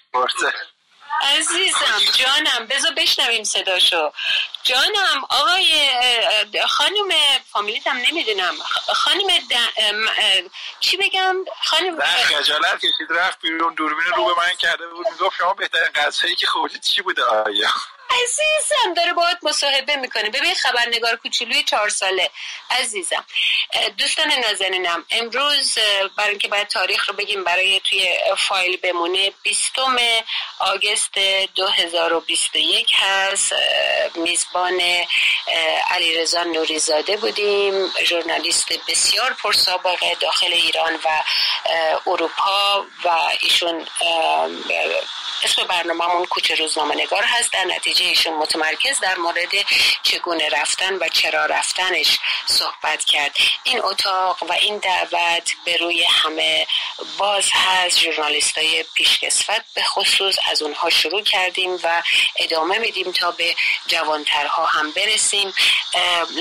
عزیزم 1.21 2.01
جانم. 2.13 2.67
بذار 2.67 2.93
بشنویم 2.93 3.43
صداشو. 3.43 4.11
جانم 4.63 5.23
آقای 5.29 5.89
خانم 6.67 7.09
فامیلیتم 7.51 7.97
نمی‌دونم. 7.97 8.55
خانم 8.93 9.27
چی 10.79 10.97
بگم؟ 10.97 11.35
خانم 11.63 12.01
خجالت 12.01 12.77
کشید 12.77 13.07
رفت 13.09 13.41
بیرون 13.41 13.73
دوربین 13.73 14.13
رو 14.15 14.25
به 14.25 14.41
من 14.41 14.55
کرده 14.59 14.87
بود. 14.87 15.07
می‌گفت 15.07 15.37
شما 15.37 15.53
بهترین 15.53 15.87
غذایی 15.95 16.35
که 16.35 16.47
خوردید 16.47 16.81
چی 16.81 17.01
بوده؟ 17.01 17.23
آیا؟ 17.23 17.69
عزیزم 18.09 18.93
داره 18.95 19.14
باید 19.14 19.38
مصاحبه 19.43 19.95
می‌کنه. 19.95 20.30
ببین 20.30 20.53
خبرنگار 20.53 21.16
کوچولوی 21.16 21.64
چهار 21.64 21.90
ساله. 21.90 22.30
عزیزم 22.69 23.25
دوستان 23.98 24.32
نازنینم 24.32 25.06
امروز 25.11 25.77
برای 26.17 26.30
اینکه 26.30 26.48
باید 26.48 26.67
تاریخ 26.67 27.09
رو 27.09 27.16
بگیم 27.16 27.43
برای 27.43 27.82
توی 27.90 28.19
فایل 28.38 28.77
بمونه 28.77 29.32
بیستم 29.43 29.98
آگست 30.59 31.14
2021 31.56 32.92
هست. 32.93 33.53
میزبان 34.16 34.82
علیرضا 35.90 36.43
نوریزاده 36.43 37.17
بودیم. 37.17 37.93
ژورنالیست 38.03 38.69
بسیار 38.88 39.34
پرسابقه 39.34 40.16
داخل 40.19 40.53
ایران 40.53 41.00
و 41.06 41.24
اروپا 42.08 42.85
و 43.03 43.09
ایشون 43.40 43.88
اسم 45.43 45.64
برنامهمون 45.64 46.25
کوچه 46.25 46.56
روزنامه 46.56 46.95
نگار 46.95 47.24
هست. 47.24 47.51
در 47.51 47.64
نتیجه 47.66 47.94
ایشون 48.03 48.33
متمرکز 48.33 48.99
در 48.99 49.15
مورد 49.15 49.51
چگونه 50.03 50.49
رفتن 50.49 50.93
و 50.93 51.09
چرا 51.09 51.45
رفتنش 51.45 52.19
صحبت 52.45 53.06
کرد. 53.06 53.38
این 53.64 53.83
اتاق 53.83 54.43
و 54.43 54.53
این 54.53 54.77
دعوت 54.77 55.51
به 55.65 55.77
روی 55.77 56.03
همه 56.03 56.67
باز 57.17 57.49
هست. 57.53 57.99
جورنالیست 57.99 58.57
های 58.57 58.85
پیشکسوت 58.93 59.61
به 59.74 59.83
خصوص 59.83 60.35
از 60.51 60.61
اونها 60.61 60.90
شروع 60.90 61.24
کردیم 61.24 61.80
و 61.83 62.03
ادامه 62.40 62.77
میدیم 62.77 63.11
تا 63.11 63.32
به 63.32 63.56
جوانترها 63.88 64.65
هم 64.65 64.91
برسیم. 64.91 65.53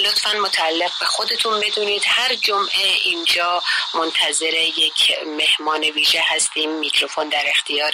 لطفا 0.05 0.33
متعلق 0.33 0.91
به 1.01 1.07
خودتون 1.07 1.61
بدونید. 1.61 2.03
هر 2.07 2.35
جمعه 2.35 2.87
اینجا 3.05 3.63
منتظر 3.95 4.55
یک 4.55 5.13
مهمان 5.27 5.85
ویژه 5.85 6.23
هستیم. 6.27 6.71
میکروفون 6.71 7.29
در 7.29 7.45
اختیار 7.47 7.93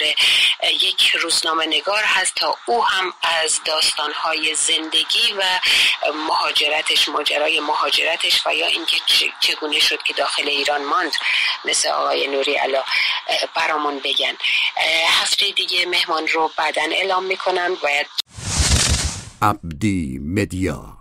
یک 0.63 1.09
روزنامه 1.09 1.65
نگار 1.65 2.03
هست. 2.03 2.35
تا 2.35 2.57
او 2.65 2.85
هم 2.85 3.13
از 3.21 3.50
داستانهای 3.65 4.55
زندگی 4.55 5.33
و 5.37 5.43
مهاجرتش 6.27 7.09
ماجرای 7.09 7.59
مهاجرتش 7.59 8.47
و 8.47 8.53
یا 8.53 8.67
اینکه 8.67 8.97
چگونه 9.39 9.79
شد 9.79 10.03
که 10.03 10.13
داخل 10.13 10.47
ایران 10.47 10.85
ماند 10.85 11.11
مثل 11.65 11.89
آقای 11.89 12.27
نوری 12.27 12.55
علا 12.55 12.83
برامون 13.55 13.99
بگن. 13.99 14.37
هفته 15.07 15.51
دیگه 15.51 15.85
مهمان 15.85 16.27
رو 16.27 16.51
بعدا 16.57 16.81
اعلام 16.91 17.23
می‌کنن 17.23 17.75
باید 17.83 18.07
عبدی 19.41 20.19
مدیا 20.25 21.00